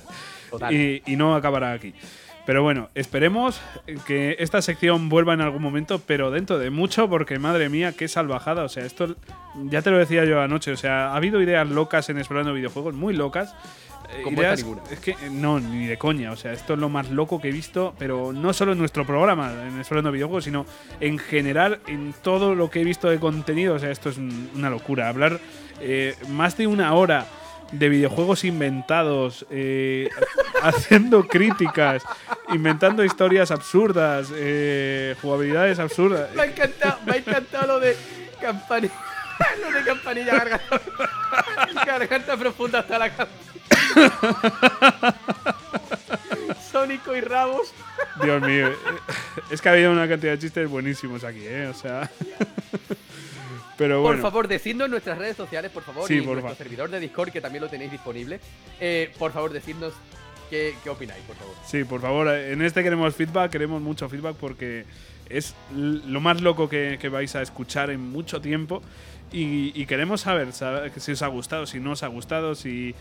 Total. 0.50 0.74
y, 0.74 1.02
y 1.06 1.16
no 1.16 1.34
acabará 1.34 1.72
aquí. 1.72 1.94
Pero 2.44 2.62
bueno, 2.62 2.88
esperemos 2.94 3.60
que 4.04 4.36
esta 4.40 4.62
sección 4.62 5.08
vuelva 5.08 5.32
en 5.32 5.42
algún 5.42 5.62
momento, 5.62 6.00
pero 6.00 6.32
dentro 6.32 6.58
de 6.58 6.70
mucho, 6.70 7.08
porque 7.08 7.38
madre 7.38 7.68
mía, 7.68 7.92
qué 7.96 8.08
salvajada. 8.08 8.64
O 8.64 8.68
sea, 8.68 8.84
esto 8.84 9.14
ya 9.66 9.80
te 9.82 9.90
lo 9.90 9.98
decía 9.98 10.24
yo 10.24 10.40
anoche. 10.40 10.72
O 10.72 10.76
sea, 10.76 11.12
ha 11.12 11.16
habido 11.16 11.40
ideas 11.40 11.68
locas 11.68 12.08
en 12.08 12.18
explorando 12.18 12.52
videojuegos, 12.52 12.94
muy 12.94 13.14
locas. 13.14 13.54
Eh, 14.14 14.22
Como 14.22 14.40
ideas- 14.42 14.62
ninguna. 14.62 14.82
Es 14.90 15.00
que 15.00 15.12
eh, 15.12 15.16
no, 15.30 15.58
ni 15.60 15.86
de 15.86 15.96
coña. 15.98 16.32
O 16.32 16.36
sea, 16.36 16.52
esto 16.52 16.74
es 16.74 16.78
lo 16.78 16.88
más 16.88 17.10
loco 17.10 17.40
que 17.40 17.48
he 17.48 17.52
visto, 17.52 17.94
pero 17.98 18.32
no 18.32 18.52
solo 18.52 18.72
en 18.72 18.78
nuestro 18.78 19.06
programa, 19.06 19.52
en 19.66 19.78
explorando 19.78 20.12
videojuegos, 20.12 20.44
sino 20.44 20.66
en 21.00 21.18
general 21.18 21.80
en 21.86 22.14
todo 22.22 22.54
lo 22.54 22.70
que 22.70 22.80
he 22.80 22.84
visto 22.84 23.08
de 23.08 23.18
contenido. 23.18 23.74
O 23.74 23.78
sea, 23.78 23.90
esto 23.90 24.10
es 24.10 24.18
un- 24.18 24.50
una 24.54 24.68
locura. 24.70 25.08
Hablar 25.08 25.40
eh, 25.80 26.14
más 26.28 26.56
de 26.56 26.66
una 26.66 26.92
hora 26.94 27.26
de 27.72 27.88
videojuegos 27.88 28.44
inventados, 28.44 29.46
eh, 29.50 30.10
haciendo 30.62 31.26
críticas, 31.26 32.02
inventando 32.52 33.02
historias 33.04 33.50
absurdas, 33.50 34.28
eh, 34.34 35.16
jugabilidades 35.22 35.78
absurdas. 35.78 36.34
Me 36.34 36.42
ha 36.42 36.44
encantado, 36.44 36.98
me 37.06 37.12
ha 37.12 37.16
encantado 37.16 37.66
lo 37.66 37.80
de 37.80 37.96
campanilla. 38.40 38.92
De 39.74 39.84
campanilla 39.84 40.34
garganta. 40.34 40.80
Garganta 41.86 42.36
profunda 42.36 42.78
hasta 42.80 42.98
la 42.98 43.10
cama. 43.10 43.30
Sónico 46.70 47.14
y 47.16 47.20
rabos. 47.20 47.72
Dios 48.22 48.42
mío, 48.42 48.70
es 49.50 49.60
que 49.60 49.68
ha 49.68 49.72
habido 49.72 49.92
una 49.92 50.08
cantidad 50.08 50.32
de 50.32 50.38
chistes 50.38 50.68
buenísimos 50.68 51.24
aquí, 51.24 51.44
¿eh? 51.46 51.66
O 51.68 51.74
sea. 51.74 52.10
Pero 53.76 54.00
bueno. 54.00 54.20
Por 54.20 54.30
favor, 54.30 54.48
decidnos 54.48 54.86
en 54.86 54.92
nuestras 54.92 55.18
redes 55.18 55.36
sociales, 55.36 55.70
por 55.70 55.82
favor, 55.82 56.06
Sí, 56.06 56.14
y 56.14 56.18
en 56.18 56.26
nuestro 56.26 56.54
servidor 56.54 56.90
de 56.90 57.00
Discord, 57.00 57.30
que 57.30 57.40
también 57.40 57.64
lo 57.64 57.70
tenéis 57.70 57.90
disponible. 57.90 58.38
Eh, 58.80 59.12
por 59.18 59.32
favor, 59.32 59.52
decidnos 59.52 59.92
qué, 60.50 60.74
qué 60.84 60.90
opináis, 60.90 61.22
por 61.24 61.36
favor. 61.36 61.54
Sí, 61.66 61.84
por 61.84 62.00
favor, 62.00 62.28
en 62.28 62.62
este 62.62 62.82
queremos 62.82 63.14
feedback, 63.16 63.50
queremos 63.50 63.80
mucho 63.80 64.08
feedback 64.08 64.36
porque 64.36 64.84
es 65.28 65.54
lo 65.74 66.20
más 66.20 66.40
loco 66.42 66.68
que, 66.68 66.98
que 67.00 67.08
vais 67.08 67.34
a 67.34 67.42
escuchar 67.42 67.90
en 67.90 68.00
mucho 68.00 68.40
tiempo 68.40 68.82
y, 69.32 69.86
queremos 69.86 70.22
saber, 70.22 70.48
si 70.52 71.12
os 71.12 71.22
ha 71.22 71.26
gustado, 71.26 71.66
si 71.66 71.80
no 71.80 71.92
os 71.92 72.02
ha 72.02 72.08
gustado, 72.08 72.54
si 72.54 72.94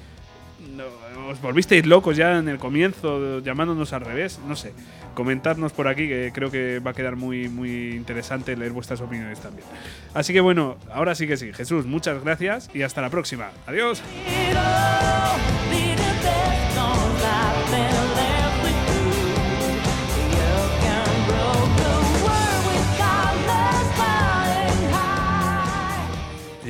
os 1.30 1.41
volvisteis 1.41 1.86
locos 1.86 2.18
ya 2.18 2.38
en 2.38 2.48
el 2.48 2.58
comienzo 2.58 3.40
llamándonos 3.40 3.94
al 3.94 4.02
revés, 4.02 4.40
no 4.48 4.56
sé. 4.56 4.74
Comentadnos 5.14 5.74
por 5.74 5.88
aquí 5.88 6.08
que 6.08 6.32
creo 6.34 6.49
que 6.49 6.80
va 6.80 6.91
a 6.91 6.94
quedar 6.94 7.16
muy, 7.16 7.49
muy 7.49 7.91
interesante 7.95 8.56
leer 8.56 8.72
vuestras 8.72 9.02
opiniones 9.02 9.40
también. 9.40 9.68
Así 10.14 10.32
que 10.32 10.40
bueno, 10.40 10.78
ahora 10.94 11.16
sí 11.16 11.28
que 11.28 11.36
sí. 11.36 11.52
Jesús, 11.52 11.86
muchas 11.86 12.24
gracias 12.24 12.70
y 12.74 12.84
hasta 12.84 13.02
la 13.02 13.10
próxima. 13.10 13.49
Adiós. 13.68 14.02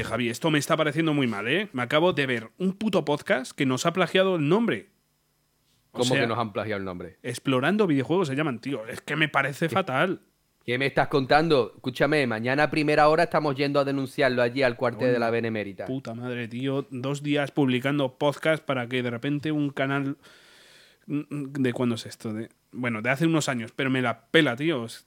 Oye, 0.02 0.10
Javi, 0.10 0.30
esto 0.30 0.50
me 0.50 0.58
está 0.58 0.76
pareciendo 0.76 1.14
muy 1.14 1.28
mal, 1.28 1.48
¿eh? 1.48 1.70
Me 1.74 1.84
acabo 1.84 2.12
de 2.12 2.26
ver 2.26 2.50
un 2.58 2.74
puto 2.74 3.06
podcast 3.06 3.52
que 3.52 3.68
nos 3.68 3.86
ha 3.86 3.94
plagiado 3.94 4.38
el 4.38 4.50
nombre. 4.50 4.90
O 5.92 6.00
¿Cómo 6.00 6.06
sea, 6.06 6.22
que 6.22 6.28
nos 6.28 6.40
han 6.40 6.54
plagiado 6.54 6.80
el 6.80 6.86
nombre? 6.86 7.20
Explorando 7.22 7.86
videojuegos 7.86 8.28
se 8.28 8.36
llaman, 8.36 8.58
tío. 8.62 8.88
Es 8.88 9.02
que 9.02 9.16
me 9.16 9.30
parece 9.30 9.70
fatal. 9.70 10.22
¿Qué 10.66 10.80
me 10.80 10.88
estás 10.88 11.08
contando? 11.08 11.74
Escúchame, 11.76 12.26
mañana 12.26 12.64
a 12.64 12.72
primera 12.72 13.10
hora 13.10 13.26
estamos 13.26 13.56
yendo 13.56 13.80
a 13.80 13.84
denunciarlo 13.84 14.42
allí 14.42 14.64
al 14.64 14.76
cuartel 14.76 15.14
de 15.14 15.20
la 15.20 15.30
Benemérita. 15.30 15.86
Puta 15.86 16.16
madre, 16.16 16.48
tío. 16.48 16.88
Dos 16.90 17.22
días 17.22 17.52
publicando 17.52 18.18
podcast 18.18 18.64
para 18.66 18.88
que 18.88 19.04
de 19.04 19.12
repente 19.12 19.52
un 19.52 19.70
canal. 19.70 20.18
¿De 21.06 21.74
cuándo 21.74 21.94
es 21.94 22.08
esto? 22.08 22.34
De... 22.34 22.50
Bueno, 22.74 23.02
de 23.02 23.10
hace 23.10 23.26
unos 23.26 23.50
años, 23.50 23.74
pero 23.76 23.90
me 23.90 24.02
la 24.02 24.28
pela, 24.28 24.56
tío. 24.56 24.86
Es 24.86 25.04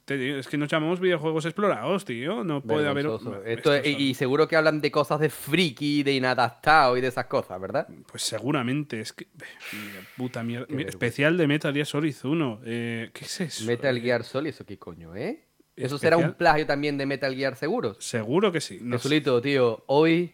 que 0.47 0.55
nos 0.57 0.69
llamamos 0.69 0.99
videojuegos 0.99 1.45
explorados, 1.45 2.05
tío. 2.05 2.43
No 2.43 2.61
puede 2.61 2.87
haber. 2.87 3.05
Vergonzoso. 3.05 3.37
Esto 3.37 3.49
Esto 3.49 3.73
es- 3.73 3.85
es- 3.87 3.99
y, 3.99 4.13
seguro 4.13 4.47
que 4.47 4.55
hablan 4.55 4.81
de 4.81 4.91
cosas 4.91 5.19
de 5.19 5.29
friki, 5.29 6.03
de 6.03 6.13
inadaptado 6.13 6.95
y 6.95 7.01
de 7.01 7.07
esas 7.07 7.25
cosas, 7.25 7.59
¿verdad? 7.59 7.87
Pues 8.11 8.21
seguramente, 8.21 8.99
es 8.99 9.13
que. 9.13 9.27
Mira, 9.71 9.99
Puta 10.15 10.43
mierda. 10.43 10.67
Qué 10.67 10.73
Mira, 10.73 10.85
vergüenza. 10.85 11.05
Especial 11.05 11.37
de 11.37 11.47
Metal 11.47 11.73
Gear 11.73 11.87
Solid 11.87 12.15
1. 12.23 12.61
Eh, 12.65 13.09
¿Qué 13.13 13.25
es 13.25 13.41
eso? 13.41 13.65
Metal 13.65 13.97
Eh, 13.97 14.01
Gear 14.01 14.23
Solid, 14.23 14.49
¿eso 14.49 14.63
qué 14.65 14.77
coño, 14.77 15.15
eh? 15.15 15.47
Eso 15.75 15.97
será 15.97 16.17
un 16.17 16.35
plagio 16.35 16.65
también 16.67 16.97
de 16.99 17.05
Metal 17.07 17.35
Gear 17.35 17.55
seguros. 17.55 17.97
Seguro 17.99 18.51
que 18.51 18.61
sí. 18.61 18.77
No 18.81 18.97
sé. 18.97 19.03
Jesulito, 19.03 19.41
tío, 19.41 19.83
hoy. 19.87 20.33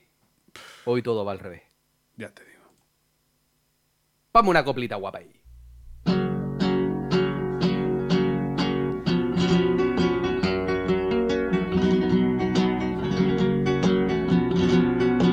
Hoy 0.86 1.02
todo 1.02 1.24
va 1.24 1.32
al 1.32 1.40
revés. 1.40 1.64
Ya 2.18 2.30
te 2.30 2.44
digo. 2.44 2.62
Vamos 4.34 4.50
una 4.50 4.64
coplita 4.64 4.98
guapa 4.98 5.20
ahí. 5.20 5.32